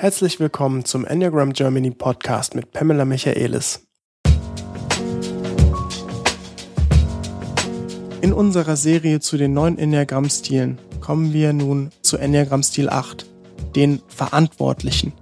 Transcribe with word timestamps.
Herzlich 0.00 0.40
willkommen 0.40 0.86
zum 0.86 1.04
Enneagram 1.04 1.52
Germany 1.52 1.90
Podcast 1.90 2.54
mit 2.54 2.72
Pamela 2.72 3.04
Michaelis. 3.04 3.86
In 8.22 8.32
unserer 8.32 8.76
Serie 8.76 9.20
zu 9.20 9.36
den 9.36 9.52
neuen 9.52 9.76
Enneagramm-Stilen 9.76 10.78
kommen 11.02 11.34
wir 11.34 11.52
nun 11.52 11.90
zu 12.00 12.16
Enneagramm-Stil 12.16 12.88
8, 12.88 13.26
den 13.76 14.00
Verantwortlichen. 14.08 15.12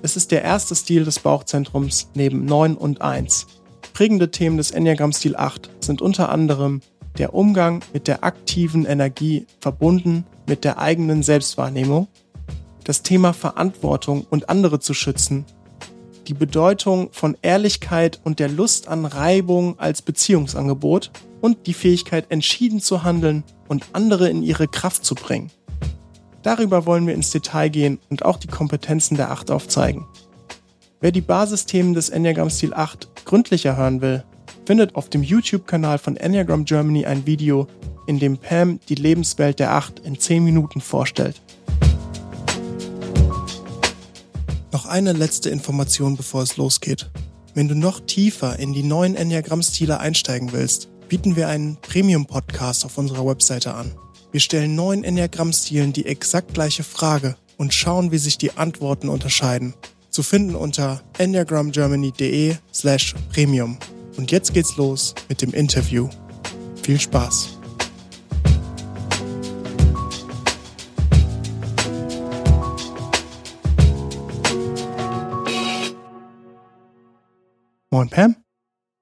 Es 0.00 0.16
ist 0.16 0.30
der 0.30 0.40
erste 0.40 0.74
Stil 0.74 1.04
des 1.04 1.18
Bauchzentrums 1.18 2.08
neben 2.14 2.46
9 2.46 2.76
und 2.76 3.02
1. 3.02 3.46
Prägende 3.92 4.30
Themen 4.30 4.56
des 4.56 4.70
Enneagramm-Stil 4.70 5.36
8 5.36 5.68
sind 5.80 6.00
unter 6.00 6.30
anderem 6.30 6.80
der 7.18 7.34
Umgang 7.34 7.82
mit 7.92 8.08
der 8.08 8.24
aktiven 8.24 8.86
Energie 8.86 9.46
verbunden 9.60 10.24
mit 10.48 10.64
der 10.64 10.78
eigenen 10.78 11.22
Selbstwahrnehmung 11.22 12.08
das 12.84 13.02
Thema 13.02 13.32
Verantwortung 13.32 14.26
und 14.30 14.48
andere 14.48 14.78
zu 14.78 14.94
schützen, 14.94 15.44
die 16.28 16.34
Bedeutung 16.34 17.08
von 17.12 17.36
Ehrlichkeit 17.42 18.20
und 18.24 18.38
der 18.38 18.48
Lust 18.48 18.88
an 18.88 19.04
Reibung 19.04 19.78
als 19.78 20.02
Beziehungsangebot 20.02 21.10
und 21.40 21.66
die 21.66 21.74
Fähigkeit, 21.74 22.30
entschieden 22.30 22.80
zu 22.80 23.02
handeln 23.02 23.44
und 23.68 23.86
andere 23.92 24.30
in 24.30 24.42
ihre 24.42 24.68
Kraft 24.68 25.04
zu 25.04 25.14
bringen. 25.14 25.50
Darüber 26.42 26.86
wollen 26.86 27.06
wir 27.06 27.14
ins 27.14 27.30
Detail 27.30 27.68
gehen 27.68 27.98
und 28.10 28.24
auch 28.24 28.36
die 28.36 28.48
Kompetenzen 28.48 29.16
der 29.16 29.30
Acht 29.30 29.50
aufzeigen. 29.50 30.06
Wer 31.00 31.12
die 31.12 31.20
Basisthemen 31.20 31.94
des 31.94 32.08
Enneagram 32.08 32.50
Stil 32.50 32.72
8 32.72 33.26
gründlicher 33.26 33.76
hören 33.76 34.00
will, 34.00 34.24
findet 34.66 34.94
auf 34.94 35.10
dem 35.10 35.22
YouTube-Kanal 35.22 35.98
von 35.98 36.16
Enneagram 36.16 36.64
Germany 36.64 37.04
ein 37.04 37.26
Video, 37.26 37.66
in 38.06 38.18
dem 38.18 38.38
Pam 38.38 38.80
die 38.88 38.94
Lebenswelt 38.94 39.58
der 39.58 39.72
Acht 39.72 39.98
in 40.00 40.18
10 40.18 40.44
Minuten 40.44 40.80
vorstellt. 40.80 41.40
Noch 44.74 44.86
eine 44.86 45.12
letzte 45.12 45.50
Information, 45.50 46.16
bevor 46.16 46.42
es 46.42 46.56
losgeht. 46.56 47.08
Wenn 47.54 47.68
du 47.68 47.76
noch 47.76 48.00
tiefer 48.00 48.58
in 48.58 48.72
die 48.72 48.82
neuen 48.82 49.14
Enneagramm-Stile 49.14 50.00
einsteigen 50.00 50.50
willst, 50.50 50.88
bieten 51.08 51.36
wir 51.36 51.46
einen 51.46 51.76
Premium-Podcast 51.76 52.84
auf 52.84 52.98
unserer 52.98 53.24
Webseite 53.24 53.72
an. 53.74 53.92
Wir 54.32 54.40
stellen 54.40 54.74
neun 54.74 55.04
Enneagramm-Stilen 55.04 55.92
die 55.92 56.06
exakt 56.06 56.54
gleiche 56.54 56.82
Frage 56.82 57.36
und 57.56 57.72
schauen, 57.72 58.10
wie 58.10 58.18
sich 58.18 58.36
die 58.36 58.56
Antworten 58.56 59.08
unterscheiden. 59.08 59.74
Zu 60.10 60.24
finden 60.24 60.56
unter 60.56 61.04
enneagramgermany.de 61.18 62.56
slash 62.72 63.14
premium. 63.32 63.78
Und 64.16 64.32
jetzt 64.32 64.54
geht's 64.54 64.76
los 64.76 65.14
mit 65.28 65.40
dem 65.40 65.54
Interview. 65.54 66.08
Viel 66.82 66.98
Spaß! 66.98 67.58
Moin 77.94 78.10
Pam. 78.10 78.34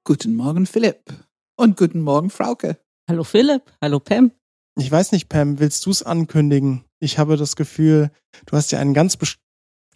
Guten 0.05 0.35
Morgen 0.35 0.67
Philipp. 0.67 1.15
Und 1.57 1.79
guten 1.79 2.03
Morgen 2.03 2.29
Frauke. 2.29 2.77
Hallo 3.09 3.25
Philipp. 3.25 3.63
Hallo 3.81 4.01
Pam. 4.01 4.33
Ich 4.79 4.93
weiß 4.93 5.13
nicht, 5.13 5.31
Pam, 5.31 5.59
willst 5.61 5.87
du 5.87 5.91
es 5.91 6.03
ankündigen? 6.03 6.85
Ich 7.01 7.19
habe 7.19 7.39
das 7.39 7.57
Gefühl, 7.57 8.11
du 8.45 8.55
hast 8.55 8.71
ja 8.71 8.81
einen 8.81 8.93
ganz 8.93 9.17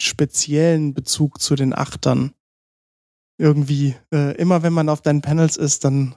speziellen 0.01 0.95
Bezug 0.95 1.43
zu 1.43 1.57
den 1.57 1.75
Achtern. 1.75 2.33
Irgendwie, 3.39 3.97
äh, 4.15 4.35
immer 4.37 4.63
wenn 4.63 4.73
man 4.73 4.89
auf 4.89 5.03
deinen 5.03 5.21
Panels 5.21 5.59
ist, 5.59 5.85
dann 5.85 6.17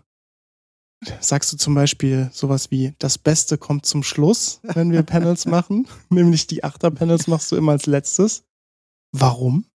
sagst 1.19 1.51
du 1.51 1.57
zum 1.57 1.75
Beispiel 1.75 2.29
sowas 2.31 2.71
wie, 2.71 2.95
das 2.97 3.17
Beste 3.17 3.57
kommt 3.57 3.87
zum 3.87 4.03
Schluss, 4.03 4.61
wenn 4.63 4.93
wir 4.93 5.03
Panels 5.03 5.45
machen. 5.47 5.85
Nämlich 6.09 6.47
die 6.47 6.63
Achter-Panels 6.63 7.27
machst 7.27 7.51
du 7.51 7.57
immer 7.57 7.73
als 7.73 7.87
letztes. 7.87 8.45
Warum? 9.11 9.68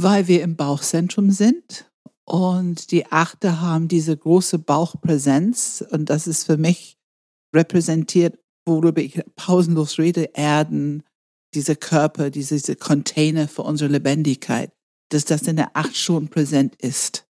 Weil 0.00 0.28
wir 0.28 0.42
im 0.42 0.54
Bauchzentrum 0.54 1.32
sind 1.32 1.90
und 2.24 2.92
die 2.92 3.10
Achte 3.10 3.60
haben 3.60 3.88
diese 3.88 4.16
große 4.16 4.60
Bauchpräsenz 4.60 5.84
und 5.90 6.08
das 6.08 6.28
ist 6.28 6.44
für 6.44 6.56
mich 6.56 6.96
repräsentiert, 7.52 8.38
worüber 8.64 9.00
ich 9.00 9.20
pausenlos 9.34 9.98
rede, 9.98 10.30
Erden, 10.34 11.02
diese 11.52 11.74
Körper, 11.74 12.30
diese, 12.30 12.54
diese 12.54 12.76
Container 12.76 13.48
für 13.48 13.62
unsere 13.62 13.90
Lebendigkeit, 13.90 14.70
dass 15.08 15.24
das 15.24 15.42
in 15.42 15.56
der 15.56 15.76
Acht 15.76 15.96
schon 15.96 16.28
präsent 16.28 16.76
ist. 16.76 17.26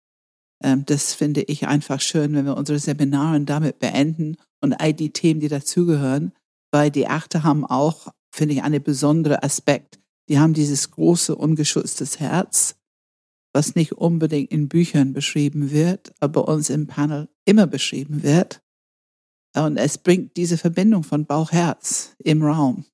Ähm, 0.60 0.84
das 0.86 1.14
finde 1.14 1.42
ich 1.42 1.68
einfach 1.68 2.00
schön, 2.00 2.34
wenn 2.34 2.46
wir 2.46 2.56
unsere 2.56 2.80
Seminare 2.80 3.40
damit 3.42 3.78
beenden 3.78 4.38
und 4.60 4.72
all 4.72 4.92
die 4.92 5.12
Themen, 5.12 5.38
die 5.38 5.48
dazugehören, 5.48 6.32
weil 6.72 6.90
die 6.90 7.06
Achte 7.06 7.44
haben 7.44 7.64
auch, 7.64 8.08
finde 8.34 8.54
ich, 8.54 8.62
einen 8.64 8.82
besonderen 8.82 9.38
Aspekt 9.38 10.00
die 10.28 10.38
haben 10.38 10.54
dieses 10.54 10.90
große, 10.90 11.34
ungeschütztes 11.34 12.20
Herz, 12.20 12.76
was 13.52 13.74
nicht 13.74 13.92
unbedingt 13.92 14.50
in 14.50 14.68
Büchern 14.68 15.12
beschrieben 15.12 15.70
wird, 15.70 16.12
aber 16.20 16.42
bei 16.44 16.52
uns 16.52 16.70
im 16.70 16.86
Panel 16.86 17.28
immer 17.44 17.66
beschrieben 17.66 18.22
wird. 18.22 18.62
Und 19.54 19.78
es 19.78 19.96
bringt 19.96 20.36
diese 20.36 20.58
Verbindung 20.58 21.02
von 21.02 21.24
Bauch-Herz 21.24 22.14
im 22.18 22.42
Raum. 22.42 22.84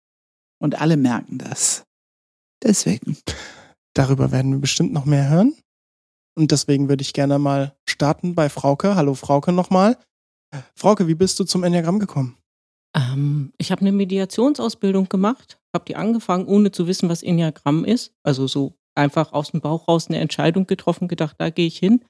Und 0.60 0.80
alle 0.80 0.96
merken 0.96 1.38
das. 1.38 1.84
Deswegen. 2.62 3.16
Darüber 3.94 4.30
werden 4.30 4.52
wir 4.52 4.60
bestimmt 4.60 4.92
noch 4.92 5.04
mehr 5.04 5.28
hören. 5.28 5.54
Und 6.36 6.52
deswegen 6.52 6.88
würde 6.88 7.02
ich 7.02 7.12
gerne 7.12 7.38
mal 7.38 7.76
starten 7.88 8.34
bei 8.34 8.48
Frauke. 8.48 8.94
Hallo 8.94 9.14
Frauke 9.14 9.52
nochmal. 9.52 9.98
Frauke, 10.76 11.08
wie 11.08 11.14
bist 11.14 11.40
du 11.40 11.44
zum 11.44 11.64
Enneagramm 11.64 11.98
gekommen? 11.98 12.38
Ähm, 12.96 13.52
ich 13.58 13.70
habe 13.70 13.80
eine 13.82 13.92
Mediationsausbildung 13.92 15.08
gemacht, 15.08 15.58
habe 15.74 15.84
die 15.86 15.96
angefangen, 15.96 16.46
ohne 16.46 16.72
zu 16.72 16.86
wissen, 16.86 17.08
was 17.08 17.22
Enneagramm 17.22 17.84
ist. 17.84 18.12
Also 18.22 18.46
so 18.46 18.74
einfach 18.94 19.32
aus 19.32 19.52
dem 19.52 19.60
Bauch 19.60 19.88
raus 19.88 20.08
eine 20.08 20.18
Entscheidung 20.18 20.66
getroffen, 20.66 21.08
gedacht, 21.08 21.36
da 21.38 21.50
gehe 21.50 21.66
ich 21.66 21.78
hin. 21.78 22.04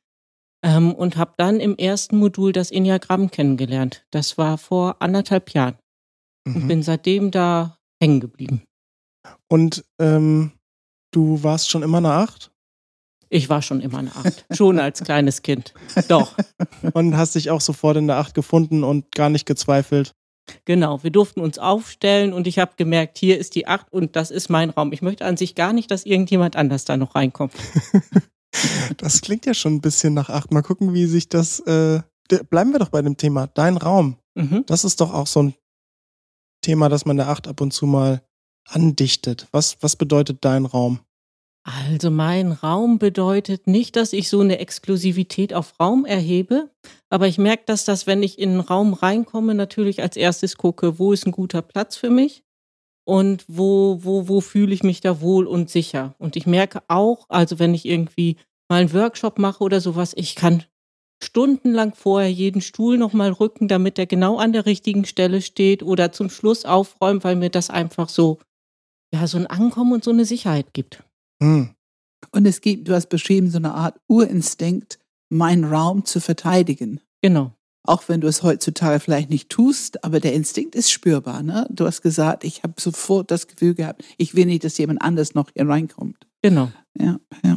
Ähm, 0.64 0.94
und 0.94 1.16
habe 1.16 1.34
dann 1.36 1.58
im 1.60 1.76
ersten 1.76 2.16
Modul 2.16 2.52
das 2.52 2.70
Enneagramm 2.70 3.30
kennengelernt. 3.30 4.04
Das 4.10 4.38
war 4.38 4.58
vor 4.58 4.96
anderthalb 5.00 5.50
Jahren. 5.50 5.76
Mhm. 6.46 6.56
Und 6.56 6.68
bin 6.68 6.82
seitdem 6.82 7.30
da 7.30 7.76
hängen 8.00 8.20
geblieben. 8.20 8.62
Und 9.48 9.84
ähm, 10.00 10.52
du 11.12 11.42
warst 11.42 11.70
schon 11.70 11.82
immer 11.82 11.98
eine 11.98 12.12
Acht? 12.12 12.52
Ich 13.28 13.48
war 13.48 13.62
schon 13.62 13.80
immer 13.80 13.98
eine 13.98 14.14
Acht. 14.14 14.44
schon 14.52 14.78
als 14.78 15.02
kleines 15.02 15.42
Kind. 15.42 15.72
Doch. 16.08 16.36
Und 16.92 17.16
hast 17.16 17.34
dich 17.34 17.50
auch 17.50 17.60
sofort 17.62 17.96
in 17.96 18.06
der 18.06 18.16
Acht 18.16 18.34
gefunden 18.34 18.84
und 18.84 19.10
gar 19.12 19.30
nicht 19.30 19.46
gezweifelt? 19.46 20.12
Genau, 20.64 21.02
wir 21.02 21.10
durften 21.10 21.40
uns 21.40 21.58
aufstellen 21.58 22.32
und 22.32 22.46
ich 22.46 22.58
habe 22.58 22.72
gemerkt, 22.76 23.18
hier 23.18 23.38
ist 23.38 23.54
die 23.54 23.66
Acht 23.66 23.92
und 23.92 24.16
das 24.16 24.30
ist 24.30 24.48
mein 24.48 24.70
Raum. 24.70 24.92
Ich 24.92 25.02
möchte 25.02 25.24
an 25.24 25.36
sich 25.36 25.54
gar 25.54 25.72
nicht, 25.72 25.90
dass 25.90 26.04
irgendjemand 26.04 26.56
anders 26.56 26.84
da 26.84 26.96
noch 26.96 27.14
reinkommt. 27.14 27.54
das 28.96 29.20
klingt 29.20 29.46
ja 29.46 29.54
schon 29.54 29.74
ein 29.74 29.80
bisschen 29.80 30.14
nach 30.14 30.30
Acht. 30.30 30.52
Mal 30.52 30.62
gucken, 30.62 30.94
wie 30.94 31.06
sich 31.06 31.28
das. 31.28 31.60
Äh, 31.60 32.02
bleiben 32.50 32.72
wir 32.72 32.78
doch 32.78 32.88
bei 32.88 33.02
dem 33.02 33.16
Thema. 33.16 33.46
Dein 33.48 33.76
Raum. 33.76 34.16
Mhm. 34.34 34.64
Das 34.66 34.84
ist 34.84 35.00
doch 35.00 35.12
auch 35.12 35.26
so 35.26 35.42
ein 35.42 35.54
Thema, 36.62 36.88
das 36.88 37.04
man 37.04 37.16
der 37.16 37.28
Acht 37.28 37.48
ab 37.48 37.60
und 37.60 37.72
zu 37.72 37.86
mal 37.86 38.22
andichtet. 38.66 39.48
Was, 39.52 39.76
was 39.80 39.96
bedeutet 39.96 40.44
dein 40.44 40.64
Raum? 40.66 41.00
Also 41.64 42.10
mein 42.10 42.50
Raum 42.50 42.98
bedeutet 42.98 43.68
nicht, 43.68 43.94
dass 43.94 44.12
ich 44.12 44.28
so 44.28 44.40
eine 44.40 44.58
Exklusivität 44.58 45.54
auf 45.54 45.78
Raum 45.78 46.04
erhebe, 46.04 46.70
aber 47.08 47.28
ich 47.28 47.38
merke, 47.38 47.62
dass 47.66 47.84
das, 47.84 48.06
wenn 48.08 48.22
ich 48.24 48.38
in 48.38 48.50
einen 48.50 48.60
Raum 48.60 48.94
reinkomme, 48.94 49.54
natürlich 49.54 50.02
als 50.02 50.16
erstes 50.16 50.56
gucke, 50.56 50.98
wo 50.98 51.12
ist 51.12 51.24
ein 51.24 51.30
guter 51.32 51.62
Platz 51.62 51.96
für 51.96 52.10
mich 52.10 52.42
und 53.04 53.44
wo, 53.46 54.00
wo, 54.02 54.28
wo 54.28 54.40
fühle 54.40 54.74
ich 54.74 54.82
mich 54.82 55.00
da 55.00 55.20
wohl 55.20 55.46
und 55.46 55.70
sicher. 55.70 56.16
Und 56.18 56.34
ich 56.34 56.46
merke 56.46 56.82
auch, 56.88 57.26
also 57.28 57.60
wenn 57.60 57.74
ich 57.74 57.86
irgendwie 57.86 58.38
mal 58.68 58.80
einen 58.80 58.92
Workshop 58.92 59.38
mache 59.38 59.62
oder 59.62 59.80
sowas, 59.80 60.14
ich 60.16 60.34
kann 60.34 60.64
stundenlang 61.22 61.94
vorher 61.94 62.30
jeden 62.30 62.60
Stuhl 62.60 62.98
nochmal 62.98 63.30
rücken, 63.30 63.68
damit 63.68 64.00
er 64.00 64.06
genau 64.06 64.38
an 64.38 64.52
der 64.52 64.66
richtigen 64.66 65.04
Stelle 65.04 65.40
steht 65.40 65.84
oder 65.84 66.10
zum 66.10 66.28
Schluss 66.28 66.64
aufräumen, 66.64 67.22
weil 67.22 67.36
mir 67.36 67.50
das 67.50 67.70
einfach 67.70 68.08
so, 68.08 68.38
ja, 69.14 69.28
so 69.28 69.38
ein 69.38 69.46
Ankommen 69.46 69.92
und 69.92 70.02
so 70.02 70.10
eine 70.10 70.24
Sicherheit 70.24 70.74
gibt. 70.74 71.04
Hm. 71.42 71.70
Und 72.30 72.46
es 72.46 72.60
gibt, 72.60 72.88
du 72.88 72.94
hast 72.94 73.08
beschrieben, 73.08 73.50
so 73.50 73.58
eine 73.58 73.74
Art 73.74 73.98
Urinstinkt, 74.08 74.98
meinen 75.28 75.64
Raum 75.64 76.04
zu 76.04 76.20
verteidigen. 76.20 77.00
Genau. 77.20 77.52
Auch 77.84 78.08
wenn 78.08 78.20
du 78.20 78.28
es 78.28 78.44
heutzutage 78.44 79.00
vielleicht 79.00 79.28
nicht 79.28 79.48
tust, 79.48 80.04
aber 80.04 80.20
der 80.20 80.34
Instinkt 80.34 80.76
ist 80.76 80.92
spürbar. 80.92 81.42
Ne? 81.42 81.66
Du 81.70 81.84
hast 81.84 82.00
gesagt, 82.00 82.44
ich 82.44 82.62
habe 82.62 82.74
sofort 82.80 83.30
das 83.30 83.48
Gefühl 83.48 83.74
gehabt, 83.74 84.04
ich 84.18 84.36
will 84.36 84.46
nicht, 84.46 84.62
dass 84.62 84.78
jemand 84.78 85.02
anders 85.02 85.34
noch 85.34 85.50
hier 85.54 85.68
reinkommt. 85.68 86.26
Genau. 86.42 86.70
Ja, 86.96 87.18
ja. 87.42 87.56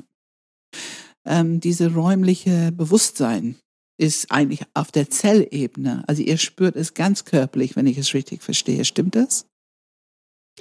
Ähm, 1.27 1.59
diese 1.59 1.93
räumliche 1.93 2.71
Bewusstsein 2.71 3.55
ist 3.97 4.31
eigentlich 4.31 4.63
auf 4.73 4.91
der 4.91 5.09
Zellebene. 5.09 6.03
Also 6.07 6.23
ihr 6.23 6.37
spürt 6.37 6.75
es 6.75 6.95
ganz 6.95 7.23
körperlich, 7.25 7.75
wenn 7.75 7.87
ich 7.87 7.97
es 7.97 8.13
richtig 8.13 8.41
verstehe. 8.41 8.83
Stimmt 8.83 9.15
das? 9.15 9.47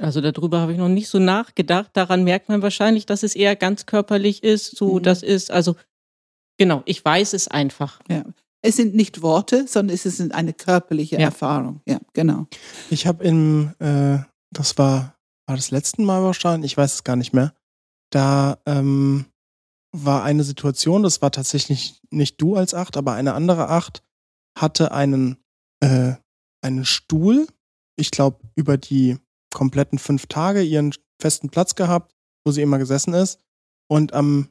Also 0.00 0.20
darüber 0.20 0.60
habe 0.60 0.72
ich 0.72 0.78
noch 0.78 0.88
nicht 0.88 1.08
so 1.08 1.18
nachgedacht. 1.18 1.90
Daran 1.92 2.24
merkt 2.24 2.48
man 2.48 2.62
wahrscheinlich, 2.62 3.06
dass 3.06 3.22
es 3.22 3.36
eher 3.36 3.56
ganz 3.56 3.86
körperlich 3.86 4.42
ist. 4.42 4.76
So, 4.76 4.94
mhm. 4.94 5.02
das 5.02 5.22
ist, 5.22 5.50
also 5.50 5.76
genau, 6.58 6.82
ich 6.84 7.04
weiß 7.04 7.32
es 7.32 7.48
einfach. 7.48 8.00
Ja. 8.08 8.24
Es 8.62 8.76
sind 8.76 8.94
nicht 8.94 9.22
Worte, 9.22 9.66
sondern 9.68 9.94
es 9.94 10.06
ist 10.06 10.20
eine 10.32 10.52
körperliche 10.52 11.16
ja. 11.16 11.22
Erfahrung. 11.26 11.80
Ja, 11.86 11.98
genau. 12.12 12.46
Ich 12.90 13.06
habe 13.06 13.22
im, 13.22 13.74
äh, 13.78 14.18
das 14.50 14.78
war 14.78 15.14
war 15.46 15.56
das 15.56 15.70
letzten 15.70 16.04
Mal 16.04 16.22
wahrscheinlich, 16.22 16.72
ich 16.72 16.76
weiß 16.76 16.94
es 16.94 17.04
gar 17.04 17.16
nicht 17.16 17.32
mehr. 17.32 17.54
Da 18.10 18.58
ähm, 18.66 19.26
war 19.92 20.24
eine 20.24 20.44
Situation, 20.44 21.02
das 21.02 21.22
war 21.22 21.30
tatsächlich 21.30 22.00
nicht 22.10 22.40
du 22.40 22.56
als 22.56 22.74
Acht, 22.74 22.96
aber 22.96 23.12
eine 23.12 23.34
andere 23.34 23.68
Acht 23.68 24.02
hatte 24.58 24.92
einen, 24.92 25.36
äh, 25.80 26.14
einen 26.62 26.84
Stuhl, 26.84 27.46
ich 27.96 28.10
glaube, 28.10 28.40
über 28.54 28.76
die 28.76 29.18
kompletten 29.54 29.98
fünf 29.98 30.26
Tage 30.26 30.62
ihren 30.62 30.92
festen 31.18 31.48
Platz 31.48 31.74
gehabt, 31.74 32.14
wo 32.44 32.52
sie 32.52 32.60
immer 32.60 32.78
gesessen 32.78 33.14
ist. 33.14 33.40
Und 33.88 34.12
am, 34.12 34.50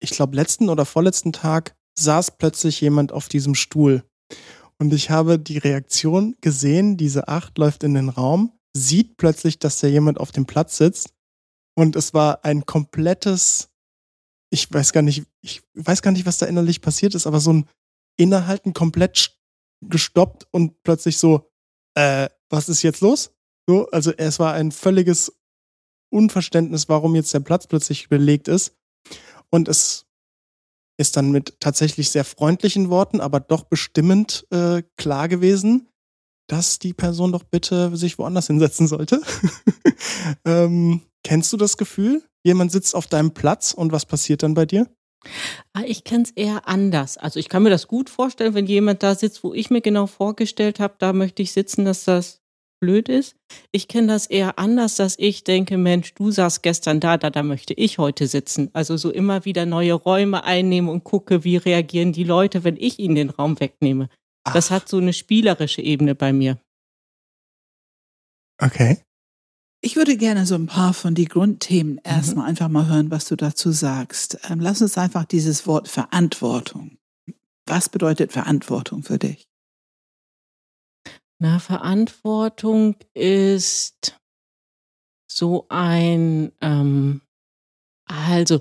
ich 0.00 0.10
glaube, 0.10 0.36
letzten 0.36 0.68
oder 0.68 0.84
vorletzten 0.84 1.32
Tag 1.32 1.74
saß 1.98 2.38
plötzlich 2.38 2.80
jemand 2.80 3.10
auf 3.10 3.28
diesem 3.28 3.56
Stuhl. 3.56 4.04
Und 4.78 4.92
ich 4.92 5.10
habe 5.10 5.38
die 5.38 5.58
Reaktion 5.58 6.36
gesehen, 6.40 6.96
diese 6.96 7.28
Acht 7.28 7.58
läuft 7.58 7.84
in 7.84 7.94
den 7.94 8.08
Raum, 8.08 8.52
sieht 8.76 9.16
plötzlich, 9.16 9.58
dass 9.58 9.80
da 9.80 9.86
jemand 9.86 10.18
auf 10.18 10.32
dem 10.32 10.46
Platz 10.46 10.76
sitzt. 10.76 11.14
Und 11.74 11.96
es 11.96 12.14
war 12.14 12.44
ein 12.44 12.66
komplettes, 12.66 13.70
ich 14.50 14.72
weiß 14.72 14.92
gar 14.92 15.02
nicht, 15.02 15.24
ich 15.40 15.62
weiß 15.74 16.02
gar 16.02 16.10
nicht, 16.12 16.26
was 16.26 16.38
da 16.38 16.46
innerlich 16.46 16.80
passiert 16.80 17.14
ist, 17.14 17.26
aber 17.26 17.40
so 17.40 17.52
ein 17.52 17.68
Innehalten 18.16 18.72
komplett 18.72 19.36
gestoppt 19.82 20.46
und 20.50 20.82
plötzlich 20.82 21.18
so, 21.18 21.50
äh, 21.94 22.28
was 22.50 22.68
ist 22.68 22.82
jetzt 22.82 23.00
los? 23.00 23.34
So, 23.68 23.88
also 23.90 24.12
es 24.16 24.38
war 24.38 24.54
ein 24.54 24.72
völliges 24.72 25.32
Unverständnis, 26.12 26.88
warum 26.88 27.14
jetzt 27.14 27.32
der 27.32 27.40
Platz 27.40 27.66
plötzlich 27.66 28.08
belegt 28.08 28.48
ist. 28.48 28.76
Und 29.50 29.68
es 29.68 30.06
ist 30.98 31.16
dann 31.16 31.30
mit 31.30 31.58
tatsächlich 31.60 32.10
sehr 32.10 32.24
freundlichen 32.24 32.90
Worten, 32.90 33.20
aber 33.20 33.40
doch 33.40 33.64
bestimmend 33.64 34.46
äh, 34.50 34.82
klar 34.96 35.28
gewesen, 35.28 35.88
dass 36.48 36.78
die 36.78 36.92
Person 36.92 37.32
doch 37.32 37.44
bitte 37.44 37.96
sich 37.96 38.18
woanders 38.18 38.48
hinsetzen 38.48 38.86
sollte. 38.86 39.22
ähm, 40.44 41.02
kennst 41.24 41.52
du 41.52 41.56
das 41.56 41.76
Gefühl? 41.76 42.22
Jemand 42.44 42.72
sitzt 42.72 42.94
auf 42.94 43.06
deinem 43.06 43.32
Platz 43.32 43.72
und 43.72 43.92
was 43.92 44.04
passiert 44.04 44.42
dann 44.42 44.54
bei 44.54 44.66
dir? 44.66 44.88
Ah, 45.72 45.84
ich 45.86 46.04
kenne 46.04 46.24
es 46.24 46.30
eher 46.32 46.68
anders. 46.68 47.16
Also 47.16 47.38
ich 47.38 47.48
kann 47.48 47.62
mir 47.62 47.70
das 47.70 47.86
gut 47.86 48.10
vorstellen, 48.10 48.54
wenn 48.54 48.66
jemand 48.66 49.02
da 49.02 49.14
sitzt, 49.14 49.44
wo 49.44 49.54
ich 49.54 49.70
mir 49.70 49.80
genau 49.80 50.06
vorgestellt 50.06 50.80
habe, 50.80 50.96
da 50.98 51.12
möchte 51.12 51.42
ich 51.42 51.52
sitzen, 51.52 51.84
dass 51.84 52.04
das 52.04 52.41
blöd 52.82 53.08
ist. 53.08 53.36
Ich 53.70 53.86
kenne 53.86 54.08
das 54.08 54.26
eher 54.26 54.58
anders, 54.58 54.96
dass 54.96 55.14
ich 55.16 55.44
denke, 55.44 55.78
Mensch, 55.78 56.14
du 56.14 56.32
saßt 56.32 56.64
gestern 56.64 56.98
da, 56.98 57.16
da, 57.16 57.30
da 57.30 57.44
möchte 57.44 57.74
ich 57.74 57.98
heute 57.98 58.26
sitzen. 58.26 58.70
Also 58.72 58.96
so 58.96 59.12
immer 59.12 59.44
wieder 59.44 59.66
neue 59.66 59.92
Räume 59.94 60.42
einnehmen 60.42 60.90
und 60.90 61.04
gucke, 61.04 61.44
wie 61.44 61.56
reagieren 61.58 62.12
die 62.12 62.24
Leute, 62.24 62.64
wenn 62.64 62.76
ich 62.76 62.98
ihnen 62.98 63.14
den 63.14 63.30
Raum 63.30 63.60
wegnehme. 63.60 64.08
Ach. 64.42 64.52
Das 64.52 64.72
hat 64.72 64.88
so 64.88 64.98
eine 64.98 65.12
spielerische 65.12 65.80
Ebene 65.80 66.16
bei 66.16 66.32
mir. 66.32 66.58
Okay. 68.60 68.98
Ich 69.80 69.94
würde 69.94 70.16
gerne 70.16 70.44
so 70.44 70.56
ein 70.56 70.66
paar 70.66 70.92
von 70.92 71.14
die 71.14 71.26
Grundthemen 71.26 71.94
mhm. 71.94 72.00
erstmal 72.02 72.48
einfach 72.48 72.68
mal 72.68 72.88
hören, 72.88 73.12
was 73.12 73.26
du 73.26 73.36
dazu 73.36 73.70
sagst. 73.70 74.40
Ähm, 74.50 74.58
lass 74.58 74.82
uns 74.82 74.98
einfach 74.98 75.24
dieses 75.24 75.68
Wort 75.68 75.86
Verantwortung. 75.86 76.98
Was 77.64 77.88
bedeutet 77.88 78.32
Verantwortung 78.32 79.04
für 79.04 79.20
dich? 79.20 79.46
Na, 81.44 81.58
Verantwortung 81.58 82.94
ist 83.14 84.16
so 85.28 85.66
ein, 85.70 86.52
ähm, 86.60 87.20
also 88.08 88.60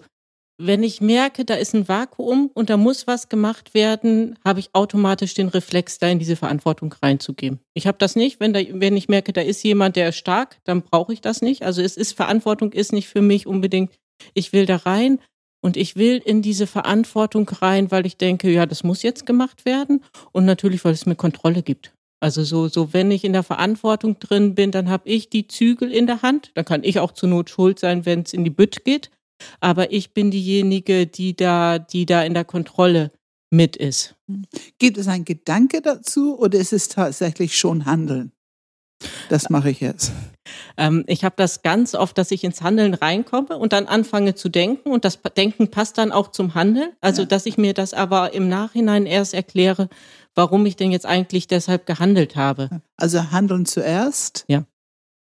wenn 0.57 0.81
ich 0.81 1.00
merke, 1.00 1.45
da 1.45 1.54
ist 1.54 1.75
ein 1.75 1.88
Vakuum 1.88 2.50
und 2.56 2.72
da 2.72 2.78
muss 2.78 3.06
was 3.06 3.30
gemacht 3.30 3.75
werden, 3.75 4.39
habe 4.44 4.62
ich 4.62 4.72
automatisch 4.74 5.36
den 5.36 5.50
Reflex, 5.50 6.00
da 6.00 6.07
in 6.07 6.18
diese 6.18 6.36
Verantwortung 6.36 6.92
reinzugeben. 7.04 7.60
Ich 7.75 7.86
habe 7.86 8.00
das 8.00 8.16
nicht, 8.16 8.39
wenn, 8.39 8.51
da, 8.51 8.62
wenn 8.72 8.98
ich 8.98 9.07
merke, 9.07 9.31
da 9.31 9.42
ist 9.42 9.62
jemand, 9.62 9.95
der 9.95 10.10
ist 10.10 10.18
stark, 10.18 10.60
dann 10.63 10.81
brauche 10.81 11.13
ich 11.13 11.22
das 11.22 11.44
nicht. 11.44 11.62
Also 11.62 11.83
es 11.83 11.98
ist 11.98 12.13
Verantwortung 12.13 12.72
ist 12.72 12.94
nicht 12.94 13.10
für 13.10 13.22
mich 13.22 13.45
unbedingt, 13.45 13.94
ich 14.33 14.54
will 14.54 14.66
da 14.66 14.78
rein 14.78 15.19
und 15.63 15.78
ich 15.78 15.98
will 15.98 16.18
in 16.18 16.42
diese 16.42 16.66
Verantwortung 16.66 17.48
rein, 17.48 17.92
weil 17.92 18.07
ich 18.07 18.18
denke, 18.18 18.50
ja, 18.50 18.66
das 18.66 18.83
muss 18.83 19.04
jetzt 19.04 19.28
gemacht 19.28 19.66
werden 19.66 20.04
und 20.31 20.45
natürlich, 20.45 20.83
weil 20.83 20.94
es 20.94 21.06
mir 21.06 21.16
Kontrolle 21.16 21.62
gibt. 21.62 21.94
Also 22.21 22.44
so, 22.44 22.68
so 22.68 22.94
wenn 22.94 23.09
ich 23.09 23.23
in 23.23 23.33
der 23.33 23.44
Verantwortung 23.44 24.19
drin 24.19 24.53
bin, 24.53 24.71
dann 24.71 24.89
habe 24.89 25.09
ich 25.09 25.29
die 25.29 25.47
Zügel 25.47 25.91
in 25.91 26.06
der 26.06 26.21
Hand. 26.21 26.51
Dann 26.53 26.65
kann 26.65 26.83
ich 26.83 27.00
auch 27.00 27.12
zur 27.12 27.29
Not 27.29 27.50
schuld 27.50 27.79
sein, 27.79 28.06
wenn 28.06 28.21
es 28.21 28.33
in 28.33 28.44
die 28.44 28.51
Bütt 28.51 28.85
geht. 28.85 29.09
Aber 29.59 29.91
ich 29.91 30.13
bin 30.13 30.29
diejenige, 30.29 31.07
die 31.07 31.35
da, 31.35 31.79
die 31.79 32.06
da 32.06 32.23
in 32.23 32.35
der 32.35 32.45
Kontrolle 32.45 33.12
mit 33.50 33.75
ist. 33.75 34.15
Gibt 34.77 34.97
es 34.97 35.07
einen 35.07 35.25
Gedanke 35.25 35.81
dazu 35.81 36.38
oder 36.38 36.59
ist 36.59 36.73
es 36.73 36.89
tatsächlich 36.89 37.57
schon 37.57 37.85
Handeln? 37.85 38.31
Das 39.29 39.50
mache 39.50 39.71
ich 39.71 39.79
jetzt. 39.79 40.12
Ähm, 40.77 41.03
ich 41.07 41.23
habe 41.23 41.35
das 41.38 41.63
ganz 41.63 41.95
oft, 41.95 42.18
dass 42.18 42.31
ich 42.31 42.44
ins 42.44 42.62
Handeln 42.62 42.94
reinkomme 42.94 43.57
und 43.57 43.73
dann 43.73 43.88
anfange 43.88 44.35
zu 44.35 44.50
denken 44.50 44.91
und 44.91 45.06
das 45.06 45.19
Denken 45.35 45.69
passt 45.69 45.97
dann 45.97 46.12
auch 46.12 46.29
zum 46.29 46.53
Handeln. 46.53 46.91
Also, 47.01 47.23
ja. 47.23 47.27
dass 47.27 47.45
ich 47.45 47.57
mir 47.57 47.73
das 47.73 47.94
aber 47.94 48.33
im 48.33 48.47
Nachhinein 48.47 49.06
erst 49.06 49.33
erkläre, 49.33 49.89
warum 50.36 50.66
ich 50.66 50.75
denn 50.75 50.92
jetzt 50.92 51.06
eigentlich 51.06 51.48
deshalb 51.48 51.86
gehandelt 51.86 52.36
habe. 52.36 52.81
Also 52.98 53.31
Handeln 53.31 53.66
zuerst, 53.66 54.45
ja. 54.48 54.66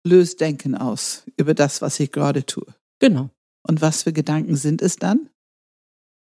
löst 0.06 0.42
Denken 0.42 0.76
aus 0.76 1.24
über 1.38 1.54
das, 1.54 1.82
was 1.82 2.00
ich 2.00 2.12
gerade 2.12 2.46
tue. 2.46 2.66
Genau. 3.00 3.30
Und 3.68 3.82
was 3.82 4.04
für 4.04 4.14
Gedanken 4.14 4.56
sind 4.56 4.82
es 4.82 4.98
dann? 4.98 5.30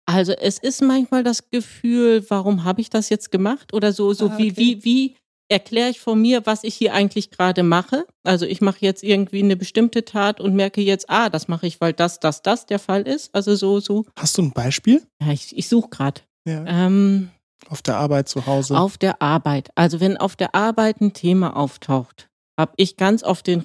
Also 0.06 0.32
es 0.32 0.58
ist 0.58 0.80
manchmal 0.80 1.22
das 1.22 1.50
Gefühl, 1.50 2.24
warum 2.30 2.64
habe 2.64 2.80
ich 2.80 2.88
das 2.88 3.10
jetzt 3.10 3.30
gemacht? 3.30 3.74
Oder 3.74 3.92
so, 3.92 4.14
so 4.14 4.28
ah, 4.28 4.34
okay. 4.34 4.56
wie, 4.56 4.56
wie, 4.56 4.84
wie 4.84 5.16
erkläre 5.48 5.90
ich 5.90 6.00
von 6.00 6.20
mir, 6.20 6.46
was 6.46 6.64
ich 6.64 6.74
hier 6.74 6.94
eigentlich 6.94 7.30
gerade 7.30 7.62
mache. 7.62 8.06
Also 8.22 8.46
ich 8.46 8.60
mache 8.60 8.78
jetzt 8.80 9.02
irgendwie 9.02 9.42
eine 9.42 9.56
bestimmte 9.56 10.04
Tat 10.04 10.40
und 10.40 10.54
merke 10.54 10.80
jetzt, 10.80 11.10
ah, 11.10 11.28
das 11.30 11.48
mache 11.48 11.66
ich, 11.66 11.80
weil 11.80 11.92
das, 11.92 12.20
das, 12.20 12.42
das 12.42 12.66
der 12.66 12.78
Fall 12.78 13.02
ist. 13.02 13.34
Also 13.34 13.54
so, 13.54 13.80
so. 13.80 14.04
Hast 14.16 14.38
du 14.38 14.42
ein 14.42 14.52
Beispiel? 14.52 15.02
Ja, 15.20 15.32
ich, 15.32 15.56
ich 15.56 15.68
suche 15.68 15.88
gerade. 15.88 16.20
Ja. 16.46 16.64
Ähm, 16.66 17.30
auf 17.70 17.82
der 17.82 17.96
Arbeit 17.96 18.28
zu 18.28 18.46
Hause? 18.46 18.78
Auf 18.78 18.98
der 18.98 19.22
Arbeit. 19.22 19.70
Also 19.74 20.00
wenn 20.00 20.16
auf 20.16 20.36
der 20.36 20.54
Arbeit 20.54 21.00
ein 21.00 21.12
Thema 21.12 21.56
auftaucht, 21.56 22.28
habe 22.58 22.72
ich 22.76 22.96
ganz 22.96 23.22
oft 23.22 23.46
den 23.46 23.64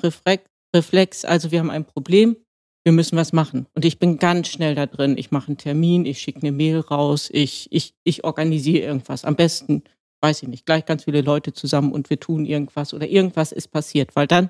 Reflex, 0.76 1.26
also 1.26 1.52
wir 1.52 1.60
haben 1.60 1.72
ein 1.72 1.86
Problem, 1.86 2.38
wir 2.84 2.92
müssen 2.92 3.18
was 3.18 3.34
machen. 3.34 3.66
Und 3.74 3.86
ich 3.86 3.98
bin 3.98 4.18
ganz 4.18 4.50
schnell 4.50 4.76
da 4.76 4.86
drin. 4.86 5.18
Ich 5.18 5.32
mache 5.32 5.48
einen 5.48 5.58
Termin, 5.58 6.06
ich 6.06 6.20
schicke 6.20 6.42
eine 6.42 6.52
Mail 6.52 6.80
raus, 6.80 7.30
ich, 7.32 7.68
ich, 7.72 7.96
ich 8.04 8.24
organisiere 8.24 8.86
irgendwas. 8.86 9.24
Am 9.24 9.36
besten, 9.36 9.84
weiß 10.22 10.44
ich 10.44 10.50
nicht, 10.50 10.66
gleich 10.66 10.86
ganz 10.86 11.06
viele 11.06 11.22
Leute 11.22 11.54
zusammen 11.54 11.92
und 11.92 12.10
wir 12.10 12.20
tun 12.20 12.46
irgendwas 12.46 12.94
oder 12.94 13.08
irgendwas 13.08 13.52
ist 13.52 13.70
passiert, 13.70 14.16
weil 14.16 14.28
dann 14.28 14.50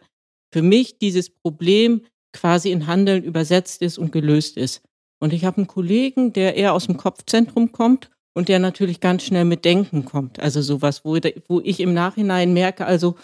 für 0.51 0.61
mich 0.61 0.97
dieses 0.97 1.29
Problem 1.29 2.01
quasi 2.31 2.71
in 2.71 2.87
Handeln 2.87 3.23
übersetzt 3.23 3.81
ist 3.81 3.97
und 3.97 4.11
gelöst 4.11 4.57
ist. 4.57 4.81
Und 5.19 5.31
ich 5.31 5.45
habe 5.45 5.57
einen 5.57 5.67
Kollegen, 5.67 6.33
der 6.33 6.55
eher 6.55 6.73
aus 6.73 6.87
dem 6.87 6.97
Kopfzentrum 6.97 7.71
kommt 7.71 8.09
und 8.33 8.49
der 8.49 8.59
natürlich 8.59 8.99
ganz 8.99 9.23
schnell 9.23 9.45
mit 9.45 9.65
Denken 9.65 10.05
kommt. 10.05 10.39
Also 10.39 10.61
sowas, 10.61 11.05
wo, 11.05 11.17
wo 11.47 11.61
ich 11.61 11.79
im 11.79 11.93
Nachhinein 11.93 12.53
merke, 12.53 12.85
also 12.85 13.15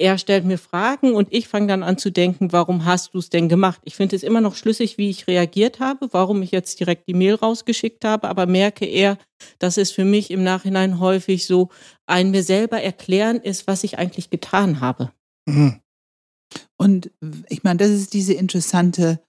er 0.00 0.16
stellt 0.16 0.44
mir 0.44 0.58
Fragen 0.58 1.12
und 1.14 1.28
ich 1.32 1.48
fange 1.48 1.66
dann 1.66 1.82
an 1.82 1.98
zu 1.98 2.10
denken, 2.10 2.52
warum 2.52 2.84
hast 2.84 3.14
du 3.14 3.18
es 3.18 3.30
denn 3.30 3.48
gemacht? 3.48 3.80
Ich 3.84 3.96
finde 3.96 4.14
es 4.14 4.22
immer 4.22 4.40
noch 4.40 4.54
schlüssig, 4.54 4.96
wie 4.96 5.10
ich 5.10 5.26
reagiert 5.26 5.80
habe, 5.80 6.08
warum 6.12 6.40
ich 6.42 6.52
jetzt 6.52 6.78
direkt 6.78 7.08
die 7.08 7.14
Mail 7.14 7.34
rausgeschickt 7.34 8.04
habe, 8.04 8.28
aber 8.28 8.46
merke 8.46 8.86
eher, 8.86 9.18
dass 9.58 9.76
es 9.76 9.90
für 9.90 10.04
mich 10.04 10.30
im 10.30 10.44
Nachhinein 10.44 11.00
häufig 11.00 11.46
so 11.46 11.70
ein 12.06 12.30
mir 12.30 12.44
selber 12.44 12.80
erklären 12.80 13.38
ist, 13.38 13.66
was 13.66 13.82
ich 13.82 13.98
eigentlich 13.98 14.30
getan 14.30 14.80
habe. 14.80 15.10
Mhm. 15.46 15.80
Und 16.76 17.10
ich 17.48 17.64
meine, 17.64 17.78
das 17.78 17.90
ist 17.90 18.14
diese 18.14 18.34
interessante 18.34 19.20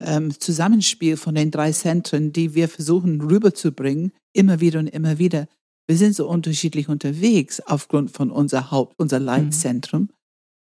ähm, 0.00 0.38
Zusammenspiel 0.40 1.18
von 1.18 1.34
den 1.34 1.50
drei 1.50 1.70
Zentren, 1.72 2.32
die 2.32 2.54
wir 2.54 2.68
versuchen 2.68 3.20
rüberzubringen, 3.20 4.12
immer 4.34 4.60
wieder 4.60 4.78
und 4.78 4.88
immer 4.88 5.18
wieder. 5.18 5.48
Wir 5.86 5.96
sind 5.96 6.14
so 6.14 6.28
unterschiedlich 6.28 6.88
unterwegs 6.88 7.60
aufgrund 7.60 8.10
von 8.10 8.30
unser 8.30 8.70
Haupt, 8.70 8.94
unser 8.98 9.20
mhm. 9.20 9.26
Leitzentrum. 9.26 10.02
Mhm. 10.02 10.08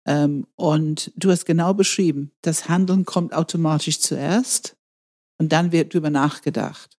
Ähm, 0.06 0.46
und 0.56 1.12
du 1.16 1.30
hast 1.30 1.44
genau 1.44 1.74
beschrieben, 1.74 2.32
das 2.42 2.68
Handeln 2.68 3.04
kommt 3.04 3.34
automatisch 3.34 4.00
zuerst 4.00 4.76
und 5.38 5.52
dann 5.52 5.72
wird 5.72 5.94
darüber 5.94 6.10
nachgedacht. 6.10 6.96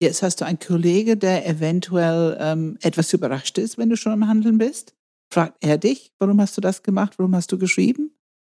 Jetzt 0.00 0.22
hast 0.22 0.40
du 0.40 0.44
einen 0.44 0.58
Kollege, 0.58 1.16
der 1.16 1.46
eventuell 1.46 2.36
ähm, 2.40 2.78
etwas 2.82 3.12
überrascht 3.12 3.58
ist, 3.58 3.78
wenn 3.78 3.90
du 3.90 3.96
schon 3.96 4.12
am 4.12 4.26
Handeln 4.26 4.58
bist. 4.58 4.94
Fragt 5.32 5.56
er 5.60 5.78
dich, 5.78 6.12
warum 6.18 6.40
hast 6.40 6.56
du 6.56 6.60
das 6.60 6.82
gemacht? 6.82 7.14
Warum 7.18 7.34
hast 7.34 7.50
du 7.52 7.58
geschrieben? 7.58 8.14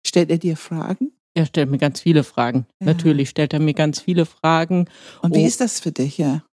Stellt 0.07 0.31
er 0.31 0.39
dir 0.39 0.57
Fragen? 0.57 1.13
Er 1.35 1.47
stellt 1.47 1.71
mir 1.71 1.79
ganz 1.79 2.01
viele 2.01 2.23
Fragen. 2.23 2.67
Ja. 2.81 2.87
Natürlich 2.87 3.31
stellt 3.31 3.53
er 3.53 3.61
mir 3.61 3.75
ganz 3.75 4.01
viele 4.01 4.27
Fragen. 4.27 4.89
Und 5.23 5.35
wie 5.35 5.45
oh. 5.45 5.47
ist 5.47 5.61
das 5.61 5.81
für 5.81 5.93
dich, 5.93 6.19
ja? 6.19 6.45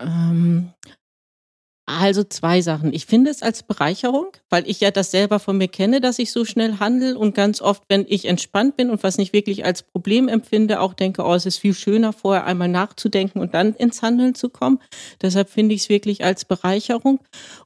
Ähm, 0.00 0.72
Also 1.84 2.22
zwei 2.22 2.60
Sachen. 2.60 2.92
Ich 2.92 3.06
finde 3.06 3.30
es 3.32 3.42
als 3.42 3.64
Bereicherung, 3.64 4.28
weil 4.48 4.68
ich 4.68 4.78
ja 4.78 4.92
das 4.92 5.10
selber 5.10 5.40
von 5.40 5.58
mir 5.58 5.66
kenne, 5.66 6.00
dass 6.00 6.20
ich 6.20 6.30
so 6.30 6.44
schnell 6.44 6.78
handle 6.78 7.18
und 7.18 7.34
ganz 7.34 7.60
oft, 7.60 7.82
wenn 7.88 8.06
ich 8.08 8.26
entspannt 8.26 8.76
bin 8.76 8.88
und 8.88 9.02
was 9.02 9.18
nicht 9.18 9.32
wirklich 9.32 9.64
als 9.64 9.82
Problem 9.82 10.28
empfinde, 10.28 10.80
auch 10.80 10.94
denke, 10.94 11.24
oh, 11.24 11.34
es 11.34 11.44
ist 11.44 11.58
viel 11.58 11.74
schöner, 11.74 12.12
vorher 12.12 12.46
einmal 12.46 12.68
nachzudenken 12.68 13.40
und 13.40 13.54
dann 13.54 13.74
ins 13.74 14.00
Handeln 14.00 14.36
zu 14.36 14.48
kommen. 14.48 14.78
Deshalb 15.20 15.50
finde 15.50 15.74
ich 15.74 15.82
es 15.82 15.88
wirklich 15.88 16.24
als 16.24 16.44
Bereicherung. 16.44 17.18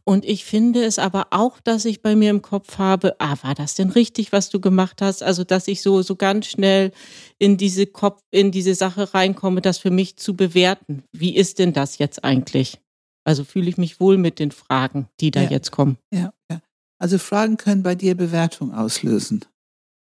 Und 0.04 0.24
ich 0.24 0.46
finde 0.46 0.82
es 0.82 0.98
aber 0.98 1.26
auch, 1.30 1.60
dass 1.60 1.84
ich 1.84 2.00
bei 2.00 2.16
mir 2.16 2.30
im 2.30 2.40
Kopf 2.40 2.78
habe, 2.78 3.16
ah, 3.18 3.36
war 3.42 3.54
das 3.54 3.74
denn 3.74 3.90
richtig, 3.90 4.32
was 4.32 4.48
du 4.48 4.60
gemacht 4.60 5.02
hast? 5.02 5.22
Also, 5.22 5.44
dass 5.44 5.68
ich 5.68 5.82
so, 5.82 6.00
so 6.00 6.16
ganz 6.16 6.46
schnell 6.46 6.90
in 7.38 7.58
diese 7.58 7.86
Kopf, 7.86 8.22
in 8.30 8.50
diese 8.50 8.74
Sache 8.74 9.12
reinkomme, 9.12 9.60
das 9.60 9.76
für 9.76 9.90
mich 9.90 10.16
zu 10.16 10.34
bewerten. 10.34 11.02
Wie 11.12 11.36
ist 11.36 11.58
denn 11.58 11.74
das 11.74 11.98
jetzt 11.98 12.24
eigentlich? 12.24 12.78
Also 13.26 13.42
fühle 13.42 13.68
ich 13.68 13.76
mich 13.76 13.98
wohl 13.98 14.18
mit 14.18 14.38
den 14.38 14.52
Fragen, 14.52 15.08
die 15.20 15.32
da 15.32 15.42
ja. 15.42 15.50
jetzt 15.50 15.72
kommen. 15.72 15.98
Ja, 16.12 16.32
ja. 16.48 16.60
Also 16.98 17.18
Fragen 17.18 17.56
können 17.56 17.82
bei 17.82 17.96
dir 17.96 18.14
Bewertung 18.14 18.72
auslösen. 18.72 19.44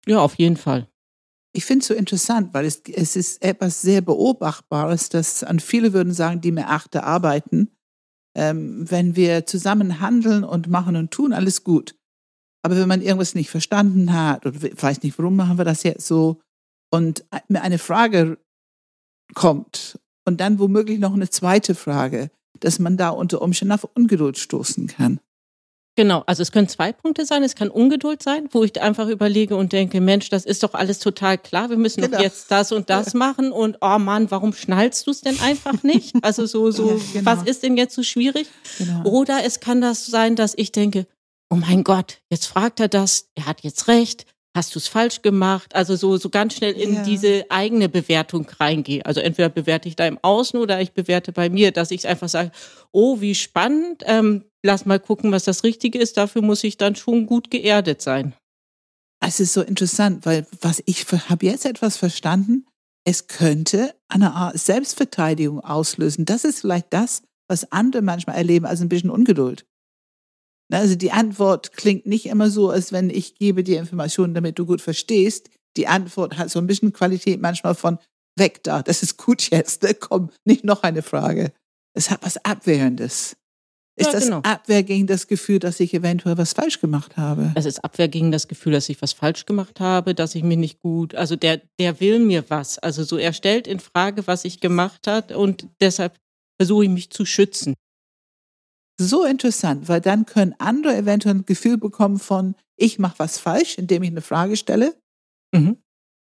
Ja, 0.04 0.18
auf 0.18 0.34
jeden 0.34 0.56
Fall. 0.56 0.88
Ich 1.52 1.64
finde 1.64 1.82
es 1.82 1.86
so 1.86 1.94
interessant, 1.94 2.52
weil 2.52 2.64
es, 2.64 2.82
es 2.92 3.14
ist 3.14 3.40
etwas 3.42 3.80
sehr 3.80 4.00
Beobachtbares, 4.00 5.10
dass 5.10 5.44
an 5.44 5.60
viele 5.60 5.92
würden 5.92 6.12
sagen, 6.12 6.40
die 6.40 6.50
mir 6.50 6.68
achte 6.68 7.04
arbeiten, 7.04 7.70
ähm, 8.36 8.90
wenn 8.90 9.14
wir 9.14 9.46
zusammen 9.46 10.00
handeln 10.00 10.42
und 10.42 10.68
machen 10.68 10.96
und 10.96 11.12
tun, 11.12 11.32
alles 11.32 11.62
gut. 11.62 11.94
Aber 12.62 12.76
wenn 12.76 12.88
man 12.88 13.00
irgendwas 13.00 13.36
nicht 13.36 13.50
verstanden 13.50 14.12
hat 14.12 14.44
oder 14.44 14.60
weiß 14.60 15.04
nicht, 15.04 15.16
warum 15.18 15.36
machen 15.36 15.58
wir 15.58 15.64
das 15.64 15.84
jetzt 15.84 16.08
so 16.08 16.40
und 16.90 17.24
mir 17.46 17.62
eine 17.62 17.78
Frage 17.78 18.38
kommt 19.34 20.00
und 20.26 20.40
dann 20.40 20.58
womöglich 20.58 20.98
noch 20.98 21.14
eine 21.14 21.30
zweite 21.30 21.76
Frage, 21.76 22.32
dass 22.60 22.78
man 22.78 22.96
da 22.96 23.10
unter 23.10 23.42
Umständen 23.42 23.72
auf 23.72 23.84
Ungeduld 23.94 24.38
stoßen 24.38 24.86
kann. 24.86 25.20
Genau, 25.96 26.24
also 26.26 26.42
es 26.42 26.50
können 26.50 26.66
zwei 26.66 26.92
Punkte 26.92 27.24
sein. 27.24 27.44
Es 27.44 27.54
kann 27.54 27.68
Ungeduld 27.68 28.20
sein, 28.20 28.48
wo 28.50 28.64
ich 28.64 28.80
einfach 28.82 29.08
überlege 29.08 29.54
und 29.54 29.72
denke, 29.72 30.00
Mensch, 30.00 30.28
das 30.28 30.44
ist 30.44 30.64
doch 30.64 30.74
alles 30.74 30.98
total 30.98 31.38
klar. 31.38 31.70
Wir 31.70 31.76
müssen 31.76 32.00
genau. 32.00 32.16
doch 32.16 32.22
jetzt 32.22 32.50
das 32.50 32.72
und 32.72 32.90
das 32.90 33.14
machen 33.14 33.52
und 33.52 33.78
oh 33.80 33.98
Mann, 33.98 34.30
warum 34.32 34.52
schnallst 34.52 35.06
du 35.06 35.12
es 35.12 35.20
denn 35.20 35.38
einfach 35.40 35.82
nicht? 35.82 36.14
Also 36.22 36.46
so, 36.46 36.70
so, 36.70 37.00
genau. 37.12 37.26
was 37.26 37.42
ist 37.42 37.62
denn 37.62 37.76
jetzt 37.76 37.94
so 37.94 38.02
schwierig? 38.02 38.48
Genau. 38.78 39.04
Oder 39.04 39.44
es 39.44 39.60
kann 39.60 39.80
das 39.80 40.06
sein, 40.06 40.36
dass 40.36 40.54
ich 40.56 40.72
denke, 40.72 41.06
oh 41.50 41.56
mein 41.56 41.84
Gott, 41.84 42.22
jetzt 42.30 42.46
fragt 42.46 42.80
er 42.80 42.88
das, 42.88 43.28
er 43.34 43.46
hat 43.46 43.62
jetzt 43.62 43.86
recht, 43.88 44.26
hast 44.54 44.74
du 44.74 44.78
es 44.78 44.88
falsch 44.88 45.22
gemacht? 45.22 45.74
Also 45.74 45.96
so, 45.96 46.16
so 46.16 46.30
ganz 46.30 46.54
schnell 46.54 46.74
in 46.74 46.94
ja. 46.94 47.02
diese 47.02 47.44
eigene 47.50 47.88
Bewertung 47.88 48.46
reingehe. 48.60 49.04
Also 49.04 49.20
entweder 49.20 49.48
bewerte 49.48 49.88
ich 49.88 49.96
da 49.96 50.06
im 50.06 50.18
Außen 50.22 50.58
oder 50.58 50.80
ich 50.80 50.92
bewerte 50.92 51.32
bei 51.32 51.50
mir, 51.50 51.72
dass 51.72 51.90
ich 51.90 52.06
einfach 52.06 52.28
sage, 52.28 52.52
oh, 52.92 53.20
wie 53.20 53.34
spannend, 53.34 54.02
ähm, 54.06 54.44
lass 54.62 54.86
mal 54.86 55.00
gucken, 55.00 55.32
was 55.32 55.44
das 55.44 55.64
Richtige 55.64 55.98
ist. 55.98 56.16
Dafür 56.16 56.42
muss 56.42 56.62
ich 56.64 56.76
dann 56.76 56.94
schon 56.94 57.26
gut 57.26 57.50
geerdet 57.50 58.00
sein. 58.00 58.34
Es 59.20 59.40
ist 59.40 59.54
so 59.54 59.62
interessant, 59.62 60.24
weil 60.26 60.46
was 60.60 60.82
ich 60.86 61.04
habe 61.10 61.46
jetzt 61.46 61.66
etwas 61.66 61.96
verstanden, 61.96 62.66
es 63.04 63.26
könnte 63.26 63.94
eine 64.08 64.32
Art 64.32 64.58
Selbstverteidigung 64.58 65.60
auslösen. 65.60 66.24
Das 66.24 66.44
ist 66.44 66.60
vielleicht 66.60 66.92
das, 66.92 67.22
was 67.48 67.70
andere 67.72 68.02
manchmal 68.02 68.36
erleben 68.36 68.66
als 68.66 68.80
ein 68.80 68.88
bisschen 68.88 69.10
Ungeduld. 69.10 69.66
Also 70.74 70.94
die 70.96 71.12
Antwort 71.12 71.72
klingt 71.72 72.06
nicht 72.06 72.26
immer 72.26 72.50
so, 72.50 72.70
als 72.70 72.92
wenn 72.92 73.10
ich 73.10 73.36
gebe 73.36 73.64
dir 73.64 73.78
Informationen, 73.78 74.34
damit 74.34 74.58
du 74.58 74.66
gut 74.66 74.80
verstehst. 74.80 75.50
Die 75.76 75.86
Antwort 75.86 76.38
hat 76.38 76.50
so 76.50 76.58
ein 76.58 76.66
bisschen 76.66 76.92
Qualität 76.92 77.40
manchmal 77.40 77.74
von 77.74 77.98
weg 78.36 78.62
da, 78.62 78.82
das 78.82 79.02
ist 79.02 79.16
gut 79.16 79.50
jetzt, 79.50 79.82
ne? 79.82 79.94
komm, 79.94 80.30
nicht 80.44 80.64
noch 80.64 80.82
eine 80.82 81.02
Frage. 81.02 81.52
Es 81.96 82.10
hat 82.10 82.20
was 82.22 82.44
Abwehrendes. 82.44 83.36
Ist 83.96 84.06
ja, 84.06 84.12
das 84.12 84.24
genau. 84.24 84.38
Abwehr 84.38 84.82
gegen 84.82 85.06
das 85.06 85.28
Gefühl, 85.28 85.60
dass 85.60 85.78
ich 85.78 85.94
eventuell 85.94 86.36
was 86.36 86.52
falsch 86.52 86.80
gemacht 86.80 87.16
habe? 87.16 87.52
Es 87.54 87.64
ist 87.64 87.84
Abwehr 87.84 88.08
gegen 88.08 88.32
das 88.32 88.48
Gefühl, 88.48 88.72
dass 88.72 88.88
ich 88.88 89.00
was 89.00 89.12
falsch 89.12 89.46
gemacht 89.46 89.78
habe, 89.78 90.16
dass 90.16 90.34
ich 90.34 90.42
mir 90.42 90.56
nicht 90.56 90.80
gut, 90.80 91.14
also 91.14 91.36
der, 91.36 91.60
der 91.78 92.00
will 92.00 92.18
mir 92.18 92.44
was. 92.48 92.80
Also 92.80 93.04
so, 93.04 93.16
er 93.16 93.32
stellt 93.32 93.68
in 93.68 93.78
Frage, 93.78 94.26
was 94.26 94.44
ich 94.44 94.58
gemacht 94.58 95.06
hat 95.06 95.30
und 95.30 95.68
deshalb 95.80 96.18
versuche 96.60 96.84
ich 96.84 96.90
mich 96.90 97.10
zu 97.10 97.24
schützen 97.24 97.74
so 98.98 99.24
interessant, 99.24 99.88
weil 99.88 100.00
dann 100.00 100.26
können 100.26 100.54
andere 100.58 100.96
eventuell 100.96 101.36
ein 101.36 101.46
Gefühl 101.46 101.78
bekommen 101.78 102.18
von, 102.18 102.54
ich 102.76 102.98
mache 102.98 103.18
was 103.18 103.38
falsch, 103.38 103.78
indem 103.78 104.02
ich 104.02 104.10
eine 104.10 104.20
Frage 104.20 104.56
stelle. 104.56 104.94
Mhm. 105.52 105.78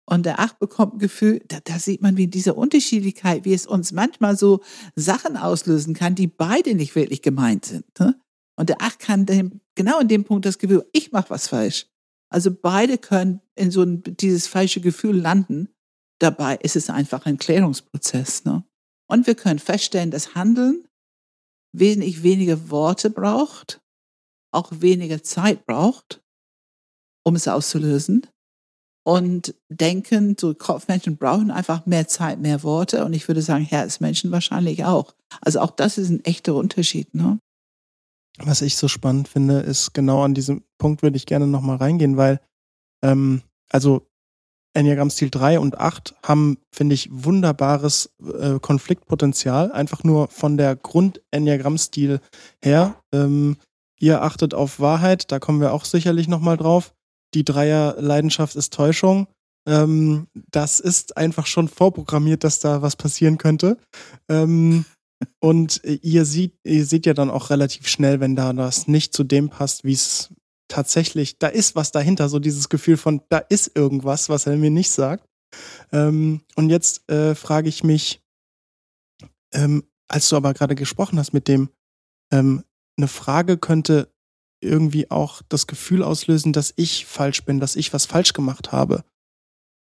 Und 0.09 0.25
der 0.25 0.39
Ach 0.39 0.53
bekommt 0.53 0.95
ein 0.95 0.99
Gefühl, 0.99 1.41
da, 1.47 1.59
da, 1.63 1.79
sieht 1.79 2.01
man, 2.01 2.15
wie 2.15 2.27
diese 2.27 2.53
Unterschiedlichkeit, 2.53 3.43
wie 3.43 3.53
es 3.53 3.67
uns 3.67 3.91
manchmal 3.91 4.37
so 4.37 4.61
Sachen 4.95 5.35
auslösen 5.35 5.93
kann, 5.93 6.15
die 6.15 6.27
beide 6.27 6.75
nicht 6.75 6.95
wirklich 6.95 7.21
gemeint 7.21 7.65
sind. 7.65 7.85
Ne? 7.99 8.17
Und 8.55 8.69
der 8.69 8.77
Ach 8.79 8.97
kann 8.97 9.25
dem, 9.25 9.59
genau 9.75 9.99
in 9.99 10.07
dem 10.07 10.23
Punkt 10.23 10.45
das 10.45 10.59
Gefühl, 10.59 10.87
ich 10.93 11.11
mache 11.11 11.29
was 11.29 11.49
falsch. 11.49 11.87
Also 12.29 12.51
beide 12.51 12.97
können 12.97 13.41
in 13.55 13.69
so 13.69 13.83
ein, 13.83 14.01
dieses 14.03 14.47
falsche 14.47 14.79
Gefühl 14.79 15.17
landen. 15.17 15.69
Dabei 16.19 16.55
ist 16.55 16.77
es 16.77 16.89
einfach 16.89 17.25
ein 17.25 17.37
Klärungsprozess. 17.37 18.45
Ne? 18.45 18.63
Und 19.07 19.27
wir 19.27 19.35
können 19.35 19.59
feststellen, 19.59 20.11
dass 20.11 20.35
Handeln 20.35 20.86
wesentlich 21.73 22.23
weniger 22.23 22.69
Worte 22.69 23.09
braucht, 23.09 23.81
auch 24.51 24.71
weniger 24.71 25.23
Zeit 25.23 25.65
braucht, 25.65 26.21
um 27.23 27.35
es 27.35 27.47
auszulösen. 27.47 28.27
Und 29.05 29.55
denken, 29.69 30.35
so 30.37 30.53
Kopfmenschen 30.53 31.15
brauchen 31.15 31.49
einfach 31.49 31.85
mehr 31.85 32.09
Zeit, 32.09 32.39
mehr 32.39 32.61
Worte. 32.63 33.05
Und 33.05 33.13
ich 33.13 33.25
würde 33.29 33.41
sagen, 33.41 33.63
Herzmenschen 33.63 34.31
wahrscheinlich 34.31 34.83
auch. 34.83 35.15
Also 35.39 35.61
auch 35.61 35.71
das 35.71 35.97
ist 35.97 36.09
ein 36.09 36.25
echter 36.25 36.55
Unterschied. 36.55 37.15
Ne? 37.15 37.39
Was 38.39 38.61
ich 38.61 38.75
so 38.75 38.89
spannend 38.89 39.29
finde, 39.29 39.59
ist 39.59 39.93
genau 39.93 40.23
an 40.23 40.33
diesem 40.33 40.63
Punkt 40.77 41.03
würde 41.03 41.15
ich 41.15 41.25
gerne 41.25 41.47
nochmal 41.47 41.77
reingehen, 41.77 42.17
weil, 42.17 42.41
ähm, 43.01 43.43
also 43.69 44.07
Enneagramm-Stil 44.77 45.31
3 45.31 45.59
und 45.59 45.79
8 45.79 46.15
haben, 46.23 46.57
finde 46.71 46.93
ich, 46.93 47.09
wunderbares 47.11 48.11
äh, 48.39 48.59
Konfliktpotenzial, 48.59 49.71
einfach 49.71 50.03
nur 50.03 50.27
von 50.27 50.55
der 50.55 50.75
Grund-Enneagramm-Stil 50.75 52.19
her. 52.61 52.95
Ähm, 53.11 53.57
ihr 53.99 54.21
achtet 54.21 54.53
auf 54.53 54.79
Wahrheit, 54.79 55.31
da 55.31 55.39
kommen 55.39 55.61
wir 55.61 55.73
auch 55.73 55.83
sicherlich 55.83 56.27
nochmal 56.27 56.57
drauf. 56.57 56.93
Die 57.33 57.43
Dreier-Leidenschaft 57.43 58.55
ist 58.55 58.73
Täuschung. 58.73 59.27
Ähm, 59.67 60.27
das 60.51 60.79
ist 60.79 61.17
einfach 61.17 61.47
schon 61.47 61.67
vorprogrammiert, 61.67 62.43
dass 62.43 62.59
da 62.59 62.83
was 62.83 62.95
passieren 62.95 63.39
könnte. 63.39 63.77
Ähm, 64.29 64.85
und 65.39 65.81
ihr, 65.83 66.25
sieht, 66.25 66.53
ihr 66.63 66.85
seht 66.85 67.07
ja 67.07 67.15
dann 67.15 67.31
auch 67.31 67.49
relativ 67.49 67.87
schnell, 67.87 68.19
wenn 68.19 68.35
da 68.35 68.53
das 68.53 68.87
nicht 68.87 69.13
zu 69.15 69.23
dem 69.23 69.49
passt, 69.49 69.83
wie 69.83 69.93
es 69.93 70.29
tatsächlich, 70.67 71.39
da 71.39 71.47
ist 71.47 71.75
was 71.75 71.91
dahinter, 71.91 72.29
so 72.29 72.39
dieses 72.39 72.69
Gefühl 72.69 72.97
von, 72.97 73.21
da 73.29 73.37
ist 73.37 73.75
irgendwas, 73.75 74.29
was 74.29 74.47
er 74.47 74.57
mir 74.57 74.69
nicht 74.71 74.91
sagt. 74.91 75.27
Ähm, 75.91 76.41
und 76.55 76.69
jetzt 76.69 77.09
äh, 77.09 77.35
frage 77.35 77.69
ich 77.69 77.83
mich, 77.83 78.21
ähm, 79.53 79.83
als 80.07 80.29
du 80.29 80.35
aber 80.35 80.53
gerade 80.53 80.75
gesprochen 80.75 81.19
hast 81.19 81.33
mit 81.33 81.47
dem, 81.47 81.69
ähm, 82.31 82.63
eine 82.97 83.07
Frage 83.07 83.57
könnte 83.57 84.11
irgendwie 84.61 85.11
auch 85.11 85.41
das 85.49 85.67
Gefühl 85.67 86.03
auslösen, 86.03 86.51
dass 86.51 86.73
ich 86.75 87.05
falsch 87.05 87.45
bin, 87.45 87.59
dass 87.59 87.75
ich 87.75 87.93
was 87.93 88.05
falsch 88.05 88.33
gemacht 88.33 88.71
habe. 88.71 89.03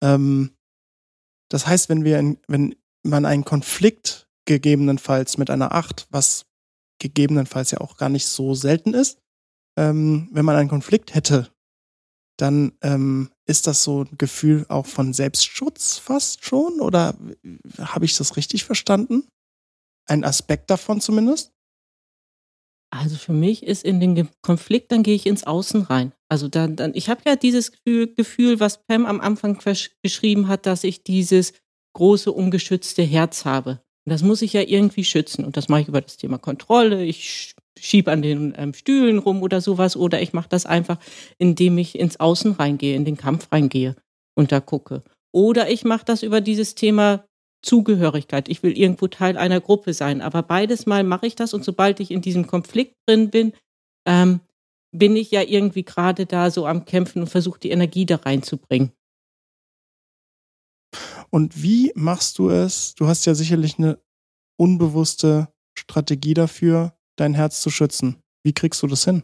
Ähm, 0.03 0.53
das 1.51 1.67
heißt, 1.67 1.89
wenn 1.89 2.05
wir, 2.05 2.19
in, 2.19 2.39
wenn 2.49 2.75
man 3.03 3.27
einen 3.27 3.45
Konflikt 3.45 4.29
gegebenenfalls 4.47 5.39
mit 5.39 5.51
einer 5.51 5.73
Acht, 5.73 6.07
was 6.11 6.47
gegebenenfalls 6.99 7.71
ja 7.73 7.81
auch 7.81 7.97
gar 7.97 8.09
nicht 8.09 8.27
so 8.27 8.55
selten 8.55 8.95
ist, 8.95 9.19
ähm, 9.77 10.29
wenn 10.33 10.45
man 10.45 10.57
einen 10.57 10.69
Konflikt 10.69 11.15
hätte, 11.15 11.51
dann 12.37 12.73
ähm, 12.83 13.31
ist 13.47 13.67
das 13.67 13.85
so 13.85 14.03
ein 14.03 14.19
Gefühl 14.19 14.67
auch 14.69 14.87
von 14.87 15.13
Selbstschutz 15.13 15.99
fast 15.99 16.45
schon? 16.45 16.81
Oder 16.81 17.17
habe 17.79 18.05
ich 18.05 18.17
das 18.17 18.37
richtig 18.37 18.65
verstanden? 18.65 19.29
Ein 20.07 20.25
Aspekt 20.25 20.71
davon 20.71 21.01
zumindest? 21.01 21.53
Also 22.91 23.17
für 23.17 23.33
mich 23.33 23.63
ist 23.63 23.85
in 23.85 24.01
den 24.01 24.29
Konflikt, 24.43 24.93
dann 24.93 25.03
gehe 25.03 25.15
ich 25.15 25.27
ins 25.27 25.45
Außen 25.45 25.83
rein. 25.83 26.13
Also 26.29 26.49
dann, 26.49 26.77
dann 26.77 26.93
ich 26.95 27.09
habe 27.09 27.23
ja 27.25 27.37
dieses 27.37 27.73
Gefühl, 27.85 28.61
was 28.61 28.85
Pam 28.85 29.07
am 29.07 29.21
Anfang 29.21 29.59
beschrieben 30.03 30.49
hat, 30.49 30.67
dass 30.67 30.85
ich 30.85 31.03
dieses 31.03 31.55
große, 31.95 32.31
ungeschützte 32.31 33.03
Herz 33.03 33.45
habe. 33.47 33.83
Und 34.05 34.11
das 34.11 34.23
muss 34.23 34.43
ich 34.43 34.53
ja 34.53 34.63
irgendwie 34.63 35.05
schützen. 35.05 35.45
Und 35.45 35.57
das 35.57 35.69
mache 35.69 35.83
ich 35.83 35.89
über 35.89 36.01
das 36.01 36.19
Thema 36.19 36.39
Kontrolle. 36.39 37.03
Ich 37.05 37.55
schieb 37.79 38.09
an 38.09 38.23
den 38.23 38.55
ähm, 38.57 38.75
Stühlen 38.75 39.19
rum 39.19 39.43
oder 39.43 39.61
sowas. 39.61 39.97
Oder 39.97 40.23
ich 40.23 40.33
mache 40.33 40.49
das 40.49 40.67
einfach, 40.67 40.99
indem 41.39 41.79
ich 41.79 41.99
ins 41.99 42.21
Außen 42.21 42.53
reingehe, 42.53 42.97
in 42.97 43.05
den 43.05 43.17
Kampf 43.17 43.51
reingehe 43.53 43.97
und 44.35 44.53
da 44.53 44.61
gucke. 44.61 45.03
Oder 45.33 45.71
ich 45.71 45.85
mache 45.85 46.05
das 46.05 46.23
über 46.23 46.41
dieses 46.41 46.75
Thema 46.75 47.25
Zugehörigkeit. 47.63 48.49
Ich 48.49 48.63
will 48.63 48.77
irgendwo 48.77 49.07
Teil 49.07 49.37
einer 49.37 49.61
Gruppe 49.61 49.95
sein. 49.95 50.21
Aber 50.21 50.43
beides 50.43 50.87
Mal 50.87 51.05
mache 51.05 51.27
ich 51.27 51.37
das 51.37 51.55
und 51.55 51.65
sobald 51.65 52.01
ich 52.01 52.11
in 52.11 52.21
diesem 52.21 52.47
Konflikt 52.47 52.97
drin 53.07 53.31
bin, 53.31 53.53
ähm, 54.07 54.41
bin 54.91 55.17
ich 55.17 55.31
ja 55.31 55.43
irgendwie 55.43 55.85
gerade 55.85 56.27
da 56.27 56.51
so 56.51 56.67
am 56.67 56.85
Kämpfen 56.85 57.23
und 57.23 57.29
versuche 57.29 57.61
die 57.61 57.71
Energie 57.71 58.05
da 58.05 58.17
reinzubringen. 58.17 58.93
Und 61.31 61.63
wie 61.63 61.93
machst 61.95 62.39
du 62.39 62.51
es? 62.51 62.95
Du 62.95 63.07
hast 63.07 63.25
ja 63.25 63.35
sicherlich 63.35 63.79
eine 63.79 63.99
unbewusste 64.59 65.49
Strategie 65.79 66.35
dafür, 66.35 66.95
dein 67.17 67.35
Herz 67.35 67.61
zu 67.61 67.71
schützen. 67.71 68.17
Wie 68.45 68.53
kriegst 68.53 68.83
du 68.83 68.87
das 68.87 69.05
hin? 69.05 69.23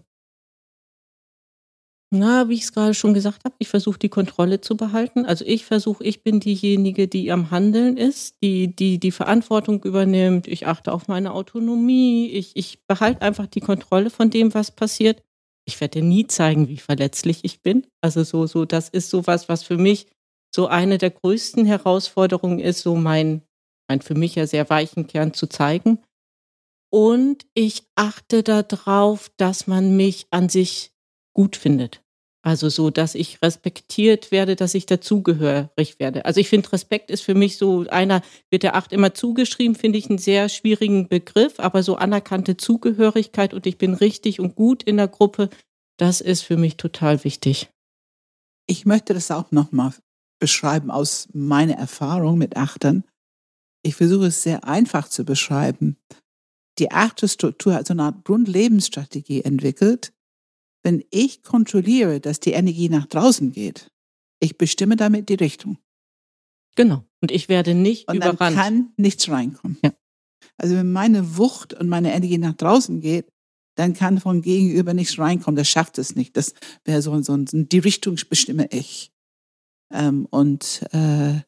Na, 2.11 2.49
wie 2.49 2.55
ich 2.55 2.63
es 2.63 2.73
gerade 2.73 2.95
schon 2.95 3.13
gesagt 3.13 3.45
habe, 3.45 3.55
ich 3.59 3.69
versuche 3.69 3.99
die 3.99 4.09
Kontrolle 4.09 4.63
zu 4.63 4.79
behalten. 4.79 5.27
Also 5.27 5.45
ich 5.45 5.67
versuche, 5.67 6.03
ich 6.05 6.23
bin 6.23 6.41
diejenige, 6.41 7.07
die 7.07 7.31
am 7.31 7.51
Handeln 7.51 7.99
ist, 7.99 8.37
die, 8.43 8.75
die 8.75 8.99
die 8.99 9.11
Verantwortung 9.11 9.83
übernimmt. 9.83 10.49
Ich 10.49 10.67
achte 10.67 10.93
auf 10.93 11.07
meine 11.09 11.35
Autonomie. 11.35 12.31
Ich, 12.31 12.57
ich 12.57 12.79
behalte 12.87 13.21
einfach 13.21 13.47
die 13.47 13.61
Kontrolle 13.61 14.09
von 14.09 14.31
dem, 14.31 14.55
was 14.55 14.71
passiert. 14.71 15.23
Ich 15.67 15.79
werde 15.83 16.01
nie 16.01 16.27
zeigen, 16.27 16.69
wie 16.69 16.79
verletzlich 16.79 17.41
ich 17.45 17.61
bin. 17.61 17.87
Also 18.01 18.25
so, 18.25 18.47
so, 18.47 18.65
das 18.65 18.89
ist 18.89 19.11
sowas, 19.11 19.51
was 19.51 19.63
für 19.63 19.77
mich 19.77 20.07
so 20.55 20.67
eine 20.67 20.97
der 20.97 21.11
größten 21.11 21.67
Herausforderungen 21.67 22.59
ist, 22.59 22.81
so 22.81 22.97
mein, 22.97 23.43
mein 23.87 24.01
für 24.01 24.15
mich 24.15 24.35
ja 24.35 24.47
sehr 24.47 24.71
weichen 24.71 25.07
Kern 25.07 25.35
zu 25.35 25.47
zeigen. 25.47 25.99
Und 26.91 27.47
ich 27.55 27.85
achte 27.95 28.43
darauf, 28.43 29.31
dass 29.37 29.67
man 29.67 29.97
mich 29.97 30.27
an 30.31 30.49
sich 30.49 30.93
gut 31.35 31.57
findet. 31.57 32.03
Also 32.43 32.69
so, 32.69 32.89
dass 32.91 33.15
ich 33.15 33.43
respektiert 33.43 34.31
werde, 34.31 34.57
dass 34.57 34.75
ich 34.75 34.87
dazugehörig 34.87 35.99
werde. 35.99 36.25
Also 36.25 36.41
ich 36.41 36.49
finde, 36.49 36.73
Respekt 36.73 37.11
ist 37.11 37.23
für 37.23 37.35
mich 37.35 37.59
so 37.59 37.85
einer, 37.91 38.23
wird 38.49 38.63
der 38.63 38.75
Acht 38.77 38.93
immer 38.93 39.13
zugeschrieben, 39.13 39.75
finde 39.75 39.99
ich 39.99 40.09
einen 40.09 40.19
sehr 40.19 40.49
schwierigen 40.49 41.09
Begriff, 41.09 41.59
aber 41.59 41.83
so 41.83 41.97
anerkannte 41.97 42.57
Zugehörigkeit 42.57 43.53
und 43.53 43.67
ich 43.67 43.77
bin 43.77 43.93
richtig 43.93 44.41
und 44.41 44.55
gut 44.55 44.83
in 44.83 44.97
der 44.97 45.09
Gruppe, 45.09 45.51
das 45.99 46.21
ist 46.21 46.43
für 46.43 46.57
mich 46.57 46.77
total 46.77 47.23
wichtig. 47.25 47.71
Ich 48.67 48.87
möchte 48.87 49.15
das 49.15 49.31
auch 49.31 49.51
nochmal 49.51 49.93
beschreiben 50.39 50.91
aus 50.91 51.29
meiner 51.33 51.75
Erfahrung 51.75 52.39
mit 52.39 52.57
Achtern. 52.57 53.05
Ich 53.83 53.97
versuche 53.97 54.27
es 54.27 54.43
sehr 54.43 54.65
einfach 54.65 55.09
zu 55.09 55.25
beschreiben. 55.25 55.97
Die 56.79 56.91
Achterstruktur 56.91 57.75
hat 57.75 57.87
so 57.87 57.95
eine 57.95 58.05
Art 58.05 58.25
Grundlebensstrategie 58.25 59.43
entwickelt, 59.43 60.13
wenn 60.83 61.05
ich 61.11 61.43
kontrolliere, 61.43 62.21
dass 62.21 62.41
die 62.41 62.53
Energie 62.53 62.89
nach 62.89 63.07
draußen 63.07 63.53
geht, 63.53 63.91
ich 64.41 64.57
bestimme 64.57 64.97
damit 64.97 65.29
die 65.29 65.35
Richtung. 65.35 65.79
Genau. 66.77 67.05
Und 67.21 67.33
ich 67.33 67.49
werde 67.49 67.75
nicht 67.75 68.09
und 68.09 68.17
überrannt. 68.17 68.41
dann 68.41 68.55
kann 68.55 68.93
nichts 68.97 69.29
reinkommen. 69.29 69.79
Ja. 69.83 69.93
Also 70.57 70.77
wenn 70.77 70.93
meine 70.93 71.37
Wucht 71.37 71.75
und 71.75 71.89
meine 71.89 72.13
Energie 72.13 72.39
nach 72.39 72.55
draußen 72.55 73.01
geht, 73.01 73.33
dann 73.77 73.95
kann 73.95 74.21
von 74.21 74.43
gegenüber 74.43 74.95
nichts 74.95 75.19
reinkommen. 75.19 75.57
Das 75.57 75.69
schafft 75.69 75.99
es 75.99 76.15
nicht. 76.15 76.37
Das 76.37 76.55
wäre 76.85 77.03
so, 77.03 77.21
so, 77.23 77.37
so 77.47 77.63
die 77.63 77.79
Richtung 77.79 78.17
bestimme 78.29 78.69
ich. 78.71 79.13
Ähm, 79.93 80.27
und 80.31 80.85
äh, 80.93 81.41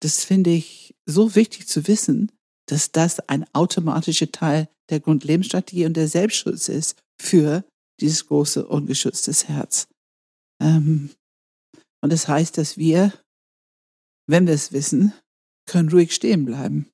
das 0.00 0.24
finde 0.24 0.50
ich 0.50 0.94
so 1.06 1.34
wichtig 1.34 1.66
zu 1.66 1.88
wissen, 1.88 2.32
dass 2.66 2.92
das 2.92 3.20
ein 3.28 3.46
automatischer 3.52 4.30
Teil 4.30 4.68
der 4.90 5.00
Grundlebensstrategie 5.00 5.86
und 5.86 5.96
der 5.96 6.08
Selbstschutz 6.08 6.68
ist 6.68 6.96
für 7.20 7.64
dieses 8.00 8.26
große 8.26 8.66
ungeschütztes 8.66 9.48
Herz. 9.48 9.88
Ähm, 10.62 11.10
und 12.02 12.12
das 12.12 12.28
heißt, 12.28 12.58
dass 12.58 12.76
wir, 12.76 13.12
wenn 14.28 14.46
wir 14.46 14.54
es 14.54 14.72
wissen, 14.72 15.12
können 15.66 15.88
ruhig 15.88 16.14
stehen 16.14 16.44
bleiben. 16.44 16.88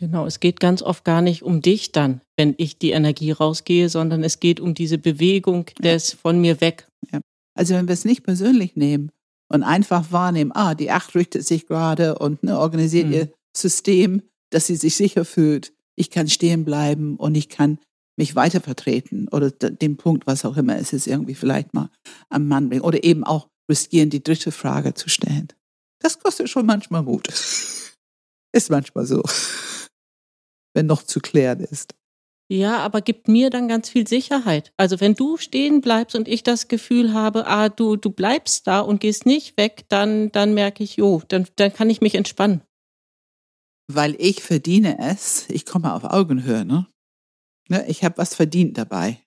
Genau, 0.00 0.26
es 0.26 0.38
geht 0.38 0.60
ganz 0.60 0.82
oft 0.82 1.04
gar 1.04 1.22
nicht 1.22 1.42
um 1.42 1.60
dich 1.60 1.90
dann, 1.90 2.20
wenn 2.36 2.54
ich 2.56 2.78
die 2.78 2.92
Energie 2.92 3.32
rausgehe, 3.32 3.88
sondern 3.88 4.22
es 4.22 4.38
geht 4.38 4.60
um 4.60 4.74
diese 4.74 4.98
Bewegung 4.98 5.66
des 5.80 6.12
ja. 6.12 6.18
von 6.18 6.40
mir 6.40 6.60
weg. 6.60 6.86
Ja. 7.12 7.20
Also 7.56 7.74
wenn 7.74 7.88
wir 7.88 7.94
es 7.94 8.04
nicht 8.04 8.22
persönlich 8.22 8.76
nehmen 8.76 9.10
und 9.52 9.64
einfach 9.64 10.12
wahrnehmen, 10.12 10.52
ah, 10.54 10.74
die 10.74 10.92
Acht 10.92 11.16
richtet 11.16 11.44
sich 11.44 11.66
gerade 11.66 12.18
und 12.18 12.44
ne, 12.44 12.58
organisiert 12.58 13.08
mhm. 13.08 13.12
ihr 13.12 13.32
System, 13.56 14.22
dass 14.50 14.66
sie 14.66 14.76
sich 14.76 14.96
sicher 14.96 15.24
fühlt, 15.24 15.72
ich 15.96 16.10
kann 16.10 16.28
stehen 16.28 16.64
bleiben 16.64 17.16
und 17.16 17.34
ich 17.34 17.48
kann 17.48 17.78
mich 18.16 18.34
weiter 18.34 18.60
vertreten 18.60 19.28
oder 19.28 19.50
den 19.50 19.96
Punkt, 19.96 20.26
was 20.26 20.44
auch 20.44 20.56
immer 20.56 20.76
es 20.76 20.92
ist, 20.92 21.06
irgendwie 21.06 21.34
vielleicht 21.34 21.72
mal 21.74 21.90
am 22.28 22.48
Mann 22.48 22.68
bringen 22.68 22.82
oder 22.82 23.04
eben 23.04 23.24
auch 23.24 23.48
riskieren, 23.70 24.10
die 24.10 24.22
dritte 24.22 24.50
Frage 24.50 24.94
zu 24.94 25.08
stellen. 25.08 25.48
Das 26.00 26.18
kostet 26.18 26.48
schon 26.48 26.66
manchmal 26.66 27.02
Mut. 27.02 27.28
ist 28.52 28.70
manchmal 28.70 29.06
so, 29.06 29.22
wenn 30.74 30.86
noch 30.86 31.02
zu 31.02 31.20
klären 31.20 31.60
ist. 31.60 31.94
Ja, 32.50 32.78
aber 32.78 33.02
gibt 33.02 33.28
mir 33.28 33.50
dann 33.50 33.68
ganz 33.68 33.90
viel 33.90 34.08
Sicherheit. 34.08 34.72
Also 34.78 35.00
wenn 35.00 35.14
du 35.14 35.36
stehen 35.36 35.82
bleibst 35.82 36.16
und 36.16 36.28
ich 36.28 36.42
das 36.42 36.66
Gefühl 36.66 37.12
habe, 37.12 37.46
ah, 37.46 37.68
du, 37.68 37.96
du 37.96 38.10
bleibst 38.10 38.66
da 38.66 38.80
und 38.80 39.00
gehst 39.00 39.26
nicht 39.26 39.58
weg, 39.58 39.84
dann, 39.88 40.32
dann 40.32 40.54
merke 40.54 40.82
ich, 40.82 40.96
jo, 40.96 41.20
dann, 41.28 41.46
dann 41.56 41.74
kann 41.74 41.90
ich 41.90 42.00
mich 42.00 42.14
entspannen. 42.14 42.62
Weil 43.90 44.14
ich 44.18 44.42
verdiene 44.42 44.98
es, 44.98 45.46
ich 45.48 45.64
komme 45.64 45.94
auf 45.94 46.04
Augenhöhe, 46.04 46.64
ne? 46.64 46.86
Ne, 47.68 47.86
ich 47.88 48.04
habe 48.04 48.18
was 48.18 48.34
verdient 48.34 48.78
dabei. 48.78 49.18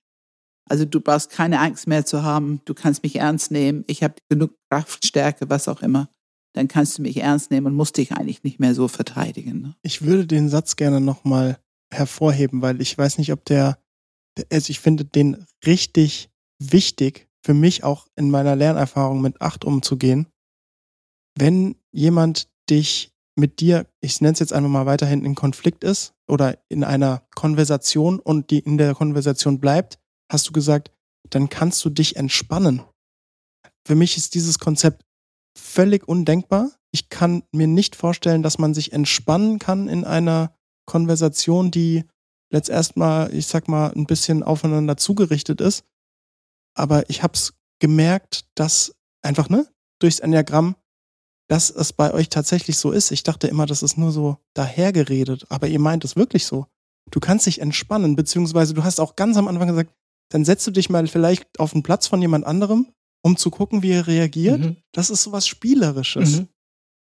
Also 0.69 0.85
du 0.85 1.01
brauchst 1.01 1.31
keine 1.31 1.59
Angst 1.59 1.87
mehr 1.87 2.05
zu 2.05 2.23
haben, 2.23 2.61
du 2.65 2.73
kannst 2.73 3.03
mich 3.03 3.17
ernst 3.17 3.51
nehmen, 3.51 3.83
ich 3.87 4.03
habe 4.03 4.15
genug 4.29 4.55
Kraftstärke, 4.69 5.49
was 5.49 5.67
auch 5.67 5.81
immer. 5.81 6.09
Dann 6.53 6.67
kannst 6.67 6.97
du 6.97 7.01
mich 7.01 7.17
ernst 7.17 7.51
nehmen 7.51 7.67
und 7.67 7.75
musst 7.75 7.97
dich 7.97 8.11
eigentlich 8.11 8.43
nicht 8.43 8.59
mehr 8.59 8.75
so 8.75 8.87
verteidigen. 8.87 9.61
Ne? 9.61 9.75
Ich 9.83 10.03
würde 10.03 10.27
den 10.27 10.49
Satz 10.49 10.75
gerne 10.75 10.99
nochmal 11.01 11.59
hervorheben, 11.93 12.61
weil 12.61 12.81
ich 12.81 12.97
weiß 12.97 13.17
nicht, 13.17 13.31
ob 13.31 13.45
der, 13.45 13.79
also 14.51 14.69
ich 14.69 14.79
finde 14.79 15.05
den 15.05 15.45
richtig 15.65 16.29
wichtig 16.59 17.27
für 17.43 17.53
mich 17.53 17.83
auch 17.83 18.07
in 18.15 18.29
meiner 18.29 18.55
Lernerfahrung 18.55 19.21
mit 19.21 19.41
Acht 19.41 19.65
umzugehen. 19.65 20.27
Wenn 21.35 21.75
jemand 21.91 22.49
dich 22.69 23.10
mit 23.35 23.59
dir, 23.59 23.87
ich 24.01 24.21
nenne 24.21 24.33
es 24.33 24.39
jetzt 24.39 24.53
einfach 24.53 24.69
mal 24.69 24.85
weiterhin, 24.85 25.25
in 25.25 25.35
Konflikt 25.35 25.83
ist 25.83 26.13
oder 26.27 26.57
in 26.69 26.83
einer 26.83 27.23
Konversation 27.35 28.19
und 28.19 28.51
die 28.51 28.59
in 28.59 28.77
der 28.77 28.93
Konversation 28.93 29.59
bleibt, 29.59 29.99
hast 30.31 30.47
du 30.47 30.51
gesagt, 30.51 30.91
dann 31.29 31.49
kannst 31.49 31.83
du 31.85 31.89
dich 31.89 32.15
entspannen. 32.15 32.83
Für 33.85 33.95
mich 33.95 34.17
ist 34.17 34.35
dieses 34.35 34.59
Konzept 34.59 35.03
völlig 35.57 36.07
undenkbar. 36.07 36.71
Ich 36.91 37.09
kann 37.09 37.43
mir 37.51 37.67
nicht 37.67 37.95
vorstellen, 37.95 38.43
dass 38.43 38.59
man 38.59 38.73
sich 38.73 38.93
entspannen 38.93 39.59
kann 39.59 39.87
in 39.87 40.03
einer 40.03 40.55
Konversation, 40.85 41.71
die 41.71 42.03
letzt 42.51 42.69
erstmal, 42.69 43.33
ich 43.33 43.47
sag 43.47 43.67
mal, 43.67 43.91
ein 43.93 44.05
bisschen 44.05 44.43
aufeinander 44.43 44.97
zugerichtet 44.97 45.61
ist. 45.61 45.85
Aber 46.75 47.09
ich 47.09 47.23
habe 47.23 47.33
es 47.33 47.53
gemerkt, 47.79 48.45
dass 48.55 48.93
einfach, 49.21 49.49
ne, 49.49 49.67
durchs 49.99 50.19
Enneagramm 50.19 50.75
dass 51.51 51.69
es 51.69 51.91
bei 51.91 52.13
euch 52.13 52.29
tatsächlich 52.29 52.77
so 52.77 52.91
ist. 52.91 53.11
Ich 53.11 53.23
dachte 53.23 53.49
immer, 53.49 53.65
das 53.65 53.83
ist 53.83 53.97
nur 53.97 54.13
so 54.13 54.37
dahergeredet, 54.53 55.47
aber 55.49 55.67
ihr 55.67 55.79
meint 55.79 56.05
es 56.05 56.15
wirklich 56.15 56.45
so. 56.45 56.67
Du 57.11 57.19
kannst 57.19 57.45
dich 57.45 57.59
entspannen, 57.59 58.15
beziehungsweise 58.15 58.73
du 58.73 58.85
hast 58.85 59.01
auch 59.01 59.17
ganz 59.17 59.35
am 59.35 59.49
Anfang 59.49 59.67
gesagt, 59.67 59.93
dann 60.29 60.45
setzt 60.45 60.65
du 60.65 60.71
dich 60.71 60.89
mal 60.89 61.05
vielleicht 61.07 61.59
auf 61.59 61.73
den 61.73 61.83
Platz 61.83 62.07
von 62.07 62.21
jemand 62.21 62.45
anderem, 62.45 62.93
um 63.21 63.35
zu 63.35 63.51
gucken, 63.51 63.83
wie 63.83 63.91
er 63.91 64.07
reagiert. 64.07 64.61
Mhm. 64.61 64.77
Das 64.93 65.09
ist 65.09 65.23
so 65.23 65.33
was 65.33 65.45
Spielerisches. 65.45 66.39
Mhm. 66.39 66.47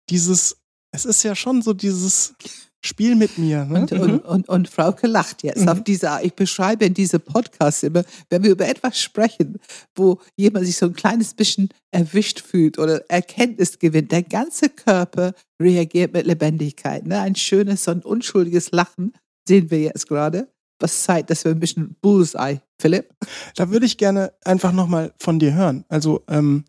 Dieses, 0.09 0.60
es 0.91 1.05
ist 1.05 1.23
ja 1.23 1.35
schon 1.35 1.61
so 1.61 1.73
dieses, 1.73 2.35
Spiel 2.83 3.15
mit 3.15 3.37
mir. 3.37 3.65
Ne? 3.65 3.81
Und, 3.81 3.91
mhm. 3.91 4.01
und, 4.01 4.25
und, 4.25 4.49
und, 4.49 4.69
Frauke 4.69 5.05
lacht 5.05 5.43
jetzt 5.43 5.61
mhm. 5.61 5.69
auf 5.69 5.83
diese, 5.83 6.19
ich 6.23 6.33
beschreibe 6.33 6.85
in 6.85 6.95
diese 6.95 7.19
Podcasts 7.19 7.83
immer, 7.83 8.03
wenn 8.29 8.43
wir 8.43 8.51
über 8.51 8.67
etwas 8.67 8.99
sprechen, 8.99 9.59
wo 9.95 10.19
jemand 10.35 10.65
sich 10.65 10.77
so 10.77 10.87
ein 10.87 10.93
kleines 10.93 11.35
bisschen 11.35 11.69
erwischt 11.91 12.41
fühlt 12.41 12.79
oder 12.79 13.07
Erkenntnis 13.09 13.77
gewinnt, 13.77 14.11
der 14.11 14.23
ganze 14.23 14.69
Körper 14.69 15.33
reagiert 15.61 16.13
mit 16.13 16.25
Lebendigkeit. 16.25 17.05
Ne? 17.05 17.19
Ein 17.19 17.35
schönes 17.35 17.87
und 17.87 18.03
unschuldiges 18.03 18.71
Lachen 18.71 19.13
sehen 19.47 19.69
wir 19.69 19.81
jetzt 19.81 20.07
gerade. 20.07 20.47
Was 20.79 21.03
zeigt, 21.03 21.29
dass 21.29 21.45
wir 21.45 21.51
ein 21.51 21.59
bisschen 21.59 21.95
Bullseye, 22.01 22.61
Philipp? 22.79 23.13
Da 23.55 23.69
würde 23.69 23.85
ich 23.85 23.99
gerne 23.99 24.33
einfach 24.43 24.71
nochmal 24.71 25.13
von 25.19 25.37
dir 25.37 25.53
hören. 25.53 25.85
Also, 25.89 26.23
ähm, 26.27 26.65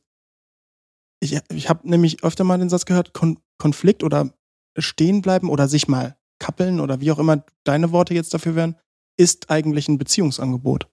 ich, 1.22 1.38
ich 1.54 1.68
habe 1.68 1.88
nämlich 1.88 2.24
öfter 2.24 2.44
mal 2.44 2.58
den 2.58 2.68
Satz 2.68 2.84
gehört, 2.84 3.12
Kon 3.12 3.38
Konflikt 3.58 4.02
oder 4.02 4.34
stehen 4.76 5.22
bleiben 5.22 5.48
oder 5.48 5.68
sich 5.68 5.86
mal 5.86 6.16
kappeln 6.40 6.80
oder 6.80 7.00
wie 7.00 7.12
auch 7.12 7.20
immer 7.20 7.44
deine 7.62 7.92
Worte 7.92 8.12
jetzt 8.12 8.34
dafür 8.34 8.56
wären, 8.56 8.76
ist 9.16 9.50
eigentlich 9.50 9.86
ein 9.86 9.98
Beziehungsangebot. 9.98 10.88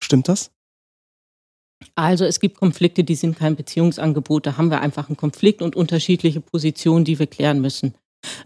Stimmt 0.00 0.28
das? 0.28 0.52
Also 1.96 2.24
es 2.24 2.38
gibt 2.38 2.58
Konflikte, 2.58 3.02
die 3.02 3.16
sind 3.16 3.36
kein 3.36 3.56
Beziehungsangebot. 3.56 4.46
Da 4.46 4.56
haben 4.56 4.70
wir 4.70 4.80
einfach 4.80 5.08
einen 5.08 5.16
Konflikt 5.16 5.60
und 5.60 5.74
unterschiedliche 5.74 6.40
Positionen, 6.40 7.04
die 7.04 7.18
wir 7.18 7.26
klären 7.26 7.60
müssen. 7.60 7.94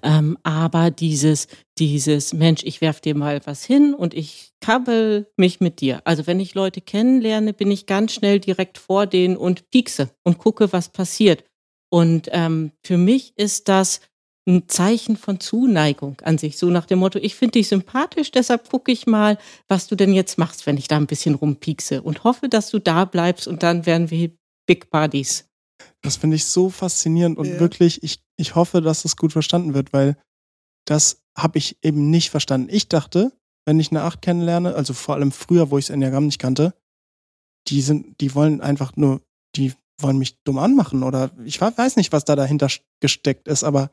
Ähm, 0.02 0.38
aber 0.42 0.90
dieses, 0.90 1.48
dieses 1.78 2.32
Mensch, 2.32 2.62
ich 2.64 2.80
werf 2.80 3.00
dir 3.00 3.14
mal 3.14 3.40
was 3.44 3.64
hin 3.64 3.94
und 3.94 4.14
ich 4.14 4.52
kabbel 4.60 5.30
mich 5.36 5.60
mit 5.60 5.80
dir. 5.80 6.00
Also 6.04 6.26
wenn 6.26 6.40
ich 6.40 6.54
Leute 6.54 6.80
kennenlerne, 6.80 7.52
bin 7.52 7.70
ich 7.70 7.86
ganz 7.86 8.12
schnell 8.12 8.40
direkt 8.40 8.78
vor 8.78 9.06
denen 9.06 9.36
und 9.36 9.70
piekse 9.70 10.10
und 10.22 10.38
gucke, 10.38 10.72
was 10.72 10.88
passiert. 10.90 11.44
Und 11.90 12.28
ähm, 12.32 12.72
für 12.84 12.96
mich 12.96 13.32
ist 13.36 13.68
das 13.68 14.00
ein 14.46 14.68
Zeichen 14.68 15.16
von 15.16 15.40
Zuneigung 15.40 16.20
an 16.22 16.38
sich. 16.38 16.56
So 16.56 16.70
nach 16.70 16.86
dem 16.86 17.00
Motto, 17.00 17.18
ich 17.20 17.34
finde 17.34 17.52
dich 17.52 17.68
sympathisch, 17.68 18.30
deshalb 18.30 18.70
gucke 18.70 18.90
ich 18.90 19.06
mal, 19.06 19.38
was 19.68 19.86
du 19.86 19.96
denn 19.96 20.12
jetzt 20.12 20.38
machst, 20.38 20.66
wenn 20.66 20.76
ich 20.76 20.88
da 20.88 20.96
ein 20.96 21.06
bisschen 21.06 21.34
rumpiekse 21.34 22.02
und 22.02 22.24
hoffe, 22.24 22.48
dass 22.48 22.70
du 22.70 22.78
da 22.78 23.04
bleibst 23.04 23.46
und 23.46 23.62
dann 23.62 23.86
werden 23.86 24.10
wir 24.10 24.30
Big 24.66 24.90
Buddies. 24.90 25.49
Das 26.02 26.16
finde 26.16 26.36
ich 26.36 26.46
so 26.46 26.70
faszinierend 26.70 27.38
und 27.38 27.46
ja. 27.46 27.60
wirklich, 27.60 28.02
ich, 28.02 28.22
ich 28.36 28.54
hoffe, 28.54 28.80
dass 28.80 29.04
es 29.04 29.16
gut 29.16 29.32
verstanden 29.32 29.74
wird, 29.74 29.92
weil 29.92 30.16
das 30.86 31.22
habe 31.36 31.58
ich 31.58 31.78
eben 31.82 32.10
nicht 32.10 32.30
verstanden. 32.30 32.68
Ich 32.70 32.88
dachte, 32.88 33.32
wenn 33.66 33.80
ich 33.80 33.90
eine 33.90 34.02
Acht 34.02 34.22
kennenlerne, 34.22 34.74
also 34.74 34.94
vor 34.94 35.14
allem 35.14 35.32
früher, 35.32 35.70
wo 35.70 35.78
ich 35.78 35.86
das 35.86 35.94
Enneagramm 35.94 36.26
nicht 36.26 36.38
kannte, 36.38 36.74
die 37.68 37.82
sind, 37.82 38.20
die 38.20 38.34
wollen 38.34 38.60
einfach 38.60 38.96
nur, 38.96 39.20
die 39.56 39.72
wollen 40.00 40.18
mich 40.18 40.42
dumm 40.44 40.58
anmachen 40.58 41.02
oder 41.02 41.30
ich 41.44 41.60
weiß 41.60 41.96
nicht, 41.96 42.12
was 42.12 42.24
da 42.24 42.36
dahinter 42.36 42.68
gesteckt 43.00 43.48
ist, 43.48 43.64
aber 43.64 43.90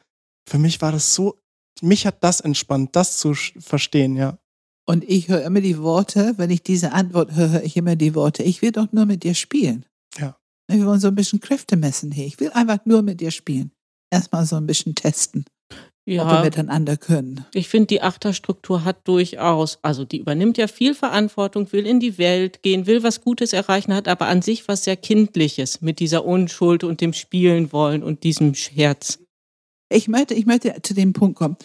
für 0.47 0.58
mich 0.58 0.82
war 0.82 0.91
das 0.91 1.13
so, 1.13 1.38
mich 1.82 2.08
hat 2.08 2.23
das 2.23 2.39
entspannt, 2.39 2.95
das 2.95 3.17
zu 3.17 3.34
verstehen, 3.34 4.15
ja. 4.15 4.38
Und 4.86 5.04
ich 5.04 5.28
höre 5.28 5.43
immer 5.43 5.60
die 5.60 5.80
Worte, 5.80 6.36
wenn 6.38 6.50
ich 6.50 6.63
diese 6.63 6.93
Antwort 6.93 7.36
höre, 7.36 7.52
höre 7.52 7.63
ich 7.63 7.76
immer 7.76 7.97
die 7.97 8.15
Worte, 8.15 8.43
ich 8.43 8.62
will 8.62 8.71
doch 8.71 8.91
nur 8.93 9.06
mit 9.06 9.23
dir 9.23 9.36
spielen. 9.36 9.86
Wir 10.67 10.86
wollen 10.86 10.99
so 10.99 11.08
ein 11.08 11.15
bisschen 11.15 11.39
Kräfte 11.39 11.77
messen 11.77 12.12
hier. 12.12 12.25
Ich 12.25 12.39
will 12.39 12.51
einfach 12.51 12.80
nur 12.86 13.01
mit 13.01 13.21
dir 13.21 13.32
spielen. 13.32 13.71
Erstmal 14.12 14.45
so 14.45 14.56
ein 14.58 14.67
bisschen 14.67 14.95
testen 14.95 15.45
ja. 16.08 16.23
ob 16.23 16.32
wir 16.32 16.45
miteinander 16.45 16.97
können. 16.97 17.45
Ich 17.53 17.67
finde, 17.67 17.88
die 17.88 18.01
Achterstruktur 18.01 18.84
hat 18.86 19.08
durchaus, 19.08 19.80
also 19.82 20.06
die 20.06 20.19
übernimmt 20.19 20.58
ja 20.58 20.67
viel 20.67 20.95
Verantwortung, 20.95 21.71
will 21.71 21.86
in 21.86 21.99
die 21.99 22.17
Welt 22.17 22.63
gehen, 22.63 22.88
will 22.88 23.03
was 23.03 23.21
Gutes 23.21 23.53
erreichen, 23.53 23.93
hat 23.93 24.08
aber 24.08 24.27
an 24.27 24.41
sich 24.41 24.67
was 24.67 24.86
sehr 24.86 24.95
Kindliches 24.95 25.82
mit 25.82 25.99
dieser 25.99 26.25
Unschuld 26.25 26.84
und 26.84 27.01
dem 27.01 27.13
Spielen 27.13 27.71
wollen 27.71 28.03
und 28.03 28.23
diesem 28.23 28.56
Scherz. 28.56 29.19
Ich 29.89 30.08
möchte, 30.08 30.34
ich 30.34 30.45
möchte 30.45 30.82
zu 30.82 30.93
dem 30.93 31.13
Punkt 31.13 31.38
kommen. 31.38 31.58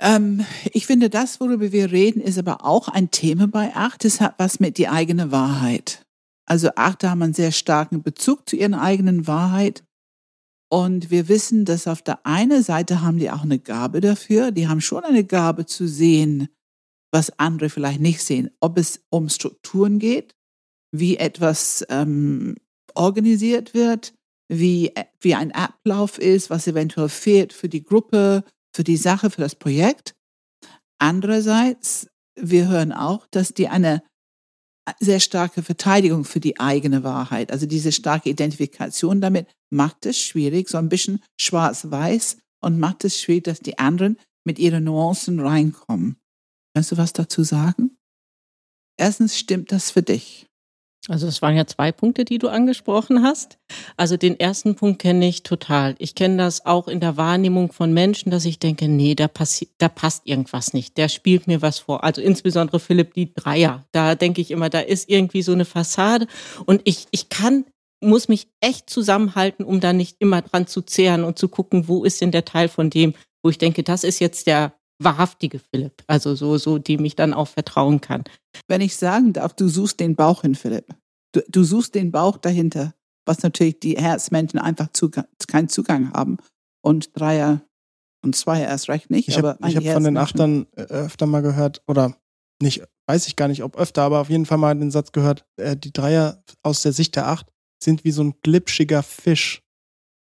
Ähm, 0.00 0.46
ich 0.72 0.86
finde, 0.86 1.10
das, 1.10 1.40
worüber 1.40 1.72
wir 1.72 1.92
reden, 1.92 2.20
ist 2.20 2.38
aber 2.38 2.64
auch 2.64 2.88
ein 2.88 3.10
Thema 3.10 3.48
bei 3.48 3.74
Acht. 3.74 4.04
Es 4.04 4.20
hat 4.20 4.34
was 4.38 4.60
mit 4.60 4.78
die 4.78 4.88
eigene 4.88 5.30
Wahrheit. 5.30 6.06
Also 6.50 6.70
Achte 6.74 7.08
haben 7.08 7.22
einen 7.22 7.32
sehr 7.32 7.52
starken 7.52 8.02
Bezug 8.02 8.48
zu 8.48 8.56
ihrer 8.56 8.82
eigenen 8.82 9.28
Wahrheit. 9.28 9.84
Und 10.68 11.12
wir 11.12 11.28
wissen, 11.28 11.64
dass 11.64 11.86
auf 11.86 12.02
der 12.02 12.26
einen 12.26 12.64
Seite 12.64 13.02
haben 13.02 13.18
die 13.18 13.30
auch 13.30 13.42
eine 13.42 13.60
Gabe 13.60 14.00
dafür. 14.00 14.50
Die 14.50 14.66
haben 14.66 14.80
schon 14.80 15.04
eine 15.04 15.22
Gabe 15.22 15.66
zu 15.66 15.86
sehen, 15.86 16.48
was 17.12 17.38
andere 17.38 17.70
vielleicht 17.70 18.00
nicht 18.00 18.24
sehen. 18.24 18.50
Ob 18.58 18.78
es 18.78 19.00
um 19.10 19.28
Strukturen 19.28 20.00
geht, 20.00 20.34
wie 20.90 21.18
etwas 21.18 21.86
ähm, 21.88 22.56
organisiert 22.94 23.72
wird, 23.72 24.12
wie, 24.48 24.92
wie 25.20 25.36
ein 25.36 25.52
Ablauf 25.52 26.18
ist, 26.18 26.50
was 26.50 26.66
eventuell 26.66 27.10
fehlt 27.10 27.52
für 27.52 27.68
die 27.68 27.84
Gruppe, 27.84 28.42
für 28.74 28.82
die 28.82 28.96
Sache, 28.96 29.30
für 29.30 29.40
das 29.40 29.54
Projekt. 29.54 30.16
Andererseits, 30.98 32.08
wir 32.34 32.66
hören 32.66 32.92
auch, 32.92 33.28
dass 33.28 33.54
die 33.54 33.68
eine 33.68 34.02
sehr 34.98 35.20
starke 35.20 35.62
Verteidigung 35.62 36.24
für 36.24 36.40
die 36.40 36.58
eigene 36.58 37.04
Wahrheit. 37.04 37.52
Also 37.52 37.66
diese 37.66 37.92
starke 37.92 38.30
Identifikation 38.30 39.20
damit 39.20 39.46
macht 39.70 40.06
es 40.06 40.18
schwierig, 40.18 40.68
so 40.68 40.78
ein 40.78 40.88
bisschen 40.88 41.22
schwarz-weiß 41.40 42.38
und 42.60 42.78
macht 42.78 43.04
es 43.04 43.20
schwierig, 43.20 43.44
dass 43.44 43.60
die 43.60 43.78
anderen 43.78 44.18
mit 44.44 44.58
ihren 44.58 44.84
Nuancen 44.84 45.40
reinkommen. 45.40 46.16
Kannst 46.74 46.92
du 46.92 46.96
was 46.96 47.12
dazu 47.12 47.42
sagen? 47.42 47.96
Erstens, 48.96 49.38
stimmt 49.38 49.72
das 49.72 49.90
für 49.90 50.02
dich? 50.02 50.49
Also 51.08 51.26
es 51.26 51.40
waren 51.40 51.56
ja 51.56 51.66
zwei 51.66 51.92
Punkte, 51.92 52.24
die 52.26 52.38
du 52.38 52.48
angesprochen 52.48 53.22
hast. 53.22 53.58
Also 53.96 54.16
den 54.16 54.38
ersten 54.38 54.74
Punkt 54.74 55.00
kenne 55.00 55.26
ich 55.26 55.42
total. 55.42 55.94
Ich 55.98 56.14
kenne 56.14 56.36
das 56.36 56.66
auch 56.66 56.88
in 56.88 57.00
der 57.00 57.16
Wahrnehmung 57.16 57.72
von 57.72 57.92
Menschen, 57.92 58.30
dass 58.30 58.44
ich 58.44 58.58
denke, 58.58 58.86
nee, 58.86 59.14
da, 59.14 59.26
passi 59.26 59.68
da 59.78 59.88
passt 59.88 60.26
irgendwas 60.26 60.74
nicht. 60.74 60.98
Der 60.98 61.08
spielt 61.08 61.46
mir 61.46 61.62
was 61.62 61.78
vor. 61.78 62.04
Also 62.04 62.20
insbesondere 62.20 62.80
Philipp 62.80 63.14
die 63.14 63.32
Dreier. 63.32 63.86
Da 63.92 64.14
denke 64.14 64.42
ich 64.42 64.50
immer, 64.50 64.68
da 64.68 64.80
ist 64.80 65.08
irgendwie 65.08 65.42
so 65.42 65.52
eine 65.52 65.64
Fassade. 65.64 66.26
Und 66.66 66.82
ich, 66.84 67.06
ich 67.12 67.30
kann, 67.30 67.64
muss 68.02 68.28
mich 68.28 68.48
echt 68.60 68.90
zusammenhalten, 68.90 69.64
um 69.64 69.80
da 69.80 69.94
nicht 69.94 70.16
immer 70.18 70.42
dran 70.42 70.66
zu 70.66 70.82
zehren 70.82 71.24
und 71.24 71.38
zu 71.38 71.48
gucken, 71.48 71.88
wo 71.88 72.04
ist 72.04 72.20
denn 72.20 72.30
der 72.30 72.44
Teil 72.44 72.68
von 72.68 72.90
dem, 72.90 73.14
wo 73.42 73.48
ich 73.48 73.58
denke, 73.58 73.82
das 73.82 74.04
ist 74.04 74.18
jetzt 74.18 74.46
der 74.46 74.74
wahrhaftige 75.02 75.58
Philipp. 75.58 76.04
Also 76.06 76.34
so, 76.34 76.56
so, 76.58 76.78
dem 76.78 77.04
ich 77.04 77.16
dann 77.16 77.34
auch 77.34 77.48
vertrauen 77.48 78.00
kann. 78.00 78.24
Wenn 78.68 78.80
ich 78.80 78.96
sagen 78.96 79.32
darf, 79.32 79.54
du 79.54 79.68
suchst 79.68 79.98
den 79.98 80.14
Bauch 80.14 80.44
in 80.44 80.54
Philipp. 80.54 80.86
Du, 81.32 81.42
du 81.48 81.64
suchst 81.64 81.94
den 81.94 82.12
Bauch 82.12 82.36
dahinter, 82.36 82.94
was 83.26 83.42
natürlich 83.42 83.80
die 83.80 83.96
Herzmenschen 83.96 84.58
einfach 84.58 84.88
Zugang, 84.92 85.26
keinen 85.48 85.68
Zugang 85.68 86.12
haben. 86.12 86.38
Und 86.82 87.18
Dreier 87.18 87.62
und 88.22 88.36
Zweier 88.36 88.68
erst 88.68 88.88
recht 88.88 89.10
nicht. 89.10 89.28
Ich 89.28 89.38
habe 89.38 89.56
hab 89.60 89.84
von 89.84 90.04
den 90.04 90.16
Achtern 90.16 90.66
äh, 90.76 90.82
öfter 90.82 91.26
mal 91.26 91.42
gehört, 91.42 91.82
oder 91.86 92.16
nicht, 92.62 92.82
weiß 93.06 93.26
ich 93.26 93.36
gar 93.36 93.48
nicht, 93.48 93.62
ob 93.62 93.76
öfter, 93.76 94.02
aber 94.02 94.20
auf 94.20 94.30
jeden 94.30 94.46
Fall 94.46 94.58
mal 94.58 94.76
den 94.76 94.90
Satz 94.90 95.12
gehört, 95.12 95.46
äh, 95.56 95.76
die 95.76 95.92
Dreier 95.92 96.42
aus 96.62 96.82
der 96.82 96.92
Sicht 96.92 97.16
der 97.16 97.28
Acht 97.28 97.46
sind 97.82 98.04
wie 98.04 98.10
so 98.10 98.22
ein 98.22 98.34
glitschiger 98.42 99.02
Fisch. 99.02 99.62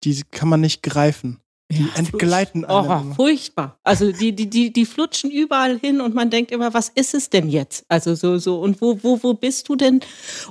Die 0.04 0.22
kann 0.30 0.48
man 0.48 0.60
nicht 0.60 0.82
greifen. 0.82 1.40
Die 1.68 1.82
ja, 1.82 1.88
entgleiten 1.96 2.64
alle. 2.64 3.04
Oh, 3.10 3.14
furchtbar. 3.14 3.78
Also 3.82 4.12
die, 4.12 4.32
die, 4.32 4.48
die, 4.48 4.72
die 4.72 4.86
flutschen 4.86 5.32
überall 5.32 5.78
hin 5.78 6.00
und 6.00 6.14
man 6.14 6.30
denkt 6.30 6.52
immer, 6.52 6.72
was 6.74 6.90
ist 6.90 7.12
es 7.12 7.28
denn 7.28 7.48
jetzt? 7.48 7.84
Also 7.88 8.14
so, 8.14 8.38
so, 8.38 8.60
und 8.60 8.80
wo, 8.80 9.02
wo, 9.02 9.20
wo 9.22 9.34
bist 9.34 9.68
du 9.68 9.74
denn? 9.74 10.00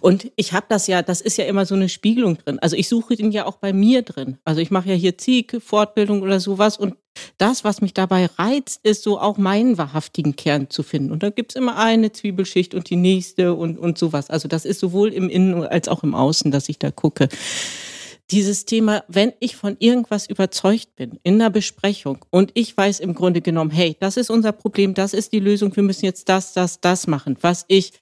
Und 0.02 0.30
ich 0.36 0.52
habe 0.52 0.66
das 0.68 0.88
ja, 0.88 1.02
das 1.02 1.22
ist 1.22 1.38
ja 1.38 1.46
immer 1.46 1.66
so 1.66 1.74
eine 1.74 1.88
Spiegelung 1.88 2.38
drin. 2.38 2.60
Also 2.60 2.76
ich 2.76 2.90
suche 2.90 3.16
den 3.16 3.32
ja 3.32 3.46
auch 3.46 3.56
bei 3.56 3.72
mir 3.72 4.02
drin. 4.02 4.40
Also 4.44 4.60
ich 4.60 4.72
mache 4.72 4.90
ja 4.90 4.96
hier 4.96 5.18
Ziege, 5.18 5.62
Fortbildung 5.62 6.22
oder 6.22 6.42
sowas 6.42 6.78
und 6.78 6.96
das, 7.38 7.64
was 7.64 7.80
mich 7.80 7.94
dabei 7.94 8.26
reizt, 8.38 8.82
ist 8.84 9.04
so 9.04 9.18
auch 9.18 9.38
meinen 9.38 9.78
wahrhaftigen 9.78 10.36
Kern 10.36 10.70
zu 10.70 10.84
finden. 10.84 11.12
Und 11.12 11.24
da 11.24 11.30
gibt's 11.30 11.56
immer 11.56 11.78
eine 11.78 12.12
Zwiebelschicht 12.12 12.74
und 12.74 12.90
die 12.90 12.98
nächste 12.98 13.54
und, 13.54 13.78
und 13.78 13.98
sowas. 13.98 14.30
Also 14.30 14.50
das 14.50 14.66
ist 14.66 14.82
sowohl 14.82 15.14
im 15.14 15.30
Innen 15.30 15.64
als 15.64 15.88
auch 15.88 16.04
im 16.04 16.14
Außen, 16.14 16.52
dass 16.52 16.68
ich 16.68 16.78
da 16.78 16.92
gucke 16.92 17.30
dieses 18.32 18.66
Thema, 18.66 19.04
wenn 19.08 19.34
ich 19.40 19.56
von 19.56 19.76
irgendwas 19.80 20.28
überzeugt 20.28 20.96
bin 20.96 21.20
in 21.24 21.36
einer 21.36 21.50
Besprechung 21.50 22.26
und 22.32 22.52
ich 22.56 22.76
weiß 22.76 23.00
im 23.00 23.14
Grunde 23.14 23.42
genommen, 23.42 23.72
hey, 23.72 23.96
das 24.00 24.18
ist 24.18 24.30
unser 24.30 24.52
Problem, 24.52 24.94
das 24.94 25.14
ist 25.14 25.32
die 25.32 25.40
Lösung, 25.40 25.76
wir 25.76 25.84
müssen 25.84 26.06
jetzt 26.06 26.30
das, 26.30 26.54
das, 26.54 26.82
das 26.82 27.08
machen, 27.08 27.38
was 27.42 27.66
ich 27.68 27.94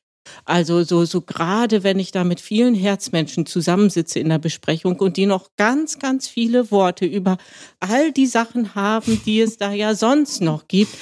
also 0.46 0.84
so, 0.84 1.06
so 1.06 1.22
gerade 1.22 1.84
wenn 1.84 2.00
ich 2.00 2.12
da 2.12 2.24
mit 2.24 2.40
vielen 2.40 2.76
Herzmenschen 2.76 3.46
zusammensitze 3.46 4.20
in 4.20 4.30
der 4.30 4.40
Besprechung 4.40 4.98
und 5.00 5.18
die 5.18 5.26
noch 5.26 5.50
ganz, 5.58 6.00
ganz 6.00 6.28
viele 6.28 6.72
Worte 6.72 7.06
über 7.06 7.38
all 7.82 8.12
die 8.12 8.28
Sachen 8.28 8.76
haben, 8.76 9.22
die 9.26 9.42
es 9.42 9.58
da 9.58 9.74
ja 9.74 9.96
sonst 9.96 10.42
noch 10.42 10.68
gibt, 10.68 10.96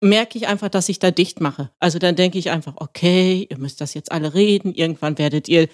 merke 0.00 0.38
ich 0.38 0.46
einfach, 0.46 0.68
dass 0.68 0.88
ich 0.88 0.98
da 0.98 1.10
dicht 1.10 1.40
mache. 1.40 1.70
Also 1.78 1.98
dann 1.98 2.16
denke 2.16 2.38
ich 2.38 2.50
einfach, 2.50 2.74
okay, 2.76 3.46
ihr 3.48 3.58
müsst 3.58 3.80
das 3.80 3.94
jetzt 3.94 4.12
alle 4.12 4.34
reden, 4.34 4.74
irgendwann 4.74 5.18
werdet 5.18 5.48
ihr 5.48 5.68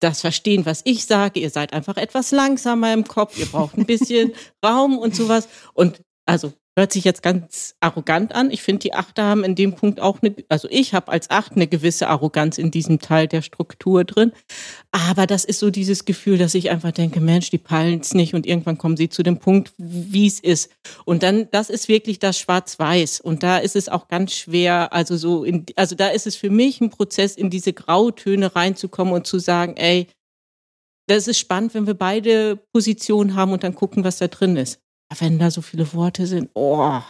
das 0.00 0.20
verstehen, 0.20 0.66
was 0.66 0.82
ich 0.84 1.06
sage. 1.06 1.40
Ihr 1.40 1.50
seid 1.50 1.72
einfach 1.72 1.96
etwas 1.96 2.30
langsamer 2.30 2.92
im 2.92 3.04
Kopf, 3.04 3.38
ihr 3.38 3.46
braucht 3.46 3.76
ein 3.76 3.86
bisschen 3.86 4.32
Raum 4.64 4.98
und 4.98 5.14
sowas. 5.14 5.48
Und 5.72 6.02
also 6.26 6.52
hört 6.76 6.92
sich 6.92 7.04
jetzt 7.04 7.22
ganz 7.22 7.74
arrogant 7.80 8.34
an. 8.34 8.50
Ich 8.50 8.62
finde, 8.62 8.80
die 8.80 8.92
Achter 8.92 9.24
haben 9.24 9.44
in 9.44 9.54
dem 9.54 9.74
Punkt 9.74 9.98
auch 9.98 10.20
eine, 10.20 10.34
also 10.50 10.68
ich 10.70 10.92
habe 10.92 11.10
als 11.10 11.30
Acht 11.30 11.52
eine 11.52 11.66
gewisse 11.66 12.08
Arroganz 12.08 12.58
in 12.58 12.70
diesem 12.70 12.98
Teil 12.98 13.28
der 13.28 13.40
Struktur 13.40 14.04
drin. 14.04 14.32
Aber 14.92 15.26
das 15.26 15.46
ist 15.46 15.58
so 15.58 15.70
dieses 15.70 16.04
Gefühl, 16.04 16.36
dass 16.36 16.54
ich 16.54 16.70
einfach 16.70 16.92
denke, 16.92 17.20
Mensch, 17.20 17.48
die 17.48 17.58
peilen 17.58 18.00
es 18.00 18.12
nicht 18.12 18.34
und 18.34 18.46
irgendwann 18.46 18.76
kommen 18.76 18.98
sie 18.98 19.08
zu 19.08 19.22
dem 19.22 19.38
Punkt, 19.38 19.72
wie 19.78 20.26
es 20.26 20.38
ist. 20.38 20.70
Und 21.06 21.22
dann, 21.22 21.48
das 21.50 21.70
ist 21.70 21.88
wirklich 21.88 22.18
das 22.18 22.38
Schwarz-Weiß. 22.38 23.20
Und 23.20 23.42
da 23.42 23.56
ist 23.56 23.74
es 23.74 23.88
auch 23.88 24.08
ganz 24.08 24.34
schwer, 24.34 24.92
also 24.92 25.16
so, 25.16 25.44
in, 25.44 25.64
also 25.76 25.96
da 25.96 26.08
ist 26.08 26.26
es 26.26 26.36
für 26.36 26.50
mich 26.50 26.82
ein 26.82 26.90
Prozess, 26.90 27.36
in 27.36 27.48
diese 27.48 27.72
Grautöne 27.72 28.54
reinzukommen 28.54 29.14
und 29.14 29.26
zu 29.26 29.38
sagen, 29.38 29.76
ey, 29.78 30.08
das 31.08 31.26
ist 31.28 31.38
spannend, 31.38 31.72
wenn 31.72 31.86
wir 31.86 31.94
beide 31.94 32.56
Positionen 32.74 33.34
haben 33.34 33.52
und 33.52 33.62
dann 33.62 33.74
gucken, 33.74 34.04
was 34.04 34.18
da 34.18 34.28
drin 34.28 34.56
ist 34.56 34.80
wenn 35.18 35.38
da 35.38 35.50
so 35.50 35.62
viele 35.62 35.92
Worte 35.92 36.26
sind, 36.26 36.50
oh. 36.54 37.00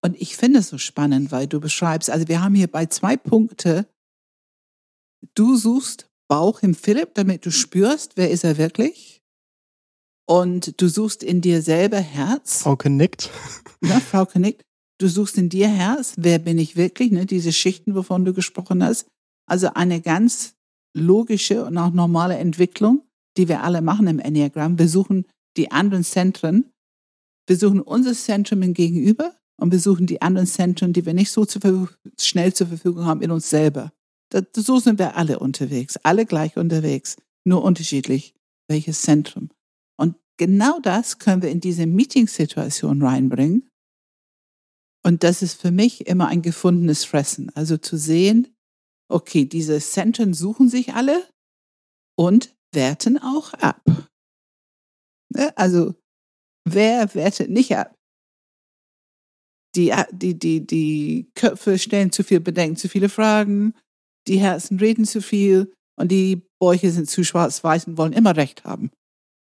Und 0.00 0.20
ich 0.20 0.36
finde 0.36 0.60
es 0.60 0.68
so 0.68 0.78
spannend, 0.78 1.30
weil 1.32 1.46
du 1.46 1.60
beschreibst, 1.60 2.10
also 2.10 2.28
wir 2.28 2.42
haben 2.42 2.54
hier 2.54 2.66
bei 2.66 2.86
zwei 2.86 3.16
Punkte, 3.16 3.86
du 5.34 5.56
suchst 5.56 6.08
Bauch 6.28 6.62
im 6.62 6.74
Philipp, 6.74 7.14
damit 7.14 7.44
du 7.44 7.50
spürst, 7.50 8.16
wer 8.16 8.30
ist 8.30 8.44
er 8.44 8.56
wirklich. 8.56 9.20
Und 10.26 10.80
du 10.80 10.88
suchst 10.88 11.22
in 11.22 11.40
dir 11.40 11.62
selber 11.62 11.98
Herz. 11.98 12.62
Frau 12.62 12.76
nickt. 12.84 13.30
Ja, 13.82 14.00
Frau 14.10 14.26
nickt. 14.34 14.62
Du 14.98 15.08
suchst 15.08 15.36
in 15.36 15.48
dir 15.48 15.68
Herz, 15.68 16.14
wer 16.16 16.38
bin 16.38 16.58
ich 16.58 16.76
wirklich, 16.76 17.12
ne? 17.12 17.26
diese 17.26 17.52
Schichten, 17.52 17.94
wovon 17.94 18.24
du 18.24 18.32
gesprochen 18.32 18.82
hast. 18.82 19.06
Also 19.46 19.74
eine 19.74 20.00
ganz 20.00 20.54
logische 20.96 21.64
und 21.64 21.76
auch 21.76 21.92
normale 21.92 22.36
Entwicklung, 22.36 23.02
die 23.36 23.48
wir 23.48 23.62
alle 23.62 23.82
machen 23.82 24.06
im 24.06 24.18
Enneagramm. 24.18 24.78
Wir 24.78 24.88
suchen 24.88 25.26
die 25.56 25.70
anderen 25.70 26.04
Zentren 26.04 26.71
wir 27.52 27.58
suchen 27.58 27.82
unser 27.82 28.14
Zentrum 28.14 28.72
Gegenüber 28.72 29.36
und 29.60 29.72
wir 29.72 29.78
suchen 29.78 30.06
die 30.06 30.22
anderen 30.22 30.46
Zentren, 30.46 30.94
die 30.94 31.04
wir 31.04 31.12
nicht 31.12 31.30
so 31.30 31.44
zu 31.44 31.86
schnell 32.18 32.54
zur 32.54 32.68
Verfügung 32.68 33.04
haben, 33.04 33.20
in 33.20 33.30
uns 33.30 33.50
selber. 33.50 33.92
Das, 34.30 34.44
so 34.54 34.78
sind 34.78 34.98
wir 34.98 35.16
alle 35.16 35.38
unterwegs, 35.38 35.98
alle 35.98 36.24
gleich 36.24 36.56
unterwegs, 36.56 37.16
nur 37.44 37.62
unterschiedlich, 37.62 38.34
welches 38.70 39.02
Zentrum. 39.02 39.50
Und 39.98 40.16
genau 40.38 40.80
das 40.80 41.18
können 41.18 41.42
wir 41.42 41.50
in 41.50 41.60
diese 41.60 41.84
Meeting-Situation 41.84 43.02
reinbringen. 43.02 43.68
Und 45.04 45.22
das 45.22 45.42
ist 45.42 45.60
für 45.60 45.72
mich 45.72 46.06
immer 46.06 46.28
ein 46.28 46.40
gefundenes 46.40 47.04
Fressen. 47.04 47.54
Also 47.54 47.76
zu 47.76 47.98
sehen, 47.98 48.48
okay, 49.10 49.44
diese 49.44 49.78
Zentren 49.78 50.32
suchen 50.32 50.70
sich 50.70 50.94
alle 50.94 51.22
und 52.16 52.56
werten 52.72 53.18
auch 53.18 53.52
ab. 53.52 53.82
Ne, 55.28 55.54
also 55.58 55.94
Wer 56.64 57.14
wertet 57.14 57.50
nicht 57.50 57.76
ab? 57.76 57.94
Die, 59.74 59.92
die, 60.12 60.38
die, 60.38 60.66
die 60.66 61.30
Köpfe 61.34 61.78
stellen 61.78 62.12
zu 62.12 62.22
viel 62.24 62.40
Bedenken, 62.40 62.76
zu 62.76 62.88
viele 62.88 63.08
Fragen, 63.08 63.74
die 64.28 64.38
Herzen 64.38 64.78
reden 64.78 65.04
zu 65.04 65.22
viel 65.22 65.72
und 65.98 66.08
die 66.12 66.42
Bäuche 66.60 66.90
sind 66.90 67.08
zu 67.08 67.24
schwarz-weiß 67.24 67.86
und 67.86 67.96
wollen 67.96 68.12
immer 68.12 68.36
Recht 68.36 68.64
haben. 68.64 68.90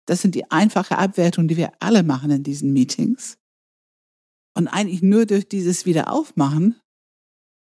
Das 0.07 0.21
sind 0.21 0.35
die 0.35 0.49
einfache 0.51 0.97
Abwertung, 0.97 1.47
die 1.47 1.57
wir 1.57 1.71
alle 1.79 2.03
machen 2.03 2.31
in 2.31 2.43
diesen 2.43 2.73
Meetings. 2.73 3.37
Und 4.55 4.67
eigentlich 4.67 5.01
nur 5.01 5.25
durch 5.25 5.47
dieses 5.47 5.85
Wiederaufmachen, 5.85 6.79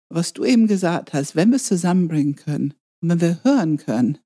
was 0.10 0.34
du 0.34 0.46
eben 0.46 0.68
gesagt 0.68 1.14
hast, 1.14 1.36
wenn 1.36 1.50
wir 1.50 1.56
es 1.56 1.66
zusammenbringen 1.66 2.36
können 2.36 2.74
und 3.02 3.10
wenn 3.10 3.22
wir 3.22 3.44
hören 3.44 3.78
können 3.78 4.20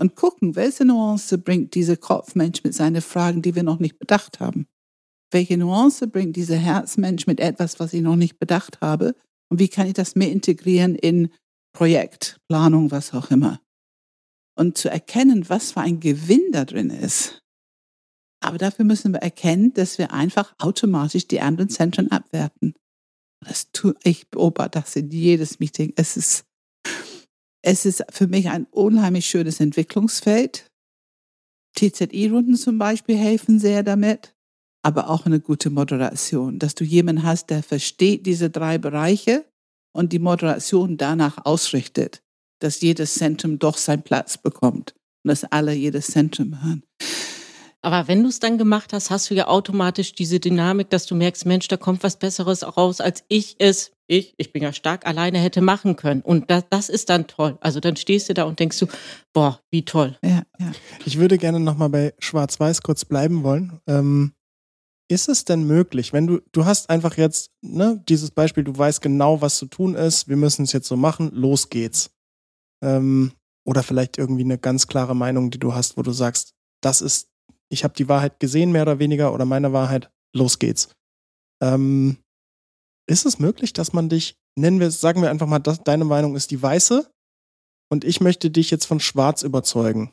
und 0.00 0.16
gucken, 0.16 0.56
welche 0.56 0.84
Nuance 0.84 1.36
bringt 1.38 1.74
dieser 1.74 1.96
Kopfmensch 1.96 2.64
mit 2.64 2.74
seinen 2.74 3.02
Fragen, 3.02 3.42
die 3.42 3.54
wir 3.54 3.62
noch 3.62 3.78
nicht 3.78 3.98
bedacht 3.98 4.40
haben. 4.40 4.66
Welche 5.30 5.58
Nuance 5.58 6.08
bringt 6.08 6.36
dieser 6.36 6.56
Herzmensch 6.56 7.26
mit 7.26 7.38
etwas, 7.38 7.78
was 7.78 7.92
ich 7.92 8.00
noch 8.00 8.16
nicht 8.16 8.38
bedacht 8.38 8.80
habe? 8.80 9.14
Und 9.50 9.60
wie 9.60 9.68
kann 9.68 9.86
ich 9.86 9.92
das 9.92 10.16
mehr 10.16 10.32
integrieren 10.32 10.94
in 10.94 11.28
Projekt, 11.72 12.40
Planung, 12.48 12.90
was 12.90 13.12
auch 13.12 13.30
immer? 13.30 13.60
Und 14.56 14.78
zu 14.78 14.90
erkennen, 14.90 15.48
was 15.48 15.72
für 15.72 15.80
ein 15.80 16.00
Gewinn 16.00 16.50
da 16.50 16.64
drin 16.64 16.90
ist. 16.90 17.42
Aber 18.42 18.56
dafür 18.56 18.86
müssen 18.86 19.12
wir 19.12 19.20
erkennen, 19.20 19.74
dass 19.74 19.98
wir 19.98 20.12
einfach 20.12 20.54
automatisch 20.58 21.28
die 21.28 21.40
anderen 21.40 21.68
Zentren 21.68 22.10
abwerten. 22.10 22.74
Das 23.40 23.70
tue 23.70 23.94
ich 24.02 24.28
beobachte 24.30 24.80
das 24.80 24.96
in 24.96 25.10
jedes 25.10 25.60
Meeting. 25.60 25.92
Es 25.96 26.16
ist, 26.16 26.44
es 27.62 27.84
ist 27.84 28.04
für 28.10 28.26
mich 28.26 28.48
ein 28.48 28.66
unheimlich 28.70 29.26
schönes 29.26 29.60
Entwicklungsfeld. 29.60 30.66
TZI-Runden 31.76 32.56
zum 32.56 32.78
Beispiel 32.78 33.16
helfen 33.16 33.58
sehr 33.58 33.82
damit 33.82 34.34
aber 34.82 35.10
auch 35.10 35.26
eine 35.26 35.40
gute 35.40 35.70
Moderation, 35.70 36.58
dass 36.58 36.74
du 36.74 36.84
jemanden 36.84 37.22
hast, 37.22 37.50
der 37.50 37.62
versteht 37.62 38.26
diese 38.26 38.50
drei 38.50 38.78
Bereiche 38.78 39.44
und 39.92 40.12
die 40.12 40.18
Moderation 40.18 40.96
danach 40.96 41.44
ausrichtet, 41.44 42.22
dass 42.60 42.80
jedes 42.80 43.14
Zentrum 43.14 43.58
doch 43.58 43.76
seinen 43.76 44.02
Platz 44.02 44.38
bekommt 44.38 44.94
und 45.24 45.28
dass 45.28 45.44
alle 45.44 45.74
jedes 45.74 46.06
Zentrum 46.06 46.62
hören. 46.62 46.82
Aber 47.82 48.08
wenn 48.08 48.22
du 48.22 48.28
es 48.28 48.40
dann 48.40 48.58
gemacht 48.58 48.92
hast, 48.92 49.10
hast 49.10 49.30
du 49.30 49.34
ja 49.34 49.46
automatisch 49.46 50.12
diese 50.12 50.38
Dynamik, 50.38 50.90
dass 50.90 51.06
du 51.06 51.14
merkst, 51.14 51.46
Mensch, 51.46 51.66
da 51.68 51.76
kommt 51.76 52.02
was 52.02 52.18
Besseres 52.18 52.76
raus, 52.76 53.00
als 53.00 53.24
ich 53.28 53.56
es, 53.58 53.92
ich, 54.06 54.34
ich 54.36 54.52
bin 54.52 54.62
ja 54.62 54.72
stark 54.72 55.06
alleine 55.06 55.38
hätte 55.38 55.62
machen 55.62 55.96
können. 55.96 56.20
Und 56.20 56.50
das, 56.50 56.64
das 56.68 56.88
ist 56.90 57.08
dann 57.08 57.26
toll. 57.26 57.56
Also 57.60 57.80
dann 57.80 57.96
stehst 57.96 58.28
du 58.28 58.34
da 58.34 58.44
und 58.44 58.58
denkst 58.58 58.78
du, 58.80 58.86
boah, 59.32 59.60
wie 59.70 59.84
toll. 59.84 60.18
Ja, 60.22 60.42
ja. 60.58 60.72
Ich 61.06 61.18
würde 61.18 61.38
gerne 61.38 61.58
nochmal 61.58 61.88
bei 61.88 62.14
Schwarz-Weiß 62.18 62.82
kurz 62.82 63.06
bleiben 63.06 63.44
wollen. 63.44 63.80
Ähm, 63.86 64.32
ist 65.08 65.28
es 65.28 65.44
denn 65.44 65.64
möglich, 65.66 66.12
wenn 66.12 66.26
du, 66.26 66.40
du 66.52 66.66
hast 66.66 66.90
einfach 66.90 67.16
jetzt, 67.16 67.50
ne, 67.62 68.02
dieses 68.08 68.30
Beispiel, 68.30 68.62
du 68.62 68.76
weißt 68.76 69.00
genau, 69.00 69.40
was 69.40 69.56
zu 69.56 69.66
tun 69.66 69.94
ist, 69.94 70.28
wir 70.28 70.36
müssen 70.36 70.62
es 70.62 70.72
jetzt 70.72 70.86
so 70.86 70.96
machen, 70.96 71.30
los 71.32 71.68
geht's. 71.68 72.10
Ähm, 72.82 73.32
oder 73.66 73.82
vielleicht 73.82 74.18
irgendwie 74.18 74.44
eine 74.44 74.58
ganz 74.58 74.86
klare 74.86 75.16
Meinung, 75.16 75.50
die 75.50 75.58
du 75.58 75.74
hast, 75.74 75.96
wo 75.96 76.02
du 76.02 76.12
sagst, 76.12 76.54
das 76.80 77.00
ist, 77.00 77.29
ich 77.70 77.84
habe 77.84 77.94
die 77.94 78.08
Wahrheit 78.08 78.40
gesehen, 78.40 78.72
mehr 78.72 78.82
oder 78.82 78.98
weniger, 78.98 79.32
oder 79.32 79.44
meine 79.44 79.72
Wahrheit, 79.72 80.10
los 80.34 80.58
geht's. 80.58 80.90
Ähm, 81.62 82.18
ist 83.08 83.26
es 83.26 83.38
möglich, 83.38 83.72
dass 83.72 83.92
man 83.92 84.08
dich, 84.08 84.36
nennen 84.56 84.80
wir 84.80 84.90
sagen 84.90 85.22
wir 85.22 85.30
einfach 85.30 85.46
mal, 85.46 85.58
dass 85.58 85.82
deine 85.82 86.04
Meinung 86.04 86.36
ist 86.36 86.50
die 86.50 86.62
weiße 86.62 87.10
und 87.90 88.04
ich 88.04 88.20
möchte 88.20 88.50
dich 88.50 88.70
jetzt 88.70 88.86
von 88.86 89.00
schwarz 89.00 89.42
überzeugen? 89.42 90.12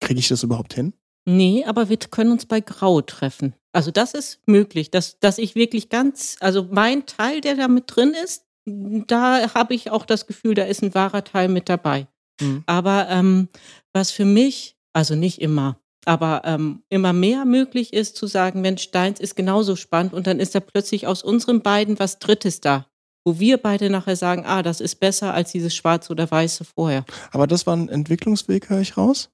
Kriege 0.00 0.20
ich 0.20 0.28
das 0.28 0.42
überhaupt 0.42 0.74
hin? 0.74 0.92
Nee, 1.28 1.64
aber 1.64 1.88
wir 1.88 1.96
können 1.96 2.30
uns 2.30 2.46
bei 2.46 2.60
Grau 2.60 3.00
treffen. 3.00 3.54
Also 3.72 3.90
das 3.90 4.14
ist 4.14 4.40
möglich, 4.46 4.90
dass, 4.90 5.18
dass 5.18 5.38
ich 5.38 5.54
wirklich 5.54 5.88
ganz, 5.88 6.36
also 6.40 6.68
mein 6.70 7.06
Teil, 7.06 7.40
der 7.40 7.56
da 7.56 7.68
mit 7.68 7.84
drin 7.86 8.14
ist, 8.14 8.44
da 8.66 9.54
habe 9.54 9.74
ich 9.74 9.90
auch 9.90 10.06
das 10.06 10.26
Gefühl, 10.26 10.54
da 10.54 10.64
ist 10.64 10.82
ein 10.82 10.94
wahrer 10.94 11.24
Teil 11.24 11.48
mit 11.48 11.68
dabei. 11.68 12.06
Mhm. 12.40 12.62
Aber 12.66 13.08
ähm, 13.08 13.48
was 13.92 14.10
für 14.10 14.24
mich, 14.24 14.76
also 14.92 15.14
nicht 15.14 15.40
immer, 15.40 15.80
aber 16.06 16.42
ähm, 16.44 16.82
immer 16.88 17.12
mehr 17.12 17.44
möglich 17.44 17.92
ist 17.92 18.16
zu 18.16 18.26
sagen, 18.26 18.60
Mensch, 18.60 18.90
deins 18.90 19.20
ist 19.20 19.34
genauso 19.34 19.76
spannend 19.76 20.14
und 20.14 20.26
dann 20.26 20.40
ist 20.40 20.54
da 20.54 20.60
plötzlich 20.60 21.06
aus 21.06 21.22
unseren 21.22 21.62
beiden 21.62 21.98
was 21.98 22.18
Drittes 22.18 22.60
da, 22.60 22.86
wo 23.24 23.38
wir 23.38 23.58
beide 23.58 23.90
nachher 23.90 24.16
sagen, 24.16 24.44
ah, 24.46 24.62
das 24.62 24.80
ist 24.80 24.96
besser 24.96 25.34
als 25.34 25.52
dieses 25.52 25.74
Schwarze 25.74 26.12
oder 26.12 26.30
Weiße 26.30 26.64
vorher. 26.64 27.04
Aber 27.32 27.46
das 27.46 27.66
war 27.66 27.76
ein 27.76 27.88
Entwicklungsweg, 27.88 28.70
höre 28.70 28.80
ich 28.80 28.96
raus? 28.96 29.30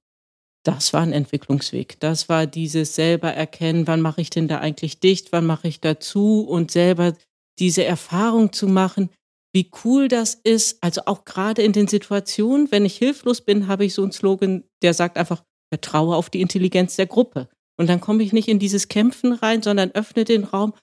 Das 0.63 0.93
war 0.93 1.01
ein 1.01 1.13
Entwicklungsweg. 1.13 1.99
Das 1.99 2.29
war 2.29 2.47
dieses 2.47 2.95
selber 2.95 3.33
erkennen, 3.33 3.85
wann 3.85 4.01
mache 4.01 4.21
ich 4.21 4.29
denn 4.29 4.47
da 4.47 4.59
eigentlich 4.59 4.99
dicht, 4.99 5.31
wann 5.31 5.45
mache 5.45 5.67
ich 5.67 5.81
dazu 5.81 6.41
und 6.41 6.71
selber 6.71 7.13
diese 7.59 7.83
Erfahrung 7.83 8.51
zu 8.51 8.67
machen, 8.67 9.09
wie 9.53 9.69
cool 9.83 10.07
das 10.07 10.33
ist. 10.33 10.81
Also 10.81 11.01
auch 11.05 11.25
gerade 11.25 11.61
in 11.61 11.73
den 11.73 11.87
Situationen, 11.87 12.71
wenn 12.71 12.85
ich 12.85 12.97
hilflos 12.97 13.41
bin, 13.41 13.67
habe 13.67 13.85
ich 13.85 13.93
so 13.93 14.01
einen 14.01 14.11
Slogan, 14.11 14.63
der 14.81 14.93
sagt 14.93 15.17
einfach, 15.17 15.43
vertraue 15.73 16.15
auf 16.15 16.29
die 16.29 16.41
Intelligenz 16.41 16.97
der 16.97 17.07
Gruppe. 17.07 17.49
Und 17.79 17.89
dann 17.89 17.99
komme 17.99 18.21
ich 18.21 18.31
nicht 18.31 18.47
in 18.47 18.59
dieses 18.59 18.89
Kämpfen 18.89 19.33
rein, 19.33 19.63
sondern 19.63 19.89
öffne 19.89 20.23
den 20.23 20.43
Raum. 20.43 20.75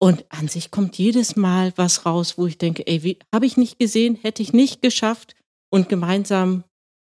Und 0.00 0.24
an 0.28 0.46
sich 0.46 0.70
kommt 0.70 0.96
jedes 0.96 1.34
Mal 1.34 1.72
was 1.74 2.06
raus, 2.06 2.38
wo 2.38 2.46
ich 2.46 2.56
denke, 2.56 2.86
ey, 2.86 3.02
wie 3.02 3.18
habe 3.34 3.46
ich 3.46 3.56
nicht 3.56 3.80
gesehen, 3.80 4.14
hätte 4.14 4.40
ich 4.40 4.52
nicht 4.52 4.80
geschafft. 4.80 5.34
Und 5.70 5.88
gemeinsam 5.88 6.62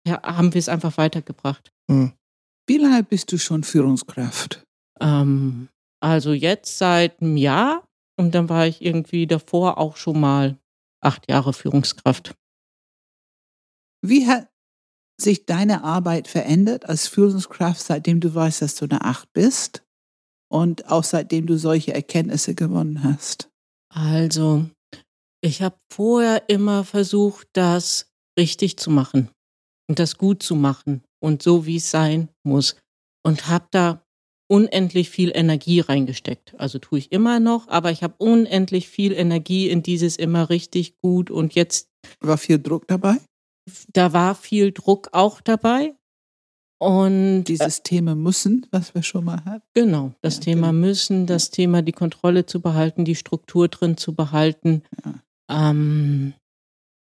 ja, 0.07 0.23
haben 0.23 0.55
wir 0.55 0.61
es 0.61 0.69
einfach 0.69 0.97
weitergebracht. 0.99 1.73
Hm. 1.91 2.12
Wie 2.69 2.79
lange 2.79 3.03
bist 3.03 3.33
du 3.33 3.39
schon 3.39 3.65
Führungskraft? 3.65 4.65
Ähm, 5.01 5.69
also 6.01 6.33
jetzt 6.33 6.79
seit 6.79 7.21
einem 7.21 7.37
Jahr 7.37 7.89
und 8.17 8.37
dann 8.37 8.49
war 8.49 8.69
ich 8.69 8.83
irgendwie 8.83 9.27
davor 9.27 9.79
auch 9.79 9.97
schon 9.97 10.21
mal 10.21 10.59
acht 11.01 11.29
Jahre 11.29 11.53
Führungskraft. 11.53 12.37
Wie 14.01 14.29
hat 14.29 14.47
sich 15.20 15.46
deine 15.46 15.85
Arbeit 15.85 16.29
verändert 16.29 16.88
als 16.88 17.09
Führungskraft, 17.09 17.81
seitdem 17.81 18.20
du 18.20 18.35
weißt, 18.35 18.62
dass 18.62 18.74
du 18.74 18.85
eine 18.85 19.02
Acht 19.02 19.33
bist 19.33 19.83
und 20.48 20.90
auch 20.90 21.05
seitdem 21.05 21.46
du 21.46 21.57
solche 21.57 21.94
Erkenntnisse 21.94 22.55
gewonnen 22.55 23.02
hast? 23.02 23.48
Also, 23.88 24.66
ich 25.40 25.62
habe 25.62 25.76
vorher 25.90 26.48
immer 26.48 26.85
versucht, 26.85 27.48
das 27.52 28.11
richtig 28.38 28.79
zu 28.79 28.90
machen 28.90 29.31
und 29.88 29.98
das 29.98 30.18
gut 30.18 30.42
zu 30.42 30.55
machen 30.55 31.02
und 31.22 31.42
so, 31.42 31.66
wie 31.66 31.76
es 31.76 31.90
sein 31.90 32.29
muss. 32.44 32.76
Und 33.24 33.48
habe 33.48 33.66
da 33.70 34.07
unendlich 34.48 35.11
viel 35.11 35.33
Energie 35.35 35.81
reingesteckt. 35.81 36.55
Also 36.59 36.79
tue 36.79 36.98
ich 36.98 37.12
immer 37.12 37.40
noch, 37.40 37.68
aber 37.68 37.90
ich 37.90 38.02
habe 38.02 38.14
unendlich 38.18 38.88
viel 38.88 39.12
Energie 39.12 39.68
in 39.68 39.83
dieses 39.83 40.16
immer 40.16 40.50
richtig 40.50 40.98
gut 40.98 41.31
und 41.31 41.55
jetzt. 41.55 41.88
War 42.20 42.38
viel 42.38 42.61
Druck 42.61 42.87
dabei? 42.87 43.16
Da 43.92 44.12
war 44.12 44.35
viel 44.35 44.72
Druck 44.72 45.09
auch 45.12 45.40
dabei. 45.40 45.94
Und 46.79 47.44
dieses 47.44 47.79
äh, 47.79 47.83
Thema 47.83 48.14
müssen, 48.14 48.66
was 48.70 48.94
wir 48.94 49.02
schon 49.02 49.24
mal 49.24 49.42
hatten. 49.44 49.64
Genau, 49.72 50.12
das 50.20 50.37
ja, 50.37 50.42
Thema 50.42 50.68
genau. 50.68 50.87
müssen, 50.87 51.26
das 51.26 51.46
ja. 51.46 51.52
Thema 51.52 51.83
die 51.83 51.92
Kontrolle 51.92 52.44
zu 52.44 52.61
behalten, 52.61 53.05
die 53.05 53.14
Struktur 53.14 53.68
drin 53.68 53.96
zu 53.96 54.14
behalten. 54.14 54.83
Ja. 55.05 55.70
Ähm, 55.70 56.35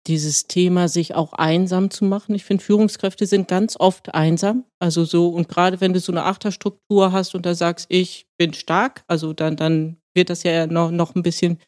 dieses 0.07 0.47
Thema, 0.47 0.89
sich 0.89 1.15
auch 1.15 1.33
einsam 1.33 1.91
zu 1.91 2.05
machen. 2.05 2.35
Ich 2.35 2.45
finde, 2.45 2.63
Führungskräfte 2.63 3.27
sind 3.27 3.49
ganz 3.49 3.77
oft 3.79 4.15
einsam. 4.15 4.65
Also 4.79 5.05
so, 5.05 5.29
und 5.29 5.49
gerade 5.49 5.81
wenn 5.81 5.95
du 5.95 6.01
so 6.01 6.13
eine 6.13 6.25
Achterstruktur 6.25 7.11
hast 7.11 7.35
und 7.35 7.47
da 7.47 7.55
sagst, 7.55 7.87
ich 7.89 8.27
bin 8.37 8.53
stark, 8.53 9.03
also 9.07 9.33
dann, 9.33 9.57
dann 9.57 9.97
wird 10.15 10.31
das 10.31 10.43
ja 10.43 10.67
noch, 10.67 10.91
noch 10.91 11.15
ein 11.15 11.23
bisschen 11.23 11.59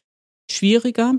schwieriger. 0.49 1.15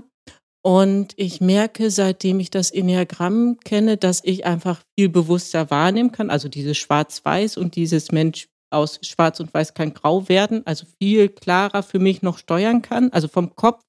Und 0.61 1.13
ich 1.15 1.39
merke, 1.39 1.89
seitdem 1.89 2.39
ich 2.39 2.49
das 2.49 2.71
Enneagramm 2.71 3.57
kenne, 3.63 3.95
dass 3.97 4.21
ich 4.23 4.45
einfach 4.45 4.81
viel 4.97 5.07
bewusster 5.09 5.69
wahrnehmen 5.69 6.11
kann. 6.11 6.29
Also 6.29 6.49
dieses 6.49 6.77
Schwarz-Weiß 6.77 7.57
und 7.57 7.75
dieses 7.75 8.11
Mensch 8.11 8.49
aus 8.71 8.99
Schwarz 9.03 9.39
und 9.39 9.53
Weiß 9.53 9.73
kann 9.73 9.93
Grau 9.93 10.27
werden. 10.27 10.65
Also 10.67 10.85
viel 11.01 11.29
klarer 11.29 11.81
für 11.81 11.99
mich 11.99 12.21
noch 12.21 12.37
steuern 12.37 12.81
kann. 12.81 13.11
Also 13.13 13.27
vom 13.27 13.55
Kopf 13.55 13.81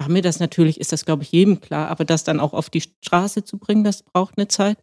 war 0.00 0.08
mir 0.08 0.22
das 0.22 0.40
natürlich, 0.40 0.80
ist 0.80 0.92
das, 0.92 1.04
glaube 1.04 1.22
ich, 1.22 1.32
jedem 1.32 1.60
klar, 1.60 1.88
aber 1.88 2.06
das 2.06 2.24
dann 2.24 2.40
auch 2.40 2.54
auf 2.54 2.70
die 2.70 2.80
Straße 2.80 3.44
zu 3.44 3.58
bringen, 3.58 3.84
das 3.84 4.02
braucht 4.02 4.38
eine 4.38 4.48
Zeit. 4.48 4.78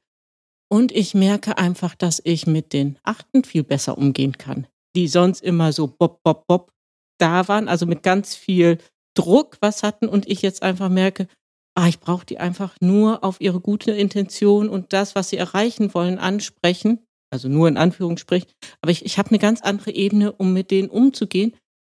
Und 0.70 0.92
ich 0.92 1.16
merke 1.16 1.58
einfach, 1.58 1.96
dass 1.96 2.22
ich 2.24 2.46
mit 2.46 2.72
den 2.72 3.00
Achten 3.02 3.44
viel 3.44 3.64
besser 3.64 3.98
umgehen 3.98 4.38
kann, 4.38 4.68
die 4.96 5.08
sonst 5.08 5.42
immer 5.42 5.74
so 5.74 5.88
bob, 5.88 6.22
bob, 6.24 6.46
bob 6.46 6.72
da 7.20 7.48
waren, 7.48 7.68
also 7.68 7.88
mit 7.88 8.04
ganz 8.04 8.36
viel 8.36 8.78
Druck 9.18 9.58
was 9.62 9.84
hatten 9.84 10.08
und 10.08 10.28
ich 10.28 10.42
jetzt 10.42 10.64
einfach 10.64 10.90
merke, 10.90 11.28
ah, 11.76 11.88
ich 11.88 12.00
brauche 12.00 12.26
die 12.26 12.40
einfach 12.40 12.76
nur 12.82 13.24
auf 13.24 13.40
ihre 13.40 13.60
gute 13.60 13.92
Intention 13.92 14.70
und 14.70 14.94
das, 14.94 15.16
was 15.16 15.30
sie 15.30 15.38
erreichen 15.38 15.94
wollen, 15.94 16.18
ansprechen. 16.18 17.00
Also 17.30 17.50
nur 17.50 17.68
in 17.68 17.78
Anführungsstrichen. 17.78 18.50
Aber 18.82 18.92
ich, 18.92 19.06
ich 19.06 19.18
habe 19.18 19.30
eine 19.30 19.40
ganz 19.40 19.62
andere 19.62 19.92
Ebene, 19.92 20.32
um 20.32 20.54
mit 20.54 20.72
denen 20.72 20.90
umzugehen, 20.90 21.54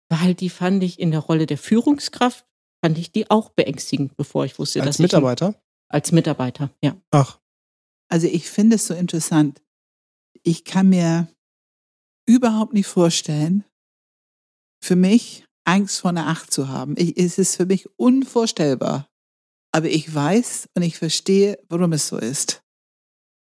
weil 0.10 0.36
die 0.36 0.50
fand 0.50 0.84
ich 0.84 1.00
in 1.00 1.12
der 1.12 1.22
Rolle 1.22 1.46
der 1.46 1.58
Führungskraft 1.58 2.46
fand 2.84 2.98
ich 2.98 3.12
die 3.12 3.30
auch 3.30 3.50
beängstigend, 3.50 4.18
bevor 4.18 4.46
ich 4.46 4.58
wusste, 4.60 4.82
als 4.82 4.98
dass 4.98 5.00
Mitarbeiter? 5.00 5.50
Ich, 5.50 5.94
als 5.94 6.12
Mitarbeiter, 6.12 6.72
ja. 6.84 7.00
Ach. 7.12 7.40
Also 8.10 8.28
ich 8.28 8.50
finde 8.50 8.76
es 8.76 8.88
so 8.88 8.94
interessant. 8.94 9.62
Ich 10.44 10.66
kann 10.66 10.90
mir 10.90 11.28
überhaupt 12.28 12.74
nicht 12.74 12.88
vorstellen, 12.88 13.64
für 14.84 14.96
mich 14.96 15.46
Angst 15.66 16.02
vor 16.02 16.10
einer 16.10 16.28
Acht 16.28 16.52
zu 16.52 16.70
haben. 16.70 16.96
Ich, 16.98 17.18
es 17.18 17.38
ist 17.38 17.56
für 17.56 17.66
mich 17.66 17.88
unvorstellbar. 17.98 19.08
Aber 19.74 19.88
ich 19.88 20.14
weiß 20.14 20.70
und 20.76 20.82
ich 20.82 20.98
verstehe, 20.98 21.60
warum 21.70 21.94
es 21.94 22.08
so 22.08 22.18
ist. 22.18 22.62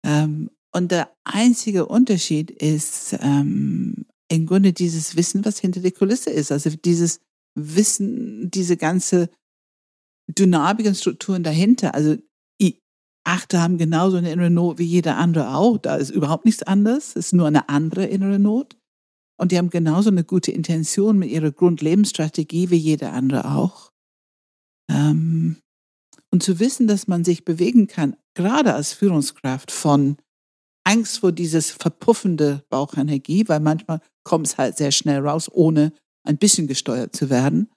Ähm, 0.05 0.51
und 0.71 0.91
der 0.91 1.11
einzige 1.23 1.85
Unterschied 1.85 2.51
ist 2.51 3.15
ähm, 3.19 4.05
im 4.29 4.45
Grunde 4.45 4.73
dieses 4.73 5.15
Wissen, 5.15 5.45
was 5.45 5.59
hinter 5.59 5.81
der 5.81 5.91
Kulisse 5.91 6.29
ist. 6.29 6.51
Also 6.51 6.69
dieses 6.69 7.19
Wissen, 7.55 8.49
diese 8.51 8.77
ganze 8.77 9.29
dynamischen 10.27 10.95
Strukturen 10.95 11.43
dahinter. 11.43 11.95
Also 11.95 12.17
Achte 13.25 13.61
haben 13.61 13.77
genauso 13.77 14.17
eine 14.17 14.31
innere 14.31 14.49
Not 14.49 14.79
wie 14.79 14.85
jeder 14.85 15.17
andere 15.17 15.55
auch. 15.55 15.77
Da 15.77 15.95
ist 15.95 16.09
überhaupt 16.09 16.45
nichts 16.45 16.63
anderes. 16.63 17.09
Es 17.09 17.27
ist 17.27 17.33
nur 17.33 17.47
eine 17.47 17.69
andere 17.69 18.05
innere 18.05 18.39
Not. 18.39 18.75
Und 19.37 19.51
die 19.51 19.57
haben 19.57 19.69
genauso 19.69 20.09
eine 20.09 20.23
gute 20.23 20.51
Intention 20.51 21.17
mit 21.17 21.29
ihrer 21.29 21.51
Grundlebensstrategie 21.51 22.69
wie 22.69 22.77
jeder 22.77 23.13
andere 23.13 23.51
auch. 23.51 23.91
Ähm, 24.89 25.57
und 26.31 26.43
zu 26.43 26.59
wissen, 26.59 26.87
dass 26.87 27.07
man 27.07 27.23
sich 27.23 27.45
bewegen 27.45 27.87
kann, 27.87 28.15
gerade 28.35 28.73
als 28.73 28.93
Führungskraft 28.93 29.71
von 29.71 30.17
Angst 30.83 31.19
vor 31.19 31.31
dieses 31.31 31.71
verpuffende 31.71 32.63
Bauchenergie, 32.69 33.47
weil 33.47 33.59
manchmal 33.59 34.01
kommt 34.23 34.47
es 34.47 34.57
halt 34.57 34.77
sehr 34.77 34.91
schnell 34.91 35.19
raus, 35.19 35.49
ohne 35.51 35.93
ein 36.25 36.37
bisschen 36.37 36.67
gesteuert 36.67 37.15
zu 37.15 37.29
werden. 37.29 37.69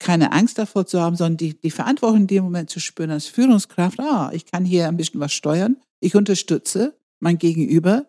Keine 0.00 0.32
Angst 0.32 0.58
davor 0.58 0.86
zu 0.86 1.00
haben, 1.00 1.16
sondern 1.16 1.38
die, 1.38 1.58
die 1.58 1.70
Verantwortung 1.70 2.22
in 2.22 2.26
dem 2.26 2.44
Moment 2.44 2.70
zu 2.70 2.80
spüren 2.80 3.10
als 3.10 3.26
Führungskraft, 3.26 3.98
ah, 4.00 4.30
ich 4.32 4.46
kann 4.46 4.64
hier 4.64 4.88
ein 4.88 4.96
bisschen 4.96 5.20
was 5.20 5.32
steuern, 5.32 5.76
ich 6.00 6.14
unterstütze 6.14 6.96
mein 7.20 7.38
Gegenüber, 7.38 8.06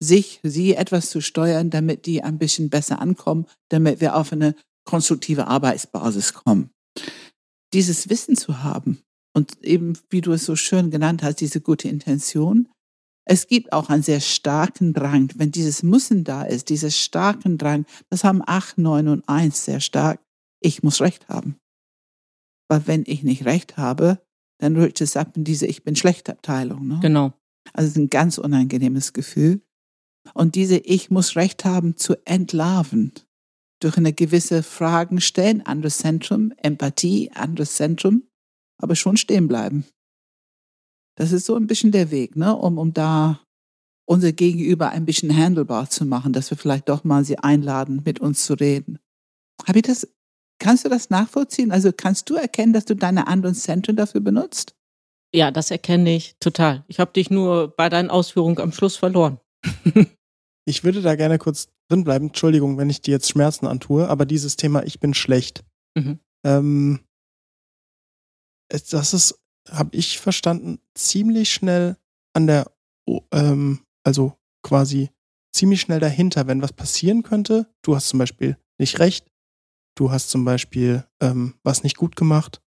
sich, 0.00 0.40
sie 0.42 0.74
etwas 0.74 1.10
zu 1.10 1.20
steuern, 1.20 1.70
damit 1.70 2.06
die 2.06 2.22
ein 2.22 2.38
bisschen 2.38 2.70
besser 2.70 3.00
ankommen, 3.00 3.46
damit 3.68 4.00
wir 4.00 4.16
auf 4.16 4.32
eine 4.32 4.54
konstruktive 4.84 5.46
Arbeitsbasis 5.48 6.34
kommen. 6.34 6.70
Dieses 7.72 8.08
Wissen 8.08 8.36
zu 8.36 8.62
haben 8.62 9.02
und 9.34 9.62
eben, 9.64 9.98
wie 10.10 10.20
du 10.20 10.32
es 10.32 10.44
so 10.44 10.56
schön 10.56 10.90
genannt 10.90 11.22
hast, 11.22 11.40
diese 11.40 11.60
gute 11.60 11.88
Intention, 11.88 12.68
es 13.30 13.46
gibt 13.46 13.74
auch 13.74 13.90
einen 13.90 14.02
sehr 14.02 14.20
starken 14.20 14.94
Drang. 14.94 15.30
Wenn 15.34 15.52
dieses 15.52 15.82
Müssen 15.82 16.24
da 16.24 16.44
ist, 16.44 16.70
dieses 16.70 16.98
starken 16.98 17.58
Drang, 17.58 17.84
das 18.08 18.24
haben 18.24 18.42
8, 18.44 18.78
9 18.78 19.08
und 19.08 19.28
1 19.28 19.66
sehr 19.66 19.80
stark. 19.80 20.20
Ich 20.60 20.82
muss 20.82 21.02
Recht 21.02 21.28
haben. 21.28 21.56
Weil 22.68 22.86
wenn 22.86 23.04
ich 23.06 23.22
nicht 23.22 23.44
Recht 23.44 23.76
habe, 23.76 24.18
dann 24.58 24.76
rückt 24.76 25.02
es 25.02 25.16
ab 25.16 25.36
in 25.36 25.44
diese 25.44 25.66
Ich 25.66 25.84
bin 25.84 25.94
schlecht 25.94 26.30
Abteilung. 26.30 26.88
Ne? 26.88 26.98
Genau. 27.02 27.34
Also 27.74 27.88
es 27.88 27.92
ist 27.92 27.98
ein 27.98 28.10
ganz 28.10 28.38
unangenehmes 28.38 29.12
Gefühl. 29.12 29.60
Und 30.34 30.54
diese 30.54 30.78
Ich 30.78 31.10
muss 31.10 31.36
Recht 31.36 31.64
haben 31.64 31.96
zu 31.96 32.14
entlarven. 32.26 33.12
Durch 33.80 33.96
eine 33.96 34.12
gewisse 34.12 34.62
Fragen 34.62 35.20
stellen, 35.20 35.64
anderes 35.64 35.98
Zentrum, 35.98 36.52
Empathie, 36.56 37.30
anderes 37.32 37.74
Zentrum, 37.74 38.24
aber 38.80 38.96
schon 38.96 39.16
stehen 39.16 39.46
bleiben. 39.48 39.84
Das 41.16 41.32
ist 41.32 41.46
so 41.46 41.56
ein 41.56 41.66
bisschen 41.66 41.92
der 41.92 42.10
Weg, 42.10 42.36
ne? 42.36 42.56
um, 42.56 42.78
um 42.78 42.92
da 42.92 43.40
unser 44.08 44.32
Gegenüber 44.32 44.90
ein 44.90 45.04
bisschen 45.04 45.36
handelbar 45.36 45.90
zu 45.90 46.06
machen, 46.06 46.32
dass 46.32 46.50
wir 46.50 46.56
vielleicht 46.56 46.88
doch 46.88 47.04
mal 47.04 47.24
sie 47.24 47.38
einladen, 47.38 48.02
mit 48.04 48.20
uns 48.20 48.44
zu 48.46 48.54
reden. 48.54 48.98
Habe 49.66 49.80
ich 49.80 49.82
das, 49.82 50.08
kannst 50.58 50.84
du 50.84 50.88
das 50.88 51.10
nachvollziehen? 51.10 51.72
Also 51.72 51.92
kannst 51.92 52.30
du 52.30 52.34
erkennen, 52.34 52.72
dass 52.72 52.84
du 52.84 52.94
deine 52.94 53.26
anderen 53.26 53.54
Zentren 53.54 53.96
dafür 53.96 54.20
benutzt? 54.20 54.74
Ja, 55.34 55.50
das 55.50 55.70
erkenne 55.70 56.14
ich 56.14 56.36
total. 56.40 56.84
Ich 56.88 57.00
habe 57.00 57.12
dich 57.12 57.30
nur 57.30 57.74
bei 57.76 57.88
deinen 57.88 58.10
Ausführungen 58.10 58.58
am 58.60 58.72
Schluss 58.72 58.96
verloren. 58.96 59.38
ich 60.68 60.84
würde 60.84 61.02
da 61.02 61.16
gerne 61.16 61.38
kurz 61.38 61.68
drin 61.88 62.04
bleiben. 62.04 62.26
Entschuldigung, 62.26 62.76
wenn 62.76 62.90
ich 62.90 63.00
dir 63.00 63.12
jetzt 63.12 63.28
Schmerzen 63.28 63.66
antue, 63.66 64.08
aber 64.08 64.26
dieses 64.26 64.56
Thema, 64.56 64.82
ich 64.84 65.00
bin 65.00 65.14
schlecht. 65.14 65.64
Mhm. 65.96 66.18
Ähm, 66.44 67.00
das 68.70 69.14
ist 69.14 69.40
habe 69.70 69.96
ich 69.96 70.18
verstanden, 70.18 70.80
ziemlich 70.94 71.52
schnell 71.52 71.96
an 72.34 72.46
der, 72.46 72.70
ähm, 73.32 73.80
also 74.04 74.34
quasi 74.62 75.10
ziemlich 75.52 75.80
schnell 75.80 76.00
dahinter, 76.00 76.46
wenn 76.46 76.62
was 76.62 76.72
passieren 76.72 77.22
könnte. 77.22 77.66
Du 77.82 77.94
hast 77.94 78.08
zum 78.08 78.18
Beispiel 78.18 78.56
nicht 78.78 78.98
recht, 78.98 79.30
du 79.94 80.10
hast 80.10 80.30
zum 80.30 80.44
Beispiel 80.44 81.04
ähm, 81.20 81.54
was 81.62 81.82
nicht 81.82 81.96
gut 81.96 82.16
gemacht. 82.16 82.62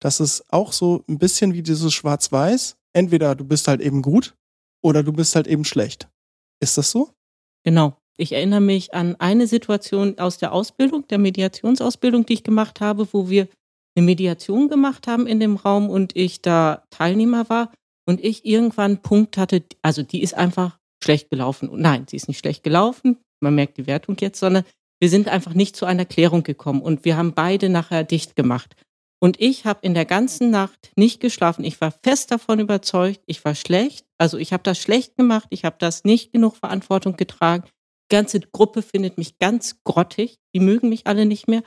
Das 0.00 0.20
ist 0.20 0.44
auch 0.52 0.72
so 0.72 1.04
ein 1.08 1.18
bisschen 1.18 1.54
wie 1.54 1.62
dieses 1.62 1.92
Schwarz-Weiß. 1.94 2.76
Entweder 2.92 3.34
du 3.34 3.44
bist 3.44 3.68
halt 3.68 3.80
eben 3.80 4.02
gut 4.02 4.36
oder 4.82 5.02
du 5.02 5.12
bist 5.12 5.36
halt 5.36 5.46
eben 5.46 5.64
schlecht. 5.64 6.10
Ist 6.60 6.76
das 6.76 6.90
so? 6.90 7.14
Genau. 7.64 7.96
Ich 8.16 8.32
erinnere 8.32 8.60
mich 8.60 8.94
an 8.94 9.16
eine 9.16 9.46
Situation 9.46 10.18
aus 10.18 10.38
der 10.38 10.52
Ausbildung, 10.52 11.06
der 11.08 11.18
Mediationsausbildung, 11.18 12.26
die 12.26 12.34
ich 12.34 12.44
gemacht 12.44 12.80
habe, 12.80 13.08
wo 13.12 13.30
wir 13.30 13.48
eine 13.96 14.06
Mediation 14.06 14.68
gemacht 14.68 15.06
haben 15.06 15.26
in 15.26 15.40
dem 15.40 15.56
Raum 15.56 15.90
und 15.90 16.14
ich 16.16 16.42
da 16.42 16.84
Teilnehmer 16.90 17.48
war 17.48 17.72
und 18.06 18.22
ich 18.22 18.44
irgendwann 18.44 18.92
einen 18.92 19.02
Punkt 19.02 19.36
hatte, 19.36 19.62
also 19.82 20.02
die 20.02 20.22
ist 20.22 20.34
einfach 20.34 20.78
schlecht 21.02 21.30
gelaufen. 21.30 21.70
Nein, 21.74 22.06
sie 22.08 22.16
ist 22.16 22.28
nicht 22.28 22.38
schlecht 22.38 22.62
gelaufen, 22.62 23.18
man 23.40 23.54
merkt 23.54 23.76
die 23.76 23.86
Wertung 23.86 24.16
jetzt, 24.20 24.38
sondern 24.38 24.64
wir 25.00 25.08
sind 25.08 25.28
einfach 25.28 25.54
nicht 25.54 25.74
zu 25.74 25.84
einer 25.84 26.04
Klärung 26.04 26.42
gekommen 26.42 26.80
und 26.80 27.04
wir 27.04 27.16
haben 27.16 27.32
beide 27.32 27.68
nachher 27.68 28.04
dicht 28.04 28.36
gemacht. 28.36 28.76
Und 29.22 29.40
ich 29.40 29.66
habe 29.66 29.78
in 29.82 29.94
der 29.94 30.04
ganzen 30.04 30.50
Nacht 30.50 30.90
nicht 30.96 31.20
geschlafen. 31.20 31.64
Ich 31.64 31.80
war 31.80 31.92
fest 32.02 32.32
davon 32.32 32.58
überzeugt, 32.58 33.20
ich 33.26 33.44
war 33.44 33.54
schlecht. 33.54 34.04
Also 34.18 34.36
ich 34.36 34.52
habe 34.52 34.64
das 34.64 34.80
schlecht 34.80 35.16
gemacht, 35.16 35.46
ich 35.50 35.64
habe 35.64 35.76
das 35.78 36.02
nicht 36.02 36.32
genug 36.32 36.56
Verantwortung 36.56 37.16
getragen. 37.16 37.62
Die 38.10 38.16
ganze 38.16 38.40
Gruppe 38.40 38.82
findet 38.82 39.18
mich 39.18 39.38
ganz 39.38 39.76
grottig, 39.84 40.40
die 40.52 40.58
mögen 40.58 40.88
mich 40.88 41.06
alle 41.06 41.24
nicht 41.24 41.46
mehr. 41.46 41.62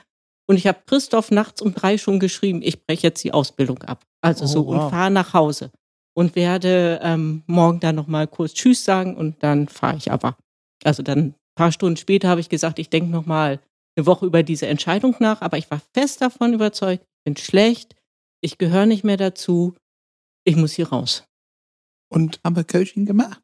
Und 0.48 0.58
ich 0.58 0.68
habe 0.68 0.82
Christoph 0.86 1.32
nachts 1.32 1.62
um 1.62 1.74
drei 1.74 1.98
schon 1.98 2.20
geschrieben, 2.20 2.62
ich 2.62 2.86
breche 2.86 3.08
jetzt 3.08 3.24
die 3.24 3.32
Ausbildung 3.32 3.82
ab. 3.84 4.04
Also 4.20 4.44
oh, 4.44 4.48
so 4.48 4.68
wow. 4.68 4.74
und 4.84 4.90
fahre 4.90 5.12
nach 5.12 5.34
Hause. 5.34 5.72
Und 6.14 6.36
werde 6.36 7.00
ähm, 7.04 7.44
morgen 7.48 7.80
dann 7.80 7.96
nochmal 7.96 8.28
kurz 8.28 8.54
Tschüss 8.54 8.84
sagen 8.84 9.16
und 9.16 9.44
dann 9.44 9.70
fahre 9.70 9.96
ich 9.96 10.12
aber. 10.12 10.36
Also 10.84 11.04
dann 11.04 11.20
ein 11.20 11.36
paar 11.56 11.72
Stunden 11.72 11.96
später 11.96 12.28
habe 12.28 12.42
ich 12.42 12.50
gesagt, 12.50 12.80
ich 12.80 12.90
denke 12.90 13.12
nochmal 13.12 13.62
eine 13.96 14.06
Woche 14.06 14.26
über 14.26 14.44
diese 14.44 14.68
Entscheidung 14.68 15.16
nach, 15.20 15.40
aber 15.40 15.58
ich 15.58 15.72
war 15.72 15.80
fest 15.94 16.22
davon 16.22 16.54
überzeugt, 16.54 17.06
bin 17.26 17.36
schlecht, 17.36 17.96
ich 18.42 18.58
gehöre 18.58 18.86
nicht 18.86 19.04
mehr 19.04 19.18
dazu, 19.18 19.76
ich 20.46 20.56
muss 20.56 20.74
hier 20.74 20.90
raus. 20.90 21.26
Und 22.10 22.40
haben 22.44 22.56
wir 22.56 22.64
Coaching 22.64 23.06
gemacht? 23.06 23.42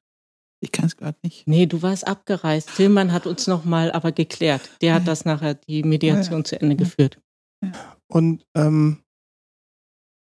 Ich 0.64 0.72
kann 0.72 0.86
es 0.86 0.96
gerade 0.96 1.18
nicht. 1.24 1.48
Nee, 1.48 1.66
du 1.66 1.82
warst 1.82 2.06
abgereist. 2.06 2.76
Tillmann 2.76 3.12
hat 3.12 3.26
uns 3.26 3.48
nochmal 3.48 3.92
aber 3.92 4.12
geklärt. 4.12 4.70
Der 4.82 4.94
hat 4.94 5.08
das 5.08 5.26
nachher, 5.26 5.56
die 5.56 5.82
Mediation 5.82 6.42
ja. 6.42 6.44
zu 6.44 6.62
Ende 6.62 6.76
geführt. 6.76 7.20
Und 8.08 8.46
ähm, 8.56 9.04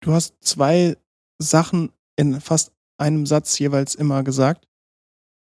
du 0.01 0.13
hast 0.13 0.41
zwei 0.41 0.97
Sachen 1.37 1.91
in 2.15 2.39
fast 2.39 2.73
einem 2.97 3.25
Satz 3.25 3.59
jeweils 3.59 3.95
immer 3.95 4.23
gesagt. 4.23 4.67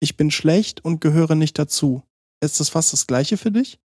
Ich 0.02 0.18
bin 0.18 0.30
schlecht 0.30 0.84
und 0.84 1.00
gehöre 1.00 1.36
nicht 1.36 1.58
dazu. 1.58 2.04
Ist 2.44 2.60
das 2.60 2.68
fast 2.68 2.92
das 2.92 3.08
Gleiche 3.08 3.38
für 3.38 3.52
dich? 3.52 3.80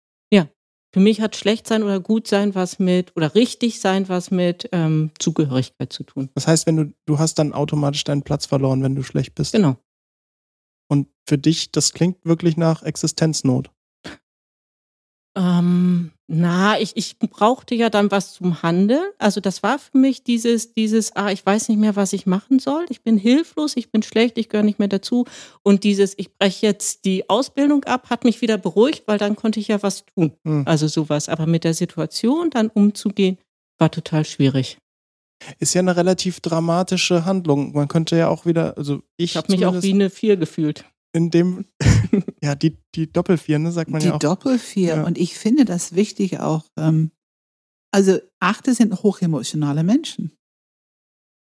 Für 0.91 0.99
mich 0.99 1.21
hat 1.21 1.35
schlecht 1.35 1.67
sein 1.67 1.83
oder 1.83 1.99
gut 1.99 2.27
sein 2.27 2.55
was 2.55 2.79
mit, 2.79 3.15
oder 3.15 3.35
richtig 3.35 3.79
sein 3.79 4.09
was 4.09 4.31
mit 4.31 4.69
ähm, 4.71 5.11
Zugehörigkeit 5.19 5.93
zu 5.93 6.03
tun. 6.03 6.29
Das 6.33 6.47
heißt, 6.47 6.65
wenn 6.65 6.77
du, 6.77 6.93
du 7.05 7.19
hast 7.19 7.35
dann 7.35 7.53
automatisch 7.53 8.03
deinen 8.03 8.23
Platz 8.23 8.47
verloren, 8.47 8.81
wenn 8.81 8.95
du 8.95 9.03
schlecht 9.03 9.35
bist. 9.35 9.51
Genau. 9.51 9.77
Und 10.87 11.07
für 11.27 11.37
dich, 11.37 11.71
das 11.71 11.93
klingt 11.93 12.25
wirklich 12.25 12.57
nach 12.57 12.81
Existenznot. 12.81 13.69
Ähm, 15.37 16.11
na, 16.27 16.79
ich, 16.79 16.95
ich 16.95 17.17
brauchte 17.17 17.75
ja 17.75 17.89
dann 17.89 18.11
was 18.11 18.33
zum 18.33 18.61
Handeln. 18.61 19.03
Also 19.17 19.41
das 19.41 19.63
war 19.63 19.79
für 19.79 19.97
mich 19.97 20.23
dieses, 20.23 20.73
dieses, 20.73 21.15
ah, 21.15 21.31
ich 21.31 21.45
weiß 21.45 21.69
nicht 21.69 21.79
mehr, 21.79 21.95
was 21.95 22.13
ich 22.13 22.25
machen 22.25 22.59
soll. 22.59 22.85
Ich 22.89 23.01
bin 23.01 23.17
hilflos, 23.17 23.75
ich 23.77 23.91
bin 23.91 24.03
schlecht, 24.03 24.37
ich 24.37 24.49
gehöre 24.49 24.63
nicht 24.63 24.79
mehr 24.79 24.87
dazu. 24.87 25.25
Und 25.63 25.83
dieses, 25.83 26.13
ich 26.17 26.35
breche 26.35 26.65
jetzt 26.65 27.05
die 27.05 27.29
Ausbildung 27.29 27.83
ab, 27.85 28.09
hat 28.09 28.25
mich 28.25 28.41
wieder 28.41 28.57
beruhigt, 28.57 29.03
weil 29.07 29.17
dann 29.17 29.35
konnte 29.35 29.59
ich 29.59 29.69
ja 29.69 29.81
was 29.81 30.05
tun. 30.05 30.33
Hm. 30.45 30.63
Also 30.65 30.87
sowas. 30.87 31.29
Aber 31.29 31.45
mit 31.47 31.63
der 31.63 31.73
Situation 31.73 32.49
dann 32.49 32.67
umzugehen, 32.67 33.37
war 33.79 33.91
total 33.91 34.25
schwierig. 34.25 34.77
Ist 35.57 35.73
ja 35.73 35.79
eine 35.79 35.95
relativ 35.95 36.41
dramatische 36.41 37.25
Handlung. 37.25 37.71
Man 37.73 37.87
könnte 37.87 38.17
ja 38.17 38.27
auch 38.27 38.45
wieder, 38.45 38.77
also 38.77 39.01
ich. 39.15 39.31
Ich 39.31 39.37
habe 39.37 39.51
mich 39.51 39.65
auch 39.65 39.81
wie 39.81 39.93
eine 39.93 40.09
Vier 40.09 40.37
gefühlt. 40.37 40.83
In 41.11 41.31
dem, 41.31 41.65
ja, 42.43 42.55
die, 42.55 42.77
die 42.95 43.11
Doppelvier, 43.11 43.59
ne, 43.59 43.71
sagt 43.71 43.89
man 43.89 43.99
die 43.99 44.07
ja 44.07 44.13
auch. 44.13 44.19
Die 44.19 44.25
Doppelvier. 44.25 44.95
Ja. 44.97 45.03
Und 45.03 45.17
ich 45.17 45.37
finde 45.37 45.65
das 45.65 45.95
wichtig 45.95 46.39
auch. 46.39 46.65
Ähm, 46.77 47.11
also, 47.91 48.19
Achte 48.39 48.75
sind 48.75 49.01
hochemotionale 49.01 49.83
Menschen. 49.83 50.37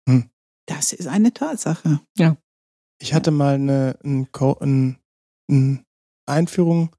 Hm. 0.10 0.30
Das 0.68 0.94
ist 0.94 1.08
eine 1.08 1.34
Tatsache. 1.34 2.00
Ja. 2.18 2.38
Ich 3.00 3.14
hatte 3.14 3.32
mal 3.32 3.56
eine, 3.56 4.00
eine, 4.04 4.28
eine 5.50 5.84
Einführung 6.26 6.96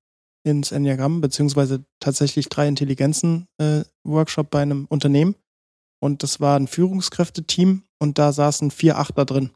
ins 0.46 0.72
Enneagramm, 0.72 1.20
beziehungsweise 1.20 1.84
tatsächlich 2.00 2.48
drei 2.48 2.68
Intelligenzen-Workshop 2.68 4.46
äh, 4.46 4.50
bei 4.50 4.62
einem 4.62 4.84
Unternehmen. 4.86 5.34
Und 6.02 6.22
das 6.22 6.38
war 6.38 6.58
ein 6.58 6.68
Führungskräfteteam 6.68 7.84
und 7.98 8.18
da 8.18 8.32
saßen 8.32 8.70
vier 8.70 8.98
Achter 8.98 9.24
drin. 9.24 9.50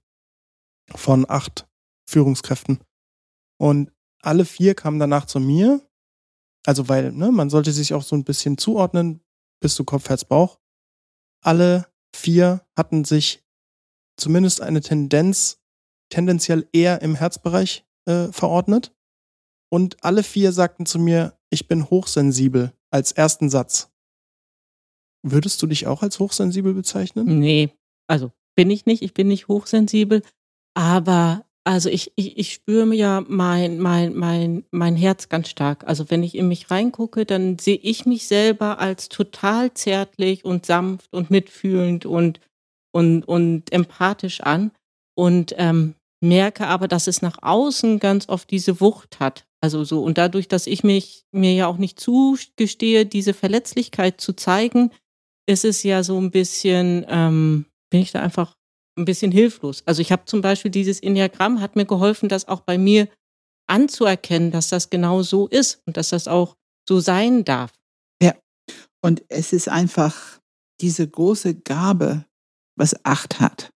Von 0.95 1.29
acht 1.29 1.69
Führungskräften. 2.09 2.79
Und 3.59 3.93
alle 4.23 4.45
vier 4.45 4.75
kamen 4.75 4.99
danach 4.99 5.27
zu 5.27 5.41
mir. 5.41 5.81
also 6.67 6.89
weil, 6.89 7.13
ne, 7.13 7.31
man 7.31 7.51
sollte 7.51 7.73
sich 7.73 7.95
auch 7.95 8.03
so 8.03 8.17
ein 8.17 8.25
bisschen 8.25 8.59
zuordnen, 8.59 9.21
bist 9.61 9.79
du 9.79 9.85
Kopf, 9.85 10.09
Herz, 10.09 10.25
Bauch. 10.25 10.59
Alle 11.43 11.87
vier 12.15 12.67
hatten 12.77 13.05
sich 13.05 13.45
zumindest 14.17 14.61
eine 14.61 14.81
Tendenz 14.81 15.61
tendenziell 16.11 16.69
eher 16.73 17.03
im 17.03 17.15
Herzbereich 17.15 17.85
äh, 18.07 18.29
verordnet. 18.33 18.95
Und 19.71 20.03
alle 20.03 20.23
vier 20.23 20.53
sagten 20.53 20.87
zu 20.87 20.99
mir, 20.99 21.39
ich 21.51 21.69
bin 21.69 21.91
hochsensibel 21.91 22.73
als 22.91 23.13
ersten 23.13 23.51
Satz. 23.51 23.91
Würdest 25.23 25.61
du 25.63 25.67
dich 25.67 25.87
auch 25.87 26.03
als 26.03 26.19
hochsensibel 26.19 26.73
bezeichnen? 26.75 27.39
Nee, 27.39 27.71
also 28.07 28.33
bin 28.55 28.71
ich 28.71 28.87
nicht. 28.87 29.03
Ich 29.03 29.13
bin 29.15 29.29
nicht 29.29 29.49
hochsensibel. 29.49 30.23
Aber 30.75 31.45
also 31.69 31.91
ich, 31.91 32.13
ich, 32.17 32.39
ich 32.39 32.55
spüre 32.55 32.95
ja 32.95 33.23
mein, 33.29 33.79
mein, 33.79 34.15
mein, 34.15 34.65
mein 34.71 34.97
Herz 34.97 35.29
ganz 35.29 35.51
stark. 35.51 35.87
Also 35.87 36.09
wenn 36.09 36.23
ich 36.23 36.35
in 36.35 36.49
mich 36.49 36.71
reingucke, 36.71 37.27
dann 37.27 37.59
sehe 37.59 37.77
ich 37.77 38.07
mich 38.07 38.27
selber 38.27 38.79
als 38.79 39.11
total 39.11 39.75
zärtlich 39.75 40.47
und 40.47 40.65
sanft 40.65 41.13
und 41.13 41.31
mitfühlend 41.31 42.07
und, 42.07 42.41
und, 42.91 43.23
und 43.29 43.71
empathisch 43.71 44.41
an. 44.41 44.71
Und 45.15 45.55
ähm, 45.59 45.95
merke 46.23 46.69
aber, 46.69 46.89
dass 46.89 47.07
es 47.07 47.21
nach 47.21 47.37
außen 47.43 47.99
ganz 47.99 48.31
oft 48.31 48.51
diese 48.51 48.81
Wucht 48.81 49.21
hat. 49.21 49.45
Also 49.61 49.85
so, 49.85 50.03
und 50.03 50.17
dadurch, 50.17 50.49
dass 50.49 50.67
ich 50.67 50.85
mich 50.85 51.27
mir 51.33 51.53
ja 51.53 51.67
auch 51.67 51.77
nicht 51.77 52.01
zugestehe, 52.01 53.05
diese 53.05 53.35
Verletzlichkeit 53.35 54.23
zu 54.23 54.33
zeigen, 54.33 54.91
ist 55.47 55.67
es 55.67 55.83
ja 55.83 56.03
so 56.03 56.19
ein 56.19 56.31
bisschen, 56.31 57.05
ähm, 57.11 57.67
bin 57.91 58.01
ich 58.01 58.13
da 58.13 58.23
einfach 58.23 58.55
ein 58.99 59.05
bisschen 59.05 59.33
hilflos. 59.33 59.83
Also 59.87 60.03
ich 60.03 60.13
habe 60.13 60.25
zum 60.27 60.41
Beispiel 60.41 60.71
dieses 60.71 61.01
Enneagramm 61.01 61.61
hat 61.61 61.77
mir 61.77 61.87
geholfen, 61.87 62.29
das 62.29 62.49
auch 62.49 62.61
bei 62.61 62.79
mir 62.79 63.09
anzuerkennen, 63.67 64.51
dass 64.51 64.69
das 64.69 64.91
genau 64.91 65.23
so 65.23 65.47
ist 65.47 65.83
und 65.87 65.97
dass 65.97 66.11
das 66.11 66.29
auch 66.29 66.57
so 66.89 67.01
sein 67.01 67.45
darf. 67.45 67.73
Ja. 68.23 68.35
Und 69.03 69.23
es 69.29 69.53
ist 69.53 69.69
einfach 69.69 70.41
diese 70.81 71.07
große 71.07 71.55
Gabe, 71.55 72.25
was 72.77 73.05
Acht 73.05 73.41
hat 73.41 73.71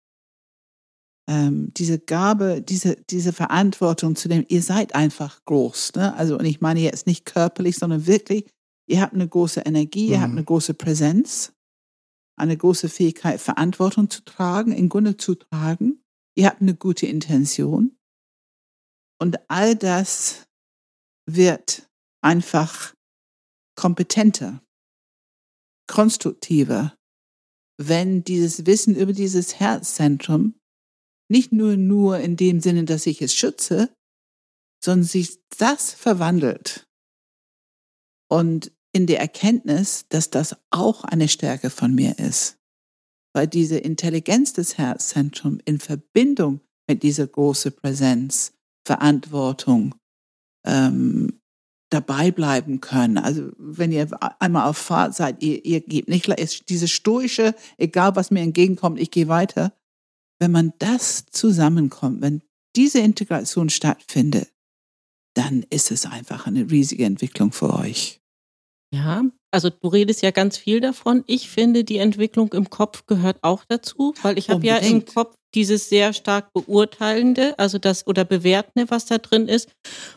ähm, 1.29 1.73
diese 1.77 1.99
Gabe, 1.99 2.63
diese, 2.63 2.97
diese 3.11 3.33
Verantwortung 3.33 4.17
zu 4.17 4.29
dem, 4.29 4.45
ihr 4.49 4.63
seid 4.63 4.95
einfach 4.95 5.45
groß. 5.45 5.95
Ne? 5.95 6.15
Also, 6.15 6.39
und 6.39 6.45
ich 6.45 6.61
meine 6.61 6.81
jetzt 6.81 7.07
nicht 7.07 7.25
körperlich, 7.25 7.77
sondern 7.77 8.07
wirklich, 8.07 8.47
ihr 8.87 9.01
habt 9.01 9.15
eine 9.15 9.29
große 9.29 9.61
Energie, 9.61 10.07
mhm. 10.07 10.13
ihr 10.13 10.21
habt 10.21 10.33
mhm. 10.33 10.39
eine 10.39 10.45
große 10.45 10.75
Präsenz, 10.75 11.53
eine 12.43 12.57
große 12.57 12.89
Fähigkeit, 12.89 13.41
Verantwortung 13.41 14.11
zu 14.11 14.25
tragen, 14.25 14.73
im 14.73 14.89
Grunde 14.89 15.17
zu 15.17 15.35
tragen. 15.37 16.03
Ihr 16.37 16.47
habt 16.47 16.61
eine 16.61 16.75
gute 16.75 17.07
Intention. 17.07 17.97
Und 19.21 19.39
all 19.49 19.77
das 19.77 20.47
wird 21.27 21.89
einfach 22.21 22.95
kompetenter, 23.77 24.63
konstruktiver, 25.87 26.97
wenn 27.79 28.25
dieses 28.25 28.67
Wissen 28.67 28.97
über 28.97 29.13
dieses 29.13 29.61
Herzzentrum 29.61 30.59
nicht 31.31 31.53
nur 31.53 31.77
nur 31.77 32.19
in 32.19 32.37
dem 32.37 32.61
Sinne, 32.61 32.85
dass 32.85 33.07
ich 33.07 33.23
es 33.23 33.35
schütze, 33.35 33.95
sondern 34.83 35.07
sich 35.07 35.39
das 35.57 35.93
verwandelt. 35.93 36.89
Und 38.29 38.73
in 38.93 39.07
der 39.07 39.21
Erkenntnis, 39.21 40.07
dass 40.09 40.31
das 40.31 40.57
auch 40.71 41.05
eine 41.05 41.29
Stärke 41.29 41.71
von 41.71 41.95
mir 41.95 42.19
ist. 42.19 42.59
Weil 43.35 43.47
diese 43.47 43.79
Intelligenz 43.79 44.53
des 44.53 44.77
Herzzentrums 44.77 45.63
in 45.65 45.79
Verbindung 45.79 46.61
mit 46.87 47.03
dieser 47.03 47.27
großen 47.27 47.73
Präsenz, 47.73 48.53
Verantwortung, 48.87 49.95
ähm, 50.67 51.41
dabei 51.93 52.31
bleiben 52.31 52.81
können. 52.81 53.19
Also 53.19 53.51
wenn 53.59 53.93
ihr 53.93 54.09
einmal 54.41 54.69
auf 54.69 54.79
Fahrt 54.79 55.15
seid, 55.15 55.43
ihr, 55.43 55.65
ihr 55.65 55.81
gebt 55.81 56.09
nicht 56.09 56.69
diese 56.69 56.89
stoische, 56.89 57.55
egal 57.77 58.17
was 58.17 58.31
mir 58.31 58.41
entgegenkommt, 58.41 58.99
ich 58.99 59.11
gehe 59.11 59.29
weiter, 59.29 59.73
wenn 60.39 60.53
man 60.53 60.73
das 60.79 61.27
zusammenkommt, 61.27 62.23
wenn 62.23 62.43
diese 62.75 63.01
Integration 63.01 63.69
stattfindet, 63.69 64.53
dann 65.35 65.65
ist 65.71 65.91
es 65.91 66.07
einfach 66.07 66.47
eine 66.47 66.71
riesige 66.71 67.05
Entwicklung 67.05 67.53
für 67.53 67.73
euch. 67.75 68.22
Ja, 68.95 69.25
also 69.51 69.71
du 69.71 69.89
redest 69.89 70.23
ja 70.23 70.31
ganz 70.31 70.59
viel 70.59 70.81
davon. 70.81 71.25
Ich 71.27 71.49
finde, 71.49 71.83
die 71.83 71.97
Entwicklung 71.97 72.53
im 72.53 72.69
Kopf 72.69 73.07
gehört 73.07 73.39
auch 73.43 73.65
dazu, 73.67 74.15
weil 74.23 74.39
ich 74.39 74.51
habe 74.51 74.67
ja 74.67 74.77
im 74.77 75.07
Kopf 75.07 75.35
dieses 75.55 75.89
sehr 75.89 76.13
stark 76.13 76.53
beurteilende, 76.53 77.59
also 77.59 77.79
das 77.79 78.07
oder 78.07 78.25
bewertende, 78.25 78.91
was 78.91 79.07
da 79.07 79.19
drin 79.19 79.49
ist. 79.49 79.71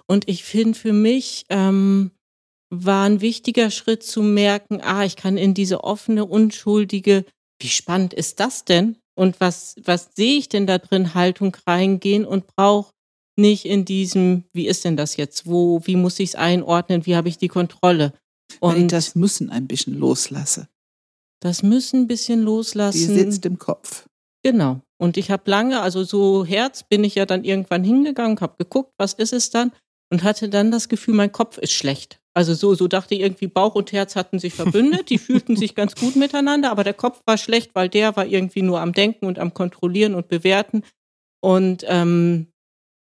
Und 0.07 0.27
ich 0.27 0.43
finde 0.43 0.77
für 0.77 0.93
mich 0.93 1.45
ähm, 1.49 2.11
war 2.69 3.05
ein 3.05 3.21
wichtiger 3.21 3.71
Schritt 3.71 4.03
zu 4.03 4.21
merken, 4.21 4.81
ah, 4.81 5.05
ich 5.05 5.15
kann 5.15 5.37
in 5.37 5.53
diese 5.53 5.83
offene, 5.83 6.25
unschuldige, 6.25 7.25
wie 7.61 7.69
spannend 7.69 8.13
ist 8.13 8.41
das 8.41 8.65
denn? 8.65 8.97
und 9.15 9.39
was, 9.39 9.75
was 9.83 10.09
sehe 10.13 10.37
ich 10.37 10.49
denn 10.49 10.67
da 10.67 10.77
drin, 10.77 11.13
Haltung 11.13 11.55
reingehen 11.65 12.25
und 12.25 12.47
brauche 12.47 12.91
nicht 13.37 13.65
in 13.65 13.85
diesem, 13.85 14.43
wie 14.53 14.67
ist 14.67 14.85
denn 14.85 14.97
das 14.97 15.17
jetzt, 15.17 15.47
wo, 15.47 15.81
wie 15.85 15.95
muss 15.95 16.19
ich 16.19 16.29
es 16.29 16.35
einordnen, 16.35 17.05
wie 17.05 17.15
habe 17.15 17.29
ich 17.29 17.37
die 17.37 17.47
Kontrolle? 17.47 18.13
Und 18.59 18.75
Wenn 18.75 18.81
ich 18.83 18.87
das 18.87 19.15
Müssen 19.15 19.49
ein 19.49 19.67
bisschen 19.67 19.97
loslasse. 19.97 20.67
Das 21.41 21.63
Müssen 21.63 22.01
ein 22.01 22.07
bisschen 22.07 22.41
loslassen. 22.41 22.97
Die 22.97 23.05
sitzt 23.05 23.45
im 23.45 23.59
Kopf. 23.59 24.07
Genau. 24.43 24.81
Und 24.97 25.17
ich 25.17 25.31
habe 25.31 25.49
lange, 25.49 25.81
also 25.81 26.03
so 26.03 26.45
Herz 26.45 26.83
bin 26.83 27.03
ich 27.03 27.15
ja 27.15 27.25
dann 27.25 27.43
irgendwann 27.43 27.83
hingegangen, 27.83 28.39
habe 28.39 28.55
geguckt, 28.57 28.93
was 28.97 29.13
ist 29.13 29.33
es 29.33 29.49
dann 29.49 29.71
und 30.11 30.23
hatte 30.23 30.49
dann 30.49 30.71
das 30.71 30.87
Gefühl, 30.87 31.15
mein 31.15 31.31
Kopf 31.31 31.57
ist 31.57 31.73
schlecht. 31.73 32.21
Also 32.33 32.53
so, 32.53 32.75
so 32.75 32.87
dachte 32.87 33.15
ich 33.15 33.21
irgendwie, 33.21 33.47
Bauch 33.47 33.75
und 33.75 33.91
Herz 33.91 34.15
hatten 34.15 34.39
sich 34.39 34.53
verbündet, 34.53 35.09
die 35.09 35.17
fühlten 35.19 35.55
sich 35.55 35.73
ganz 35.73 35.95
gut 35.95 36.15
miteinander, 36.15 36.69
aber 36.69 36.83
der 36.83 36.93
Kopf 36.93 37.21
war 37.25 37.37
schlecht, 37.37 37.71
weil 37.73 37.89
der 37.89 38.15
war 38.15 38.25
irgendwie 38.25 38.61
nur 38.61 38.81
am 38.81 38.93
Denken 38.93 39.25
und 39.25 39.39
am 39.39 39.53
Kontrollieren 39.53 40.15
und 40.15 40.27
Bewerten. 40.27 40.83
Und, 41.41 41.85
ähm, 41.87 42.47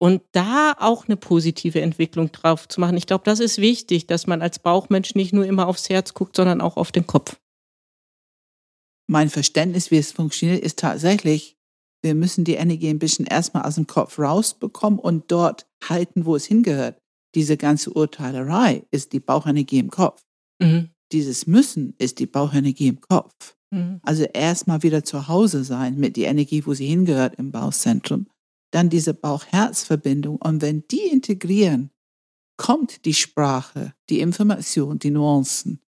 und 0.03 0.21
da 0.33 0.75
auch 0.81 1.07
eine 1.07 1.17
positive 1.17 1.81
Entwicklung 1.81 2.33
drauf 2.33 2.67
zu 2.67 2.81
machen. 2.81 2.97
Ich 2.97 3.07
glaube, 3.07 3.23
das 3.23 3.39
ist 3.39 3.59
wichtig, 3.59 4.09
dass 4.09 4.27
man 4.27 4.43
als 4.43 4.59
Bauchmensch 4.59 5.15
nicht 5.15 5.33
nur 5.33 5.47
immer 5.47 5.69
aufs 5.69 5.89
Herz 5.89 6.13
guckt, 6.13 6.35
sondern 6.35 6.61
auch 6.61 6.77
auf 6.77 6.91
den 6.91 7.07
Kopf. 7.07 7.39
Mein 9.07 9.31
Verständnis, 9.31 9.93
wie 9.93 9.99
es 9.99 10.11
funktioniert, 10.11 10.61
ist 10.61 10.81
tatsächlich, 10.81 11.57
wir 12.03 12.17
müssen 12.17 12.43
die 12.43 12.55
Energie 12.55 12.89
ein 12.89 12.99
bisschen 12.99 13.27
erstmal 13.27 13.63
aus 13.63 13.77
dem 13.77 13.87
Kopf 13.87 14.19
rausbekommen 14.19 14.99
und 14.99 15.31
dort 15.31 15.69
halten, 15.89 16.27
wo 16.27 16.35
es 16.35 16.47
hingehört 16.47 16.99
diese 17.37 17.57
ganze 17.57 17.91
Urteilerei 17.91 18.85
ist 18.91 19.13
die 19.13 19.21
Bauchenergie 19.21 19.79
im 19.79 19.91
Kopf. 19.91 20.21
Mhm. 20.61 20.91
Dieses 21.13 21.47
Müssen 21.47 21.95
ist 21.99 22.19
die 22.19 22.27
Bauchenergie 22.27 22.89
im 22.89 23.01
Kopf. 23.01 23.55
Mhm. 23.71 24.01
Also 24.03 24.25
erstmal 24.25 24.83
wieder 24.83 25.05
zu 25.05 25.29
Hause 25.29 25.63
sein 25.63 25.97
mit 25.97 26.17
der 26.17 26.29
Energie, 26.29 26.67
wo 26.67 26.75
sie 26.75 26.87
hingehört 26.87 27.37
im 27.37 27.53
Bauchzentrum. 27.53 28.27
Dann 28.73 28.91
diese 28.91 29.15
Bauch-Herz-Verbindung. 29.15 30.37
Und 30.37 30.63
wenn 30.63 30.85
die 30.89 31.07
integrieren, 31.07 31.91
kommt 32.57 33.05
die 33.05 33.15
Sprache, 33.15 33.95
die 34.09 34.21
Information, 34.21 34.99
die 34.99 35.11
Nuancen 35.11 35.81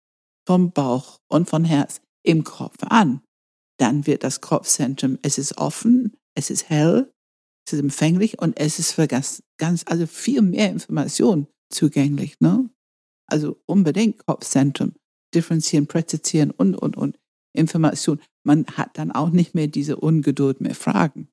vom 0.47 0.73
Bauch 0.73 1.21
und 1.29 1.49
vom 1.49 1.65
Herz 1.65 2.01
im 2.23 2.45
Kopf 2.45 2.79
an. 2.85 3.23
Dann 3.79 4.07
wird 4.07 4.23
das 4.23 4.41
Kopfzentrum, 4.41 5.19
es 5.23 5.39
ist 5.39 5.59
offen, 5.59 6.17
es 6.35 6.51
ist 6.51 6.69
hell, 6.69 7.13
es 7.67 7.73
ist 7.73 7.81
empfänglich 7.81 8.39
und 8.39 8.59
es 8.59 8.79
ist 8.79 8.93
für 8.93 9.07
ganz, 9.07 9.43
ganz 9.57 9.85
also 9.87 10.07
viel 10.07 10.43
mehr 10.43 10.71
Information 10.71 11.47
zugänglich. 11.71 12.41
Ne? 12.41 12.69
Also 13.27 13.61
unbedingt 13.67 14.25
Kopfzentrum, 14.27 14.95
differenzieren, 15.35 15.87
präzisieren 15.87 16.51
und, 16.51 16.77
und, 16.77 16.97
und 16.97 17.19
Information. 17.53 18.21
Man 18.45 18.67
hat 18.67 18.99
dann 18.99 19.13
auch 19.13 19.31
nicht 19.31 19.55
mehr 19.55 19.69
diese 19.69 19.97
Ungeduld 19.97 20.61
mehr 20.61 20.75
Fragen. 20.75 21.29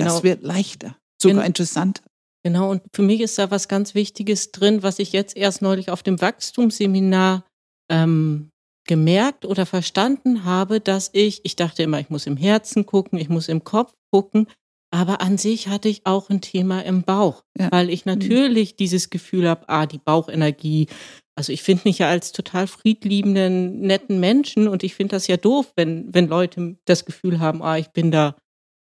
Genau. 0.00 0.14
Das 0.14 0.22
wird 0.22 0.42
leichter, 0.42 0.96
sogar 1.20 1.38
Gen 1.38 1.46
interessanter. 1.46 2.02
Genau, 2.42 2.70
und 2.70 2.82
für 2.94 3.02
mich 3.02 3.20
ist 3.20 3.38
da 3.38 3.50
was 3.50 3.68
ganz 3.68 3.94
Wichtiges 3.94 4.50
drin, 4.50 4.82
was 4.82 4.98
ich 4.98 5.12
jetzt 5.12 5.36
erst 5.36 5.60
neulich 5.60 5.90
auf 5.90 6.02
dem 6.02 6.20
Wachstumsseminar 6.20 7.44
ähm, 7.90 8.50
gemerkt 8.86 9.44
oder 9.44 9.66
verstanden 9.66 10.44
habe, 10.44 10.80
dass 10.80 11.10
ich, 11.12 11.44
ich 11.44 11.56
dachte 11.56 11.82
immer, 11.82 12.00
ich 12.00 12.08
muss 12.08 12.26
im 12.26 12.36
Herzen 12.36 12.86
gucken, 12.86 13.18
ich 13.18 13.28
muss 13.28 13.48
im 13.48 13.62
Kopf 13.62 13.92
gucken, 14.10 14.46
aber 14.90 15.20
an 15.20 15.38
sich 15.38 15.68
hatte 15.68 15.88
ich 15.88 16.06
auch 16.06 16.30
ein 16.30 16.40
Thema 16.40 16.80
im 16.84 17.02
Bauch, 17.02 17.44
ja. 17.58 17.70
weil 17.70 17.90
ich 17.90 18.06
mhm. 18.06 18.12
natürlich 18.12 18.72
mhm. 18.72 18.76
dieses 18.78 19.10
Gefühl 19.10 19.48
habe, 19.48 19.68
ah, 19.68 19.86
die 19.86 19.98
Bauchenergie. 19.98 20.88
Also 21.36 21.52
ich 21.52 21.62
finde 21.62 21.82
mich 21.84 21.98
ja 21.98 22.08
als 22.08 22.32
total 22.32 22.66
friedliebenden, 22.66 23.80
netten 23.80 24.18
Menschen 24.18 24.66
und 24.66 24.82
ich 24.82 24.94
finde 24.94 25.16
das 25.16 25.26
ja 25.26 25.36
doof, 25.36 25.72
wenn, 25.76 26.12
wenn 26.12 26.26
Leute 26.26 26.76
das 26.86 27.04
Gefühl 27.04 27.38
haben, 27.38 27.62
ah, 27.62 27.78
ich 27.78 27.90
bin 27.90 28.10
da 28.10 28.34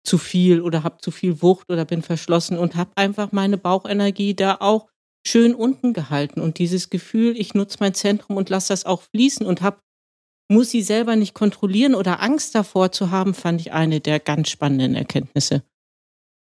zu 0.10 0.18
viel 0.18 0.62
oder 0.62 0.84
habe 0.84 0.98
zu 1.00 1.12
viel 1.12 1.44
Wucht 1.44 1.70
oder 1.70 1.86
bin 1.86 2.02
verschlossen 2.02 2.58
und 2.58 2.76
habe 2.76 2.90
einfach 2.96 3.32
meine 3.32 3.60
Bauchenergie 3.60 4.34
da 4.34 4.58
auch 4.60 4.90
schön 5.26 5.54
unten 5.54 5.94
gehalten 5.94 6.42
und 6.42 6.58
dieses 6.58 6.90
Gefühl, 6.90 7.40
ich 7.40 7.54
nutze 7.54 7.78
mein 7.80 7.94
Zentrum 7.94 8.36
und 8.36 8.50
lasse 8.50 8.70
das 8.70 8.86
auch 8.86 9.04
fließen 9.04 9.46
und 9.46 9.62
habe 9.62 9.80
muss 10.52 10.72
sie 10.72 10.82
selber 10.82 11.16
nicht 11.16 11.36
kontrollieren 11.36 11.94
oder 11.94 12.24
Angst 12.24 12.56
davor 12.56 12.92
zu 12.92 13.12
haben, 13.12 13.36
fand 13.36 13.62
ich 13.62 13.72
eine 13.72 14.00
der 14.00 14.20
ganz 14.20 14.50
spannenden 14.50 14.96
Erkenntnisse. 14.96 15.64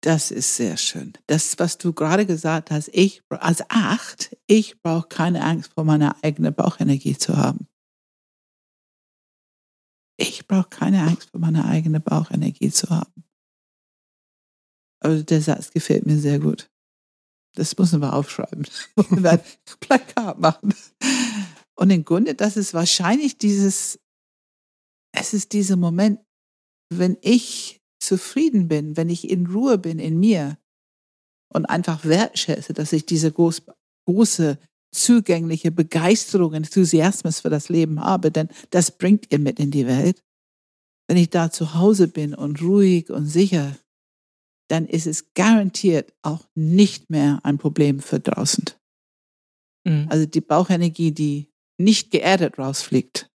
Das 0.01 0.31
ist 0.31 0.55
sehr 0.55 0.77
schön. 0.77 1.13
Das, 1.27 1.59
was 1.59 1.77
du 1.77 1.93
gerade 1.93 2.25
gesagt 2.25 2.71
hast, 2.71 2.89
ich 2.91 3.21
als 3.29 3.63
acht, 3.69 4.35
ich 4.47 4.81
brauche 4.81 5.07
keine 5.09 5.43
Angst 5.43 5.73
vor 5.75 5.83
meiner 5.83 6.15
eigenen 6.23 6.55
Bauchenergie 6.55 7.15
zu 7.15 7.37
haben. 7.37 7.67
Ich 10.17 10.47
brauche 10.47 10.69
keine 10.69 11.03
Angst 11.03 11.29
vor 11.29 11.39
meiner 11.39 11.65
eigenen 11.65 12.01
Bauchenergie 12.01 12.71
zu 12.71 12.89
haben. 12.89 13.23
Also 15.03 15.23
der 15.23 15.41
Satz 15.41 15.71
gefällt 15.71 16.05
mir 16.05 16.17
sehr 16.17 16.39
gut. 16.39 16.69
Das 17.55 17.77
müssen 17.77 18.01
wir 18.01 18.13
aufschreiben. 18.13 18.65
wir 18.95 19.23
werden 19.23 19.41
Plakat 19.79 20.39
machen. 20.39 20.73
Und 21.75 21.89
im 21.89 22.05
Grunde, 22.05 22.35
das 22.35 22.57
ist 22.57 22.73
wahrscheinlich 22.73 23.37
dieses, 23.37 23.99
es 25.11 25.33
ist 25.33 25.53
dieser 25.53 25.75
Moment, 25.75 26.19
wenn 26.89 27.17
ich 27.21 27.81
zufrieden 27.99 28.67
bin, 28.67 28.97
wenn 28.97 29.09
ich 29.09 29.29
in 29.29 29.47
Ruhe 29.47 29.77
bin 29.77 29.99
in 29.99 30.19
mir 30.19 30.57
und 31.49 31.65
einfach 31.65 32.05
wertschätze, 32.05 32.73
dass 32.73 32.93
ich 32.93 33.05
diese 33.05 33.31
groß, 33.31 33.63
große, 34.07 34.57
zugängliche 34.91 35.71
Begeisterung, 35.71 36.53
Enthusiasmus 36.53 37.39
für 37.39 37.49
das 37.49 37.69
Leben 37.69 37.99
habe, 37.99 38.31
denn 38.31 38.49
das 38.69 38.91
bringt 38.91 39.31
ihr 39.31 39.39
mit 39.39 39.59
in 39.59 39.71
die 39.71 39.87
Welt. 39.87 40.23
Wenn 41.07 41.17
ich 41.17 41.29
da 41.29 41.51
zu 41.51 41.73
Hause 41.73 42.07
bin 42.07 42.33
und 42.33 42.61
ruhig 42.61 43.09
und 43.09 43.25
sicher, 43.25 43.75
dann 44.69 44.85
ist 44.85 45.07
es 45.07 45.33
garantiert 45.33 46.13
auch 46.21 46.45
nicht 46.55 47.09
mehr 47.09 47.39
ein 47.43 47.57
Problem 47.57 47.99
für 47.99 48.19
draußen. 48.19 48.65
Mhm. 49.85 50.07
Also 50.09 50.25
die 50.25 50.41
Bauchenergie, 50.41 51.11
die 51.11 51.49
nicht 51.77 52.11
geerdet 52.11 52.57
rausfliegt, 52.57 53.29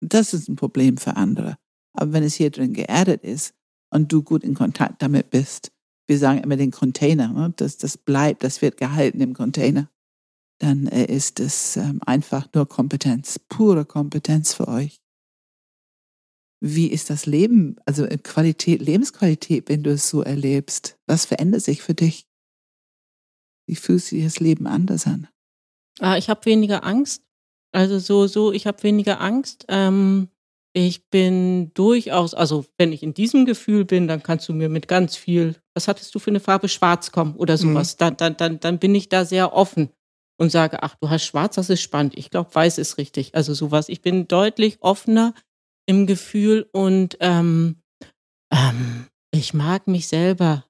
das 0.00 0.34
ist 0.34 0.48
ein 0.48 0.56
Problem 0.56 0.96
für 0.96 1.16
andere. 1.16 1.56
Aber 1.94 2.12
wenn 2.12 2.22
es 2.22 2.34
hier 2.34 2.50
drin 2.50 2.74
geerdet 2.74 3.22
ist 3.24 3.54
und 3.90 4.12
du 4.12 4.22
gut 4.22 4.44
in 4.44 4.54
Kontakt 4.54 5.02
damit 5.02 5.30
bist, 5.30 5.72
wir 6.06 6.18
sagen 6.18 6.40
immer 6.40 6.56
den 6.56 6.70
Container, 6.70 7.28
ne? 7.28 7.52
das, 7.56 7.78
das 7.78 7.96
bleibt, 7.96 8.44
das 8.44 8.62
wird 8.62 8.76
gehalten 8.76 9.20
im 9.20 9.34
Container, 9.34 9.90
dann 10.60 10.86
äh, 10.86 11.04
ist 11.06 11.40
es 11.40 11.76
ähm, 11.76 12.00
einfach 12.04 12.48
nur 12.54 12.68
Kompetenz, 12.68 13.38
pure 13.48 13.84
Kompetenz 13.84 14.54
für 14.54 14.68
euch. 14.68 15.00
Wie 16.60 16.88
ist 16.88 17.10
das 17.10 17.26
Leben, 17.26 17.76
also 17.84 18.04
äh, 18.04 18.18
Qualität, 18.18 18.80
Lebensqualität, 18.80 19.68
wenn 19.68 19.82
du 19.82 19.90
es 19.90 20.08
so 20.08 20.22
erlebst? 20.22 20.98
Was 21.06 21.26
verändert 21.26 21.62
sich 21.62 21.82
für 21.82 21.94
dich? 21.94 22.26
Wie 23.68 23.76
fühlt 23.76 24.02
sich 24.02 24.24
das 24.24 24.40
Leben 24.40 24.66
anders 24.66 25.06
an? 25.06 25.28
Ah, 26.00 26.16
ich 26.16 26.28
habe 26.28 26.44
weniger 26.46 26.84
Angst. 26.84 27.22
Also 27.72 27.98
so, 27.98 28.26
so, 28.26 28.52
ich 28.52 28.66
habe 28.66 28.82
weniger 28.82 29.20
Angst. 29.20 29.66
Ähm, 29.68 30.28
ich 30.72 31.08
bin 31.08 31.72
durchaus, 31.74 32.34
also 32.34 32.66
wenn 32.76 32.92
ich 32.92 33.02
in 33.02 33.14
diesem 33.14 33.46
Gefühl 33.46 33.84
bin, 33.84 34.08
dann 34.08 34.22
kannst 34.22 34.48
du 34.48 34.52
mir 34.52 34.68
mit 34.68 34.88
ganz 34.88 35.16
viel, 35.16 35.56
was 35.74 35.88
hattest 35.88 36.14
du 36.14 36.18
für 36.18 36.30
eine 36.30 36.40
Farbe, 36.40 36.68
schwarz 36.68 37.12
kommen 37.12 37.34
oder 37.36 37.54
mhm. 37.54 37.58
sowas. 37.58 37.94
Mhm. 37.94 37.98
Dann, 37.98 38.16
dann, 38.16 38.36
dann, 38.36 38.60
dann 38.60 38.78
bin 38.78 38.94
ich 38.94 39.08
da 39.08 39.24
sehr 39.24 39.52
offen 39.52 39.90
und 40.38 40.50
sage, 40.50 40.82
ach, 40.82 40.94
du 40.96 41.10
hast 41.10 41.24
schwarz, 41.24 41.56
das 41.56 41.70
ist 41.70 41.80
spannend. 41.80 42.16
Ich 42.16 42.30
glaube, 42.30 42.54
weiß 42.54 42.78
ist 42.78 42.98
richtig. 42.98 43.34
Also 43.34 43.54
sowas. 43.54 43.88
Ich 43.88 44.02
bin 44.02 44.28
deutlich 44.28 44.78
offener 44.80 45.34
im 45.86 46.06
Gefühl 46.06 46.68
und 46.72 47.16
ähm, 47.20 47.76
ähm, 48.52 49.06
ich 49.30 49.54
mag 49.54 49.86
mich 49.86 50.08
selber 50.08 50.64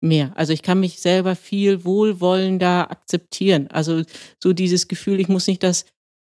mehr. 0.00 0.32
Also 0.36 0.52
ich 0.52 0.62
kann 0.62 0.80
mich 0.80 1.00
selber 1.00 1.36
viel 1.36 1.84
wohlwollender 1.84 2.90
akzeptieren. 2.90 3.68
Also 3.70 4.02
so 4.42 4.52
dieses 4.52 4.88
Gefühl, 4.88 5.20
ich 5.20 5.28
muss 5.28 5.46
nicht 5.46 5.62
das, 5.62 5.86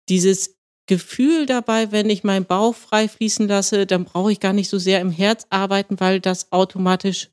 dieses 0.09 0.57
Gefühl 0.85 1.45
dabei, 1.45 1.91
wenn 1.91 2.09
ich 2.09 2.23
meinen 2.23 2.45
Bauch 2.45 2.75
frei 2.75 3.07
fließen 3.07 3.47
lasse, 3.47 3.85
dann 3.85 4.05
brauche 4.05 4.31
ich 4.31 4.39
gar 4.39 4.53
nicht 4.53 4.69
so 4.69 4.77
sehr 4.77 4.99
im 4.99 5.11
Herz 5.11 5.45
arbeiten, 5.49 5.99
weil 5.99 6.19
das 6.19 6.51
automatisch 6.51 7.29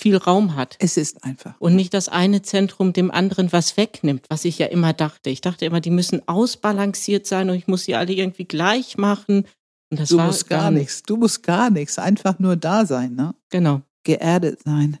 viel 0.00 0.16
Raum 0.16 0.56
hat. 0.56 0.76
Es 0.80 0.96
ist 0.96 1.24
einfach. 1.24 1.54
Und 1.60 1.76
nicht 1.76 1.94
das 1.94 2.08
eine 2.08 2.42
Zentrum 2.42 2.92
dem 2.92 3.10
anderen 3.10 3.52
was 3.52 3.76
wegnimmt, 3.76 4.26
was 4.28 4.44
ich 4.44 4.58
ja 4.58 4.66
immer 4.66 4.92
dachte. 4.92 5.30
Ich 5.30 5.40
dachte 5.40 5.64
immer, 5.64 5.80
die 5.80 5.90
müssen 5.90 6.26
ausbalanciert 6.28 7.26
sein 7.26 7.48
und 7.48 7.56
ich 7.56 7.68
muss 7.68 7.84
sie 7.84 7.94
alle 7.94 8.12
irgendwie 8.12 8.44
gleich 8.44 8.98
machen. 8.98 9.46
Und 9.92 10.00
das 10.00 10.08
du 10.08 10.16
war 10.16 10.26
musst 10.28 10.48
gar 10.48 10.70
nichts. 10.70 11.02
Du 11.02 11.18
musst 11.18 11.42
gar 11.42 11.68
nichts. 11.68 11.98
Einfach 11.98 12.38
nur 12.38 12.56
da 12.56 12.86
sein, 12.86 13.14
ne? 13.14 13.34
Genau. 13.50 13.82
Geerdet 14.04 14.62
sein. 14.64 14.98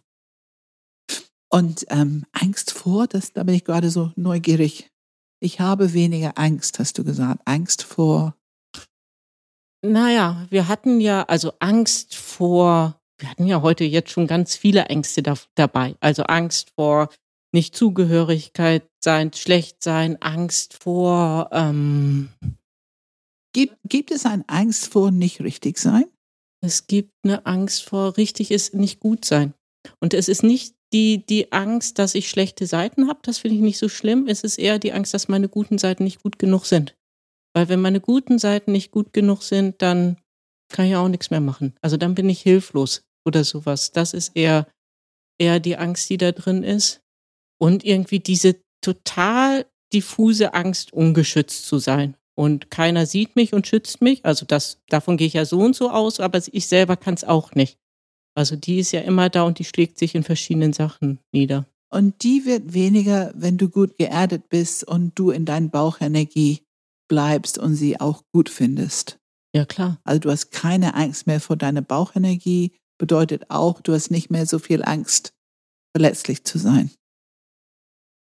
Und 1.50 1.86
ähm, 1.88 2.26
Angst 2.32 2.72
vor, 2.72 3.06
das, 3.06 3.32
da 3.32 3.42
bin 3.42 3.54
ich 3.54 3.64
gerade 3.64 3.88
so 3.88 4.12
neugierig. 4.16 4.90
Ich 5.40 5.60
habe 5.60 5.94
weniger 5.94 6.36
Angst, 6.36 6.78
hast 6.78 6.98
du 6.98 7.04
gesagt. 7.04 7.40
Angst 7.46 7.84
vor. 7.84 8.36
Naja, 9.80 10.46
wir 10.50 10.68
hatten 10.68 11.00
ja, 11.00 11.22
also 11.22 11.54
Angst 11.58 12.14
vor, 12.14 13.00
wir 13.18 13.30
hatten 13.30 13.46
ja 13.46 13.62
heute 13.62 13.84
jetzt 13.84 14.10
schon 14.10 14.26
ganz 14.26 14.56
viele 14.56 14.84
Ängste 14.84 15.22
da, 15.22 15.38
dabei. 15.54 15.96
Also 16.00 16.24
Angst 16.24 16.70
vor 16.74 17.08
nicht 17.54 17.74
Zugehörigkeit 17.74 18.86
sein, 19.02 19.32
schlecht 19.32 19.82
sein, 19.82 20.20
Angst 20.20 20.82
vor. 20.82 21.48
Ähm, 21.50 22.28
gibt, 23.52 23.76
gibt 23.88 24.10
es 24.10 24.26
eine 24.26 24.44
Angst 24.48 24.88
vor 24.88 25.10
nicht 25.10 25.40
richtig 25.40 25.78
sein? 25.78 26.04
Es 26.64 26.86
gibt 26.86 27.12
eine 27.24 27.44
Angst 27.46 27.82
vor 27.82 28.16
richtig 28.16 28.50
ist 28.50 28.74
nicht 28.74 29.00
gut 29.00 29.24
sein. 29.24 29.54
Und 30.00 30.14
es 30.14 30.28
ist 30.28 30.42
nicht 30.42 30.74
die, 30.92 31.24
die 31.26 31.52
Angst, 31.52 31.98
dass 31.98 32.14
ich 32.14 32.28
schlechte 32.28 32.66
Seiten 32.66 33.08
habe, 33.08 33.20
das 33.22 33.38
finde 33.38 33.56
ich 33.56 33.62
nicht 33.62 33.78
so 33.78 33.88
schlimm. 33.88 34.28
Es 34.28 34.44
ist 34.44 34.58
eher 34.58 34.78
die 34.78 34.92
Angst, 34.92 35.14
dass 35.14 35.28
meine 35.28 35.48
guten 35.48 35.78
Seiten 35.78 36.04
nicht 36.04 36.22
gut 36.22 36.38
genug 36.38 36.66
sind. 36.66 36.94
Weil 37.54 37.68
wenn 37.68 37.80
meine 37.80 38.00
guten 38.00 38.38
Seiten 38.38 38.72
nicht 38.72 38.90
gut 38.90 39.12
genug 39.12 39.42
sind, 39.42 39.82
dann 39.82 40.18
kann 40.68 40.86
ich 40.86 40.96
auch 40.96 41.08
nichts 41.08 41.30
mehr 41.30 41.40
machen. 41.40 41.74
Also 41.82 41.96
dann 41.96 42.14
bin 42.14 42.28
ich 42.28 42.40
hilflos 42.40 43.02
oder 43.26 43.44
sowas. 43.44 43.92
Das 43.92 44.14
ist 44.14 44.32
eher, 44.34 44.66
eher 45.38 45.60
die 45.60 45.76
Angst, 45.76 46.08
die 46.10 46.16
da 46.16 46.32
drin 46.32 46.62
ist. 46.62 47.00
Und 47.60 47.84
irgendwie 47.84 48.20
diese 48.20 48.60
total 48.80 49.66
diffuse 49.92 50.54
Angst, 50.54 50.92
ungeschützt 50.92 51.66
zu 51.66 51.78
sein. 51.78 52.16
Und 52.34 52.70
keiner 52.70 53.06
sieht 53.06 53.36
mich 53.36 53.52
und 53.52 53.66
schützt 53.66 54.00
mich. 54.00 54.24
Also 54.24 54.46
das, 54.46 54.80
davon 54.88 55.16
gehe 55.16 55.26
ich 55.26 55.34
ja 55.34 55.44
so 55.44 55.60
und 55.60 55.76
so 55.76 55.90
aus, 55.90 56.20
aber 56.20 56.40
ich 56.50 56.66
selber 56.66 56.96
kann 56.96 57.14
es 57.14 57.24
auch 57.24 57.54
nicht. 57.54 57.78
Also 58.34 58.56
die 58.56 58.78
ist 58.78 58.92
ja 58.92 59.00
immer 59.00 59.28
da 59.28 59.42
und 59.42 59.58
die 59.58 59.64
schlägt 59.64 59.98
sich 59.98 60.14
in 60.14 60.22
verschiedenen 60.22 60.72
Sachen 60.72 61.18
nieder. 61.32 61.66
Und 61.90 62.22
die 62.22 62.46
wird 62.46 62.72
weniger, 62.72 63.32
wenn 63.34 63.58
du 63.58 63.68
gut 63.68 63.98
geerdet 63.98 64.48
bist 64.48 64.84
und 64.84 65.12
du 65.18 65.30
in 65.30 65.44
deinen 65.44 65.68
Bauchenergie 65.68 66.62
bleibst 67.08 67.58
und 67.58 67.74
sie 67.74 68.00
auch 68.00 68.22
gut 68.32 68.48
findest. 68.48 69.18
Ja, 69.54 69.66
klar. 69.66 70.00
Also 70.04 70.20
du 70.20 70.30
hast 70.30 70.50
keine 70.50 70.94
Angst 70.94 71.26
mehr 71.26 71.40
vor 71.40 71.56
deiner 71.56 71.82
Bauchenergie, 71.82 72.72
bedeutet 72.98 73.50
auch, 73.50 73.82
du 73.82 73.92
hast 73.92 74.10
nicht 74.10 74.30
mehr 74.30 74.46
so 74.46 74.58
viel 74.58 74.82
Angst, 74.82 75.34
verletzlich 75.94 76.44
zu 76.44 76.58
sein. 76.58 76.90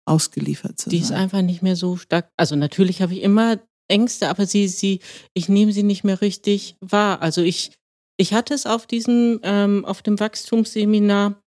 Ausgeliefert 0.08 0.80
zu 0.80 0.90
Die 0.90 0.98
sein. 0.98 1.00
Die 1.00 1.06
ist 1.06 1.12
einfach 1.12 1.42
nicht 1.44 1.62
mehr 1.62 1.76
so 1.76 1.98
stark. 1.98 2.32
Also 2.38 2.56
natürlich 2.56 3.04
habe 3.04 3.14
ich 3.14 3.22
immer 3.22 3.60
Ängste, 3.92 4.30
aber 4.30 4.46
sie, 4.48 4.68
sie, 4.68 5.00
ich 5.34 5.50
nehme 5.50 5.72
sie 5.72 5.84
nicht 5.84 6.04
mehr 6.04 6.22
richtig 6.22 6.76
wahr. 6.82 7.22
Also 7.22 7.42
ich, 7.42 7.72
ich 8.18 8.34
hatte 8.34 8.54
es 8.54 8.66
auf 8.66 8.88
diesem, 8.88 9.40
ähm, 9.44 9.86
auf 9.86 10.02
dem 10.02 10.20
Wachstumsseminar, 10.20 11.40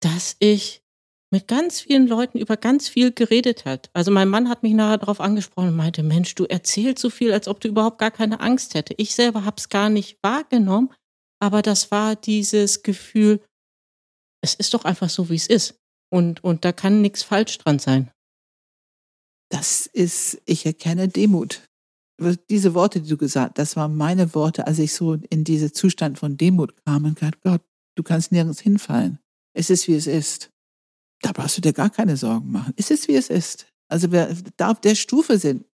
dass 0.00 0.36
ich 0.40 0.82
mit 1.32 1.48
ganz 1.48 1.80
vielen 1.80 2.06
Leuten 2.06 2.38
über 2.38 2.58
ganz 2.58 2.88
viel 2.88 3.10
geredet 3.10 3.64
hat. 3.64 3.90
Also 3.94 4.10
mein 4.10 4.28
Mann 4.28 4.50
hat 4.50 4.62
mich 4.62 4.74
nachher 4.74 4.98
darauf 4.98 5.18
angesprochen 5.20 5.68
und 5.68 5.76
meinte, 5.76 6.02
Mensch, 6.02 6.34
du 6.34 6.44
erzählst 6.44 6.98
so 6.98 7.08
viel, 7.08 7.32
als 7.32 7.48
ob 7.48 7.58
du 7.60 7.68
überhaupt 7.68 7.98
gar 7.98 8.10
keine 8.10 8.40
Angst 8.40 8.74
hätte. 8.74 8.94
Ich 8.98 9.14
selber 9.14 9.46
habe 9.46 9.56
es 9.56 9.70
gar 9.70 9.88
nicht 9.88 10.18
wahrgenommen, 10.22 10.92
aber 11.40 11.62
das 11.62 11.90
war 11.90 12.16
dieses 12.16 12.82
Gefühl, 12.82 13.40
es 14.44 14.54
ist 14.54 14.74
doch 14.74 14.84
einfach 14.84 15.08
so, 15.08 15.30
wie 15.30 15.36
es 15.36 15.46
ist. 15.46 15.76
Und, 16.12 16.44
und 16.44 16.66
da 16.66 16.72
kann 16.72 17.00
nichts 17.00 17.22
falsch 17.22 17.56
dran 17.56 17.78
sein. 17.78 18.10
Das 19.50 19.86
ist, 19.86 20.42
ich 20.44 20.66
erkenne 20.66 21.08
Demut 21.08 21.62
diese 22.50 22.74
Worte, 22.74 23.00
die 23.00 23.08
du 23.08 23.16
gesagt 23.16 23.58
das 23.58 23.76
waren 23.76 23.96
meine 23.96 24.34
Worte, 24.34 24.66
als 24.66 24.78
ich 24.78 24.92
so 24.92 25.14
in 25.14 25.44
diesen 25.44 25.72
Zustand 25.72 26.18
von 26.18 26.36
Demut 26.36 26.74
kam 26.84 27.04
und 27.04 27.16
gesagt, 27.16 27.40
Gott, 27.42 27.62
du 27.96 28.02
kannst 28.02 28.32
nirgends 28.32 28.60
hinfallen. 28.60 29.18
Es 29.54 29.70
ist, 29.70 29.88
wie 29.88 29.94
es 29.94 30.06
ist. 30.06 30.50
Da 31.20 31.32
brauchst 31.32 31.56
du 31.56 31.60
dir 31.60 31.72
gar 31.72 31.90
keine 31.90 32.16
Sorgen 32.16 32.50
machen. 32.50 32.74
Es 32.76 32.90
ist, 32.90 33.08
wie 33.08 33.14
es 33.14 33.28
ist. 33.28 33.66
Also 33.88 34.10
wer 34.10 34.34
da 34.56 34.70
auf 34.70 34.80
der 34.80 34.94
Stufe 34.94 35.38
sind, 35.38 35.64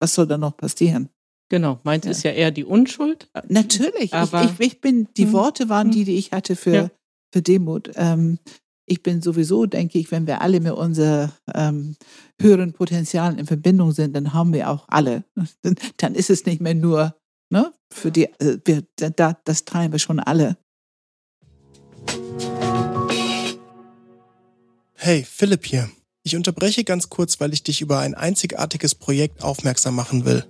was 0.00 0.14
soll 0.14 0.26
da 0.26 0.36
noch 0.36 0.56
passieren? 0.56 1.08
Genau, 1.48 1.80
meins 1.84 2.04
ja. 2.04 2.10
ist 2.10 2.24
ja 2.24 2.32
eher 2.32 2.50
die 2.50 2.64
Unschuld. 2.64 3.30
Natürlich, 3.48 4.12
aber 4.12 4.44
ich, 4.44 4.50
ich, 4.52 4.66
ich 4.66 4.80
bin, 4.80 5.08
die 5.16 5.26
hm, 5.26 5.32
Worte 5.32 5.68
waren 5.68 5.88
hm. 5.88 5.92
die, 5.92 6.04
die 6.04 6.16
ich 6.16 6.32
hatte 6.32 6.56
für, 6.56 6.74
ja. 6.74 6.90
für 7.32 7.42
Demut. 7.42 7.92
Ähm, 7.94 8.38
ich 8.86 9.02
bin 9.02 9.20
sowieso, 9.20 9.66
denke 9.66 9.98
ich, 9.98 10.10
wenn 10.10 10.26
wir 10.26 10.40
alle 10.40 10.60
mit 10.60 10.72
unseren 10.72 11.32
ähm, 11.54 11.96
höheren 12.40 12.72
Potenzialen 12.72 13.38
in 13.38 13.46
Verbindung 13.46 13.92
sind, 13.92 14.14
dann 14.14 14.32
haben 14.32 14.52
wir 14.52 14.70
auch 14.70 14.84
alle. 14.88 15.24
Dann 15.96 16.14
ist 16.14 16.30
es 16.30 16.46
nicht 16.46 16.60
mehr 16.60 16.74
nur 16.74 17.14
ne, 17.50 17.72
für 17.92 18.10
die, 18.10 18.24
äh, 18.24 18.58
wir, 18.64 18.84
da, 18.96 19.36
das 19.44 19.64
treiben 19.64 19.92
wir 19.92 19.98
schon 19.98 20.20
alle. 20.20 20.56
Hey, 24.94 25.24
Philipp 25.24 25.66
hier. 25.66 25.90
Ich 26.22 26.34
unterbreche 26.34 26.82
ganz 26.82 27.08
kurz, 27.08 27.38
weil 27.40 27.52
ich 27.52 27.62
dich 27.62 27.80
über 27.80 28.00
ein 28.00 28.14
einzigartiges 28.14 28.94
Projekt 28.94 29.42
aufmerksam 29.42 29.94
machen 29.94 30.24
will. 30.24 30.44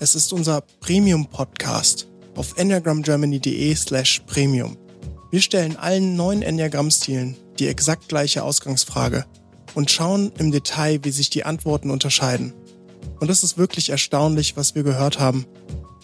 Es 0.00 0.16
ist 0.16 0.32
unser 0.32 0.62
Premium-Podcast 0.80 2.08
auf 2.34 2.56
enneagramgermany.de 2.58 3.74
slash 3.74 4.22
premium. 4.26 4.76
Wir 5.30 5.40
stellen 5.40 5.76
allen 5.76 6.16
neuen 6.16 6.42
Enneagramm-Stilen 6.42 7.36
die 7.58 7.68
exakt 7.68 8.08
gleiche 8.08 8.42
Ausgangsfrage 8.42 9.24
und 9.74 9.90
schauen 9.90 10.32
im 10.38 10.50
Detail, 10.50 11.00
wie 11.02 11.10
sich 11.10 11.30
die 11.30 11.44
Antworten 11.44 11.90
unterscheiden. 11.90 12.52
Und 13.20 13.30
es 13.30 13.42
ist 13.42 13.58
wirklich 13.58 13.90
erstaunlich, 13.90 14.56
was 14.56 14.74
wir 14.74 14.82
gehört 14.82 15.18
haben. 15.18 15.46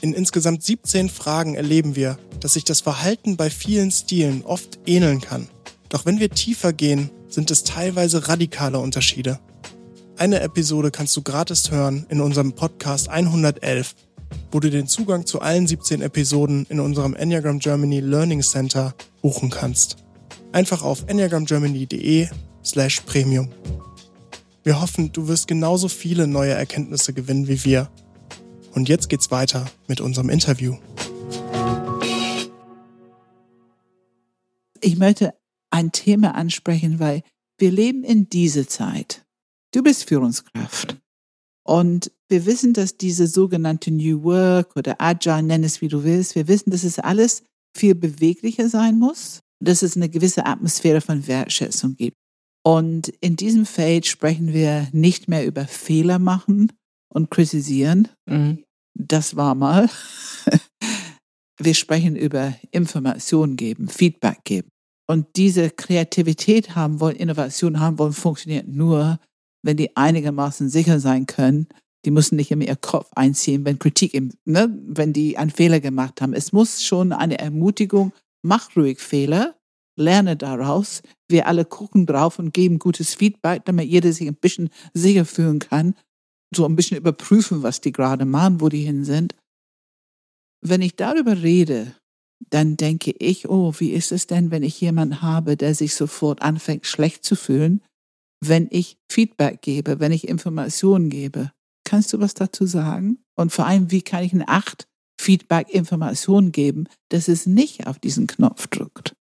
In 0.01 0.15
insgesamt 0.15 0.63
17 0.63 1.09
Fragen 1.09 1.55
erleben 1.55 1.97
wir, 1.97 2.19
dass 2.41 2.53
sich 2.53 2.65
das 2.65 2.81
Verhalten 2.81 3.37
bei 3.37 3.51
vielen 3.51 3.91
Stilen 3.91 4.45
oft 4.45 4.79
ähneln 4.87 5.21
kann. 5.21 5.49
Doch 5.89 6.07
wenn 6.07 6.21
wir 6.21 6.31
tiefer 6.31 6.73
gehen, 6.73 7.11
sind 7.29 7.51
es 7.51 7.65
teilweise 7.65 8.29
radikale 8.29 8.79
Unterschiede. 8.79 9.41
Eine 10.17 10.41
Episode 10.41 10.91
kannst 10.91 11.17
du 11.17 11.23
gratis 11.23 11.71
hören 11.71 12.07
in 12.09 12.21
unserem 12.21 12.53
Podcast 12.53 13.09
111, 13.09 13.95
wo 14.51 14.61
du 14.61 14.71
den 14.71 14.87
Zugang 14.87 15.27
zu 15.27 15.41
allen 15.41 15.67
17 15.67 16.03
Episoden 16.03 16.67
in 16.69 16.81
unserem 16.81 17.15
Enneagram 17.15 17.59
Germany 17.59 18.01
Learning 18.01 18.43
Center 18.43 18.95
buchen 19.23 19.51
kannst. 19.51 19.97
Einfach 20.53 20.83
auf 20.83 21.05
enneagramgermany.de 21.07 22.29
slash 22.65 23.01
premium. 23.03 23.51
Wir 24.65 24.81
hoffen, 24.81 25.13
du 25.13 25.29
wirst 25.29 25.47
genauso 25.47 25.89
viele 25.89 26.27
neue 26.27 26.53
Erkenntnisse 26.53 27.13
gewinnen 27.13 27.49
wie 27.49 27.65
wir. 27.65 27.91
Und 28.73 28.89
jetzt 28.89 29.09
geht's 29.09 29.31
weiter 29.31 29.71
mit 29.87 30.01
unserem 30.01 30.31
Interview. 30.31 30.77
Ich 34.81 34.97
möchte 34.97 35.35
ein 35.71 35.93
Thema 35.93 36.35
ansprechen, 36.35 36.99
weil 36.99 37.23
wir 37.59 37.71
leben 37.71 38.05
in 38.05 38.29
dieser 38.29 38.67
Zeit. 38.67 39.27
Du 39.73 39.83
bist 39.83 40.05
Führungskraft. 40.05 40.97
Und 41.63 42.11
wir 42.29 42.47
wissen, 42.47 42.73
dass 42.73 42.97
diese 42.97 43.27
sogenannte 43.27 43.91
New 43.91 44.23
Work 44.23 44.77
oder 44.77 45.01
Agile, 45.01 45.43
nenn 45.43 45.65
es 45.65 45.83
wie 45.83 45.89
du 45.89 46.05
willst, 46.05 46.35
wir 46.35 46.49
wissen, 46.49 46.71
dass 46.71 46.85
es 46.85 46.99
alles 46.99 47.43
viel 47.77 47.95
beweglicher 47.95 48.69
sein 48.69 48.99
muss, 48.99 49.43
dass 49.61 49.83
es 49.83 49.97
eine 49.97 50.09
gewisse 50.09 50.47
Atmosphäre 50.47 51.01
von 51.01 51.27
Wertschätzung 51.27 51.97
gibt. 51.97 52.17
Und 52.65 53.09
in 53.21 53.37
diesem 53.37 53.67
Feld 53.67 54.07
sprechen 54.07 54.53
wir 54.53 54.89
nicht 54.93 55.29
mehr 55.29 55.47
über 55.47 55.67
Fehler 55.67 56.19
machen 56.19 56.73
und 57.09 57.31
kritisieren. 57.31 58.09
Mhm. 58.27 58.65
Das 58.95 59.37
war 59.37 59.55
mal. 59.55 59.89
Wir 61.61 61.75
sprechen 61.75 62.15
über 62.15 62.55
Informationen 62.71 63.57
geben, 63.57 63.89
Feedback 63.89 64.45
geben. 64.45 64.69
Und 65.09 65.27
diese 65.37 65.71
Kreativität 65.71 66.77
haben 66.77 67.01
wollen, 67.01 67.17
Innovation 67.17 67.81
haben 67.81 67.99
wollen, 67.99 68.13
funktioniert 68.13 68.69
nur, 68.69 69.19
wenn 69.65 69.77
die 69.77 69.97
einigermaßen 69.97 70.69
sicher 70.69 71.01
sein 71.01 71.27
können. 71.27 71.69
Die 72.05 72.11
müssen 72.11 72.37
nicht 72.37 72.51
immer 72.51 72.67
ihr 72.67 72.77
Kopf 72.77 73.11
einziehen, 73.17 73.65
wenn 73.65 73.79
Kritik, 73.79 74.15
im, 74.15 74.33
ne, 74.45 74.73
wenn 74.87 75.13
die 75.13 75.37
einen 75.37 75.51
Fehler 75.51 75.81
gemacht 75.81 76.21
haben. 76.21 76.33
Es 76.33 76.53
muss 76.53 76.85
schon 76.85 77.13
eine 77.13 77.39
Ermutigung, 77.39 78.13
mach 78.49 78.75
ruhig 78.75 78.99
Fehler, 78.99 79.57
lerne 79.97 80.37
daraus. 80.37 81.03
Wir 81.29 81.47
alle 81.47 81.65
gucken 81.65 82.07
drauf 82.07 82.39
und 82.39 82.55
geben 82.55 82.79
gutes 82.79 83.15
Feedback, 83.15 83.65
damit 83.67 83.89
jeder 83.89 84.13
sich 84.13 84.27
ein 84.27 84.35
bisschen 84.35 84.71
sicher 84.95 85.27
fühlen 85.27 85.59
kann. 85.59 85.95
So 86.55 86.65
ein 86.65 86.75
bisschen 86.75 86.97
überprüfen, 86.97 87.63
was 87.63 87.83
die 87.83 87.93
gerade 87.93 88.25
machen, 88.25 88.61
wo 88.61 88.71
die 88.71 88.83
hin 88.83 89.05
sind. 89.05 89.37
Wenn 90.65 90.81
ich 90.81 90.97
darüber 90.97 91.43
rede, 91.43 91.95
dann 92.51 92.77
denke 92.77 93.13
ich, 93.19 93.49
oh, 93.49 93.75
wie 93.79 93.91
ist 93.91 94.13
es 94.13 94.27
denn, 94.27 94.51
wenn 94.51 94.63
ich 94.63 94.81
jemanden 94.81 95.21
habe, 95.21 95.57
der 95.57 95.75
sich 95.75 95.95
sofort 95.95 96.41
anfängt, 96.41 96.87
schlecht 96.87 97.25
zu 97.25 97.37
fühlen, 97.37 97.83
wenn 98.41 98.69
ich 98.71 98.97
Feedback 99.13 99.61
gebe, 99.61 100.01
wenn 100.01 100.13
ich 100.13 100.27
Informationen 100.27 101.11
gebe? 101.11 101.53
Kannst 101.85 102.13
du 102.13 102.21
was 102.21 102.35
dazu 102.35 102.65
sagen? 102.65 103.19
Und 103.37 103.53
vor 103.53 103.67
allem, 103.67 103.91
wie 103.91 104.03
kann 104.03 104.25
ich 104.25 104.33
eine 104.33 104.49
Acht 104.49 104.88
Feedback, 105.21 105.69
Informationen 105.71 106.53
geben, 106.53 106.89
dass 107.11 107.29
es 107.29 107.47
nicht 107.47 107.87
auf 107.87 107.99
diesen 107.99 108.27
Knopf 108.27 108.69
drückt? 108.69 109.14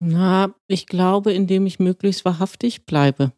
Na, 0.00 0.54
ich 0.66 0.86
glaube, 0.86 1.32
indem 1.32 1.66
ich 1.66 1.78
möglichst 1.78 2.24
wahrhaftig 2.24 2.86
bleibe. 2.86 3.32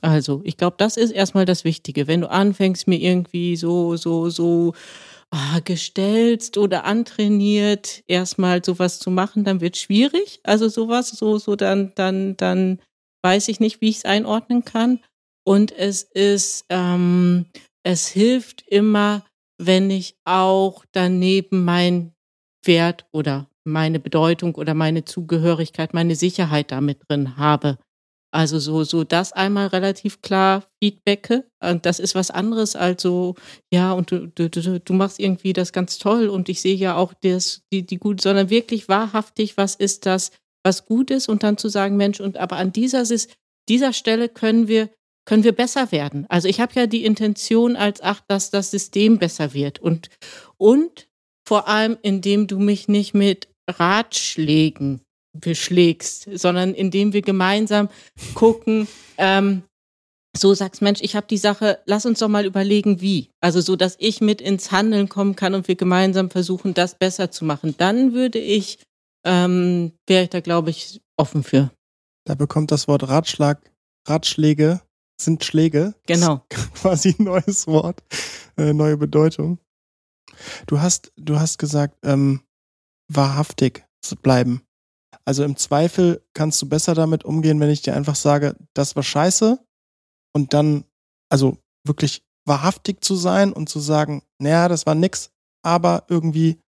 Also, 0.00 0.42
ich 0.44 0.56
glaube, 0.56 0.76
das 0.78 0.96
ist 0.96 1.10
erstmal 1.10 1.44
das 1.46 1.64
Wichtige. 1.64 2.06
Wenn 2.06 2.20
du 2.20 2.30
anfängst, 2.30 2.86
mir 2.86 2.98
irgendwie 2.98 3.56
so, 3.56 3.96
so, 3.96 4.28
so 4.28 4.74
ah, 5.30 5.60
gestellst 5.64 6.58
oder 6.58 6.84
antrainiert, 6.84 8.04
erstmal 8.06 8.62
sowas 8.64 8.98
zu 8.98 9.10
machen, 9.10 9.44
dann 9.44 9.60
wird 9.60 9.76
schwierig. 9.76 10.40
Also 10.44 10.68
sowas, 10.68 11.08
so, 11.08 11.38
so, 11.38 11.56
dann, 11.56 11.92
dann, 11.94 12.36
dann 12.36 12.80
weiß 13.24 13.48
ich 13.48 13.60
nicht, 13.60 13.80
wie 13.80 13.88
ich 13.88 13.98
es 13.98 14.04
einordnen 14.04 14.64
kann. 14.64 15.00
Und 15.44 15.72
es 15.72 16.02
ist, 16.02 16.64
ähm, 16.68 17.46
es 17.82 18.06
hilft 18.08 18.62
immer, 18.68 19.24
wenn 19.66 19.90
ich 19.90 20.16
auch 20.24 20.84
daneben 20.92 21.64
mein 21.64 22.12
Wert 22.64 23.06
oder 23.12 23.48
meine 23.64 24.00
Bedeutung 24.00 24.54
oder 24.54 24.74
meine 24.74 25.04
Zugehörigkeit, 25.04 25.94
meine 25.94 26.16
Sicherheit 26.16 26.70
damit 26.70 26.98
drin 27.08 27.36
habe. 27.36 27.78
Also 28.34 28.58
so, 28.58 28.82
so 28.82 29.04
das 29.04 29.32
einmal 29.32 29.68
relativ 29.68 30.20
klar 30.20 30.64
feedbacke. 30.82 31.48
Und 31.62 31.86
das 31.86 32.00
ist 32.00 32.16
was 32.16 32.32
anderes 32.32 32.74
als 32.74 33.02
so, 33.02 33.36
ja, 33.72 33.92
und 33.92 34.10
du, 34.10 34.26
du, 34.26 34.48
du, 34.50 34.92
machst 34.92 35.20
irgendwie 35.20 35.52
das 35.52 35.72
ganz 35.72 35.98
toll 35.98 36.28
und 36.28 36.48
ich 36.48 36.60
sehe 36.60 36.74
ja 36.74 36.96
auch 36.96 37.14
das, 37.22 37.62
die, 37.72 37.86
die 37.86 37.98
gut, 37.98 38.20
sondern 38.20 38.50
wirklich 38.50 38.88
wahrhaftig, 38.88 39.56
was 39.56 39.76
ist 39.76 40.04
das, 40.04 40.32
was 40.64 40.84
gut 40.84 41.12
ist 41.12 41.28
und 41.28 41.44
dann 41.44 41.58
zu 41.58 41.68
sagen, 41.68 41.96
Mensch, 41.96 42.18
und 42.20 42.36
aber 42.36 42.56
an 42.56 42.72
dieser, 42.72 43.04
dieser 43.68 43.92
Stelle 43.92 44.28
können 44.28 44.66
wir, 44.66 44.90
können 45.24 45.44
wir 45.44 45.52
besser 45.52 45.90
werden. 45.92 46.26
Also 46.28 46.48
ich 46.48 46.60
habe 46.60 46.72
ja 46.74 46.86
die 46.86 47.04
Intention 47.04 47.76
als 47.76 48.00
ach, 48.00 48.20
dass 48.28 48.50
das 48.50 48.70
System 48.70 49.18
besser 49.18 49.54
wird 49.54 49.78
und, 49.78 50.10
und 50.56 51.08
vor 51.46 51.68
allem, 51.68 51.98
indem 52.02 52.46
du 52.46 52.58
mich 52.58 52.88
nicht 52.88 53.14
mit 53.14 53.48
Ratschlägen 53.68 55.00
beschlägst, 55.38 56.28
sondern 56.34 56.74
indem 56.74 57.12
wir 57.12 57.22
gemeinsam 57.22 57.88
gucken, 58.34 58.86
ähm, 59.18 59.62
so 60.36 60.52
sagst, 60.52 60.82
Mensch, 60.82 61.00
ich 61.02 61.16
habe 61.16 61.26
die 61.28 61.38
Sache, 61.38 61.80
lass 61.86 62.06
uns 62.06 62.18
doch 62.18 62.28
mal 62.28 62.44
überlegen, 62.44 63.00
wie. 63.00 63.30
Also 63.40 63.60
so, 63.60 63.76
dass 63.76 63.96
ich 64.00 64.20
mit 64.20 64.40
ins 64.40 64.72
Handeln 64.72 65.08
kommen 65.08 65.36
kann 65.36 65.54
und 65.54 65.68
wir 65.68 65.76
gemeinsam 65.76 66.30
versuchen, 66.30 66.74
das 66.74 66.96
besser 66.96 67.30
zu 67.30 67.44
machen. 67.44 67.74
Dann 67.78 68.14
würde 68.14 68.38
ich, 68.38 68.78
ähm, 69.24 69.92
wäre 70.06 70.24
ich 70.24 70.30
da, 70.30 70.40
glaube 70.40 70.70
ich, 70.70 71.00
offen 71.16 71.44
für. 71.44 71.70
Da 72.26 72.34
bekommt 72.34 72.72
das 72.72 72.88
Wort 72.88 73.06
Ratschlag, 73.08 73.70
Ratschläge 74.08 74.80
sind 75.20 75.44
Schläge. 75.44 75.94
Genau. 76.06 76.44
Quasi 76.74 77.14
ein 77.18 77.24
neues 77.24 77.66
Wort, 77.66 78.02
äh, 78.56 78.72
neue 78.72 78.96
Bedeutung. 78.96 79.58
Du 80.66 80.80
hast, 80.80 81.12
du 81.16 81.38
hast 81.38 81.58
gesagt, 81.58 81.96
ähm, 82.02 82.42
wahrhaftig 83.08 83.86
zu 84.02 84.16
bleiben. 84.16 84.62
Also 85.24 85.44
im 85.44 85.56
Zweifel 85.56 86.22
kannst 86.34 86.60
du 86.60 86.68
besser 86.68 86.94
damit 86.94 87.24
umgehen, 87.24 87.60
wenn 87.60 87.70
ich 87.70 87.82
dir 87.82 87.94
einfach 87.94 88.16
sage, 88.16 88.56
das 88.74 88.96
war 88.96 89.02
scheiße 89.02 89.58
und 90.34 90.52
dann, 90.52 90.84
also 91.30 91.58
wirklich 91.86 92.22
wahrhaftig 92.46 93.02
zu 93.02 93.16
sein 93.16 93.52
und 93.52 93.68
zu 93.68 93.80
sagen, 93.80 94.22
naja, 94.38 94.68
das 94.68 94.86
war 94.86 94.94
nix, 94.94 95.30
aber 95.64 96.04
irgendwie 96.08 96.60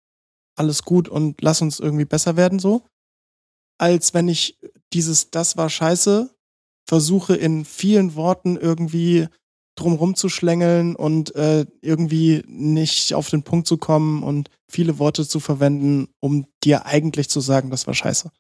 alles 0.59 0.85
gut 0.85 1.09
und 1.09 1.43
lass 1.43 1.61
uns 1.61 1.81
irgendwie 1.81 2.07
besser 2.07 2.37
werden 2.37 2.59
so, 2.59 2.87
als 3.79 4.15
wenn 4.15 4.29
ich 4.29 4.59
dieses, 4.93 5.31
das 5.31 5.57
war 5.59 5.69
scheiße, 5.69 6.35
versuche 6.87 7.35
in 7.35 7.65
vielen 7.65 8.15
Worten 8.15 8.57
irgendwie 8.57 9.29
drumrum 9.77 10.15
zu 10.15 10.29
schlängeln 10.29 10.97
und 10.97 11.35
äh, 11.35 11.67
irgendwie 11.83 12.43
nicht 12.47 13.15
auf 13.15 13.29
den 13.29 13.43
Punkt 13.43 13.67
zu 13.67 13.77
kommen 13.77 14.23
und 14.23 14.51
viele 14.69 14.99
Worte 14.99 15.29
zu 15.29 15.39
verwenden, 15.39 16.09
um 16.21 16.47
dir 16.65 16.87
eigentlich 16.87 17.29
zu 17.29 17.41
sagen, 17.41 17.71
das 17.71 17.87
war 17.87 17.95
scheiße. 17.95 18.31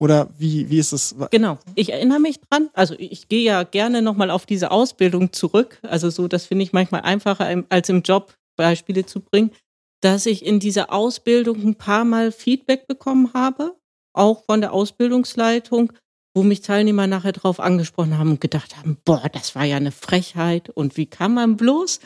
Oder 0.00 0.30
wie, 0.36 0.68
wie 0.68 0.78
ist 0.78 0.92
es? 0.92 1.14
Genau, 1.30 1.58
ich 1.76 1.92
erinnere 1.92 2.18
mich 2.18 2.40
dran. 2.40 2.70
Also 2.72 2.94
ich 2.98 3.28
gehe 3.28 3.44
ja 3.44 3.62
gerne 3.62 4.02
nochmal 4.02 4.30
auf 4.30 4.46
diese 4.46 4.72
Ausbildung 4.72 5.32
zurück. 5.32 5.78
Also 5.82 6.10
so, 6.10 6.26
das 6.26 6.46
finde 6.46 6.64
ich 6.64 6.72
manchmal 6.72 7.02
einfacher, 7.02 7.64
als 7.68 7.88
im 7.88 8.02
Job 8.02 8.34
Beispiele 8.56 9.06
zu 9.06 9.20
bringen, 9.20 9.52
dass 10.00 10.26
ich 10.26 10.44
in 10.44 10.58
dieser 10.58 10.92
Ausbildung 10.92 11.62
ein 11.62 11.76
paar 11.76 12.04
Mal 12.04 12.32
Feedback 12.32 12.88
bekommen 12.88 13.32
habe, 13.32 13.76
auch 14.12 14.44
von 14.44 14.60
der 14.60 14.72
Ausbildungsleitung, 14.72 15.92
wo 16.34 16.42
mich 16.42 16.62
Teilnehmer 16.62 17.06
nachher 17.06 17.32
drauf 17.32 17.60
angesprochen 17.60 18.18
haben 18.18 18.30
und 18.30 18.40
gedacht 18.40 18.76
haben, 18.76 18.96
boah, 19.04 19.28
das 19.32 19.54
war 19.54 19.64
ja 19.64 19.76
eine 19.76 19.92
Frechheit 19.92 20.70
und 20.70 20.96
wie 20.96 21.06
kann 21.06 21.34
man 21.34 21.56
bloß? 21.56 22.00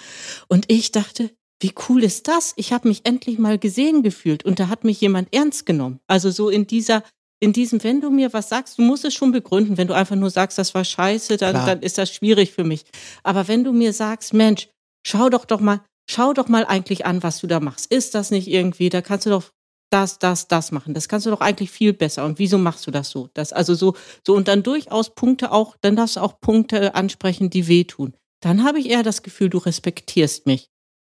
Und 0.48 0.64
ich 0.68 0.92
dachte, 0.92 1.30
wie 1.60 1.72
cool 1.88 2.04
ist 2.04 2.28
das? 2.28 2.52
Ich 2.56 2.72
habe 2.72 2.88
mich 2.88 3.06
endlich 3.06 3.38
mal 3.38 3.58
gesehen 3.58 4.02
gefühlt 4.02 4.44
und 4.44 4.60
da 4.60 4.68
hat 4.68 4.84
mich 4.84 5.00
jemand 5.00 5.32
ernst 5.34 5.64
genommen. 5.64 6.00
Also 6.06 6.30
so 6.30 6.48
in 6.50 6.66
dieser 6.66 7.02
in 7.38 7.52
diesem, 7.52 7.82
wenn 7.84 8.00
du 8.00 8.10
mir 8.10 8.32
was 8.32 8.48
sagst, 8.48 8.78
du 8.78 8.82
musst 8.82 9.04
es 9.04 9.14
schon 9.14 9.30
begründen. 9.30 9.76
Wenn 9.76 9.88
du 9.88 9.94
einfach 9.94 10.16
nur 10.16 10.30
sagst, 10.30 10.56
das 10.56 10.74
war 10.74 10.84
scheiße, 10.84 11.36
dann, 11.36 11.54
dann 11.66 11.82
ist 11.82 11.98
das 11.98 12.10
schwierig 12.10 12.52
für 12.52 12.64
mich. 12.64 12.84
Aber 13.22 13.46
wenn 13.46 13.62
du 13.62 13.72
mir 13.72 13.92
sagst, 13.92 14.32
Mensch, 14.32 14.68
schau 15.06 15.28
doch 15.28 15.44
doch 15.44 15.60
mal, 15.60 15.82
schau 16.10 16.32
doch 16.32 16.48
mal 16.48 16.64
eigentlich 16.64 17.04
an, 17.04 17.22
was 17.22 17.40
du 17.40 17.46
da 17.46 17.60
machst. 17.60 17.92
Ist 17.92 18.14
das 18.14 18.30
nicht 18.30 18.48
irgendwie, 18.48 18.88
da 18.88 19.02
kannst 19.02 19.26
du 19.26 19.30
doch 19.30 19.44
das, 19.90 20.18
das, 20.18 20.48
das 20.48 20.72
machen. 20.72 20.94
Das 20.94 21.08
kannst 21.08 21.26
du 21.26 21.30
doch 21.30 21.40
eigentlich 21.40 21.70
viel 21.70 21.92
besser. 21.92 22.24
Und 22.24 22.38
wieso 22.38 22.58
machst 22.58 22.86
du 22.86 22.90
das 22.90 23.10
so? 23.10 23.28
Das, 23.34 23.52
also 23.52 23.74
so, 23.74 23.94
so 24.26 24.34
und 24.34 24.48
dann 24.48 24.62
durchaus 24.62 25.14
Punkte 25.14 25.52
auch, 25.52 25.76
dann 25.80 25.96
darfst 25.96 26.16
du 26.16 26.20
auch 26.20 26.40
Punkte 26.40 26.94
ansprechen, 26.94 27.50
die 27.50 27.68
wehtun. 27.68 28.14
Dann 28.40 28.64
habe 28.64 28.78
ich 28.78 28.90
eher 28.90 29.02
das 29.02 29.22
Gefühl, 29.22 29.48
du 29.48 29.58
respektierst 29.58 30.46
mich. 30.46 30.68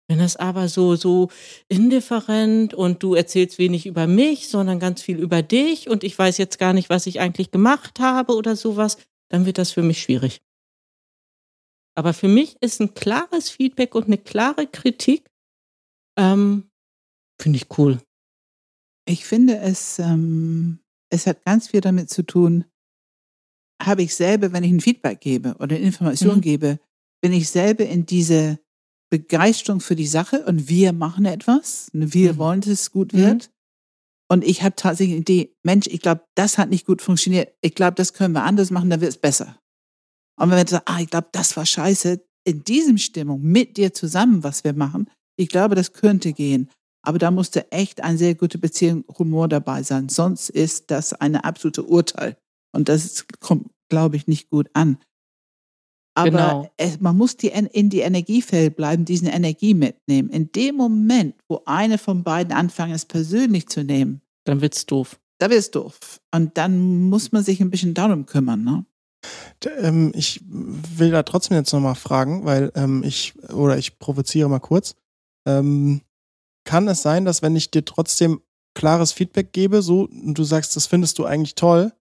Wenn 0.09 0.19
das 0.19 0.37
aber 0.37 0.69
so, 0.69 0.97
so 0.97 1.31
indifferent 1.69 2.75
und 2.75 3.03
du 3.03 3.15
erzählst 3.15 3.59
wenig 3.59 3.87
über 3.87 4.07
mich, 4.07 4.49
sondern 4.49 4.81
ganz 4.81 5.01
viel 5.01 5.19
über 5.19 5.43
dich 5.43 5.89
und 5.89 6.03
ich 6.05 6.19
weiß 6.19 6.39
jetzt 6.39 6.59
gar 6.59 6.73
nicht, 6.73 6.91
was 6.91 7.07
ich 7.07 7.21
eigentlich 7.21 7.51
gemacht 7.51 8.01
habe 8.01 8.35
oder 8.35 8.57
sowas, 8.57 8.99
dann 9.31 9.47
wird 9.47 9.59
das 9.59 9.71
für 9.71 9.83
mich 9.83 10.03
schwierig. 10.03 10.43
Aber 11.95 12.15
für 12.15 12.29
mich 12.29 12.57
ist 12.61 12.81
ein 12.81 12.95
klares 12.95 13.51
Feedback 13.51 13.95
und 13.95 14.07
eine 14.07 14.19
klare 14.19 14.67
Kritik, 14.67 15.31
ähm, 16.19 16.71
finde 17.41 17.59
ich 17.59 17.79
cool. 17.79 17.99
Ich 19.05 19.25
finde 19.25 19.59
es, 19.59 19.99
ähm, 19.99 20.79
es 21.11 21.27
hat 21.27 21.45
ganz 21.45 21.69
viel 21.69 21.81
damit 21.81 22.11
zu 22.11 22.23
tun, 22.23 22.65
habe 23.83 24.03
ich 24.03 24.15
selber, 24.15 24.53
wenn 24.53 24.65
ich 24.65 24.73
ein 24.73 24.81
Feedback 24.81 25.21
gebe 25.21 25.55
oder 25.59 25.77
eine 25.77 25.85
Information 25.85 26.37
mhm. 26.37 26.43
gebe, 26.43 26.81
bin 27.21 27.33
ich 27.33 27.49
selber 27.49 27.85
in 27.85 28.07
diese 28.07 28.59
Begeisterung 29.11 29.81
für 29.81 29.97
die 29.97 30.07
Sache 30.07 30.45
und 30.47 30.69
wir 30.69 30.93
machen 30.93 31.25
etwas, 31.25 31.89
wir 31.93 32.35
mhm. 32.35 32.39
wollen, 32.39 32.61
dass 32.61 32.71
es 32.71 32.91
gut 32.91 33.13
wird. 33.13 33.49
Mhm. 33.49 33.53
Und 34.31 34.45
ich 34.45 34.63
habe 34.63 34.75
tatsächlich 34.77 35.17
eine 35.17 35.21
Idee, 35.21 35.57
Mensch, 35.63 35.87
ich 35.89 36.01
glaube, 36.01 36.23
das 36.35 36.57
hat 36.57 36.71
nicht 36.71 36.87
gut 36.87 37.03
funktioniert. 37.03 37.53
Ich 37.61 37.75
glaube, 37.75 37.97
das 37.97 38.15
können 38.15 38.35
wir 38.35 38.45
anders 38.45 38.71
machen, 38.71 38.89
dann 38.89 39.03
wird 39.03 39.11
es 39.11 39.19
besser. 39.19 39.59
Und 40.41 40.51
wenn 40.51 40.57
wir 40.57 40.67
sagen, 40.67 40.85
ah, 40.87 41.01
ich 41.01 41.11
glaube, 41.11 41.29
das 41.33 41.55
war 41.57 41.67
scheiße, 41.67 42.25
in 42.45 42.65
diesem 42.65 42.99
Stimmung 42.99 43.43
mit 43.43 43.77
dir 43.77 43.93
zusammen, 43.93 44.43
was 44.43 44.65
wir 44.65 44.73
machen, 44.73 45.11
ich 45.37 45.49
glaube, 45.49 45.75
das 45.75 45.93
könnte 45.93 46.33
gehen. 46.33 46.71
Aber 47.05 47.19
da 47.19 47.31
musste 47.31 47.71
echt 47.73 48.03
eine 48.03 48.17
sehr 48.17 48.35
gute 48.35 48.59
Beziehung, 48.59 49.05
Humor 49.19 49.49
dabei 49.49 49.83
sein. 49.83 50.09
Sonst 50.09 50.51
ist 50.51 50.91
das 50.91 51.13
eine 51.13 51.45
absolute 51.45 51.83
Urteil. 51.83 52.37
Und 52.73 52.89
das 52.89 53.27
kommt, 53.41 53.71
glaube 53.89 54.17
ich, 54.17 54.27
nicht 54.27 54.51
gut 54.51 54.71
an. 54.73 54.99
Aber 56.15 56.31
genau. 56.31 56.71
es, 56.77 57.01
man 57.01 57.17
muss 57.17 57.37
die, 57.37 57.49
in 57.49 57.89
die 57.89 58.01
Energiefeld 58.01 58.77
bleiben, 58.77 59.05
diesen 59.05 59.29
Energie 59.29 59.75
mitnehmen. 59.75 60.29
In 60.29 60.53
dem 60.53 60.77
Moment, 60.77 61.35
wo 61.49 61.63
eine 61.65 61.99
von 61.99 62.23
beiden 62.23 62.53
anfängt, 62.53 62.95
es 62.95 63.07
persönlich 63.07 63.69
zu 63.69 63.83
nehmen, 63.83 64.21
dann 64.45 64.61
wird's 64.61 64.87
doof. 64.87 65.19
Da 65.39 65.51
wird's 65.51 65.71
doof. 65.71 65.99
Und 66.35 66.57
dann 66.59 67.09
muss 67.09 67.33
man 67.33 67.43
sich 67.43 67.61
ein 67.61 67.71
bisschen 67.71 67.95
darum 67.95 68.27
kümmern, 68.27 68.63
ne? 68.63 68.85
Ähm, 69.79 70.13
ich 70.15 70.41
will 70.45 71.13
da 71.13 71.23
trotzdem 71.23 71.57
jetzt 71.57 71.73
nochmal 71.73 71.95
fragen, 71.95 72.45
weil 72.45 72.73
ähm, 72.75 73.03
ich, 73.05 73.35
oder 73.51 73.79
ich 73.79 73.99
provoziere 73.99 74.49
mal 74.49 74.59
kurz. 74.59 74.95
Ähm, 75.47 76.03
kann 76.65 76.89
es 76.89 77.03
sein, 77.03 77.25
dass 77.25 77.43
wenn 77.43 77.57
ich 77.57 77.71
dir 77.71 77.85
trotzdem 77.85 78.41
klares 78.75 79.13
Feedback 79.13 79.53
gebe, 79.53 79.83
so, 79.83 80.03
und 80.03 80.35
du 80.35 80.45
sagst, 80.45 80.77
das 80.77 80.87
findest 80.87 81.19
du 81.19 81.25
eigentlich 81.25 81.55
toll, 81.55 81.93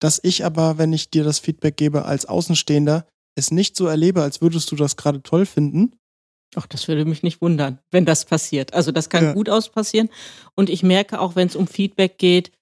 dass 0.00 0.20
ich 0.22 0.44
aber, 0.44 0.78
wenn 0.78 0.92
ich 0.92 1.10
dir 1.10 1.24
das 1.24 1.38
Feedback 1.38 1.76
gebe 1.76 2.04
als 2.04 2.26
Außenstehender, 2.26 3.06
es 3.36 3.50
nicht 3.50 3.76
so 3.76 3.86
erlebe, 3.86 4.22
als 4.22 4.40
würdest 4.40 4.70
du 4.72 4.76
das 4.76 4.96
gerade 4.96 5.22
toll 5.22 5.46
finden? 5.46 5.94
Ach, 6.54 6.66
das 6.66 6.88
würde 6.88 7.04
mich 7.04 7.22
nicht 7.22 7.40
wundern, 7.40 7.80
wenn 7.90 8.04
das 8.04 8.24
passiert. 8.24 8.72
Also 8.72 8.92
das 8.92 9.10
kann 9.10 9.24
ja. 9.24 9.32
gut 9.32 9.50
aus 9.50 9.68
passieren. 9.68 10.08
Und 10.54 10.70
ich 10.70 10.82
merke 10.82 11.20
auch, 11.20 11.36
wenn 11.36 11.48
es 11.48 11.56
um 11.56 11.66
Feedback 11.66 12.18
geht, 12.18 12.52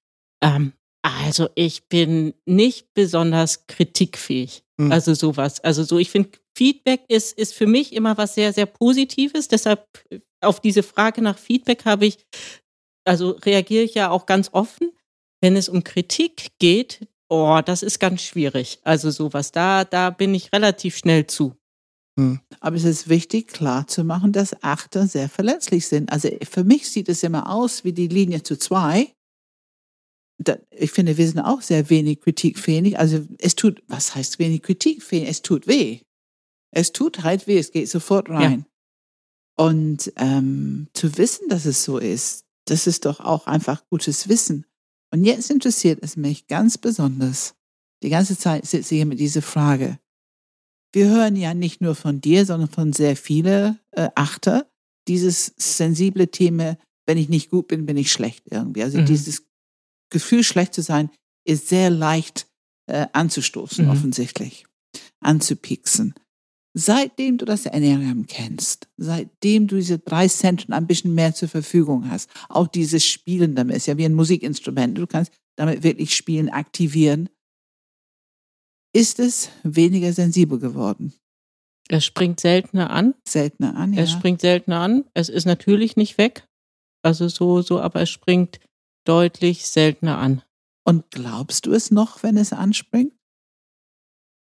ähm, 0.42 0.72
also 1.02 1.48
ich 1.54 1.88
bin 1.88 2.34
nicht 2.46 2.94
besonders 2.94 3.66
kritikfähig. 3.66 4.64
Hm. 4.80 4.90
Also 4.90 5.14
sowas. 5.14 5.60
Also 5.60 5.84
so, 5.84 5.98
ich 5.98 6.10
finde, 6.10 6.30
Feedback 6.56 7.02
ist, 7.08 7.36
ist 7.36 7.54
für 7.54 7.66
mich 7.66 7.92
immer 7.92 8.16
was 8.16 8.34
sehr, 8.34 8.52
sehr 8.52 8.66
Positives. 8.66 9.48
Deshalb 9.48 9.86
auf 10.44 10.60
diese 10.60 10.82
Frage 10.82 11.22
nach 11.22 11.38
Feedback 11.38 11.84
habe 11.84 12.06
ich, 12.06 12.18
also 13.04 13.30
reagiere 13.30 13.84
ich 13.84 13.94
ja 13.94 14.10
auch 14.10 14.26
ganz 14.26 14.50
offen. 14.52 14.90
Wenn 15.40 15.56
es 15.56 15.68
um 15.68 15.84
Kritik 15.84 16.52
geht, 16.58 17.06
oh, 17.28 17.60
das 17.64 17.82
ist 17.82 17.98
ganz 17.98 18.22
schwierig. 18.22 18.78
Also 18.82 19.10
sowas, 19.10 19.52
da, 19.52 19.84
da 19.84 20.10
bin 20.10 20.34
ich 20.34 20.52
relativ 20.52 20.96
schnell 20.96 21.26
zu. 21.26 21.54
Hm. 22.18 22.40
Aber 22.60 22.76
es 22.76 22.84
ist 22.84 23.08
wichtig, 23.08 23.48
klar 23.48 23.86
zu 23.86 24.04
machen, 24.04 24.32
dass 24.32 24.62
Achter 24.62 25.06
sehr 25.06 25.28
verletzlich 25.28 25.86
sind. 25.86 26.12
Also 26.12 26.28
für 26.48 26.64
mich 26.64 26.88
sieht 26.88 27.08
es 27.08 27.22
immer 27.22 27.50
aus 27.50 27.84
wie 27.84 27.92
die 27.92 28.08
Linie 28.08 28.42
zu 28.42 28.56
zwei. 28.56 29.12
ich 30.70 30.92
finde, 30.92 31.16
wir 31.16 31.26
sind 31.26 31.40
auch 31.40 31.60
sehr 31.60 31.90
wenig 31.90 32.20
kritikfähig. 32.20 32.98
Also 32.98 33.26
es 33.38 33.56
tut, 33.56 33.82
was 33.88 34.14
heißt 34.14 34.38
wenig 34.38 34.62
kritikfähig? 34.62 35.28
Es 35.28 35.42
tut 35.42 35.66
weh. 35.66 36.00
Es 36.70 36.92
tut 36.92 37.22
halt 37.22 37.46
weh, 37.46 37.58
es 37.58 37.70
geht 37.70 37.88
sofort 37.88 38.30
rein. 38.30 38.60
Ja. 38.60 38.73
Und 39.56 40.12
ähm, 40.16 40.88
zu 40.94 41.16
wissen, 41.16 41.48
dass 41.48 41.64
es 41.64 41.84
so 41.84 41.98
ist, 41.98 42.44
das 42.66 42.86
ist 42.86 43.04
doch 43.04 43.20
auch 43.20 43.46
einfach 43.46 43.86
gutes 43.88 44.28
Wissen. 44.28 44.66
Und 45.12 45.24
jetzt 45.24 45.50
interessiert 45.50 46.00
es 46.02 46.16
mich 46.16 46.48
ganz 46.48 46.78
besonders. 46.78 47.54
Die 48.02 48.08
ganze 48.08 48.36
Zeit 48.36 48.66
sitze 48.66 48.94
ich 48.94 48.98
hier 48.98 49.06
mit 49.06 49.20
dieser 49.20 49.42
Frage. 49.42 49.98
Wir 50.92 51.08
hören 51.08 51.36
ja 51.36 51.54
nicht 51.54 51.80
nur 51.80 51.94
von 51.94 52.20
dir, 52.20 52.46
sondern 52.46 52.68
von 52.68 52.92
sehr 52.92 53.16
vielen 53.16 53.78
äh, 53.92 54.08
Achter 54.14 54.70
dieses 55.08 55.52
sensible 55.56 56.28
Thema, 56.28 56.78
wenn 57.06 57.18
ich 57.18 57.28
nicht 57.28 57.50
gut 57.50 57.68
bin, 57.68 57.86
bin 57.86 57.96
ich 57.96 58.10
schlecht 58.10 58.44
irgendwie. 58.50 58.82
Also 58.82 58.98
mhm. 58.98 59.06
dieses 59.06 59.44
Gefühl, 60.10 60.42
schlecht 60.42 60.74
zu 60.74 60.82
sein, 60.82 61.10
ist 61.44 61.68
sehr 61.68 61.90
leicht 61.90 62.48
äh, 62.86 63.06
anzustoßen, 63.12 63.84
mhm. 63.84 63.90
offensichtlich, 63.90 64.66
anzupixen. 65.20 66.14
Seitdem 66.76 67.38
du 67.38 67.44
das 67.44 67.66
Ernährung 67.66 68.26
kennst, 68.26 68.88
seitdem 68.96 69.68
du 69.68 69.76
diese 69.76 70.00
drei 70.00 70.26
Zentren 70.26 70.74
ein 70.74 70.88
bisschen 70.88 71.14
mehr 71.14 71.32
zur 71.32 71.48
Verfügung 71.48 72.10
hast, 72.10 72.28
auch 72.48 72.66
dieses 72.66 73.04
Spielen 73.04 73.54
damit 73.54 73.76
ist 73.76 73.86
ja 73.86 73.96
wie 73.96 74.04
ein 74.04 74.14
Musikinstrument, 74.14 74.98
du 74.98 75.06
kannst 75.06 75.32
damit 75.56 75.84
wirklich 75.84 76.16
spielen, 76.16 76.48
aktivieren, 76.48 77.28
ist 78.92 79.20
es 79.20 79.50
weniger 79.62 80.12
sensibel 80.12 80.58
geworden. 80.58 81.14
Es 81.88 82.04
springt 82.04 82.40
seltener 82.40 82.90
an. 82.90 83.14
Seltener 83.26 83.76
an, 83.76 83.92
ja. 83.92 84.02
Es 84.02 84.10
springt 84.10 84.40
seltener 84.40 84.80
an. 84.80 85.04
Es 85.14 85.28
ist 85.28 85.44
natürlich 85.44 85.96
nicht 85.96 86.18
weg. 86.18 86.48
Also 87.02 87.28
so, 87.28 87.60
so, 87.60 87.80
aber 87.80 88.02
es 88.02 88.10
springt 88.10 88.60
deutlich 89.04 89.66
seltener 89.66 90.18
an. 90.18 90.42
Und 90.84 91.10
glaubst 91.10 91.66
du 91.66 91.72
es 91.72 91.90
noch, 91.90 92.22
wenn 92.22 92.36
es 92.36 92.52
anspringt? 92.52 93.12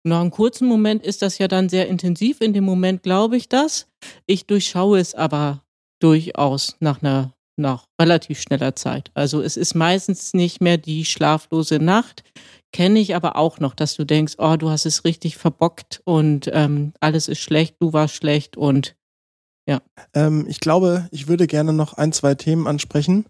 Nach 0.03 0.21
einem 0.21 0.31
kurzen 0.31 0.67
Moment 0.67 1.05
ist 1.05 1.23
das 1.23 1.39
ja 1.39 1.49
dann 1.49 1.69
sehr 1.69 1.89
intensiv. 1.89 2.41
In 2.41 2.53
dem 2.53 2.65
Moment 2.65 3.03
glaube 3.03 3.37
ich 3.37 3.49
das. 3.49 3.87
Ich 4.27 4.47
durchschaue 4.47 4.99
es 4.99 5.15
aber 5.15 5.63
durchaus 6.01 6.77
nach 6.81 7.03
einer 7.03 7.35
nach 7.61 7.85
relativ 8.01 8.41
schneller 8.41 8.75
Zeit. 8.75 9.11
Also 9.15 9.43
es 9.43 9.57
ist 9.57 9.75
meistens 9.75 10.33
nicht 10.33 10.61
mehr 10.61 10.79
die 10.79 11.05
schlaflose 11.05 11.79
Nacht. 11.79 12.25
Kenne 12.73 13.01
ich 13.01 13.15
aber 13.15 13.37
auch 13.37 13.61
noch, 13.61 13.75
dass 13.75 13.97
du 13.97 14.05
denkst, 14.05 14.35
oh, 14.39 14.57
du 14.57 14.71
hast 14.71 14.87
es 14.87 15.05
richtig 15.05 15.37
verbockt 15.37 16.01
und 16.05 16.49
ähm, 16.53 16.93
alles 17.01 17.29
ist 17.29 17.41
schlecht, 17.41 17.77
du 17.81 17.93
warst 17.93 18.15
schlecht 18.15 18.57
und 18.57 18.97
ja. 19.69 19.83
Ähm, 20.15 20.47
ich 20.49 20.61
glaube, 20.61 21.09
ich 21.11 21.29
würde 21.29 21.47
gerne 21.47 21.73
noch 21.73 21.95
ein, 21.95 22.13
zwei 22.13 22.35
Themen 22.35 22.67
ansprechen. 22.67 23.27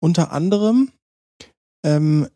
Unter 0.00 0.32
anderem 0.32 0.92
ähm, 1.84 2.28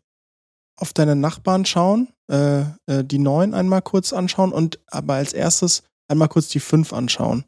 auf 0.77 0.93
deine 0.93 1.15
Nachbarn 1.15 1.65
schauen, 1.65 2.09
äh, 2.29 2.61
äh, 2.87 3.03
die 3.03 3.19
neun 3.19 3.53
einmal 3.53 3.81
kurz 3.81 4.13
anschauen 4.13 4.51
und 4.51 4.79
aber 4.87 5.15
als 5.15 5.33
erstes 5.33 5.83
einmal 6.07 6.29
kurz 6.29 6.49
die 6.49 6.59
fünf 6.59 6.93
anschauen. 6.93 7.45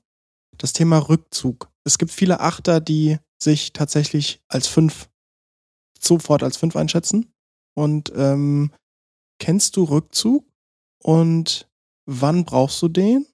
Das 0.58 0.74
Thema 0.74 0.98
Rückzug. 0.98 1.70
Es 1.84 1.98
gibt 1.98 2.12
viele 2.12 2.40
Achter, 2.40 2.80
die 2.80 3.18
sich 3.42 3.74
tatsächlich 3.74 4.42
als 4.48 4.68
fünf 4.68 5.10
sofort 6.00 6.44
als 6.44 6.58
fünf 6.58 6.76
einschätzen. 6.76 7.34
Und 7.76 8.12
ähm, 8.16 8.74
kennst 9.40 9.76
du 9.78 9.84
Rückzug? 9.84 10.46
Und 11.04 11.70
wann 12.06 12.46
brauchst 12.46 12.82
du 12.82 12.88
den? 12.88 13.28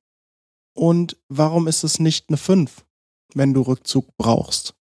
Und 0.76 1.18
warum 1.30 1.68
ist 1.68 1.84
es 1.84 2.00
nicht 2.00 2.30
eine 2.30 2.38
fünf, 2.38 2.86
wenn 3.34 3.54
du 3.54 3.62
Rückzug 3.62 4.16
brauchst? 4.18 4.76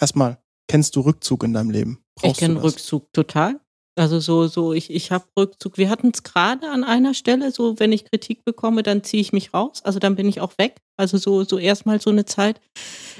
Erstmal, 0.00 0.42
kennst 0.66 0.96
du 0.96 1.00
Rückzug 1.00 1.44
in 1.44 1.52
deinem 1.52 1.70
Leben? 1.70 2.01
Brauchst 2.14 2.32
ich 2.32 2.38
kenne 2.38 2.62
Rückzug 2.62 3.12
total. 3.12 3.60
Also 3.94 4.20
so, 4.20 4.46
so, 4.46 4.72
ich, 4.72 4.90
ich 4.90 5.10
habe 5.10 5.24
Rückzug. 5.38 5.76
Wir 5.76 5.90
hatten 5.90 6.12
es 6.14 6.22
gerade 6.22 6.70
an 6.70 6.82
einer 6.82 7.12
Stelle, 7.12 7.52
so 7.52 7.78
wenn 7.78 7.92
ich 7.92 8.06
Kritik 8.06 8.44
bekomme, 8.44 8.82
dann 8.82 9.04
ziehe 9.04 9.20
ich 9.20 9.32
mich 9.32 9.52
raus. 9.52 9.82
Also 9.84 9.98
dann 9.98 10.16
bin 10.16 10.28
ich 10.28 10.40
auch 10.40 10.56
weg. 10.56 10.76
Also 10.96 11.18
so, 11.18 11.44
so 11.44 11.58
erstmal 11.58 12.00
so 12.00 12.08
eine 12.08 12.24
Zeit. 12.24 12.60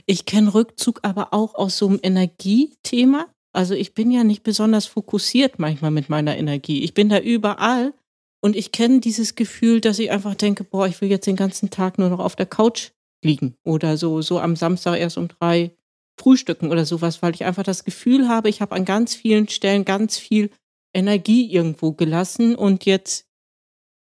Ich 0.06 0.24
kenne 0.24 0.54
Rückzug 0.54 1.00
aber 1.02 1.34
auch 1.34 1.54
aus 1.54 1.76
so 1.76 1.88
einem 1.88 2.00
Energiethema. 2.02 3.26
Also 3.52 3.74
ich 3.74 3.92
bin 3.92 4.10
ja 4.10 4.24
nicht 4.24 4.44
besonders 4.44 4.86
fokussiert 4.86 5.58
manchmal 5.58 5.90
mit 5.90 6.08
meiner 6.08 6.38
Energie. 6.38 6.82
Ich 6.82 6.94
bin 6.94 7.10
da 7.10 7.18
überall 7.18 7.92
und 8.40 8.56
ich 8.56 8.72
kenne 8.72 9.00
dieses 9.00 9.34
Gefühl, 9.34 9.82
dass 9.82 9.98
ich 9.98 10.10
einfach 10.10 10.34
denke, 10.34 10.64
boah, 10.64 10.86
ich 10.86 11.00
will 11.02 11.10
jetzt 11.10 11.26
den 11.26 11.36
ganzen 11.36 11.68
Tag 11.68 11.98
nur 11.98 12.08
noch 12.08 12.18
auf 12.18 12.34
der 12.34 12.46
Couch 12.46 12.92
liegen 13.22 13.56
oder 13.62 13.98
so, 13.98 14.22
so 14.22 14.40
am 14.40 14.56
Samstag 14.56 14.98
erst 14.98 15.18
um 15.18 15.28
drei 15.28 15.76
frühstücken 16.18 16.70
oder 16.70 16.84
sowas, 16.84 17.22
weil 17.22 17.34
ich 17.34 17.44
einfach 17.44 17.62
das 17.62 17.84
Gefühl 17.84 18.28
habe, 18.28 18.48
ich 18.48 18.60
habe 18.60 18.74
an 18.74 18.84
ganz 18.84 19.14
vielen 19.14 19.48
Stellen 19.48 19.84
ganz 19.84 20.18
viel 20.18 20.50
Energie 20.94 21.50
irgendwo 21.50 21.92
gelassen 21.92 22.54
und 22.54 22.84
jetzt, 22.84 23.26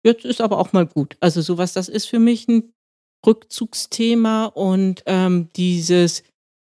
jetzt 0.03 0.25
ist 0.25 0.41
aber 0.41 0.57
auch 0.57 0.73
mal 0.73 0.85
gut. 0.85 1.17
Also 1.19 1.41
sowas, 1.41 1.73
das 1.73 1.89
ist 1.89 2.07
für 2.07 2.19
mich 2.19 2.47
ein 2.47 2.73
Rückzugsthema 3.25 4.45
und 4.45 5.03
ähm, 5.05 5.49
dieses, 5.55 6.23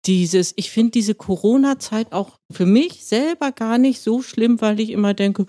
dieses, 0.04 0.52
ich 0.56 0.70
finde 0.70 0.92
diese 0.92 1.14
Corona-Zeit 1.14 2.12
auch 2.12 2.38
für 2.50 2.66
mich 2.66 3.04
selber 3.04 3.52
gar 3.52 3.78
nicht 3.78 4.00
so 4.00 4.22
schlimm, 4.22 4.60
weil 4.60 4.80
ich 4.80 4.90
immer 4.90 5.14
denke, 5.14 5.46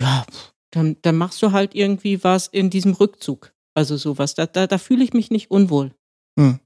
ja, 0.00 0.24
dann, 0.70 0.96
dann 1.02 1.16
machst 1.16 1.42
du 1.42 1.52
halt 1.52 1.74
irgendwie 1.74 2.22
was 2.22 2.46
in 2.46 2.70
diesem 2.70 2.92
Rückzug. 2.92 3.52
Also 3.74 3.96
sowas. 3.96 4.34
Da, 4.34 4.46
da, 4.46 4.66
da 4.66 4.78
fühle 4.78 5.04
ich 5.04 5.12
mich 5.12 5.30
nicht 5.30 5.50
unwohl. 5.50 5.92
Hm. 6.38 6.60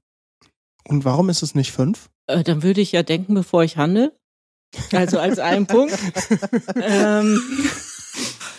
Und 0.87 1.05
warum 1.05 1.29
ist 1.29 1.43
es 1.43 1.55
nicht 1.55 1.71
fünf? 1.71 2.09
Äh, 2.29 2.43
dann 2.43 2.61
würde 2.61 2.79
ich 2.79 2.91
ja 2.91 3.01
denken, 3.01 3.33
bevor 3.33 3.63
ich 3.63 3.77
handle. 3.77 4.15
Also 4.91 5.17
als 5.17 5.39
einen 5.39 5.65
Punkt. 5.65 5.97
ähm, 6.75 7.41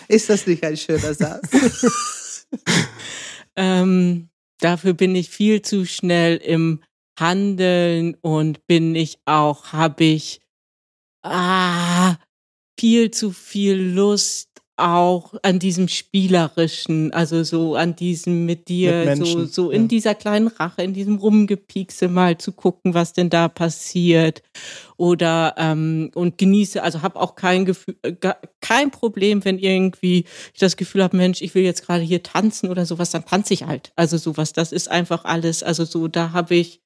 Ist 0.09 0.29
das 0.29 0.47
nicht 0.47 0.64
ein 0.64 0.77
schöner 0.77 1.14
Satz? 1.14 2.47
ähm, 3.57 4.29
dafür 4.59 4.93
bin 4.93 5.14
ich 5.14 5.31
viel 5.31 5.62
zu 5.62 5.87
schnell 5.87 6.37
im 6.39 6.83
Handeln 7.18 8.16
und 8.23 8.66
bin 8.66 8.97
ich 8.97 9.21
auch, 9.25 9.73
habe 9.73 10.03
ich 10.03 10.41
ah, 11.23 12.16
viel 12.79 13.12
zu 13.12 13.31
viel 13.31 13.77
Lust 13.77 14.50
auch 14.81 15.35
an 15.43 15.59
diesem 15.59 15.89
spielerischen, 15.89 17.12
also 17.12 17.43
so 17.45 17.76
an 17.76 17.97
diesem 17.97 18.47
mit 18.47 18.68
dir, 18.68 19.05
Mit 19.05 19.16
so, 19.16 19.22
Menschen, 19.24 19.47
so 19.49 19.70
in 19.70 19.83
ja. 19.83 19.89
dieser 19.89 20.14
kleinen 20.14 20.49
Rache, 20.49 20.83
in 20.83 20.95
diesem 20.95 21.16
Rumgepiekse 21.16 22.09
mal 22.09 22.39
zu 22.39 22.53
gucken, 22.53 22.95
was 22.95 23.12
denn 23.12 23.31
da 23.31 23.49
passiert 23.49 24.43
oder 24.97 25.55
ähm, 25.57 26.11
und 26.14 26.39
genieße, 26.39 26.83
also 26.83 27.03
habe 27.03 27.18
auch 27.18 27.35
kein 27.35 27.64
Gefühl, 27.64 27.97
äh, 28.03 28.35
kein 28.61 28.91
Problem, 28.91 29.45
wenn 29.45 29.59
irgendwie 29.59 30.24
ich 30.53 30.61
das 30.61 30.76
Gefühl 30.76 31.03
habe, 31.03 31.16
Mensch, 31.16 31.41
ich 31.43 31.55
will 31.55 31.62
jetzt 31.62 31.87
gerade 31.87 32.03
hier 32.03 32.22
tanzen 32.22 32.68
oder 32.68 32.85
sowas, 32.85 33.11
dann 33.11 33.24
tanze 33.24 33.55
ich 33.55 33.64
halt. 33.64 33.93
Also 33.97 34.18
sowas, 34.18 34.53
das 34.53 34.72
ist 34.72 34.91
einfach 34.91 35.24
alles, 35.24 35.62
also 35.62 35.85
so, 35.85 36.09
da 36.09 36.33
habe 36.33 36.55
ich, 36.55 36.81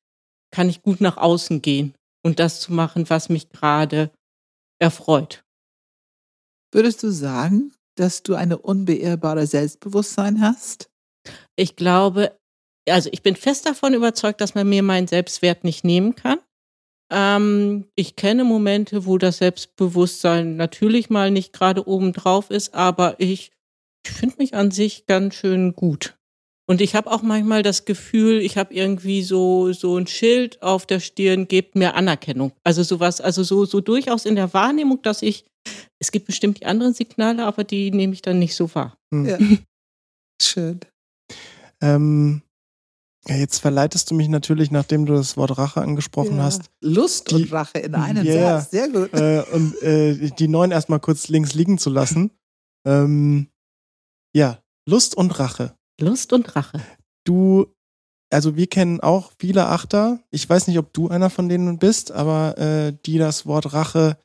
kann 0.51 0.69
ich 0.69 0.83
gut 0.83 1.01
nach 1.01 1.17
außen 1.17 1.63
gehen 1.63 1.95
und 2.23 2.39
das 2.39 2.61
zu 2.61 2.73
machen, 2.73 3.11
was 3.11 3.29
mich 3.29 3.51
gerade 3.51 4.11
erfreut. 4.79 5.45
Würdest 6.73 7.03
du 7.03 7.11
sagen, 7.11 7.73
dass 7.97 8.23
du 8.23 8.35
eine 8.35 8.59
unbeirrbare 8.59 9.47
Selbstbewusstsein 9.47 10.41
hast? 10.41 10.91
Ich 11.57 11.77
glaube, 11.77 12.39
also 12.89 13.09
ich 13.13 13.23
bin 13.23 13.37
fest 13.37 13.67
davon 13.67 13.95
überzeugt, 13.95 14.41
dass 14.41 14.55
man 14.55 14.69
mir 14.69 14.83
meinen 14.83 15.07
Selbstwert 15.07 15.65
nicht 15.65 15.85
nehmen 15.85 16.15
kann. 16.15 16.39
Ähm, 17.11 17.87
ich 17.95 18.17
kenne 18.17 18.45
Momente, 18.45 19.07
wo 19.07 19.19
das 19.19 19.39
Selbstbewusstsein 19.39 20.57
natürlich 20.57 21.11
mal 21.11 21.31
nicht 21.31 21.53
gerade 21.53 21.87
oben 21.87 22.13
drauf 22.13 22.51
ist, 22.51 22.75
aber 22.75 23.17
ich, 23.19 23.53
ich 24.05 24.13
finde 24.13 24.37
mich 24.39 24.55
an 24.55 24.71
sich 24.71 25.07
ganz 25.07 25.35
schön 25.35 25.75
gut. 25.75 26.17
Und 26.67 26.81
ich 26.81 26.95
habe 26.95 27.11
auch 27.11 27.21
manchmal 27.23 27.63
das 27.63 27.85
Gefühl, 27.85 28.41
ich 28.41 28.57
habe 28.57 28.73
irgendwie 28.75 29.23
so 29.23 29.73
so 29.73 29.97
ein 29.99 30.07
Schild 30.07 30.63
auf 30.63 30.87
der 30.87 31.01
Stirn, 31.01 31.47
gebt 31.47 31.75
mir 31.77 31.95
Anerkennung. 31.95 32.53
Also 32.65 32.83
sowas, 32.83 33.21
also 33.21 33.43
so 33.43 33.65
so 33.67 33.81
durchaus 33.81 34.25
in 34.25 34.35
der 34.37 34.53
Wahrnehmung, 34.55 35.03
dass 35.03 35.21
ich 35.23 35.45
es 35.99 36.11
gibt 36.11 36.27
bestimmt 36.27 36.61
die 36.61 36.67
anderen 36.67 36.95
Signale, 36.95 37.45
aber 37.45 37.65
die 37.65 37.91
nehme 37.91 38.13
ich 38.15 38.23
dann 38.23 38.39
nicht 38.39 38.55
so 38.55 38.75
wahr. 38.75 38.97
Hm. 39.13 39.27
Ja. 39.27 39.39
Schön. 40.43 40.81
Ähm, 41.83 42.43
ja, 43.27 43.37
jetzt 43.37 43.59
verleitest 43.59 44.11
du 44.11 44.15
mich 44.15 44.29
natürlich, 44.29 44.71
nachdem 44.71 45.07
du 45.07 45.15
das 45.15 45.37
Wort 45.37 45.57
Rache 45.57 45.81
angesprochen 45.81 46.37
Ja. 46.39 46.45
hast, 46.45 46.71
Lust 46.83 47.31
Die- 47.31 47.37
und 47.37 47.53
Rache 47.53 47.79
in 47.79 47.95
einem 47.95 48.25
Ja. 48.27 48.61
Satz. 48.61 48.71
Sehr 48.71 48.89
gut. 48.89 49.13
äh, 49.15 49.43
und 49.53 49.83
äh, 49.83 50.31
die 50.31 50.49
neun 50.49 50.71
erstmal 50.71 51.01
kurz 51.01 51.29
links 51.29 51.55
liegen 51.55 51.79
zu 51.79 51.89
lassen. 51.91 52.31
Ähm, 52.87 53.49
ja, 54.35 54.59
Lust 54.87 55.15
und 55.17 55.39
Rache. 55.39 55.75
Lust 56.01 56.33
und 56.33 56.57
Rache. 56.57 56.81
Du, 57.25 57.67
also 58.31 58.57
wir 58.57 58.67
kennen 58.67 59.01
auch 59.01 59.33
viele 59.39 59.67
Achter. 59.67 60.21
Ich 60.31 60.49
weiß 60.49 60.67
nicht, 60.67 60.79
ob 60.79 60.93
du 60.93 61.09
einer 61.09 61.31
von 61.31 61.49
denen 61.49 61.79
bist, 61.79 62.13
aber 62.13 62.59
äh, 62.59 62.97
die 63.07 63.19
das 63.19 63.47
Wort 63.47 63.73
Rache 63.73 64.19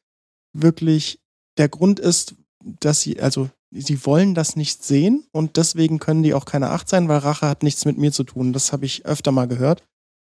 wirklich 0.53 1.19
der 1.57 1.69
Grund 1.69 1.99
ist, 1.99 2.35
dass 2.63 3.01
sie, 3.01 3.19
also 3.21 3.49
sie 3.71 4.05
wollen 4.05 4.35
das 4.35 4.55
nicht 4.55 4.83
sehen 4.83 5.25
und 5.31 5.57
deswegen 5.57 5.99
können 5.99 6.23
die 6.23 6.33
auch 6.33 6.45
keine 6.45 6.69
Acht 6.71 6.89
sein, 6.89 7.07
weil 7.07 7.19
Rache 7.19 7.47
hat 7.47 7.63
nichts 7.63 7.85
mit 7.85 7.97
mir 7.97 8.11
zu 8.11 8.23
tun. 8.23 8.53
Das 8.53 8.73
habe 8.73 8.85
ich 8.85 9.05
öfter 9.05 9.31
mal 9.31 9.47
gehört. 9.47 9.83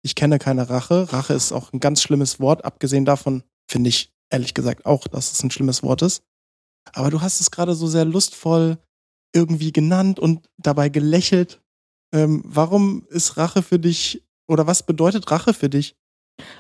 Ich 0.02 0.14
kenne 0.14 0.38
keine 0.38 0.70
Rache. 0.70 1.12
Rache 1.12 1.34
ist 1.34 1.52
auch 1.52 1.72
ein 1.72 1.80
ganz 1.80 2.00
schlimmes 2.00 2.40
Wort. 2.40 2.64
Abgesehen 2.64 3.04
davon 3.04 3.42
finde 3.68 3.88
ich 3.88 4.12
ehrlich 4.30 4.54
gesagt 4.54 4.86
auch, 4.86 5.06
dass 5.08 5.32
es 5.32 5.42
ein 5.42 5.50
schlimmes 5.50 5.82
Wort 5.82 6.02
ist. 6.02 6.22
Aber 6.92 7.10
du 7.10 7.20
hast 7.20 7.40
es 7.40 7.50
gerade 7.50 7.74
so 7.74 7.86
sehr 7.86 8.04
lustvoll 8.04 8.78
irgendwie 9.34 9.72
genannt 9.72 10.18
und 10.18 10.48
dabei 10.56 10.88
gelächelt. 10.88 11.60
Ähm, 12.12 12.42
warum 12.44 13.06
ist 13.10 13.36
Rache 13.36 13.62
für 13.62 13.78
dich 13.78 14.22
oder 14.48 14.66
was 14.66 14.84
bedeutet 14.84 15.30
Rache 15.30 15.54
für 15.54 15.68
dich? 15.68 15.96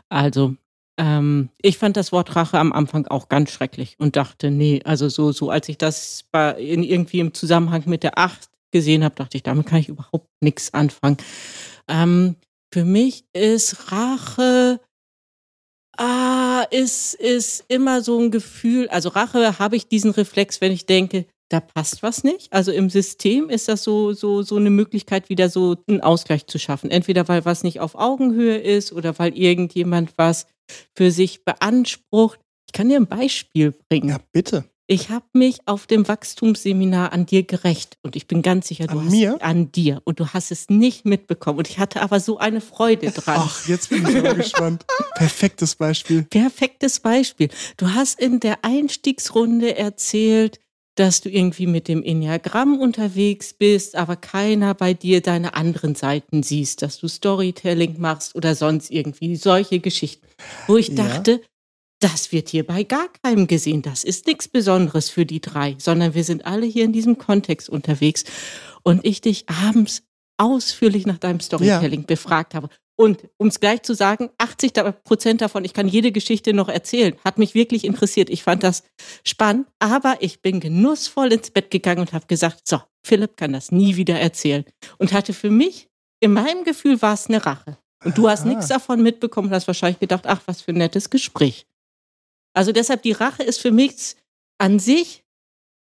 Also, 0.08 0.56
ähm, 0.98 1.50
ich 1.60 1.78
fand 1.78 1.96
das 1.96 2.12
Wort 2.12 2.34
Rache 2.36 2.58
am 2.58 2.72
Anfang 2.72 3.06
auch 3.06 3.28
ganz 3.28 3.50
schrecklich 3.50 3.96
und 3.98 4.16
dachte, 4.16 4.50
nee, 4.50 4.80
also 4.84 5.08
so, 5.08 5.32
so 5.32 5.50
als 5.50 5.68
ich 5.68 5.78
das 5.78 6.24
bei, 6.32 6.52
in, 6.60 6.82
irgendwie 6.82 7.20
im 7.20 7.34
Zusammenhang 7.34 7.84
mit 7.86 8.02
der 8.02 8.18
Acht 8.18 8.50
gesehen 8.72 9.04
habe, 9.04 9.14
dachte 9.14 9.36
ich, 9.36 9.42
damit 9.42 9.66
kann 9.66 9.78
ich 9.78 9.88
überhaupt 9.88 10.28
nichts 10.40 10.74
anfangen. 10.74 11.18
Ähm, 11.88 12.36
für 12.72 12.84
mich 12.84 13.24
ist 13.32 13.92
Rache 13.92 14.80
ah, 15.98 16.66
ist, 16.70 17.14
ist 17.14 17.64
immer 17.68 18.02
so 18.02 18.18
ein 18.20 18.30
Gefühl, 18.30 18.88
also 18.88 19.08
Rache 19.10 19.58
habe 19.58 19.76
ich 19.76 19.88
diesen 19.88 20.10
Reflex, 20.10 20.60
wenn 20.60 20.72
ich 20.72 20.86
denke, 20.86 21.26
da 21.48 21.60
passt 21.60 22.02
was 22.02 22.24
nicht. 22.24 22.52
Also 22.52 22.72
im 22.72 22.90
System 22.90 23.48
ist 23.50 23.68
das 23.68 23.82
so, 23.84 24.12
so, 24.12 24.42
so 24.42 24.56
eine 24.56 24.70
Möglichkeit, 24.70 25.28
wieder 25.28 25.48
so 25.48 25.76
einen 25.88 26.00
Ausgleich 26.00 26.46
zu 26.46 26.58
schaffen. 26.58 26.90
Entweder 26.90 27.28
weil 27.28 27.44
was 27.44 27.62
nicht 27.62 27.80
auf 27.80 27.94
Augenhöhe 27.94 28.56
ist 28.58 28.92
oder 28.92 29.18
weil 29.18 29.36
irgendjemand 29.38 30.12
was 30.16 30.46
für 30.96 31.10
sich 31.10 31.44
beansprucht. 31.44 32.40
Ich 32.66 32.72
kann 32.72 32.88
dir 32.88 32.96
ein 32.96 33.06
Beispiel 33.06 33.74
bringen. 33.88 34.08
Ja, 34.08 34.18
bitte. 34.32 34.64
Ich 34.88 35.10
habe 35.10 35.26
mich 35.32 35.58
auf 35.66 35.88
dem 35.88 36.06
Wachstumsseminar 36.06 37.12
an 37.12 37.26
dir 37.26 37.42
gerecht 37.42 37.96
und 38.02 38.14
ich 38.14 38.28
bin 38.28 38.40
ganz 38.42 38.68
sicher, 38.68 38.86
du 38.86 38.98
An 39.00 39.06
hast 39.06 39.10
mir? 39.10 39.36
an 39.42 39.72
dir 39.72 40.00
und 40.04 40.20
du 40.20 40.28
hast 40.28 40.52
es 40.52 40.68
nicht 40.68 41.04
mitbekommen 41.04 41.58
und 41.58 41.68
ich 41.68 41.80
hatte 41.80 42.02
aber 42.02 42.20
so 42.20 42.38
eine 42.38 42.60
Freude 42.60 43.10
dran. 43.10 43.34
Ach, 43.40 43.66
jetzt 43.66 43.90
bin 43.90 44.06
ich 44.08 44.16
aber 44.16 44.34
gespannt. 44.36 44.84
Perfektes 45.16 45.74
Beispiel. 45.74 46.22
Perfektes 46.22 47.00
Beispiel. 47.00 47.48
Du 47.78 47.94
hast 47.94 48.20
in 48.20 48.38
der 48.38 48.64
Einstiegsrunde 48.64 49.76
erzählt, 49.76 50.60
dass 50.96 51.20
du 51.20 51.28
irgendwie 51.28 51.66
mit 51.66 51.88
dem 51.88 52.02
Enneagramm 52.02 52.78
unterwegs 52.80 53.52
bist, 53.54 53.96
aber 53.96 54.16
keiner 54.16 54.74
bei 54.74 54.94
dir 54.94 55.20
deine 55.20 55.54
anderen 55.54 55.94
Seiten 55.94 56.42
siehst, 56.42 56.82
dass 56.82 56.98
du 56.98 57.06
Storytelling 57.06 58.00
machst 58.00 58.34
oder 58.34 58.54
sonst 58.54 58.90
irgendwie 58.90 59.36
solche 59.36 59.78
Geschichten. 59.78 60.26
Wo 60.66 60.76
ich 60.76 60.88
Ja. 60.88 61.06
dachte, 61.06 61.42
das 62.00 62.32
wird 62.32 62.48
hier 62.48 62.66
bei 62.66 62.82
gar 62.82 63.08
keinem 63.22 63.46
gesehen. 63.46 63.82
Das 63.82 64.04
ist 64.04 64.26
nichts 64.26 64.48
Besonderes 64.48 65.08
für 65.08 65.24
die 65.24 65.40
drei, 65.40 65.76
sondern 65.78 66.14
wir 66.14 66.24
sind 66.24 66.44
alle 66.46 66.66
hier 66.66 66.84
in 66.84 66.92
diesem 66.92 67.18
Kontext 67.18 67.68
unterwegs. 67.68 68.24
Und 68.82 69.04
ich 69.04 69.20
dich 69.20 69.48
abends 69.48 70.02
ausführlich 70.38 71.06
nach 71.06 71.18
deinem 71.18 71.40
Storytelling 71.40 72.04
befragt 72.04 72.54
habe. 72.54 72.68
Und 72.98 73.28
um 73.36 73.48
es 73.48 73.60
gleich 73.60 73.82
zu 73.82 73.94
sagen, 73.94 74.30
80 74.38 74.72
da- 74.72 74.90
Prozent 74.92 75.42
davon, 75.42 75.64
ich 75.64 75.74
kann 75.74 75.86
jede 75.86 76.12
Geschichte 76.12 76.54
noch 76.54 76.68
erzählen, 76.70 77.14
hat 77.24 77.36
mich 77.38 77.54
wirklich 77.54 77.84
interessiert. 77.84 78.30
Ich 78.30 78.42
fand 78.42 78.62
das 78.62 78.84
spannend, 79.22 79.66
aber 79.78 80.16
ich 80.20 80.40
bin 80.40 80.60
genussvoll 80.60 81.32
ins 81.32 81.50
Bett 81.50 81.70
gegangen 81.70 82.00
und 82.00 82.12
habe 82.14 82.26
gesagt, 82.26 82.66
so, 82.66 82.80
Philipp 83.06 83.36
kann 83.36 83.52
das 83.52 83.70
nie 83.70 83.96
wieder 83.96 84.18
erzählen. 84.18 84.64
Und 84.98 85.12
hatte 85.12 85.34
für 85.34 85.50
mich, 85.50 85.88
in 86.20 86.32
meinem 86.32 86.64
Gefühl 86.64 87.00
war 87.02 87.12
es 87.14 87.26
eine 87.26 87.44
Rache. 87.44 87.76
Und 88.04 88.16
du 88.16 88.28
hast 88.28 88.40
Aha. 88.42 88.48
nichts 88.48 88.68
davon 88.68 89.02
mitbekommen 89.02 89.48
und 89.48 89.54
hast 89.54 89.66
wahrscheinlich 89.66 90.00
gedacht, 90.00 90.26
ach, 90.26 90.40
was 90.46 90.62
für 90.62 90.72
ein 90.72 90.78
nettes 90.78 91.10
Gespräch. 91.10 91.66
Also 92.54 92.72
deshalb, 92.72 93.02
die 93.02 93.12
Rache 93.12 93.42
ist 93.42 93.60
für 93.60 93.72
mich 93.72 94.16
an 94.58 94.78
sich, 94.78 95.24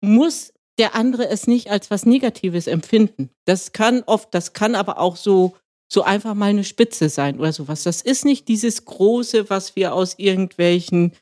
muss 0.02 0.52
der 0.78 0.94
andere 0.94 1.28
es 1.28 1.46
nicht 1.46 1.70
als 1.70 1.90
was 1.90 2.04
Negatives 2.06 2.66
empfinden. 2.66 3.30
Das 3.46 3.72
kann 3.72 4.02
oft, 4.04 4.32
das 4.34 4.52
kann 4.52 4.74
aber 4.74 4.98
auch 4.98 5.16
so, 5.16 5.56
so 5.90 6.02
einfach 6.02 6.34
mal 6.34 6.50
eine 6.50 6.64
Spitze 6.64 7.08
sein 7.08 7.38
oder 7.38 7.52
sowas. 7.52 7.82
Das 7.82 8.02
ist 8.02 8.24
nicht 8.24 8.48
dieses 8.48 8.84
Große, 8.84 9.48
was 9.50 9.74
wir 9.74 9.94
aus 9.94 10.18
irgendwelchen 10.18 11.12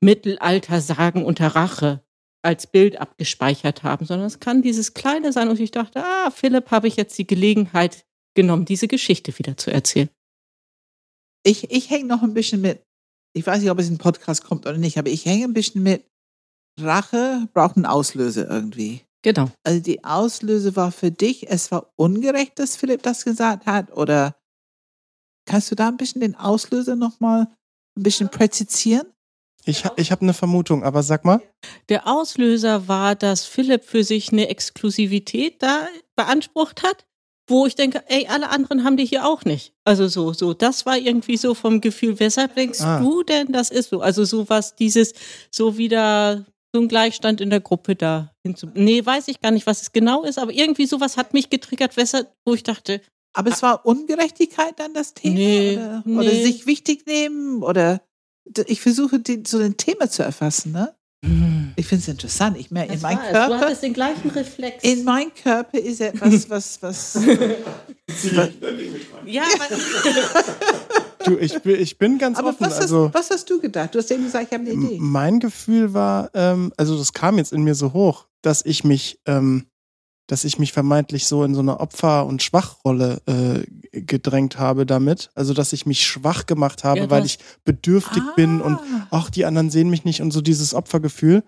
Mittelalter-Sagen 0.00 1.24
unter 1.24 1.48
Rache 1.48 2.02
als 2.42 2.66
Bild 2.66 2.98
abgespeichert 2.98 3.82
haben, 3.82 4.06
sondern 4.06 4.26
es 4.26 4.40
kann 4.40 4.62
dieses 4.62 4.94
Kleine 4.94 5.32
sein. 5.32 5.48
Und 5.48 5.60
ich 5.60 5.70
dachte, 5.70 6.02
ah, 6.02 6.30
Philipp, 6.30 6.70
habe 6.70 6.88
ich 6.88 6.96
jetzt 6.96 7.18
die 7.18 7.26
Gelegenheit 7.26 8.06
genommen, 8.34 8.64
diese 8.64 8.88
Geschichte 8.88 9.36
wieder 9.38 9.56
zu 9.56 9.72
erzählen. 9.72 10.08
Ich, 11.44 11.70
ich 11.70 11.90
hänge 11.90 12.06
noch 12.06 12.22
ein 12.22 12.34
bisschen 12.34 12.60
mit, 12.60 12.82
ich 13.34 13.46
weiß 13.46 13.60
nicht, 13.60 13.70
ob 13.70 13.78
es 13.78 13.88
in 13.88 13.94
den 13.94 14.00
Podcast 14.00 14.44
kommt 14.44 14.66
oder 14.66 14.78
nicht, 14.78 14.98
aber 14.98 15.10
ich 15.10 15.26
hänge 15.26 15.44
ein 15.44 15.54
bisschen 15.54 15.82
mit, 15.82 16.04
Rache 16.78 17.48
braucht 17.52 17.76
einen 17.76 17.86
Auslöser 17.86 18.48
irgendwie. 18.48 19.02
Genau. 19.26 19.50
Also 19.64 19.80
die 19.80 20.04
Auslöse 20.04 20.76
war 20.76 20.92
für 20.92 21.10
dich, 21.10 21.50
es 21.50 21.72
war 21.72 21.90
ungerecht, 21.96 22.60
dass 22.60 22.76
Philipp 22.76 23.02
das 23.02 23.24
gesagt 23.24 23.66
hat? 23.66 23.90
Oder 23.96 24.36
kannst 25.46 25.68
du 25.68 25.74
da 25.74 25.88
ein 25.88 25.96
bisschen 25.96 26.20
den 26.20 26.36
Auslöser 26.36 26.94
nochmal 26.94 27.48
ein 27.96 28.02
bisschen 28.04 28.28
präzisieren? 28.28 29.06
Ich, 29.64 29.82
ich 29.96 30.12
habe 30.12 30.22
eine 30.22 30.32
Vermutung, 30.32 30.84
aber 30.84 31.02
sag 31.02 31.24
mal. 31.24 31.42
Der 31.88 32.06
Auslöser 32.06 32.86
war, 32.86 33.16
dass 33.16 33.44
Philipp 33.44 33.82
für 33.82 34.04
sich 34.04 34.30
eine 34.30 34.46
Exklusivität 34.48 35.60
da 35.60 35.88
beansprucht 36.14 36.84
hat, 36.84 37.04
wo 37.48 37.66
ich 37.66 37.74
denke, 37.74 38.04
ey, 38.06 38.28
alle 38.28 38.50
anderen 38.50 38.84
haben 38.84 38.96
die 38.96 39.04
hier 39.06 39.26
auch 39.26 39.44
nicht. 39.44 39.74
Also 39.84 40.06
so, 40.06 40.32
so, 40.34 40.54
das 40.54 40.86
war 40.86 40.96
irgendwie 40.96 41.36
so 41.36 41.54
vom 41.54 41.80
Gefühl. 41.80 42.20
Weshalb 42.20 42.54
denkst 42.54 42.80
Ah. 42.80 43.00
du 43.00 43.24
denn, 43.24 43.50
das 43.50 43.70
ist 43.70 43.90
so? 43.90 44.00
Also 44.02 44.24
so 44.24 44.48
was, 44.48 44.76
dieses, 44.76 45.14
so 45.50 45.76
wieder 45.78 46.46
so 46.74 46.80
ein 46.80 46.88
Gleichstand 46.88 47.40
in 47.40 47.50
der 47.50 47.60
Gruppe 47.60 47.96
da 47.96 48.32
hinzu. 48.42 48.68
Nee, 48.74 49.04
weiß 49.04 49.28
ich 49.28 49.40
gar 49.40 49.50
nicht, 49.50 49.66
was 49.66 49.82
es 49.82 49.92
genau 49.92 50.24
ist, 50.24 50.38
aber 50.38 50.52
irgendwie 50.52 50.86
sowas 50.86 51.16
hat 51.16 51.32
mich 51.32 51.50
getriggert, 51.50 51.96
weshalb, 51.96 52.30
wo 52.44 52.54
ich 52.54 52.62
dachte, 52.62 53.00
Aber 53.32 53.50
es 53.50 53.62
war 53.62 53.84
Ungerechtigkeit 53.84 54.78
dann 54.78 54.94
das 54.94 55.14
Thema? 55.14 55.34
Nee, 55.34 55.76
oder, 55.76 56.02
nee. 56.04 56.18
oder 56.18 56.30
sich 56.30 56.66
wichtig 56.66 57.06
nehmen? 57.06 57.62
Oder 57.62 58.00
ich 58.66 58.80
versuche 58.80 59.18
die, 59.18 59.42
so 59.46 59.58
ein 59.58 59.76
Thema 59.76 60.08
zu 60.08 60.22
erfassen, 60.22 60.72
ne? 60.72 60.94
Hm. 61.24 61.72
Ich 61.76 61.86
finde 61.86 62.02
es 62.02 62.08
interessant. 62.08 62.56
Ich 62.58 62.70
merke, 62.70 62.94
in 62.94 63.00
meinem 63.00 63.18
es. 63.18 63.26
Du 63.26 63.32
Körper, 63.32 63.60
hattest 63.60 63.82
den 63.82 63.92
gleichen 63.92 64.30
Reflex. 64.30 64.84
in 64.84 65.04
meinem 65.04 65.34
Körper 65.34 65.78
ist 65.78 66.00
etwas, 66.00 66.48
was, 66.48 66.82
was, 66.82 67.14
ja, 69.26 69.42
aber, 69.42 69.66
Du, 71.26 71.36
ich, 71.36 71.60
bin- 71.62 71.80
ich 71.80 71.98
bin 71.98 72.18
ganz 72.18 72.38
aber 72.38 72.50
offen. 72.50 72.66
was, 72.66 72.78
also, 72.80 73.06
hast, 73.06 73.14
was 73.14 73.30
hast 73.30 73.50
du 73.50 73.60
gedacht? 73.60 73.94
Du 73.94 73.98
hast 73.98 74.10
eben 74.10 74.24
gesagt, 74.24 74.46
ich 74.50 74.58
habe 74.58 74.70
eine 74.70 74.72
Idee. 74.84 74.98
mein 75.00 75.40
Gefühl 75.40 75.92
war, 75.94 76.30
ähm, 76.34 76.72
also 76.76 76.96
das 76.96 77.12
kam 77.12 77.36
jetzt 77.38 77.52
in 77.52 77.62
mir 77.62 77.74
so 77.74 77.92
hoch, 77.92 78.26
dass 78.42 78.64
ich 78.64 78.84
mich, 78.84 79.20
ähm, 79.26 79.66
dass 80.28 80.44
ich 80.44 80.58
mich 80.58 80.72
vermeintlich 80.72 81.26
so 81.26 81.44
in 81.44 81.54
so 81.54 81.60
eine 81.60 81.78
Opfer- 81.80 82.26
und 82.26 82.42
Schwachrolle 82.42 83.20
äh, 83.26 84.00
gedrängt 84.00 84.58
habe 84.58 84.84
damit. 84.86 85.30
Also 85.34 85.54
dass 85.54 85.72
ich 85.72 85.86
mich 85.86 86.04
schwach 86.04 86.46
gemacht 86.46 86.82
habe, 86.84 87.00
Ja, 87.00 87.10
weil 87.10 87.24
ich 87.24 87.38
bedürftig 87.64 88.22
bin 88.34 88.60
und 88.60 88.74
Ah. 88.78 89.06
ach, 89.10 89.30
die 89.30 89.44
anderen 89.44 89.70
sehen 89.70 89.88
mich 89.90 90.04
nicht 90.04 90.22
und 90.22 90.32
so 90.32 90.40
dieses 90.40 90.74
Opfergefühl. 90.74 91.44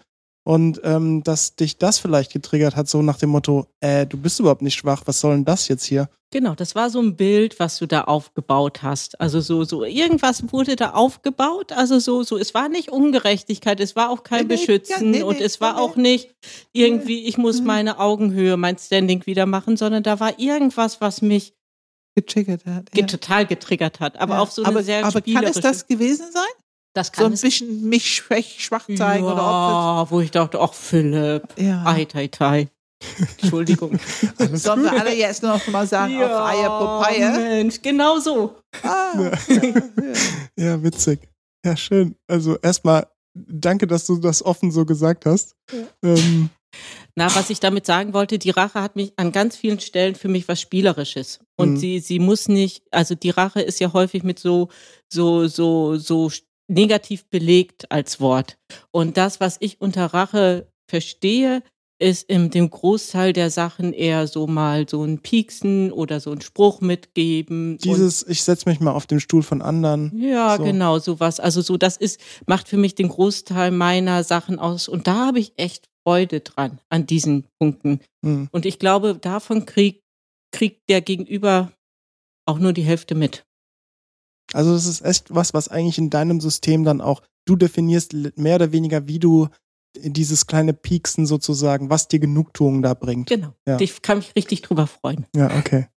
Und 0.48 0.80
ähm, 0.82 1.22
dass 1.24 1.56
dich 1.56 1.76
das 1.76 1.98
vielleicht 1.98 2.32
getriggert 2.32 2.74
hat, 2.74 2.88
so 2.88 3.02
nach 3.02 3.18
dem 3.18 3.28
Motto, 3.28 3.66
äh, 3.80 4.06
du 4.06 4.16
bist 4.16 4.40
überhaupt 4.40 4.62
nicht 4.62 4.76
schwach, 4.76 5.02
was 5.04 5.20
soll 5.20 5.34
denn 5.34 5.44
das 5.44 5.68
jetzt 5.68 5.84
hier? 5.84 6.08
genau, 6.30 6.54
das 6.54 6.74
war 6.74 6.88
so 6.90 7.00
ein 7.00 7.16
Bild, 7.16 7.58
was 7.60 7.78
du 7.78 7.86
da 7.86 8.04
aufgebaut 8.04 8.82
hast. 8.82 9.18
Also 9.20 9.40
so, 9.40 9.64
so 9.64 9.84
irgendwas 9.84 10.50
wurde 10.52 10.76
da 10.76 10.90
aufgebaut. 10.90 11.72
Also 11.72 11.98
so, 11.98 12.22
so, 12.22 12.38
es 12.38 12.52
war 12.54 12.68
nicht 12.70 12.90
Ungerechtigkeit, 12.90 13.78
es 13.80 13.94
war 13.96 14.08
auch 14.10 14.22
kein 14.24 14.46
Nee, 14.46 14.54
nee, 14.54 14.60
Beschützen 14.60 15.12
ja, 15.12 15.18
nee, 15.18 15.22
und 15.22 15.38
nee, 15.38 15.44
es 15.44 15.60
war 15.60 15.74
nee, 15.74 15.80
auch 15.80 15.96
nicht 15.96 16.34
irgendwie, 16.72 17.26
ich 17.26 17.36
muss 17.38 17.60
Mhm. 17.60 17.66
meine 17.66 17.98
Augenhöhe, 17.98 18.56
mein 18.56 18.78
Standing 18.78 19.26
wieder 19.26 19.44
machen, 19.46 19.76
sondern 19.76 20.02
da 20.02 20.18
war 20.20 20.38
irgendwas, 20.38 21.00
was 21.02 21.20
mich 21.22 21.54
getriggert 22.14 22.64
hat. 22.66 22.88
Ja. 22.94 23.06
total 23.06 23.44
getriggert 23.46 24.00
hat. 24.00 24.18
Aber 24.18 24.34
Ja. 24.34 24.40
auf 24.40 24.50
so 24.52 24.62
eine 24.62 24.68
aber, 24.68 24.82
sehr 24.82 25.04
aber 25.04 25.20
kann 25.20 25.44
es 25.44 25.60
das 25.60 25.86
gewesen 25.86 26.26
sein? 26.32 26.42
Das 26.98 27.06
So 27.08 27.12
kann 27.12 27.26
ein 27.26 27.32
es 27.32 27.40
bisschen 27.40 27.88
mich 27.88 28.14
schwach, 28.16 28.44
schwach 28.58 28.86
zeigen 28.96 29.24
ja, 29.24 29.32
oder 29.32 30.02
ob 30.02 30.10
wo 30.10 30.20
ich 30.20 30.30
dachte, 30.30 30.60
ach 30.60 30.74
Philipp, 30.74 31.44
ja. 31.56 31.84
ei, 31.86 32.04
tai, 32.04 32.28
tai. 32.28 32.68
Entschuldigung. 33.40 33.98
Sollen 34.54 34.82
wir 34.82 34.92
alle 34.92 35.14
jetzt 35.14 35.42
noch 35.42 35.64
mal 35.68 35.86
sagen, 35.86 36.16
auf 36.20 36.30
Eier 36.30 36.68
Popeye? 36.78 37.30
Mensch, 37.30 37.80
genau 37.80 38.18
so. 38.18 38.56
Ah, 38.82 39.12
Ja. 39.16 39.30
ja. 40.58 40.64
Ja, 40.64 40.82
witzig. 40.82 41.20
Ja, 41.64 41.76
schön. 41.76 42.16
Also 42.28 42.56
erstmal 42.60 43.06
danke, 43.34 43.86
dass 43.86 44.04
du 44.06 44.16
das 44.18 44.44
offen 44.44 44.72
so 44.72 44.84
gesagt 44.84 45.26
hast. 45.26 45.54
Ähm, 46.02 46.50
Na, 47.14 47.32
was 47.36 47.50
ich 47.50 47.60
damit 47.60 47.86
sagen 47.86 48.12
wollte, 48.14 48.38
die 48.38 48.50
Rache 48.50 48.82
hat 48.82 48.96
mich 48.96 49.12
an 49.16 49.30
ganz 49.32 49.56
vielen 49.56 49.78
Stellen 49.80 50.14
für 50.16 50.28
mich 50.28 50.48
was 50.48 50.60
Spielerisches. 50.60 51.38
Und 51.56 51.72
Mhm. 51.74 51.76
sie, 51.76 51.98
sie 52.00 52.18
muss 52.18 52.48
nicht, 52.48 52.82
also 52.90 53.14
die 53.14 53.30
Rache 53.30 53.60
ist 53.60 53.78
ja 53.80 53.92
häufig 53.92 54.24
mit 54.24 54.38
so, 54.40 54.68
so, 55.12 55.46
so, 55.46 55.96
so 55.98 56.30
negativ 56.68 57.26
belegt 57.26 57.90
als 57.90 58.20
Wort. 58.20 58.58
Und 58.90 59.16
das, 59.16 59.40
was 59.40 59.56
ich 59.60 59.80
unter 59.80 60.06
Rache 60.06 60.70
verstehe, 60.88 61.62
ist 62.00 62.28
in 62.30 62.50
dem 62.50 62.70
Großteil 62.70 63.32
der 63.32 63.50
Sachen 63.50 63.92
eher 63.92 64.28
so 64.28 64.46
mal 64.46 64.88
so 64.88 65.02
ein 65.02 65.18
Pieksen 65.18 65.90
oder 65.90 66.20
so 66.20 66.30
ein 66.30 66.40
Spruch 66.40 66.80
mitgeben. 66.80 67.78
dieses, 67.78 68.24
ich 68.26 68.42
setze 68.42 68.68
mich 68.68 68.78
mal 68.78 68.92
auf 68.92 69.06
den 69.06 69.18
Stuhl 69.18 69.42
von 69.42 69.62
anderen. 69.62 70.12
ja, 70.16 70.56
So. 70.56 70.64
genau, 70.64 70.98
sowas. 71.00 71.40
Also 71.40 71.60
so, 71.60 71.76
das 71.76 71.96
ist, 71.96 72.20
macht 72.46 72.68
für 72.68 72.76
mich 72.76 72.94
den 72.94 73.08
Großteil 73.08 73.72
meiner 73.72 74.22
Sachen 74.22 74.58
aus. 74.60 74.88
Und 74.88 75.08
da 75.08 75.26
habe 75.26 75.40
ich 75.40 75.52
echt 75.56 75.88
Freude 76.06 76.40
dran, 76.40 76.78
an 76.88 77.06
diesen 77.06 77.46
Punkten. 77.58 78.00
Hm. 78.24 78.48
Und 78.52 78.64
ich 78.64 78.78
glaube, 78.78 79.18
davon 79.20 79.66
kriegt, 79.66 80.02
kriegt 80.52 80.88
der 80.88 81.00
Gegenüber 81.00 81.72
auch 82.46 82.58
nur 82.60 82.72
die 82.72 82.82
Hälfte 82.82 83.14
mit. 83.14 83.44
Also 84.52 84.72
das 84.72 84.86
ist 84.86 85.04
echt 85.04 85.34
was, 85.34 85.54
was 85.54 85.68
eigentlich 85.68 85.98
in 85.98 86.10
deinem 86.10 86.40
System 86.40 86.84
dann 86.84 87.00
auch, 87.00 87.22
du 87.46 87.56
definierst 87.56 88.14
mehr 88.36 88.56
oder 88.56 88.72
weniger, 88.72 89.06
wie 89.06 89.18
du 89.18 89.48
dieses 89.96 90.46
kleine 90.46 90.74
Pieksen 90.74 91.26
sozusagen, 91.26 91.90
was 91.90 92.08
dir 92.08 92.18
Genugtuung 92.18 92.82
da 92.82 92.94
bringt. 92.94 93.28
Genau. 93.28 93.54
Ja. 93.66 93.80
Ich 93.80 94.02
kann 94.02 94.18
mich 94.18 94.34
richtig 94.36 94.62
drüber 94.62 94.86
freuen. 94.86 95.26
Ja, 95.34 95.56
okay. 95.58 95.88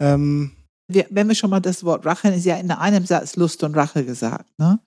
Ähm, 0.00 0.52
wir, 0.88 1.06
wenn 1.10 1.28
wir 1.28 1.34
schon 1.34 1.50
mal 1.50 1.60
das 1.60 1.84
Wort 1.84 2.06
Rache, 2.06 2.28
ist 2.28 2.44
ja 2.44 2.56
in 2.56 2.70
einem 2.70 3.06
Satz 3.06 3.36
Lust 3.36 3.62
und 3.64 3.74
Rache 3.74 4.04
gesagt. 4.04 4.50
Ne? 4.58 4.78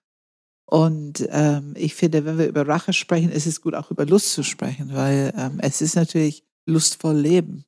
Und 0.70 1.28
ähm, 1.32 1.74
ich 1.76 1.96
finde, 1.96 2.26
wenn 2.26 2.38
wir 2.38 2.48
über 2.48 2.68
Rache 2.68 2.94
sprechen, 2.94 3.32
ist 3.32 3.48
es 3.48 3.62
gut, 3.62 3.74
auch 3.74 3.92
über 3.92 4.06
Lust 4.06 4.34
zu 4.34 4.44
sprechen, 4.44 4.94
weil 4.94 5.34
ähm, 5.36 5.60
es 5.62 5.82
ist 5.82 5.96
natürlich 5.96 6.44
lustvoll 6.68 7.18
Leben. 7.18 7.66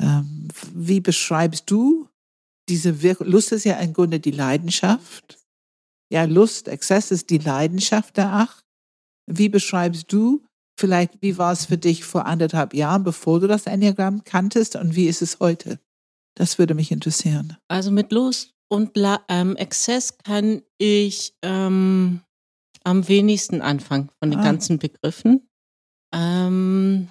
Ähm, 0.00 0.48
wie 0.72 1.00
beschreibst 1.00 1.70
du 1.70 2.01
diese 2.68 3.02
Wirkung? 3.02 3.26
Lust 3.28 3.52
ist 3.52 3.64
ja 3.64 3.74
im 3.78 3.92
Grunde 3.92 4.20
die 4.20 4.30
Leidenschaft. 4.30 5.38
Ja, 6.12 6.24
Lust, 6.24 6.68
Exzess 6.68 7.10
ist 7.10 7.30
die 7.30 7.38
Leidenschaft 7.38 8.16
der 8.16 8.32
Acht. 8.32 8.64
Wie 9.26 9.48
beschreibst 9.48 10.12
du 10.12 10.44
vielleicht, 10.78 11.22
wie 11.22 11.38
war 11.38 11.52
es 11.52 11.66
für 11.66 11.78
dich 11.78 12.04
vor 12.04 12.26
anderthalb 12.26 12.74
Jahren, 12.74 13.04
bevor 13.04 13.40
du 13.40 13.46
das 13.46 13.66
Enneagramm 13.66 14.24
kanntest 14.24 14.76
und 14.76 14.94
wie 14.96 15.06
ist 15.06 15.22
es 15.22 15.38
heute? 15.40 15.78
Das 16.34 16.58
würde 16.58 16.74
mich 16.74 16.90
interessieren. 16.90 17.56
Also 17.68 17.90
mit 17.90 18.10
Lust 18.12 18.54
und 18.68 18.96
La 18.96 19.22
ähm, 19.28 19.54
Exzess 19.56 20.16
kann 20.18 20.62
ich 20.78 21.34
ähm, 21.42 22.20
am 22.84 23.06
wenigsten 23.08 23.60
anfangen 23.62 24.10
von 24.18 24.30
den 24.30 24.40
Ah. 24.40 24.44
ganzen 24.44 24.78
Begriffen. 24.78 25.46
Ähm, 26.14 27.08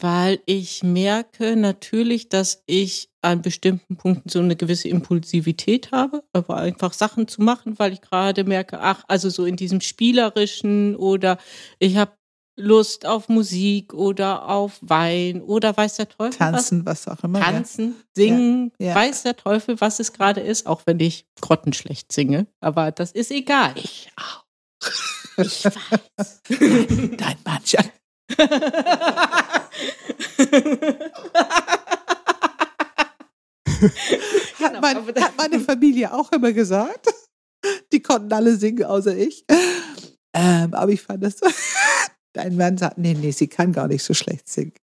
weil 0.00 0.40
ich 0.46 0.82
merke 0.82 1.56
natürlich, 1.56 2.28
dass 2.28 2.62
ich 2.66 3.08
an 3.22 3.42
bestimmten 3.42 3.96
Punkten 3.96 4.28
so 4.28 4.38
eine 4.38 4.56
gewisse 4.56 4.88
Impulsivität 4.88 5.90
habe, 5.90 6.22
aber 6.32 6.56
einfach 6.56 6.92
Sachen 6.92 7.28
zu 7.28 7.42
machen, 7.42 7.78
weil 7.78 7.92
ich 7.92 8.00
gerade 8.00 8.44
merke, 8.44 8.80
ach, 8.80 9.04
also 9.08 9.30
so 9.30 9.44
in 9.44 9.56
diesem 9.56 9.80
spielerischen 9.80 10.96
oder 10.96 11.38
ich 11.78 11.96
habe 11.96 12.12
Lust 12.58 13.04
auf 13.04 13.28
Musik 13.28 13.92
oder 13.92 14.48
auf 14.48 14.78
Wein 14.80 15.42
oder 15.42 15.76
weiß 15.76 15.96
der 15.96 16.08
Teufel 16.08 16.40
was 16.40 16.52
Tanzen, 16.52 16.86
was 16.86 17.06
auch 17.06 17.22
immer. 17.22 17.38
ja. 17.38 17.44
tanzen, 17.44 17.96
singen, 18.14 18.72
Ja, 18.78 18.88
ja. 18.88 18.94
weiß 18.94 19.24
der 19.24 19.36
Teufel, 19.36 19.80
was 19.80 20.00
es 20.00 20.12
gerade 20.12 20.40
ist, 20.40 20.66
auch 20.66 20.82
wenn 20.86 20.98
ich 21.00 21.26
grottenschlecht 21.40 22.12
singe. 22.12 22.46
Aber 22.60 22.92
das 22.92 23.12
ist 23.12 23.30
egal. 23.30 23.72
Ich 23.76 24.10
auch. 24.16 24.44
Ich 25.38 25.64
weiß. 25.66 26.42
Dein 26.48 27.36
Mann, 27.44 27.60
ja. 27.66 27.84
Hat, 33.66 34.58
Genau, 34.58 34.80
mein, 34.80 34.96
hat 34.96 35.36
meine 35.36 35.60
Familie 35.60 36.12
auch 36.12 36.32
immer 36.32 36.52
gesagt. 36.52 37.08
Die 37.92 38.00
konnten 38.00 38.32
alle 38.32 38.56
singen, 38.56 38.84
außer 38.84 39.16
ich. 39.16 39.44
Ähm, 40.34 40.72
aber 40.74 40.92
ich 40.92 41.02
fand 41.02 41.24
das 41.24 41.38
so. 41.38 41.46
Dein 42.32 42.56
Mann 42.56 42.76
sagt, 42.76 42.98
nee, 42.98 43.14
nee, 43.14 43.30
sie 43.30 43.48
kann 43.48 43.72
gar 43.72 43.88
nicht 43.88 44.02
so 44.02 44.12
schlecht 44.12 44.46
singen. 44.48 44.74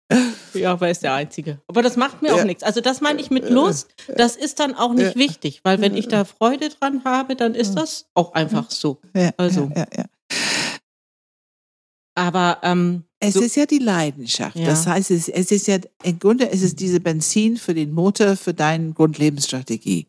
ja, 0.56 0.72
aber 0.74 0.88
er 0.88 0.92
ist 0.92 1.04
der 1.04 1.14
Einzige. 1.14 1.62
Aber 1.68 1.84
das 1.84 1.96
macht 1.98 2.22
mir 2.24 2.34
auch 2.34 2.40
Ja. 2.40 2.46
nichts. 2.46 2.64
Also 2.64 2.82
das 2.82 3.00
meine 3.00 3.22
ich 3.22 3.30
mit 3.30 3.48
Lust. 3.50 3.94
Das 4.08 4.36
ist 4.36 4.60
dann 4.60 4.74
auch 4.74 4.94
nicht 4.94 5.16
Ja. 5.16 5.22
wichtig, 5.22 5.62
weil 5.64 5.80
wenn 5.80 5.96
ich 5.96 6.08
da 6.08 6.26
Freude 6.26 6.70
dran 6.70 7.04
habe, 7.06 7.36
dann 7.36 7.54
ist 7.54 7.76
das 7.76 8.08
auch 8.16 8.34
einfach 8.34 8.72
so. 8.72 9.00
Ja, 9.16 9.32
Also. 9.38 9.72
Aber 12.16 12.58
ähm, 12.64 13.04
Es 13.24 13.36
so, 13.36 13.42
ist 13.42 13.56
ja 13.56 13.66
die 13.66 13.80
Leidenschaft. 13.80 14.58
Ja. 14.58 14.66
Das 14.66 14.86
heißt, 14.86 15.12
es, 15.12 15.30
es 15.30 15.52
ist 15.52 15.68
ja, 15.68 15.78
im 16.04 16.20
Grunde 16.20 16.46
ist 16.46 16.62
es 16.62 16.76
diese 16.76 17.00
Benzin 17.00 17.58
für 17.58 17.74
den 17.74 17.92
Motor, 17.94 18.36
für 18.36 18.54
deine 18.54 18.92
Grundlebensstrategie. 18.92 20.08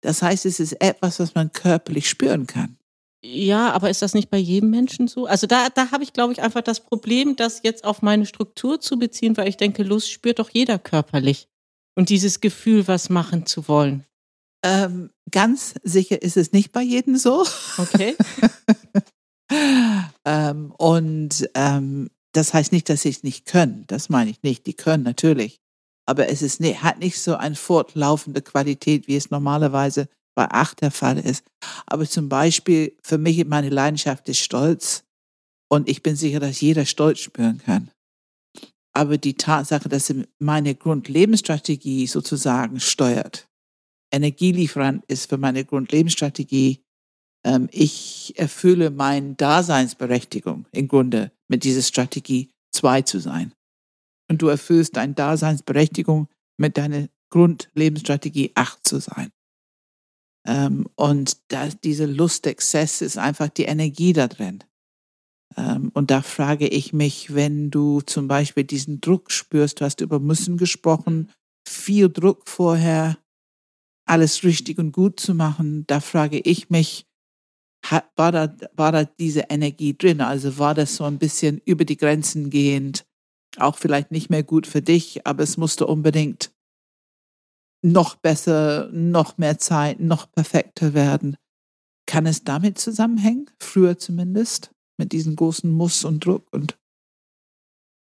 Das 0.00 0.22
heißt, 0.22 0.46
es 0.46 0.60
ist 0.60 0.80
etwas, 0.80 1.18
was 1.18 1.34
man 1.34 1.52
körperlich 1.52 2.08
spüren 2.08 2.46
kann. 2.46 2.76
ja, 3.24 3.70
aber 3.70 3.90
ist 3.90 4.02
das 4.02 4.14
nicht 4.14 4.30
bei 4.30 4.38
jedem 4.38 4.70
Menschen 4.70 5.08
so? 5.08 5.26
Also 5.26 5.46
da, 5.46 5.68
da 5.70 5.90
habe 5.90 6.02
ich, 6.04 6.12
glaube 6.12 6.32
ich, 6.32 6.42
einfach 6.42 6.62
das 6.62 6.80
Problem, 6.80 7.36
das 7.36 7.60
jetzt 7.62 7.84
auf 7.84 8.02
meine 8.02 8.26
Struktur 8.26 8.80
zu 8.80 8.98
beziehen, 8.98 9.36
weil 9.36 9.48
ich 9.48 9.56
denke, 9.56 9.82
Lust 9.82 10.10
spürt 10.10 10.38
doch 10.38 10.50
jeder 10.50 10.78
körperlich. 10.78 11.48
Und 11.94 12.08
dieses 12.08 12.40
Gefühl, 12.40 12.88
was 12.88 13.10
machen 13.10 13.46
zu 13.46 13.68
wollen. 13.68 14.04
Ähm, 14.64 15.10
ganz 15.30 15.74
sicher 15.82 16.22
ist 16.22 16.36
es 16.36 16.52
nicht 16.52 16.72
bei 16.72 16.82
jedem 16.82 17.16
so. 17.16 17.44
Okay? 17.78 18.16
ähm, 20.24 20.72
und 20.78 21.48
ähm, 21.54 22.10
das 22.32 22.54
heißt 22.54 22.72
nicht, 22.72 22.88
dass 22.88 23.02
sie 23.02 23.10
es 23.10 23.22
nicht 23.22 23.46
können. 23.46 23.84
Das 23.86 24.08
meine 24.08 24.30
ich 24.30 24.42
nicht. 24.42 24.66
Die 24.66 24.74
können 24.74 25.02
natürlich. 25.02 25.60
Aber 26.06 26.28
es 26.28 26.42
ist 26.42 26.60
ne, 26.60 26.82
hat 26.82 26.98
nicht 26.98 27.20
so 27.20 27.36
eine 27.36 27.54
fortlaufende 27.54 28.42
Qualität, 28.42 29.06
wie 29.06 29.16
es 29.16 29.30
normalerweise 29.30 30.08
bei 30.34 30.50
acht 30.50 30.80
der 30.80 30.90
Fall 30.90 31.18
ist. 31.18 31.44
Aber 31.86 32.06
zum 32.06 32.28
Beispiel, 32.28 32.96
für 33.02 33.18
mich, 33.18 33.44
meine 33.46 33.68
Leidenschaft 33.68 34.28
ist 34.28 34.40
Stolz. 34.40 35.04
Und 35.70 35.88
ich 35.88 36.02
bin 36.02 36.16
sicher, 36.16 36.40
dass 36.40 36.60
jeder 36.60 36.86
Stolz 36.86 37.20
spüren 37.20 37.60
kann. 37.64 37.90
Aber 38.94 39.16
die 39.16 39.34
Tatsache, 39.34 39.88
dass 39.88 40.12
meine 40.38 40.74
Grundlebensstrategie 40.74 42.06
sozusagen 42.06 42.80
steuert, 42.80 43.48
Energielieferant 44.12 45.04
ist 45.06 45.30
für 45.30 45.38
meine 45.38 45.64
Grundlebensstrategie, 45.64 46.84
ähm, 47.44 47.68
ich 47.72 48.34
erfülle 48.36 48.90
meine 48.90 49.34
Daseinsberechtigung 49.34 50.66
im 50.70 50.86
Grunde 50.86 51.32
mit 51.52 51.64
dieser 51.64 51.82
Strategie 51.82 52.50
zwei 52.74 53.02
zu 53.02 53.18
sein. 53.18 53.52
Und 54.30 54.40
du 54.40 54.48
erfüllst 54.48 54.96
deine 54.96 55.12
Daseinsberechtigung 55.12 56.28
mit 56.56 56.78
deiner 56.78 57.08
Grundlebensstrategie 57.28 58.52
acht 58.54 58.88
zu 58.88 59.00
sein. 59.00 59.30
Ähm, 60.46 60.88
und 60.96 61.36
da, 61.48 61.68
diese 61.68 62.06
Lustexzess 62.06 63.02
ist 63.02 63.18
einfach 63.18 63.48
die 63.48 63.64
Energie 63.64 64.14
da 64.14 64.28
drin. 64.28 64.64
Ähm, 65.58 65.90
und 65.92 66.10
da 66.10 66.22
frage 66.22 66.66
ich 66.66 66.94
mich, 66.94 67.34
wenn 67.34 67.70
du 67.70 68.00
zum 68.00 68.28
Beispiel 68.28 68.64
diesen 68.64 69.02
Druck 69.02 69.30
spürst, 69.30 69.80
du 69.80 69.84
hast 69.84 70.00
über 70.00 70.20
müssen 70.20 70.56
gesprochen, 70.56 71.30
viel 71.68 72.08
Druck 72.08 72.48
vorher, 72.48 73.18
alles 74.06 74.42
richtig 74.42 74.78
und 74.78 74.92
gut 74.92 75.20
zu 75.20 75.34
machen, 75.34 75.86
da 75.86 76.00
frage 76.00 76.40
ich 76.40 76.70
mich, 76.70 77.04
war 78.16 78.32
da, 78.32 78.54
war 78.74 78.92
da 78.92 79.04
diese 79.04 79.46
Energie 79.48 79.96
drin? 79.96 80.20
Also 80.20 80.58
war 80.58 80.74
das 80.74 80.96
so 80.96 81.04
ein 81.04 81.18
bisschen 81.18 81.60
über 81.64 81.84
die 81.84 81.96
Grenzen 81.96 82.50
gehend, 82.50 83.04
auch 83.58 83.76
vielleicht 83.76 84.10
nicht 84.10 84.30
mehr 84.30 84.42
gut 84.42 84.66
für 84.66 84.82
dich, 84.82 85.26
aber 85.26 85.42
es 85.42 85.56
musste 85.56 85.86
unbedingt 85.86 86.52
noch 87.84 88.14
besser, 88.14 88.88
noch 88.92 89.38
mehr 89.38 89.58
Zeit, 89.58 90.00
noch 90.00 90.30
perfekter 90.30 90.94
werden. 90.94 91.36
Kann 92.06 92.26
es 92.26 92.44
damit 92.44 92.78
zusammenhängen? 92.78 93.50
Früher 93.60 93.98
zumindest? 93.98 94.70
Mit 94.98 95.12
diesem 95.12 95.34
großen 95.36 95.70
Muss 95.70 96.04
und 96.04 96.24
Druck 96.24 96.46
und 96.52 96.78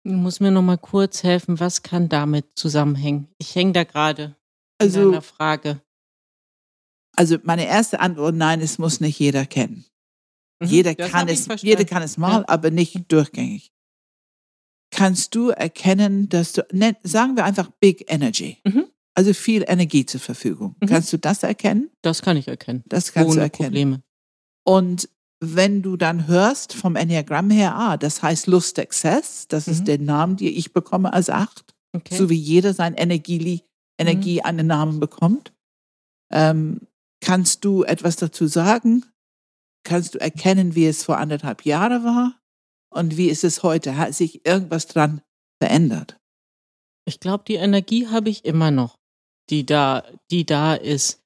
Du 0.06 0.12
musst 0.12 0.40
mir 0.40 0.52
noch 0.52 0.62
mal 0.62 0.78
kurz 0.78 1.24
helfen, 1.24 1.60
was 1.60 1.82
kann 1.82 2.10
damit 2.10 2.46
zusammenhängen? 2.54 3.28
Ich 3.40 3.56
hänge 3.56 3.72
da 3.74 3.84
gerade 3.84 4.36
also, 4.80 5.02
in 5.02 5.08
einer 5.08 5.24
Frage. 5.24 5.82
Also 7.16 7.38
meine 7.44 7.66
erste 7.66 8.00
Antwort, 8.00 8.36
nein, 8.36 8.62
es 8.62 8.78
muss 8.78 9.00
nicht 9.00 9.20
jeder 9.20 9.46
kennen. 9.46 9.86
Mhm, 10.60 10.68
jeder, 10.68 10.96
kann 10.96 11.28
es, 11.28 11.48
jeder 11.62 11.86
kann 11.86 12.04
es 12.04 12.18
mal, 12.18 12.42
ja. 12.42 12.46
aber 12.48 12.72
nicht 12.72 13.12
durchgängig. 13.12 13.72
Kannst 14.92 15.36
du 15.36 15.50
erkennen, 15.50 16.30
dass 16.30 16.54
du, 16.54 16.66
ne, 16.72 16.96
sagen 17.04 17.36
wir 17.36 17.46
einfach 17.46 17.70
Big 17.80 18.10
Energy. 18.12 18.60
Mhm. 18.64 18.86
Also 19.14 19.34
viel 19.34 19.64
Energie 19.68 20.06
zur 20.06 20.20
Verfügung. 20.20 20.76
Mhm. 20.82 20.88
Kannst 20.88 21.12
du 21.12 21.18
das 21.18 21.44
erkennen? 21.44 21.90
Das 22.02 22.22
kann 22.22 22.38
ich 22.38 22.48
erkennen. 22.48 22.84
Das 22.88 23.12
kannst 23.14 23.30
Ohne 23.30 23.38
du 23.38 23.42
erkennen. 23.44 23.70
Probleme. 23.70 24.04
Und 24.64 25.10
wenn 25.40 25.82
du 25.82 25.98
dann 25.98 26.28
hörst 26.28 26.74
vom 26.74 26.96
Enneagramm 26.96 27.50
her, 27.50 27.76
ah, 27.76 27.98
das 27.98 28.22
heißt 28.22 28.48
Lust 28.48 28.78
Excess, 28.78 29.48
das 29.48 29.68
mhm. 29.68 29.74
ist 29.74 29.88
der 29.88 30.00
Name, 30.00 30.36
den 30.36 30.48
ich 30.48 30.74
bekomme 30.74 31.14
als 31.14 31.30
acht, 31.30 31.66
okay. 31.94 32.16
so 32.16 32.30
wie 32.30 32.36
jeder 32.36 32.74
sein 32.74 32.94
Energie, 32.94 33.62
Energie 33.98 34.36
mhm. 34.40 34.46
einen 34.46 34.68
Namen 34.68 35.00
bekommt. 35.00 35.54
Ähm, 36.32 36.82
kannst 37.26 37.66
du 37.66 37.84
etwas 37.84 38.16
dazu 38.16 38.48
sagen? 38.48 39.06
Kannst 39.84 40.16
du 40.16 40.20
erkennen, 40.20 40.76
wie 40.76 40.88
es 40.88 41.04
vor 41.04 41.18
anderthalb 41.18 41.66
Jahren 41.66 42.04
war? 42.04 42.40
Und 42.94 43.18
wie 43.18 43.30
ist 43.30 43.44
es 43.44 43.64
heute? 43.64 43.98
Hat 43.98 44.14
sich 44.14 44.46
irgendwas 44.46 44.88
dran 44.88 45.22
verändert? 45.62 46.18
Ich 47.08 47.20
glaube, 47.20 47.44
die 47.48 47.56
Energie 47.56 48.08
habe 48.08 48.30
ich 48.30 48.46
immer 48.46 48.72
noch 48.72 48.98
die 49.50 49.66
da, 49.66 50.04
die 50.32 50.46
da 50.46 50.76
ist. 50.76 51.22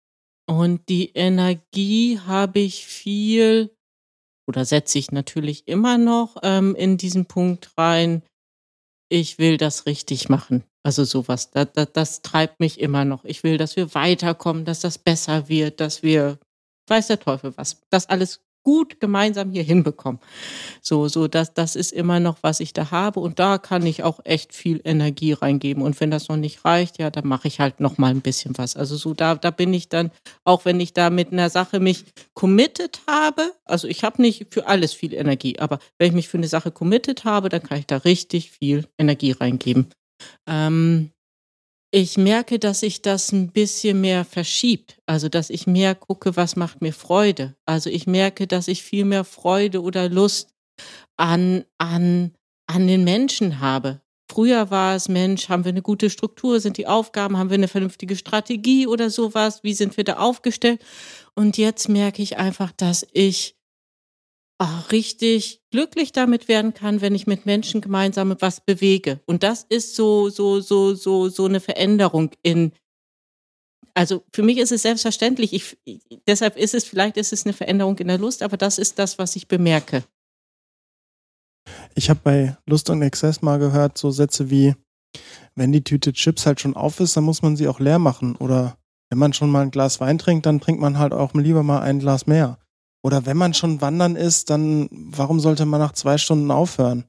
Und 0.47 0.89
die 0.89 1.11
Energie 1.13 2.19
habe 2.19 2.59
ich 2.59 2.85
viel 2.85 3.75
oder 4.47 4.65
setze 4.65 4.97
ich 4.97 5.11
natürlich 5.11 5.67
immer 5.67 5.97
noch 5.97 6.37
ähm, 6.41 6.75
in 6.75 6.97
diesen 6.97 7.25
Punkt 7.25 7.77
rein. 7.77 8.23
Ich 9.09 9.39
will 9.39 9.57
das 9.57 9.85
richtig 9.85 10.29
machen. 10.29 10.63
Also 10.83 11.03
sowas, 11.03 11.51
das, 11.51 11.67
das, 11.73 11.91
das 11.93 12.21
treibt 12.21 12.59
mich 12.59 12.79
immer 12.79 13.05
noch. 13.05 13.25
Ich 13.25 13.43
will, 13.43 13.57
dass 13.57 13.75
wir 13.75 13.93
weiterkommen, 13.93 14.65
dass 14.65 14.79
das 14.79 14.97
besser 14.97 15.49
wird, 15.49 15.79
dass 15.79 16.03
wir, 16.03 16.39
weiß 16.87 17.07
der 17.07 17.19
Teufel 17.19 17.53
was, 17.57 17.81
dass 17.89 18.07
alles 18.07 18.41
gut 18.63 18.99
gemeinsam 18.99 19.51
hier 19.51 19.63
hinbekommen. 19.63 20.19
So, 20.81 21.07
so, 21.07 21.27
das, 21.27 21.53
das 21.53 21.75
ist 21.75 21.91
immer 21.91 22.19
noch, 22.19 22.37
was 22.41 22.59
ich 22.59 22.73
da 22.73 22.91
habe 22.91 23.19
und 23.19 23.39
da 23.39 23.57
kann 23.57 23.85
ich 23.85 24.03
auch 24.03 24.19
echt 24.23 24.53
viel 24.53 24.81
Energie 24.83 25.33
reingeben. 25.33 25.83
Und 25.83 25.99
wenn 25.99 26.11
das 26.11 26.27
noch 26.27 26.37
nicht 26.37 26.65
reicht, 26.65 26.99
ja, 26.99 27.09
dann 27.09 27.27
mache 27.27 27.47
ich 27.47 27.59
halt 27.59 27.79
noch 27.79 27.97
mal 27.97 28.11
ein 28.11 28.21
bisschen 28.21 28.57
was. 28.57 28.75
Also 28.75 28.95
so, 28.95 29.13
da, 29.13 29.35
da 29.35 29.51
bin 29.51 29.73
ich 29.73 29.89
dann, 29.89 30.11
auch 30.43 30.65
wenn 30.65 30.79
ich 30.79 30.93
da 30.93 31.09
mit 31.09 31.31
einer 31.31 31.49
Sache 31.49 31.79
mich 31.79 32.05
committed 32.33 33.01
habe, 33.07 33.51
also 33.65 33.87
ich 33.87 34.03
habe 34.03 34.21
nicht 34.21 34.47
für 34.53 34.67
alles 34.67 34.93
viel 34.93 35.13
Energie, 35.13 35.59
aber 35.59 35.79
wenn 35.97 36.09
ich 36.09 36.13
mich 36.13 36.29
für 36.29 36.37
eine 36.37 36.47
Sache 36.47 36.71
committed 36.71 37.25
habe, 37.25 37.49
dann 37.49 37.63
kann 37.63 37.79
ich 37.79 37.87
da 37.87 37.97
richtig 37.97 38.51
viel 38.51 38.87
Energie 38.97 39.31
reingeben. 39.31 39.87
Ähm, 40.47 41.11
ich 41.91 42.17
merke, 42.17 42.59
dass 42.59 42.81
sich 42.81 43.01
das 43.01 43.31
ein 43.31 43.51
bisschen 43.51 44.01
mehr 44.01 44.25
verschiebt. 44.25 44.99
Also, 45.05 45.29
dass 45.29 45.49
ich 45.49 45.67
mehr 45.67 45.95
gucke, 45.95 46.35
was 46.35 46.55
macht 46.55 46.81
mir 46.81 46.93
Freude. 46.93 47.55
Also, 47.65 47.89
ich 47.89 48.07
merke, 48.07 48.47
dass 48.47 48.67
ich 48.67 48.83
viel 48.83 49.05
mehr 49.05 49.23
Freude 49.23 49.81
oder 49.81 50.09
Lust 50.09 50.53
an, 51.17 51.65
an, 51.77 52.33
an 52.67 52.87
den 52.87 53.03
Menschen 53.03 53.59
habe. 53.59 54.01
Früher 54.31 54.69
war 54.69 54.95
es, 54.95 55.09
Mensch, 55.09 55.49
haben 55.49 55.65
wir 55.65 55.69
eine 55.69 55.81
gute 55.81 56.11
Struktur, 56.11 56.59
sind 56.59 56.77
die 56.77 56.85
Aufgaben, 56.85 57.37
haben 57.37 57.49
wir 57.49 57.55
eine 57.55 57.67
vernünftige 57.67 58.15
Strategie 58.15 58.85
oder 58.85 59.09
sowas, 59.09 59.63
wie 59.63 59.73
sind 59.73 59.97
wir 59.97 60.03
da 60.03 60.17
aufgestellt? 60.17 60.85
Und 61.33 61.57
jetzt 61.57 61.89
merke 61.89 62.21
ich 62.21 62.37
einfach, 62.37 62.71
dass 62.71 63.07
ich 63.11 63.55
auch 64.59 64.91
richtig 64.91 65.61
glücklich 65.71 66.11
damit 66.11 66.47
werden 66.47 66.73
kann, 66.73 67.01
wenn 67.01 67.15
ich 67.15 67.27
mit 67.27 67.45
Menschen 67.45 67.81
gemeinsam 67.81 68.35
was 68.39 68.59
bewege. 68.59 69.19
Und 69.25 69.41
das 69.41 69.65
ist 69.69 69.95
so, 69.95 70.29
so, 70.29 70.59
so, 70.59 70.93
so, 70.93 71.29
so 71.29 71.45
eine 71.45 71.61
Veränderung 71.61 72.31
in, 72.43 72.73
also 73.93 74.23
für 74.33 74.43
mich 74.43 74.57
ist 74.57 74.73
es 74.73 74.81
selbstverständlich. 74.81 75.53
Ich, 75.53 75.77
deshalb 76.27 76.57
ist 76.57 76.75
es, 76.75 76.83
vielleicht 76.83 77.15
ist 77.15 77.31
es 77.31 77.45
eine 77.45 77.53
Veränderung 77.53 77.97
in 77.99 78.09
der 78.09 78.17
Lust, 78.17 78.43
aber 78.43 78.57
das 78.57 78.77
ist 78.77 78.99
das, 78.99 79.17
was 79.17 79.35
ich 79.37 79.47
bemerke. 79.47 80.03
Ich 81.95 82.09
habe 82.09 82.19
bei 82.21 82.57
Lust 82.65 82.89
und 82.89 83.01
Exzess 83.01 83.41
mal 83.41 83.59
gehört, 83.59 83.97
so 83.97 84.11
Sätze 84.11 84.49
wie, 84.49 84.75
wenn 85.55 85.71
die 85.71 85.83
Tüte 85.83 86.11
Chips 86.11 86.45
halt 86.45 86.59
schon 86.59 86.75
auf 86.75 86.99
ist, 86.99 87.15
dann 87.15 87.23
muss 87.23 87.41
man 87.41 87.55
sie 87.55 87.67
auch 87.67 87.79
leer 87.79 87.99
machen. 87.99 88.35
Oder 88.35 88.77
wenn 89.09 89.19
man 89.19 89.31
schon 89.31 89.49
mal 89.49 89.61
ein 89.61 89.71
Glas 89.71 90.01
Wein 90.01 90.17
trinkt, 90.17 90.45
dann 90.45 90.59
trinkt 90.59 90.81
man 90.81 90.99
halt 90.99 91.13
auch 91.13 91.33
lieber 91.33 91.63
mal 91.63 91.81
ein 91.81 91.99
Glas 91.99 92.27
mehr. 92.27 92.59
Oder 93.01 93.25
wenn 93.25 93.37
man 93.37 93.53
schon 93.53 93.81
wandern 93.81 94.15
ist, 94.15 94.49
dann 94.49 94.89
warum 94.91 95.39
sollte 95.39 95.65
man 95.65 95.79
nach 95.79 95.93
zwei 95.93 96.17
Stunden 96.17 96.51
aufhören? 96.51 97.05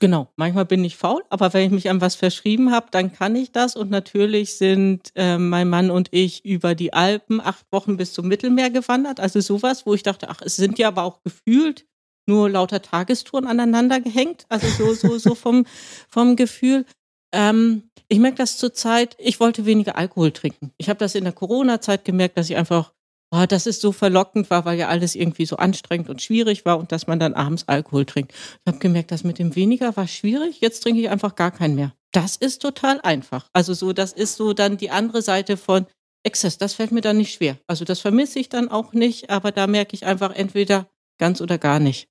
Genau, 0.00 0.28
manchmal 0.36 0.64
bin 0.64 0.84
ich 0.84 0.96
faul, 0.96 1.24
aber 1.28 1.52
wenn 1.52 1.66
ich 1.66 1.72
mich 1.72 1.90
an 1.90 2.00
was 2.00 2.14
verschrieben 2.14 2.70
habe, 2.70 2.86
dann 2.92 3.12
kann 3.12 3.34
ich 3.34 3.50
das. 3.50 3.74
Und 3.74 3.90
natürlich 3.90 4.56
sind 4.56 5.10
äh, 5.16 5.38
mein 5.38 5.68
Mann 5.68 5.90
und 5.90 6.08
ich 6.12 6.44
über 6.44 6.76
die 6.76 6.92
Alpen 6.92 7.40
acht 7.40 7.66
Wochen 7.72 7.96
bis 7.96 8.12
zum 8.12 8.28
Mittelmeer 8.28 8.70
gewandert. 8.70 9.18
Also 9.18 9.40
sowas, 9.40 9.86
wo 9.86 9.94
ich 9.94 10.04
dachte, 10.04 10.30
ach, 10.30 10.40
es 10.40 10.54
sind 10.54 10.78
ja 10.78 10.88
aber 10.88 11.02
auch 11.02 11.20
gefühlt 11.24 11.84
nur 12.26 12.48
lauter 12.48 12.80
Tagestouren 12.80 13.48
aneinander 13.48 14.00
gehängt. 14.00 14.46
Also 14.48 14.68
so, 14.68 14.94
so, 14.94 15.18
so 15.18 15.34
vom, 15.34 15.66
vom 16.08 16.36
Gefühl. 16.36 16.84
Ähm, 17.32 17.90
ich 18.06 18.20
merke 18.20 18.36
das 18.36 18.56
zurzeit, 18.56 19.16
ich 19.18 19.40
wollte 19.40 19.66
weniger 19.66 19.98
Alkohol 19.98 20.30
trinken. 20.30 20.70
Ich 20.78 20.88
habe 20.88 20.98
das 21.00 21.16
in 21.16 21.24
der 21.24 21.32
Corona-Zeit 21.32 22.04
gemerkt, 22.04 22.38
dass 22.38 22.48
ich 22.48 22.56
einfach 22.56 22.92
oh, 23.30 23.46
dass 23.46 23.66
es 23.66 23.80
so 23.80 23.92
verlockend 23.92 24.50
war, 24.50 24.64
weil 24.64 24.78
ja 24.78 24.88
alles 24.88 25.14
irgendwie 25.14 25.46
so 25.46 25.56
anstrengend 25.56 26.08
und 26.08 26.22
schwierig 26.22 26.64
war 26.64 26.78
und 26.78 26.92
dass 26.92 27.06
man 27.06 27.18
dann 27.18 27.34
abends 27.34 27.68
Alkohol 27.68 28.06
trinkt. 28.06 28.32
Ich 28.32 28.66
habe 28.66 28.78
gemerkt, 28.78 29.10
dass 29.10 29.24
mit 29.24 29.38
dem 29.38 29.54
weniger 29.56 29.96
war 29.96 30.06
schwierig. 30.06 30.60
Jetzt 30.60 30.82
trinke 30.82 31.00
ich 31.00 31.10
einfach 31.10 31.34
gar 31.34 31.50
keinen 31.50 31.74
mehr. 31.74 31.92
Das 32.12 32.36
ist 32.36 32.62
total 32.62 33.00
einfach. 33.02 33.48
Also 33.52 33.74
so, 33.74 33.92
das 33.92 34.12
ist 34.12 34.36
so 34.36 34.52
dann 34.54 34.78
die 34.78 34.90
andere 34.90 35.22
Seite 35.22 35.56
von 35.56 35.86
Exzess. 36.22 36.58
Das 36.58 36.74
fällt 36.74 36.92
mir 36.92 37.00
dann 37.00 37.18
nicht 37.18 37.34
schwer. 37.34 37.58
Also 37.66 37.84
das 37.84 38.00
vermisse 38.00 38.38
ich 38.38 38.48
dann 38.48 38.68
auch 38.68 38.92
nicht, 38.92 39.30
aber 39.30 39.52
da 39.52 39.66
merke 39.66 39.94
ich 39.94 40.06
einfach 40.06 40.34
entweder 40.34 40.88
ganz 41.18 41.40
oder 41.40 41.58
gar 41.58 41.80
nicht. 41.80 42.08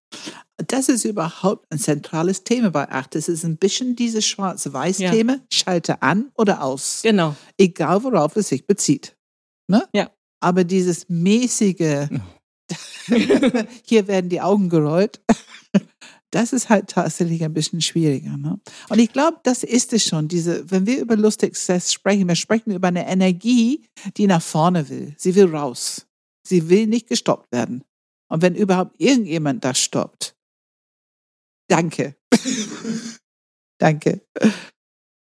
Das 0.57 0.89
ist 0.89 1.05
überhaupt 1.05 1.71
ein 1.71 1.79
zentrales 1.79 2.43
Thema 2.43 2.71
bei 2.71 2.89
Acht. 2.89 3.15
Es 3.15 3.29
ist 3.29 3.43
ein 3.43 3.57
bisschen 3.57 3.95
dieses 3.95 4.25
Schwarz-Weiß-Thema. 4.25 5.33
Ja. 5.33 5.39
Schalte 5.51 6.01
an 6.01 6.31
oder 6.35 6.63
aus. 6.63 7.01
Genau. 7.03 7.35
Egal, 7.57 8.03
worauf 8.03 8.35
es 8.35 8.49
sich 8.49 8.65
bezieht. 8.65 9.15
Ne? 9.67 9.87
Ja. 9.93 10.09
Aber 10.39 10.63
dieses 10.63 11.07
mäßige, 11.09 12.09
hier 13.83 14.07
werden 14.07 14.29
die 14.29 14.41
Augen 14.41 14.69
gerollt, 14.69 15.21
das 16.31 16.53
ist 16.53 16.69
halt 16.69 16.89
tatsächlich 16.89 17.43
ein 17.43 17.53
bisschen 17.53 17.81
schwieriger. 17.81 18.37
Ne? 18.37 18.59
Und 18.89 18.99
ich 18.99 19.11
glaube, 19.11 19.39
das 19.43 19.63
ist 19.63 19.93
es 19.93 20.03
schon. 20.03 20.27
Diese, 20.27 20.69
wenn 20.69 20.85
wir 20.85 20.99
über 20.99 21.15
Lustexzess 21.15 21.93
sprechen, 21.93 22.27
wir 22.27 22.35
sprechen 22.35 22.71
über 22.71 22.89
eine 22.89 23.07
Energie, 23.07 23.87
die 24.17 24.27
nach 24.27 24.41
vorne 24.41 24.89
will. 24.89 25.15
Sie 25.17 25.35
will 25.35 25.55
raus. 25.55 26.05
Sie 26.45 26.69
will 26.69 26.87
nicht 26.87 27.07
gestoppt 27.07 27.51
werden. 27.51 27.83
Und 28.29 28.41
wenn 28.41 28.55
überhaupt 28.55 28.99
irgendjemand 28.99 29.63
das 29.63 29.79
stoppt, 29.79 30.35
danke. 31.69 32.15
danke. 33.77 34.21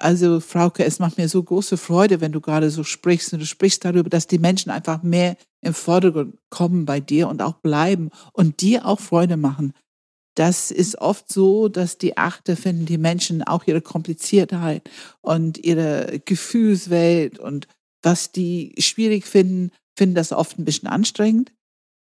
Also, 0.00 0.38
Frauke, 0.38 0.84
es 0.84 1.00
macht 1.00 1.18
mir 1.18 1.28
so 1.28 1.42
große 1.42 1.76
Freude, 1.76 2.20
wenn 2.20 2.30
du 2.30 2.40
gerade 2.40 2.70
so 2.70 2.84
sprichst 2.84 3.32
und 3.32 3.40
du 3.40 3.46
sprichst 3.46 3.84
darüber, 3.84 4.08
dass 4.08 4.28
die 4.28 4.38
Menschen 4.38 4.70
einfach 4.70 5.02
mehr 5.02 5.36
im 5.60 5.74
Vordergrund 5.74 6.38
kommen 6.50 6.84
bei 6.84 7.00
dir 7.00 7.28
und 7.28 7.42
auch 7.42 7.54
bleiben 7.54 8.10
und 8.32 8.60
dir 8.60 8.86
auch 8.86 9.00
Freude 9.00 9.36
machen. 9.36 9.72
Das 10.36 10.70
ist 10.70 10.98
oft 10.98 11.32
so, 11.32 11.66
dass 11.68 11.98
die 11.98 12.16
Achte 12.16 12.54
finden, 12.54 12.86
die 12.86 12.96
Menschen 12.96 13.42
auch 13.42 13.66
ihre 13.66 13.80
Kompliziertheit 13.80 14.88
und 15.20 15.58
ihre 15.58 16.20
Gefühlswelt 16.24 17.40
und 17.40 17.66
was 18.02 18.30
die 18.30 18.72
schwierig 18.78 19.26
finden, 19.26 19.72
finden 19.96 20.14
das 20.14 20.30
oft 20.30 20.56
ein 20.56 20.64
bisschen 20.64 20.88
anstrengend. 20.88 21.52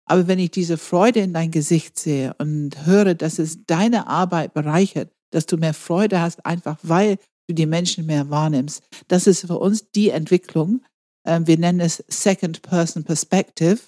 Aber 0.06 0.28
wenn 0.28 0.40
ich 0.40 0.52
diese 0.52 0.78
Freude 0.78 1.22
in 1.22 1.34
dein 1.34 1.52
Gesicht 1.52 1.98
sehe 1.98 2.36
und 2.38 2.86
höre, 2.86 3.16
dass 3.16 3.40
es 3.40 3.66
deine 3.66 4.08
Arbeit 4.08 4.54
bereichert, 4.54 5.14
dass 5.32 5.46
du 5.46 5.56
mehr 5.56 5.74
Freude 5.74 6.20
hast, 6.20 6.46
einfach 6.46 6.78
weil 6.84 7.18
du 7.48 7.54
die 7.54 7.66
Menschen 7.66 8.06
mehr 8.06 8.30
wahrnimmst. 8.30 8.84
Das 9.08 9.28
ist 9.28 9.48
für 9.48 9.58
uns 9.58 9.92
die 9.92 10.10
Entwicklung. 10.10 10.84
Ähm, 11.26 11.48
wir 11.48 11.58
nennen 11.58 11.80
es 11.80 12.04
Second 12.08 12.62
Person 12.62 13.04
Perspective 13.04 13.80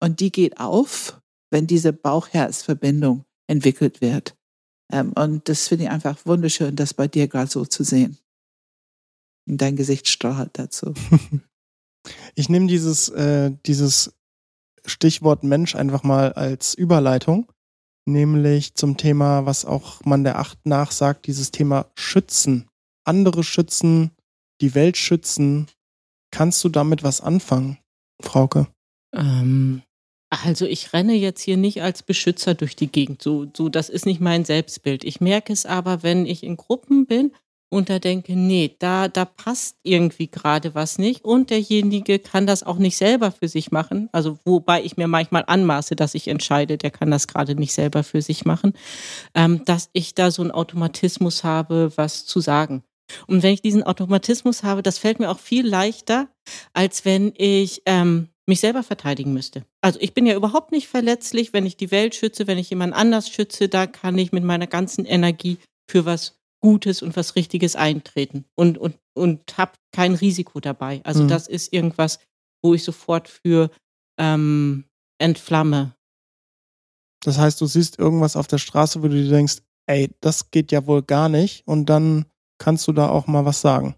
und 0.00 0.20
die 0.20 0.32
geht 0.32 0.58
auf, 0.58 1.20
wenn 1.50 1.66
diese 1.66 1.92
Bauch-Herz-Verbindung 1.92 3.24
entwickelt 3.46 4.00
wird. 4.00 4.36
Ähm, 4.92 5.12
und 5.14 5.48
das 5.48 5.68
finde 5.68 5.84
ich 5.84 5.90
einfach 5.90 6.24
wunderschön, 6.24 6.76
das 6.76 6.94
bei 6.94 7.08
dir 7.08 7.28
gerade 7.28 7.50
so 7.50 7.64
zu 7.64 7.84
sehen. 7.84 8.18
Und 9.48 9.60
dein 9.60 9.76
Gesicht 9.76 10.08
strahlt 10.08 10.50
dazu. 10.58 10.94
Ich 12.34 12.48
nehme 12.48 12.66
dieses, 12.66 13.08
äh, 13.10 13.52
dieses 13.66 14.14
Stichwort 14.86 15.44
Mensch 15.44 15.74
einfach 15.74 16.02
mal 16.02 16.32
als 16.32 16.74
Überleitung, 16.74 17.52
nämlich 18.06 18.74
zum 18.74 18.96
Thema, 18.96 19.46
was 19.46 19.64
auch 19.64 20.04
man 20.04 20.24
der 20.24 20.38
Acht 20.38 20.58
nach 20.64 20.90
sagt, 20.90 21.26
dieses 21.26 21.50
Thema 21.50 21.90
Schützen. 21.96 22.68
Andere 23.08 23.42
schützen, 23.42 24.12
die 24.60 24.74
Welt 24.74 24.96
schützen. 24.96 25.66
Kannst 26.30 26.62
du 26.62 26.68
damit 26.68 27.02
was 27.02 27.20
anfangen, 27.20 27.78
Frauke? 28.22 28.68
Ähm, 29.14 29.82
also 30.30 30.66
ich 30.66 30.92
renne 30.92 31.14
jetzt 31.14 31.40
hier 31.40 31.56
nicht 31.56 31.82
als 31.82 32.02
Beschützer 32.02 32.54
durch 32.54 32.76
die 32.76 32.92
Gegend. 32.92 33.22
So, 33.22 33.46
so, 33.56 33.68
das 33.68 33.88
ist 33.88 34.04
nicht 34.04 34.20
mein 34.20 34.44
Selbstbild. 34.44 35.04
Ich 35.04 35.20
merke 35.20 35.52
es 35.52 35.64
aber, 35.64 36.02
wenn 36.02 36.26
ich 36.26 36.42
in 36.42 36.56
Gruppen 36.56 37.06
bin 37.06 37.32
und 37.70 37.90
da 37.90 37.98
denke, 37.98 38.34
nee, 38.34 38.74
da, 38.78 39.08
da 39.08 39.24
passt 39.24 39.76
irgendwie 39.82 40.30
gerade 40.30 40.74
was 40.74 40.98
nicht 40.98 41.24
und 41.24 41.50
derjenige 41.50 42.18
kann 42.18 42.46
das 42.46 42.62
auch 42.62 42.78
nicht 42.78 42.96
selber 42.96 43.30
für 43.30 43.48
sich 43.48 43.70
machen. 43.70 44.08
Also 44.12 44.38
wobei 44.44 44.82
ich 44.82 44.96
mir 44.96 45.08
manchmal 45.08 45.44
anmaße, 45.46 45.96
dass 45.96 46.14
ich 46.14 46.28
entscheide, 46.28 46.78
der 46.78 46.90
kann 46.90 47.10
das 47.10 47.26
gerade 47.26 47.54
nicht 47.54 47.72
selber 47.72 48.04
für 48.04 48.22
sich 48.22 48.44
machen, 48.44 48.72
ähm, 49.34 49.64
dass 49.64 49.90
ich 49.92 50.14
da 50.14 50.30
so 50.30 50.42
einen 50.42 50.50
Automatismus 50.50 51.44
habe, 51.44 51.92
was 51.96 52.26
zu 52.26 52.40
sagen. 52.40 52.82
Und 53.26 53.42
wenn 53.42 53.54
ich 53.54 53.62
diesen 53.62 53.82
Automatismus 53.82 54.62
habe, 54.62 54.82
das 54.82 54.98
fällt 54.98 55.18
mir 55.18 55.30
auch 55.30 55.38
viel 55.38 55.66
leichter, 55.66 56.28
als 56.72 57.04
wenn 57.04 57.32
ich 57.36 57.82
ähm, 57.86 58.28
mich 58.46 58.60
selber 58.60 58.82
verteidigen 58.82 59.32
müsste. 59.32 59.64
Also 59.82 59.98
ich 60.00 60.14
bin 60.14 60.26
ja 60.26 60.34
überhaupt 60.34 60.72
nicht 60.72 60.88
verletzlich, 60.88 61.52
wenn 61.52 61.66
ich 61.66 61.76
die 61.76 61.90
Welt 61.90 62.14
schütze, 62.14 62.46
wenn 62.46 62.58
ich 62.58 62.70
jemand 62.70 62.94
anders 62.94 63.28
schütze, 63.28 63.68
da 63.68 63.86
kann 63.86 64.16
ich 64.18 64.32
mit 64.32 64.44
meiner 64.44 64.66
ganzen 64.66 65.04
Energie 65.04 65.58
für 65.90 66.04
was 66.04 66.38
Gutes 66.60 67.02
und 67.02 67.14
was 67.16 67.36
Richtiges 67.36 67.76
eintreten 67.76 68.44
und, 68.56 68.78
und, 68.78 68.96
und 69.14 69.56
habe 69.58 69.72
kein 69.92 70.14
Risiko 70.14 70.60
dabei. 70.60 71.00
Also 71.04 71.24
mhm. 71.24 71.28
das 71.28 71.46
ist 71.46 71.72
irgendwas, 71.72 72.18
wo 72.62 72.74
ich 72.74 72.82
sofort 72.82 73.28
für 73.28 73.70
ähm, 74.18 74.84
entflamme. 75.18 75.94
Das 77.22 77.38
heißt, 77.38 77.60
du 77.60 77.66
siehst 77.66 77.98
irgendwas 77.98 78.36
auf 78.36 78.46
der 78.48 78.58
Straße, 78.58 79.02
wo 79.02 79.08
du 79.08 79.22
dir 79.22 79.30
denkst, 79.30 79.58
ey, 79.86 80.10
das 80.20 80.50
geht 80.50 80.72
ja 80.72 80.86
wohl 80.86 81.02
gar 81.02 81.28
nicht 81.28 81.66
und 81.66 81.86
dann 81.86 82.26
kannst 82.58 82.86
du 82.88 82.92
da 82.92 83.08
auch 83.08 83.26
mal 83.26 83.44
was 83.44 83.60
sagen. 83.60 83.94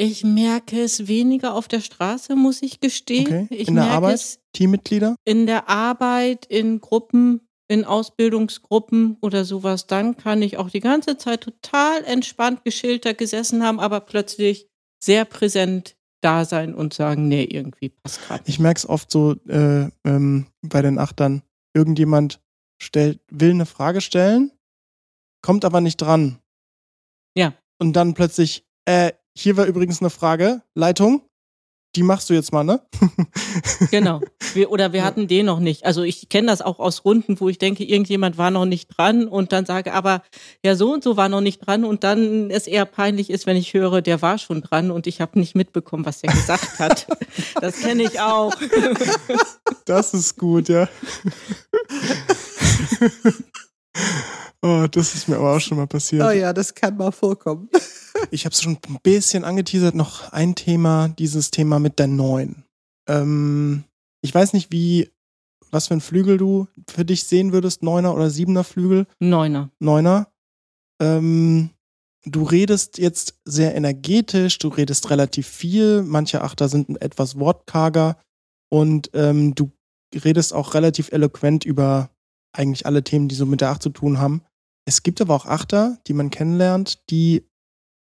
Ich 0.00 0.22
merke 0.22 0.80
es 0.80 1.08
weniger 1.08 1.54
auf 1.54 1.66
der 1.66 1.80
Straße, 1.80 2.36
muss 2.36 2.62
ich 2.62 2.78
gestehen. 2.78 3.26
Okay. 3.26 3.46
Ich 3.50 3.68
in 3.68 3.74
der 3.74 3.90
Arbeit? 3.90 4.38
Teammitglieder? 4.52 5.16
In 5.24 5.46
der 5.46 5.68
Arbeit, 5.68 6.46
in 6.46 6.80
Gruppen, 6.80 7.40
in 7.66 7.84
Ausbildungsgruppen 7.84 9.16
oder 9.20 9.44
sowas, 9.44 9.88
dann 9.88 10.16
kann 10.16 10.40
ich 10.40 10.56
auch 10.56 10.70
die 10.70 10.80
ganze 10.80 11.18
Zeit 11.18 11.40
total 11.40 12.04
entspannt 12.04 12.64
geschildert 12.64 13.18
gesessen 13.18 13.64
haben, 13.64 13.80
aber 13.80 13.98
plötzlich 14.00 14.68
sehr 15.02 15.24
präsent 15.24 15.96
da 16.20 16.44
sein 16.44 16.74
und 16.74 16.94
sagen, 16.94 17.28
nee, 17.28 17.44
irgendwie 17.44 17.90
passt 17.90 18.22
gerade. 18.22 18.44
Ich 18.46 18.58
merke 18.58 18.78
es 18.78 18.88
oft 18.88 19.10
so 19.10 19.32
äh, 19.48 19.88
ähm, 20.04 20.46
bei 20.62 20.80
den 20.80 20.98
Achtern. 20.98 21.42
Irgendjemand 21.74 22.40
stellt, 22.80 23.20
will 23.30 23.50
eine 23.50 23.66
Frage 23.66 24.00
stellen, 24.00 24.52
kommt 25.42 25.64
aber 25.64 25.80
nicht 25.80 25.96
dran. 25.98 26.38
Ja. 27.38 27.54
Und 27.78 27.94
dann 27.94 28.14
plötzlich, 28.14 28.64
äh, 28.84 29.12
hier 29.36 29.56
war 29.56 29.66
übrigens 29.66 30.00
eine 30.00 30.10
Frage, 30.10 30.62
Leitung 30.74 31.22
die 31.96 32.02
machst 32.02 32.28
du 32.28 32.34
jetzt 32.34 32.52
mal, 32.52 32.64
ne? 32.64 32.80
genau. 33.90 34.20
Wir, 34.52 34.70
oder 34.70 34.92
wir 34.92 35.02
hatten 35.04 35.26
den 35.26 35.46
noch 35.46 35.58
nicht. 35.58 35.84
Also 35.86 36.02
ich 36.02 36.28
kenne 36.28 36.48
das 36.48 36.60
auch 36.60 36.78
aus 36.78 37.04
Runden, 37.04 37.40
wo 37.40 37.48
ich 37.48 37.58
denke, 37.58 37.82
irgendjemand 37.82 38.36
war 38.38 38.50
noch 38.50 38.66
nicht 38.66 38.88
dran 38.88 39.26
und 39.26 39.52
dann 39.52 39.64
sage, 39.64 39.92
aber 39.92 40.22
ja, 40.64 40.76
so 40.76 40.92
und 40.92 41.02
so 41.02 41.16
war 41.16 41.28
noch 41.28 41.40
nicht 41.40 41.66
dran 41.66 41.84
und 41.84 42.04
dann 42.04 42.50
es 42.50 42.66
eher 42.66 42.84
peinlich 42.84 43.30
ist, 43.30 43.46
wenn 43.46 43.56
ich 43.56 43.72
höre, 43.74 44.02
der 44.02 44.20
war 44.22 44.38
schon 44.38 44.60
dran 44.60 44.90
und 44.90 45.06
ich 45.06 45.20
habe 45.20 45.38
nicht 45.38 45.54
mitbekommen, 45.54 46.04
was 46.04 46.20
der 46.20 46.32
gesagt 46.32 46.78
hat. 46.78 47.06
das 47.60 47.80
kenne 47.80 48.02
ich 48.02 48.20
auch. 48.20 48.54
das 49.86 50.14
ist 50.14 50.36
gut, 50.36 50.68
ja. 50.68 50.88
Oh, 54.62 54.86
das 54.90 55.14
ist 55.14 55.28
mir 55.28 55.36
aber 55.36 55.56
auch 55.56 55.60
schon 55.60 55.78
mal 55.78 55.86
passiert. 55.86 56.26
Oh 56.26 56.30
ja, 56.30 56.52
das 56.52 56.74
kann 56.74 56.96
mal 56.96 57.12
vorkommen. 57.12 57.68
ich 58.30 58.44
habe 58.44 58.52
es 58.52 58.62
schon 58.62 58.78
ein 58.88 58.98
bisschen 59.02 59.44
angeteasert, 59.44 59.94
noch 59.94 60.32
ein 60.32 60.54
Thema, 60.54 61.08
dieses 61.08 61.50
Thema 61.50 61.78
mit 61.78 61.98
der 61.98 62.08
Neun. 62.08 62.64
Ähm, 63.08 63.84
ich 64.20 64.34
weiß 64.34 64.52
nicht, 64.54 64.72
wie, 64.72 65.10
was 65.70 65.86
für 65.86 65.94
ein 65.94 66.00
Flügel 66.00 66.38
du 66.38 66.66
für 66.90 67.04
dich 67.04 67.24
sehen 67.24 67.52
würdest, 67.52 67.82
Neuner 67.82 68.14
oder 68.14 68.30
Siebener 68.30 68.64
Flügel? 68.64 69.06
Neuner. 69.20 69.70
Neuner. 69.78 70.28
Ähm, 71.00 71.70
du 72.24 72.42
redest 72.42 72.98
jetzt 72.98 73.38
sehr 73.44 73.76
energetisch, 73.76 74.58
du 74.58 74.68
redest 74.68 75.10
relativ 75.10 75.46
viel, 75.46 76.02
manche 76.02 76.42
Achter 76.42 76.68
sind 76.68 77.00
etwas 77.00 77.38
wortkarger 77.38 78.18
und 78.70 79.10
ähm, 79.14 79.54
du 79.54 79.70
redest 80.12 80.52
auch 80.52 80.74
relativ 80.74 81.12
eloquent 81.12 81.64
über 81.64 82.10
eigentlich 82.52 82.86
alle 82.86 83.04
Themen, 83.04 83.28
die 83.28 83.34
so 83.34 83.46
mit 83.46 83.60
der 83.60 83.70
Acht 83.70 83.82
zu 83.82 83.90
tun 83.90 84.18
haben. 84.18 84.42
Es 84.86 85.02
gibt 85.02 85.20
aber 85.20 85.34
auch 85.34 85.46
Achter, 85.46 85.98
die 86.06 86.14
man 86.14 86.30
kennenlernt, 86.30 87.10
die, 87.10 87.46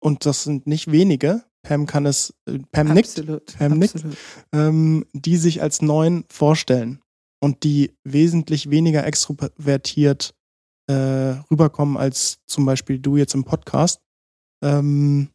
und 0.01 0.27
das 0.27 0.45
sind 0.45 0.67
nicht 0.67 0.91
wenige, 0.91 1.45
Pam 1.67 1.87
kann 1.87 2.07
es, 2.07 2.33
äh, 2.47 2.61
Pam 2.71 2.93
absolut, 2.93 3.29
nickt, 3.29 3.59
Pam 3.59 3.83
absolut. 3.83 4.05
nickt, 4.05 4.19
ähm, 4.53 5.07
die 5.13 5.37
sich 5.37 5.63
als 5.63 5.83
neuen 5.83 6.25
vorstellen 6.31 7.03
und 7.41 7.65
die 7.65 7.97
wesentlich 8.05 8.71
weniger 8.71 9.05
extrovertiert 9.05 10.35
äh, 10.89 10.95
rüberkommen 11.51 11.97
als 11.97 12.39
zum 12.47 12.67
Beispiel 12.67 13.01
du 13.01 13.17
jetzt 13.17 13.35
im 13.35 13.45
Podcast. 13.45 14.01
Ähm, 14.63 15.31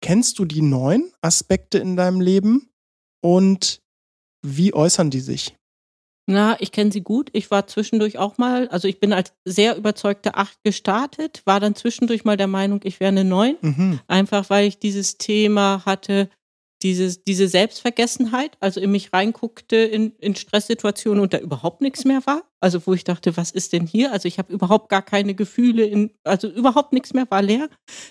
kennst 0.00 0.38
du 0.38 0.44
die 0.44 0.62
neuen 0.62 1.12
Aspekte 1.20 1.78
in 1.78 1.96
deinem 1.96 2.20
Leben 2.20 2.70
und 3.20 3.82
wie 4.42 4.72
äußern 4.72 5.10
die 5.10 5.20
sich? 5.20 5.56
Na, 6.26 6.56
ich 6.58 6.72
kenne 6.72 6.90
sie 6.90 7.02
gut. 7.02 7.28
Ich 7.32 7.50
war 7.50 7.66
zwischendurch 7.66 8.18
auch 8.18 8.38
mal, 8.38 8.68
also 8.68 8.88
ich 8.88 8.98
bin 8.98 9.12
als 9.12 9.32
sehr 9.44 9.76
überzeugte 9.76 10.36
Acht 10.36 10.62
gestartet, 10.64 11.42
war 11.44 11.60
dann 11.60 11.74
zwischendurch 11.74 12.24
mal 12.24 12.36
der 12.36 12.46
Meinung, 12.46 12.80
ich 12.84 12.98
wäre 12.98 13.10
eine 13.10 13.24
Neun. 13.24 13.56
Mhm. 13.60 14.00
Einfach 14.06 14.48
weil 14.48 14.66
ich 14.66 14.78
dieses 14.78 15.18
Thema 15.18 15.82
hatte, 15.84 16.30
dieses, 16.82 17.24
diese 17.24 17.48
Selbstvergessenheit, 17.48 18.56
also 18.60 18.78
in 18.78 18.90
mich 18.90 19.12
reinguckte 19.12 19.76
in, 19.76 20.12
in 20.18 20.34
Stresssituationen 20.36 21.22
und 21.22 21.32
da 21.32 21.38
überhaupt 21.38 21.80
nichts 21.80 22.04
mehr 22.04 22.24
war. 22.26 22.42
Also 22.60 22.86
wo 22.86 22.92
ich 22.92 23.04
dachte, 23.04 23.36
was 23.36 23.50
ist 23.50 23.72
denn 23.72 23.86
hier? 23.86 24.12
Also 24.12 24.28
ich 24.28 24.38
habe 24.38 24.52
überhaupt 24.52 24.90
gar 24.90 25.02
keine 25.02 25.34
Gefühle, 25.34 25.84
in, 25.84 26.10
also 26.24 26.48
überhaupt 26.48 26.92
nichts 26.92 27.14
mehr, 27.14 27.26
war 27.30 27.42
leer. 27.42 27.68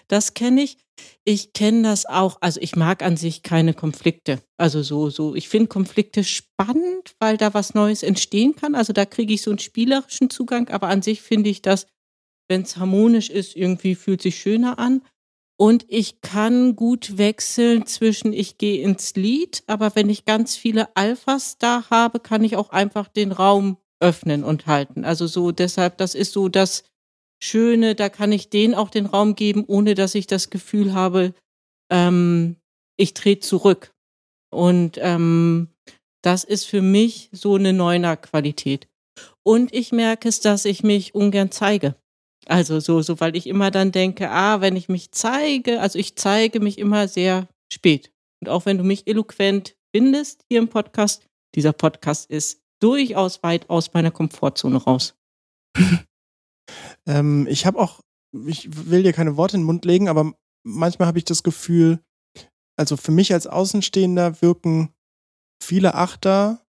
Das 0.08 0.34
kenne 0.34 0.64
ich. 0.64 0.78
Ich 1.26 1.54
kenne 1.54 1.84
das 1.84 2.06
auch, 2.06 2.38
also 2.42 2.60
ich 2.60 2.76
mag 2.76 3.02
an 3.02 3.16
sich 3.16 3.44
keine 3.44 3.74
Konflikte. 3.74 4.42
Also 4.58 4.84
so, 4.84 5.10
so, 5.10 5.36
ich 5.36 5.48
finde 5.48 5.68
Konflikte 5.68 6.24
spannend, 6.26 7.16
weil 7.20 7.38
da 7.38 7.54
was 7.54 7.74
Neues 7.74 8.04
entstehen 8.04 8.56
kann. 8.56 8.76
Also 8.76 8.92
da 8.92 9.06
kriege 9.06 9.34
ich 9.34 9.42
so 9.42 9.52
einen 9.52 9.60
spielerischen 9.60 10.30
Zugang, 10.30 10.68
aber 10.68 10.90
an 10.90 11.02
sich 11.02 11.22
finde 11.22 11.50
ich 11.50 11.62
das, 11.62 11.88
wenn 12.50 12.64
es 12.64 12.76
harmonisch 12.76 13.30
ist, 13.30 13.56
irgendwie 13.56 13.96
fühlt 13.96 14.22
sich 14.22 14.38
schöner 14.38 14.80
an. 14.80 15.02
Und 15.58 15.86
ich 15.88 16.20
kann 16.20 16.76
gut 16.76 17.18
wechseln 17.18 17.86
zwischen, 17.86 18.34
ich 18.34 18.58
gehe 18.58 18.84
ins 18.84 19.16
Lied, 19.16 19.64
aber 19.68 19.96
wenn 19.96 20.10
ich 20.10 20.26
ganz 20.26 20.58
viele 20.58 20.94
Alphas 20.96 21.58
da 21.58 21.90
habe, 21.90 22.20
kann 22.20 22.44
ich 22.44 22.58
auch 22.58 22.72
einfach 22.72 23.08
den 23.08 23.32
Raum 23.32 23.78
öffnen 24.02 24.44
und 24.44 24.68
halten. 24.68 25.06
Also 25.06 25.28
so 25.28 25.52
deshalb, 25.52 25.98
das 26.00 26.16
ist 26.16 26.34
so 26.34 26.50
das 26.50 26.84
Schöne, 27.44 27.94
da 27.94 28.08
kann 28.08 28.32
ich 28.32 28.50
denen 28.50 28.74
auch 28.74 28.90
den 28.90 29.06
Raum 29.06 29.36
geben, 29.36 29.66
ohne 29.68 29.96
dass 29.96 30.16
ich 30.16 30.28
das 30.28 30.50
Gefühl 30.50 30.94
habe, 30.94 31.34
ähm, 31.92 32.56
ich 32.96 33.14
trete 33.14 33.42
zurück. 33.42 33.94
Und 34.50 34.98
ähm, 35.02 35.68
das 36.22 36.46
ist 36.46 36.64
für 36.64 36.82
mich 36.82 37.28
so 37.34 37.56
eine 37.56 37.74
Neuner-Qualität. 37.74 38.88
Und 39.44 39.74
ich 39.74 39.92
merke 39.92 40.30
es, 40.30 40.40
dass 40.40 40.64
ich 40.64 40.84
mich 40.84 41.16
ungern 41.16 41.52
zeige. 41.52 41.96
Also 42.46 42.80
so, 42.80 43.02
so, 43.02 43.20
weil 43.20 43.36
ich 43.36 43.48
immer 43.48 43.72
dann 43.72 43.92
denke, 43.92 44.30
ah, 44.30 44.62
wenn 44.62 44.78
ich 44.78 44.88
mich 44.88 45.12
zeige, 45.12 45.82
also 45.82 46.00
ich 46.00 46.16
zeige 46.16 46.62
mich 46.62 46.78
immer 46.78 47.10
sehr 47.10 47.50
spät. 47.70 48.14
Und 48.42 48.48
auch 48.48 48.66
wenn 48.66 48.78
du 48.78 48.86
mich 48.86 49.06
eloquent 49.06 49.76
findest 49.94 50.46
hier 50.50 50.60
im 50.60 50.70
Podcast, 50.70 51.26
dieser 51.56 51.74
Podcast 51.74 52.30
ist 52.30 52.62
durchaus 52.82 53.44
weit 53.44 53.70
aus 53.70 53.94
meiner 53.94 54.12
Komfortzone 54.12 54.78
raus. 54.78 55.14
ähm, 57.08 57.48
ich 57.50 57.66
habe 57.66 57.80
auch, 57.80 58.02
ich 58.48 58.88
will 58.90 59.04
dir 59.04 59.14
keine 59.14 59.38
Worte 59.38 59.56
in 59.58 59.62
den 59.62 59.68
Mund 59.68 59.86
legen, 59.86 60.10
aber 60.10 60.34
manchmal 60.64 61.08
habe 61.08 61.18
ich 61.18 61.26
das 61.26 61.44
Gefühl, 61.44 62.00
also 62.78 62.98
für 62.98 63.12
mich 63.12 63.34
als 63.34 63.48
Außenstehender 63.48 64.42
wirken 64.42 64.94
viele 65.62 65.96
Achter 65.96 66.66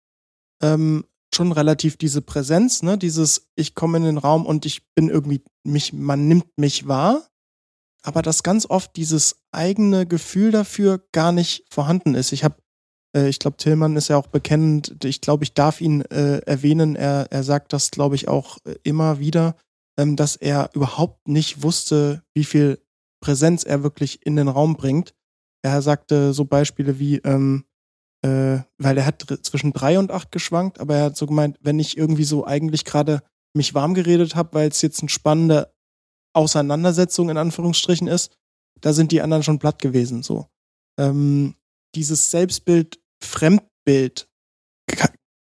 ähm, 0.61 1.05
schon 1.33 1.51
relativ 1.51 1.97
diese 1.97 2.21
Präsenz, 2.21 2.81
ne? 2.81 2.97
Dieses, 2.97 3.47
ich 3.55 3.75
komme 3.75 3.97
in 3.97 4.03
den 4.03 4.17
Raum 4.17 4.45
und 4.45 4.65
ich 4.65 4.81
bin 4.95 5.09
irgendwie 5.09 5.43
mich, 5.63 5.93
man 5.93 6.27
nimmt 6.27 6.57
mich 6.57 6.87
wahr. 6.87 7.27
aber 8.03 8.21
dass 8.21 8.43
ganz 8.43 8.65
oft 8.65 8.95
dieses 8.95 9.41
eigene 9.51 10.05
Gefühl 10.05 10.51
dafür 10.51 11.03
gar 11.11 11.31
nicht 11.31 11.65
vorhanden 11.69 12.15
ist. 12.15 12.31
Ich 12.31 12.43
habe, 12.43 12.55
äh, 13.15 13.27
ich 13.27 13.39
glaube, 13.39 13.57
Tillmann 13.57 13.95
ist 13.97 14.07
ja 14.09 14.17
auch 14.17 14.27
bekennend. 14.27 15.03
Ich 15.03 15.21
glaube, 15.21 15.43
ich 15.43 15.53
darf 15.53 15.81
ihn 15.81 16.01
äh, 16.01 16.39
erwähnen. 16.39 16.95
Er, 16.95 17.27
er 17.29 17.43
sagt 17.43 17.73
das, 17.73 17.91
glaube 17.91 18.15
ich, 18.15 18.27
auch 18.27 18.57
äh, 18.65 18.75
immer 18.83 19.19
wieder, 19.19 19.55
ähm, 19.99 20.15
dass 20.15 20.37
er 20.37 20.69
überhaupt 20.73 21.27
nicht 21.27 21.61
wusste, 21.61 22.23
wie 22.33 22.45
viel 22.45 22.81
Präsenz 23.21 23.65
er 23.65 23.83
wirklich 23.83 24.25
in 24.25 24.37
den 24.37 24.47
Raum 24.47 24.77
bringt. 24.77 25.13
Er 25.61 25.81
sagte 25.81 26.31
so 26.31 26.45
Beispiele 26.45 26.99
wie, 26.99 27.17
ähm, 27.17 27.65
äh, 28.21 28.59
weil 28.77 28.97
er 28.97 29.05
hat 29.05 29.25
zwischen 29.43 29.73
drei 29.73 29.99
und 29.99 30.11
acht 30.11 30.31
geschwankt, 30.31 30.79
aber 30.79 30.95
er 30.95 31.03
hat 31.05 31.17
so 31.17 31.25
gemeint, 31.27 31.57
wenn 31.59 31.79
ich 31.79 31.97
irgendwie 31.97 32.23
so 32.23 32.47
eigentlich 32.47 32.85
gerade 32.85 33.21
mich 33.53 33.73
warm 33.73 33.93
geredet 33.93 34.35
habe, 34.35 34.53
weil 34.53 34.69
es 34.69 34.81
jetzt 34.81 35.01
eine 35.01 35.09
spannende 35.09 35.73
Auseinandersetzung 36.33 37.29
in 37.29 37.37
Anführungsstrichen 37.37 38.07
ist, 38.07 38.31
da 38.79 38.93
sind 38.93 39.11
die 39.11 39.21
anderen 39.21 39.43
schon 39.43 39.59
platt 39.59 39.81
gewesen. 39.81 40.23
So 40.23 40.47
ähm, 40.97 41.55
dieses 41.93 42.31
Selbstbild, 42.31 43.01
Fremdbild, 43.21 44.29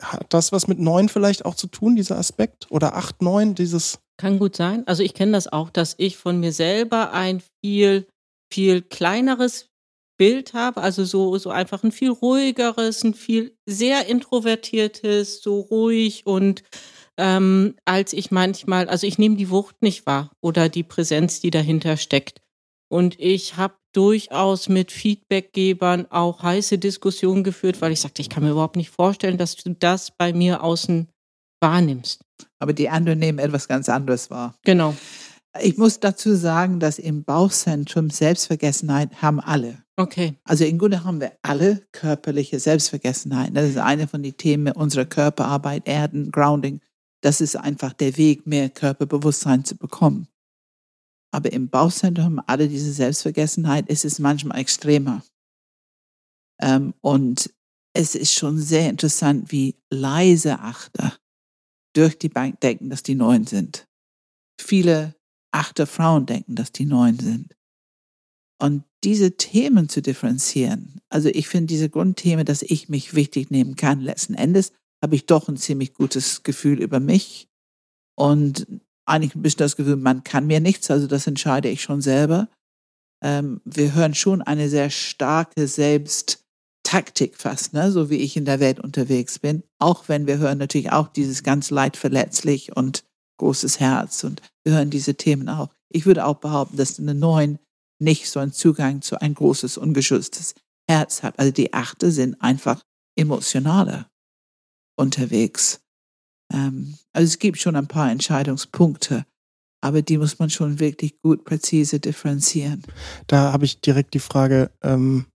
hat 0.02 0.34
das 0.34 0.52
was 0.52 0.68
mit 0.68 0.78
neun 0.78 1.08
vielleicht 1.08 1.46
auch 1.46 1.54
zu 1.54 1.66
tun, 1.66 1.96
dieser 1.96 2.18
Aspekt? 2.18 2.70
Oder 2.70 2.94
acht, 2.94 3.22
neun, 3.22 3.54
dieses 3.54 4.03
kann 4.16 4.38
gut 4.38 4.56
sein. 4.56 4.86
Also 4.86 5.02
ich 5.02 5.14
kenne 5.14 5.32
das 5.32 5.52
auch, 5.52 5.70
dass 5.70 5.94
ich 5.98 6.16
von 6.16 6.40
mir 6.40 6.52
selber 6.52 7.12
ein 7.12 7.42
viel, 7.62 8.06
viel 8.52 8.82
kleineres 8.82 9.70
Bild 10.16 10.54
habe, 10.54 10.80
also 10.80 11.04
so, 11.04 11.36
so 11.38 11.50
einfach 11.50 11.82
ein 11.82 11.90
viel 11.90 12.10
ruhigeres, 12.10 13.02
ein 13.02 13.14
viel 13.14 13.56
sehr 13.66 14.06
introvertiertes, 14.06 15.42
so 15.42 15.60
ruhig 15.60 16.24
und 16.24 16.62
ähm, 17.16 17.74
als 17.84 18.12
ich 18.12 18.30
manchmal, 18.30 18.88
also 18.88 19.06
ich 19.06 19.18
nehme 19.18 19.36
die 19.36 19.50
Wucht 19.50 19.82
nicht 19.82 20.06
wahr 20.06 20.30
oder 20.40 20.68
die 20.68 20.82
Präsenz, 20.82 21.40
die 21.40 21.50
dahinter 21.50 21.96
steckt. 21.96 22.40
Und 22.88 23.18
ich 23.18 23.56
habe 23.56 23.74
durchaus 23.92 24.68
mit 24.68 24.92
Feedbackgebern 24.92 26.10
auch 26.10 26.42
heiße 26.42 26.78
Diskussionen 26.78 27.44
geführt, 27.44 27.80
weil 27.80 27.92
ich 27.92 28.00
sagte, 28.00 28.22
ich 28.22 28.28
kann 28.28 28.42
mir 28.42 28.50
überhaupt 28.50 28.76
nicht 28.76 28.90
vorstellen, 28.90 29.38
dass 29.38 29.56
du 29.56 29.74
das 29.74 30.12
bei 30.16 30.32
mir 30.32 30.62
außen 30.62 31.08
wahrnimmst. 31.60 32.20
Aber 32.58 32.72
die 32.72 32.88
anderen 32.88 33.18
nehmen 33.18 33.38
etwas 33.38 33.68
ganz 33.68 33.88
anderes 33.88 34.30
wahr. 34.30 34.54
Genau. 34.64 34.94
Ich 35.60 35.78
muss 35.78 36.00
dazu 36.00 36.34
sagen, 36.34 36.80
dass 36.80 36.98
im 36.98 37.22
Bauchzentrum 37.22 38.10
Selbstvergessenheit 38.10 39.22
haben 39.22 39.40
alle. 39.40 39.84
Okay. 39.96 40.34
Also 40.42 40.64
im 40.64 40.78
Grunde 40.78 41.04
haben 41.04 41.20
wir 41.20 41.32
alle 41.42 41.86
körperliche 41.92 42.58
Selbstvergessenheit. 42.58 43.56
Das 43.56 43.68
ist 43.68 43.78
eine 43.78 44.08
von 44.08 44.22
den 44.22 44.36
Themen 44.36 44.72
unserer 44.72 45.04
Körperarbeit, 45.04 45.86
Erden, 45.86 46.32
Grounding. 46.32 46.80
Das 47.20 47.40
ist 47.40 47.56
einfach 47.56 47.92
der 47.92 48.16
Weg, 48.16 48.46
mehr 48.46 48.68
Körperbewusstsein 48.68 49.64
zu 49.64 49.76
bekommen. 49.76 50.26
Aber 51.30 51.52
im 51.52 51.68
Bauchzentrum 51.68 52.24
haben 52.24 52.40
alle 52.46 52.68
diese 52.68 52.92
Selbstvergessenheit. 52.92 53.86
Es 53.88 54.04
ist 54.04 54.18
manchmal 54.18 54.58
extremer. 54.58 55.22
Ähm, 56.60 56.94
und 57.00 57.52
es 57.92 58.16
ist 58.16 58.32
schon 58.32 58.58
sehr 58.58 58.90
interessant, 58.90 59.52
wie 59.52 59.76
leise 59.90 60.58
Achter 60.58 61.16
durch 61.94 62.18
die 62.18 62.28
Bank 62.28 62.60
denken, 62.60 62.90
dass 62.90 63.02
die 63.02 63.14
Neuen 63.14 63.46
sind. 63.46 63.86
Viele 64.60 65.14
achte 65.52 65.86
Frauen 65.86 66.26
denken, 66.26 66.54
dass 66.54 66.72
die 66.72 66.84
Neuen 66.84 67.18
sind. 67.18 67.54
Und 68.60 68.84
diese 69.02 69.36
Themen 69.36 69.88
zu 69.88 70.00
differenzieren, 70.00 71.00
also 71.08 71.28
ich 71.28 71.48
finde 71.48 71.66
diese 71.66 71.90
Grundthemen, 71.90 72.44
dass 72.44 72.62
ich 72.62 72.88
mich 72.88 73.14
wichtig 73.14 73.50
nehmen 73.50 73.76
kann, 73.76 74.00
letzten 74.00 74.34
Endes 74.34 74.72
habe 75.02 75.16
ich 75.16 75.26
doch 75.26 75.48
ein 75.48 75.56
ziemlich 75.56 75.92
gutes 75.94 76.42
Gefühl 76.42 76.80
über 76.80 77.00
mich 77.00 77.48
und 78.16 78.66
eigentlich 79.06 79.34
ein 79.34 79.42
bisschen 79.42 79.58
das 79.58 79.76
Gefühl, 79.76 79.96
man 79.96 80.24
kann 80.24 80.46
mir 80.46 80.60
nichts, 80.60 80.90
also 80.90 81.06
das 81.06 81.26
entscheide 81.26 81.68
ich 81.68 81.82
schon 81.82 82.00
selber. 82.00 82.48
Ähm, 83.22 83.60
wir 83.64 83.94
hören 83.94 84.14
schon 84.14 84.40
eine 84.42 84.68
sehr 84.68 84.90
starke 84.90 85.66
Selbst- 85.68 86.43
Taktik 86.84 87.36
fast, 87.36 87.72
ne? 87.72 87.90
so 87.90 88.10
wie 88.10 88.18
ich 88.18 88.36
in 88.36 88.44
der 88.44 88.60
Welt 88.60 88.78
unterwegs 88.78 89.40
bin. 89.40 89.64
Auch 89.78 90.08
wenn 90.08 90.26
wir 90.26 90.38
hören 90.38 90.58
natürlich 90.58 90.92
auch 90.92 91.08
dieses 91.08 91.42
ganz 91.42 91.70
leidverletzlich 91.70 92.76
und 92.76 93.04
großes 93.38 93.80
Herz 93.80 94.22
und 94.22 94.42
wir 94.64 94.74
hören 94.74 94.90
diese 94.90 95.16
Themen 95.16 95.48
auch. 95.48 95.70
Ich 95.88 96.06
würde 96.06 96.24
auch 96.24 96.36
behaupten, 96.36 96.76
dass 96.76 96.98
eine 96.98 97.14
Neun 97.14 97.58
nicht 98.00 98.28
so 98.28 98.38
einen 98.38 98.52
Zugang 98.52 99.02
zu 99.02 99.20
ein 99.20 99.34
großes, 99.34 99.78
ungeschütztes 99.78 100.54
Herz 100.88 101.22
hat. 101.22 101.38
Also 101.38 101.52
die 101.52 101.72
Achte 101.72 102.12
sind 102.12 102.40
einfach 102.40 102.82
emotionaler 103.16 104.10
unterwegs. 104.96 105.80
Ähm, 106.52 106.98
also 107.12 107.26
es 107.26 107.38
gibt 107.38 107.58
schon 107.58 107.76
ein 107.76 107.88
paar 107.88 108.10
Entscheidungspunkte, 108.10 109.24
aber 109.80 110.02
die 110.02 110.18
muss 110.18 110.38
man 110.38 110.50
schon 110.50 110.80
wirklich 110.80 111.20
gut 111.20 111.44
präzise 111.44 112.00
differenzieren. 112.00 112.82
Da 113.26 113.52
habe 113.52 113.64
ich 113.64 113.80
direkt 113.80 114.14
die 114.14 114.20
Frage, 114.20 114.70
ähm, 114.82 115.26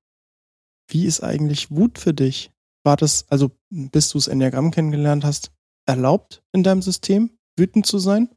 wie 0.89 1.05
ist 1.05 1.21
eigentlich 1.21 1.71
Wut 1.71 1.97
für 1.99 2.13
dich? 2.13 2.51
War 2.83 2.97
das, 2.97 3.25
also 3.29 3.51
bis 3.69 4.09
du 4.09 4.17
das 4.17 4.27
Enneagramm 4.27 4.71
kennengelernt 4.71 5.23
hast, 5.23 5.51
erlaubt 5.85 6.41
in 6.51 6.63
deinem 6.63 6.81
System, 6.81 7.37
wütend 7.57 7.85
zu 7.85 7.99
sein? 7.99 8.29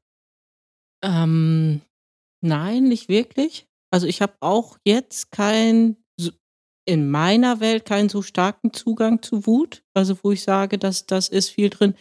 Ähm, 1.05 1.81
nein, 2.41 2.85
nicht 2.85 3.09
wirklich. 3.09 3.66
Also 3.91 4.07
ich 4.07 4.23
habe 4.23 4.35
auch 4.41 4.79
jetzt 4.85 5.31
kein, 5.31 5.97
in 6.85 7.09
meiner 7.11 7.61
Welt 7.61 7.85
keinen 7.85 8.09
so 8.09 8.23
starken 8.23 8.73
Zugang 8.73 9.23
zu 9.23 9.47
Wut. 9.47 9.85
Also 9.95 10.19
wo 10.23 10.33
ich 10.33 10.43
sage, 10.43 10.79
dass 10.79 11.07
das 11.07 11.29
ist 11.29 11.51
viel 11.51 11.70
drin. 11.70 11.95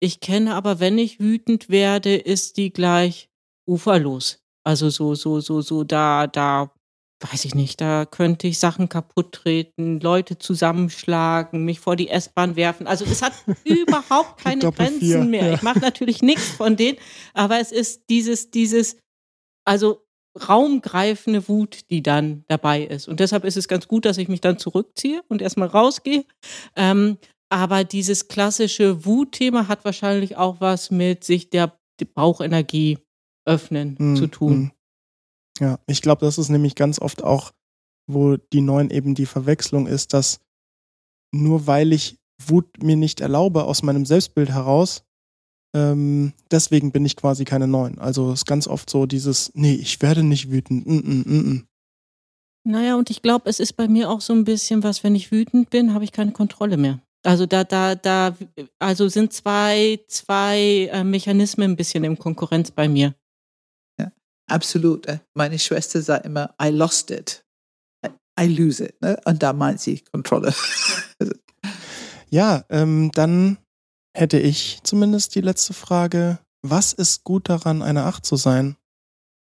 Ich 0.00 0.20
kenne 0.20 0.54
aber, 0.54 0.80
wenn 0.80 0.98
ich 0.98 1.20
wütend 1.20 1.68
werde, 1.68 2.16
ist 2.16 2.56
die 2.56 2.72
gleich 2.72 3.28
uferlos. 3.68 4.40
Also 4.64 4.90
so, 4.90 5.14
so, 5.14 5.40
so, 5.40 5.60
so, 5.60 5.82
da, 5.82 6.26
da 6.26 6.72
weiß 7.20 7.44
ich 7.44 7.54
nicht, 7.54 7.80
da 7.80 8.04
könnte 8.04 8.46
ich 8.46 8.58
Sachen 8.58 8.88
kaputt 8.88 9.32
treten, 9.32 10.00
Leute 10.00 10.38
zusammenschlagen, 10.38 11.64
mich 11.64 11.80
vor 11.80 11.96
die 11.96 12.08
S-Bahn 12.08 12.54
werfen. 12.56 12.86
Also 12.86 13.04
es 13.04 13.22
hat 13.22 13.32
überhaupt 13.64 14.40
keine 14.42 14.70
Grenzen 14.70 15.30
mehr. 15.30 15.48
Ja. 15.48 15.54
Ich 15.54 15.62
mache 15.62 15.80
natürlich 15.80 16.22
nichts 16.22 16.48
von 16.48 16.76
denen, 16.76 16.98
aber 17.34 17.60
es 17.60 17.72
ist 17.72 18.04
dieses, 18.08 18.50
dieses, 18.50 18.96
also 19.64 20.06
raumgreifende 20.48 21.48
Wut, 21.48 21.90
die 21.90 22.02
dann 22.02 22.44
dabei 22.46 22.82
ist. 22.82 23.08
Und 23.08 23.20
deshalb 23.20 23.44
ist 23.44 23.56
es 23.56 23.66
ganz 23.66 23.88
gut, 23.88 24.04
dass 24.04 24.18
ich 24.18 24.28
mich 24.28 24.40
dann 24.40 24.58
zurückziehe 24.58 25.22
und 25.28 25.42
erstmal 25.42 25.68
rausgehe. 25.68 26.24
Ähm, 26.76 27.18
aber 27.50 27.84
dieses 27.84 28.28
klassische 28.28 29.04
Wutthema 29.04 29.68
hat 29.68 29.84
wahrscheinlich 29.84 30.36
auch 30.36 30.60
was 30.60 30.90
mit 30.90 31.24
sich 31.24 31.50
der 31.50 31.72
Bauchenergie 32.14 32.98
öffnen 33.46 33.96
mm, 33.98 34.16
zu 34.16 34.26
tun. 34.26 34.58
Mm. 34.58 34.70
Ja, 35.60 35.78
ich 35.86 36.02
glaube, 36.02 36.24
das 36.24 36.38
ist 36.38 36.48
nämlich 36.48 36.74
ganz 36.74 37.00
oft 37.00 37.22
auch, 37.22 37.52
wo 38.06 38.36
die 38.36 38.60
Neuen 38.60 38.90
eben 38.90 39.14
die 39.14 39.26
Verwechslung 39.26 39.86
ist, 39.86 40.14
dass 40.14 40.40
nur 41.32 41.66
weil 41.66 41.92
ich 41.92 42.16
Wut 42.46 42.82
mir 42.82 42.96
nicht 42.96 43.20
erlaube 43.20 43.64
aus 43.64 43.82
meinem 43.82 44.06
Selbstbild 44.06 44.50
heraus, 44.50 45.02
ähm, 45.74 46.32
deswegen 46.50 46.92
bin 46.92 47.04
ich 47.04 47.16
quasi 47.16 47.44
keine 47.44 47.66
Neun. 47.66 47.98
Also 47.98 48.32
es 48.32 48.40
ist 48.40 48.46
ganz 48.46 48.66
oft 48.66 48.88
so 48.88 49.06
dieses, 49.06 49.52
nee, 49.54 49.74
ich 49.74 50.00
werde 50.00 50.22
nicht 50.22 50.50
wütend. 50.50 50.86
Mm 50.86 50.98
-mm, 50.98 51.28
mm, 51.28 51.50
mm. 51.50 51.66
naja, 52.64 52.96
und 52.96 53.10
ich 53.10 53.22
glaube, 53.22 53.50
es 53.50 53.60
ist 53.60 53.74
bei 53.74 53.88
mir 53.88 54.08
auch 54.08 54.20
so 54.20 54.32
ein 54.32 54.44
bisschen 54.44 54.82
was, 54.82 55.04
wenn 55.04 55.14
ich 55.14 55.30
wütend 55.30 55.70
bin, 55.70 55.94
habe 55.94 56.04
ich 56.04 56.12
keine 56.12 56.32
Kontrolle 56.32 56.76
mehr. 56.76 57.00
Also 57.24 57.46
da, 57.46 57.64
da, 57.64 57.94
da, 57.94 58.36
also 58.78 59.08
sind 59.08 59.32
zwei, 59.32 60.00
zwei 60.06 60.88
äh, 60.92 61.04
Mechanismen 61.04 61.72
ein 61.72 61.76
bisschen 61.76 62.04
in 62.04 62.18
Konkurrenz 62.18 62.70
bei 62.70 62.88
mir. 62.88 63.14
Absolut. 64.48 65.06
Äh, 65.06 65.20
meine 65.34 65.58
Schwester 65.58 66.02
sagt 66.02 66.26
immer, 66.26 66.54
I 66.60 66.68
lost 66.68 67.10
it. 67.10 67.44
I 68.38 68.46
lose 68.46 68.84
it. 68.84 69.00
Ne? 69.02 69.18
Und 69.24 69.42
da 69.42 69.52
meint 69.52 69.80
sie 69.80 70.00
Kontrolle. 70.12 70.54
ja, 72.30 72.64
ähm, 72.70 73.10
dann 73.12 73.58
hätte 74.16 74.38
ich 74.38 74.80
zumindest 74.84 75.34
die 75.34 75.40
letzte 75.40 75.74
Frage. 75.74 76.38
Was 76.62 76.92
ist 76.92 77.24
gut 77.24 77.48
daran, 77.48 77.82
eine 77.82 78.04
Acht 78.04 78.24
zu 78.24 78.36
sein? 78.36 78.76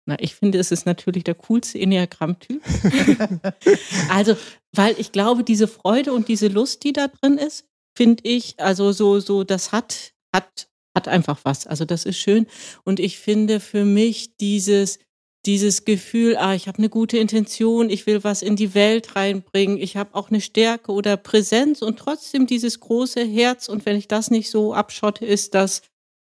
Na, 0.06 0.18
ich 0.20 0.36
finde, 0.36 0.58
es 0.60 0.72
ist 0.72 0.86
natürlich 0.86 1.24
der 1.24 1.36
coolste 1.36 1.80
Enneagramm-Typ. 1.80 2.62
also, 4.10 4.36
weil 4.76 5.00
ich 5.00 5.14
glaube, 5.14 5.46
diese 5.46 5.68
Freude 5.68 6.12
und 6.12 6.28
diese 6.28 6.50
Lust, 6.50 6.84
die 6.84 6.92
da 6.92 7.08
drin 7.08 7.38
ist, 7.38 7.66
finde 7.98 8.24
ich, 8.26 8.60
also 8.60 8.92
so, 8.92 9.20
so, 9.20 9.46
das 9.46 9.72
hat, 9.72 10.14
hat 10.34 10.68
hat 10.96 11.08
einfach 11.08 11.40
was. 11.44 11.68
Also 11.68 11.86
das 11.86 12.06
ist 12.06 12.18
schön. 12.18 12.48
Und 12.84 13.00
ich 13.00 13.18
finde 13.18 13.60
für 13.60 13.86
mich 13.86 14.38
dieses, 14.38 15.00
dieses 15.46 15.86
Gefühl, 15.86 16.38
ah, 16.38 16.54
ich 16.54 16.68
habe 16.68 16.78
eine 16.78 16.90
gute 16.90 17.18
Intention, 17.18 17.90
ich 17.90 18.06
will 18.06 18.24
was 18.24 18.42
in 18.42 18.56
die 18.56 18.74
Welt 18.74 19.16
reinbringen, 19.16 19.78
ich 19.78 19.98
habe 19.98 20.16
auch 20.16 20.30
eine 20.30 20.42
Stärke 20.42 20.92
oder 20.92 21.18
Präsenz 21.18 21.82
und 21.82 21.98
trotzdem 22.00 22.48
dieses 22.48 22.80
große 22.80 23.24
Herz. 23.24 23.68
Und 23.68 23.86
wenn 23.86 23.98
ich 23.98 24.08
das 24.08 24.32
nicht 24.32 24.50
so 24.50 24.74
abschotte, 24.74 25.26
ist 25.26 25.54
das, 25.54 25.82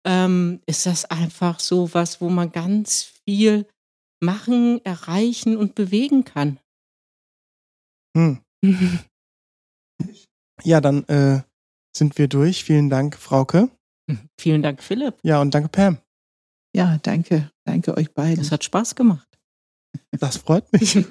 ähm, 0.05 0.61
ist 0.65 0.85
das 0.85 1.05
einfach 1.05 1.59
so 1.59 1.93
was, 1.93 2.21
wo 2.21 2.29
man 2.29 2.51
ganz 2.51 3.03
viel 3.25 3.67
machen, 4.21 4.83
erreichen 4.83 5.55
und 5.57 5.75
bewegen 5.75 6.25
kann. 6.25 6.59
Hm. 8.15 8.39
ja, 10.63 10.81
dann 10.81 11.03
äh, 11.03 11.41
sind 11.95 12.17
wir 12.17 12.27
durch. 12.27 12.63
Vielen 12.63 12.89
Dank, 12.89 13.17
Frauke. 13.17 13.69
Vielen 14.39 14.61
Dank, 14.61 14.83
Philipp. 14.83 15.15
Ja, 15.23 15.41
und 15.41 15.53
danke, 15.53 15.69
Pam. 15.69 15.97
Ja, 16.75 16.99
danke. 17.01 17.51
Danke 17.63 17.95
euch 17.95 18.13
beiden. 18.13 18.41
Es 18.41 18.51
hat 18.51 18.63
Spaß 18.63 18.95
gemacht. 18.95 19.27
Das 20.11 20.37
freut 20.37 20.71
mich. 20.73 20.97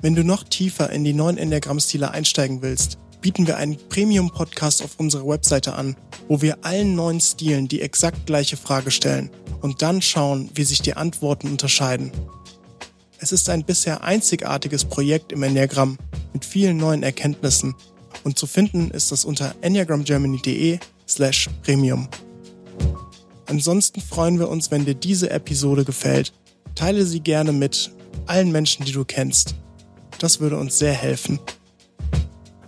Wenn 0.00 0.14
du 0.16 0.24
noch 0.24 0.42
tiefer 0.42 0.90
in 0.90 1.04
die 1.04 1.12
neuen 1.12 1.38
Enneagramm-Stile 1.38 2.10
einsteigen 2.10 2.60
willst, 2.62 2.98
bieten 3.20 3.46
wir 3.46 3.56
einen 3.56 3.76
Premium-Podcast 3.88 4.82
auf 4.82 4.98
unserer 4.98 5.28
Webseite 5.28 5.74
an, 5.74 5.96
wo 6.26 6.42
wir 6.42 6.64
allen 6.64 6.96
neuen 6.96 7.20
Stilen 7.20 7.68
die 7.68 7.80
exakt 7.80 8.26
gleiche 8.26 8.56
Frage 8.56 8.90
stellen 8.90 9.30
und 9.60 9.80
dann 9.80 10.02
schauen, 10.02 10.50
wie 10.54 10.64
sich 10.64 10.82
die 10.82 10.94
Antworten 10.94 11.46
unterscheiden. 11.46 12.10
Es 13.18 13.30
ist 13.30 13.48
ein 13.48 13.64
bisher 13.64 14.02
einzigartiges 14.02 14.84
Projekt 14.84 15.30
im 15.30 15.44
Enneagramm 15.44 15.98
mit 16.32 16.44
vielen 16.44 16.78
neuen 16.78 17.04
Erkenntnissen 17.04 17.76
und 18.24 18.38
zu 18.38 18.46
finden 18.46 18.90
ist 18.90 19.12
das 19.12 19.24
unter 19.24 19.54
enneagramgermany.de 19.60 20.78
slash 21.08 21.48
premium. 21.62 22.08
Ansonsten 23.46 24.00
freuen 24.00 24.38
wir 24.38 24.48
uns, 24.48 24.70
wenn 24.70 24.84
dir 24.84 24.94
diese 24.94 25.30
Episode 25.30 25.84
gefällt. 25.84 26.32
Teile 26.74 27.04
sie 27.04 27.20
gerne 27.20 27.52
mit 27.52 27.92
allen 28.26 28.50
Menschen, 28.50 28.84
die 28.84 28.92
du 28.92 29.04
kennst. 29.04 29.54
Das 30.18 30.40
würde 30.40 30.56
uns 30.56 30.78
sehr 30.78 30.94
helfen. 30.94 31.38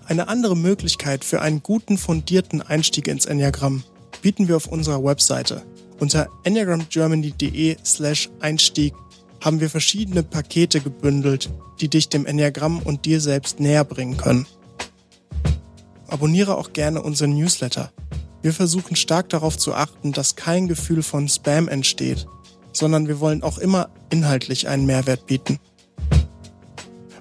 Eine 0.06 0.28
andere 0.28 0.56
Möglichkeit 0.56 1.24
für 1.24 1.40
einen 1.40 1.62
guten, 1.62 1.96
fundierten 1.96 2.60
Einstieg 2.60 3.08
ins 3.08 3.24
Enneagramm 3.24 3.84
bieten 4.20 4.48
wir 4.48 4.56
auf 4.56 4.66
unserer 4.66 5.02
Webseite. 5.02 5.62
Unter 5.98 6.28
enneagramgermany.de 6.44 7.76
slash 7.84 8.28
Einstieg 8.40 8.92
haben 9.40 9.60
wir 9.60 9.70
verschiedene 9.70 10.22
Pakete 10.22 10.80
gebündelt, 10.80 11.50
die 11.80 11.88
dich 11.88 12.08
dem 12.08 12.26
Enneagramm 12.26 12.80
und 12.80 13.04
dir 13.04 13.20
selbst 13.20 13.60
näher 13.60 13.84
bringen 13.84 14.16
können. 14.16 14.46
Abonniere 16.09 16.56
auch 16.56 16.72
gerne 16.72 17.02
unseren 17.02 17.35
Newsletter. 17.35 17.90
Wir 18.43 18.52
versuchen 18.52 18.94
stark 18.94 19.31
darauf 19.31 19.56
zu 19.56 19.74
achten, 19.74 20.12
dass 20.12 20.36
kein 20.36 20.68
Gefühl 20.68 21.02
von 21.02 21.28
Spam 21.28 21.68
entsteht, 21.68 22.26
sondern 22.72 23.09
wir 23.09 23.20
wollen 23.20 23.43
auch 23.43 23.59
immer 23.59 23.89
inhaltlich 24.10 24.68
einen 24.68 24.86
Mehrwert 24.86 25.26
bieten. 25.26 25.59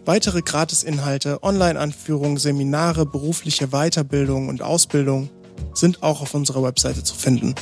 Weitere 0.05 0.41
Gratisinhalte, 0.41 1.41
Online-Anführungen, 1.43 2.37
Seminare, 2.37 3.05
berufliche 3.05 3.69
Weiterbildung 3.69 4.49
und 4.49 4.61
Ausbildung 4.61 5.29
sind 5.73 6.03
auch 6.03 6.21
auf 6.21 6.33
unserer 6.33 6.61
Webseite 6.61 7.03
zu 7.03 7.15
finden. 7.15 7.55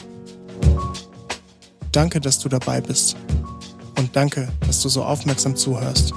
Danke, 1.91 2.19
dass 2.19 2.39
du 2.39 2.49
dabei 2.49 2.81
bist. 2.81 3.15
Und 3.97 4.15
danke, 4.15 4.47
dass 4.65 4.81
du 4.81 4.89
so 4.89 5.03
aufmerksam 5.03 5.55
zuhörst. 5.55 6.13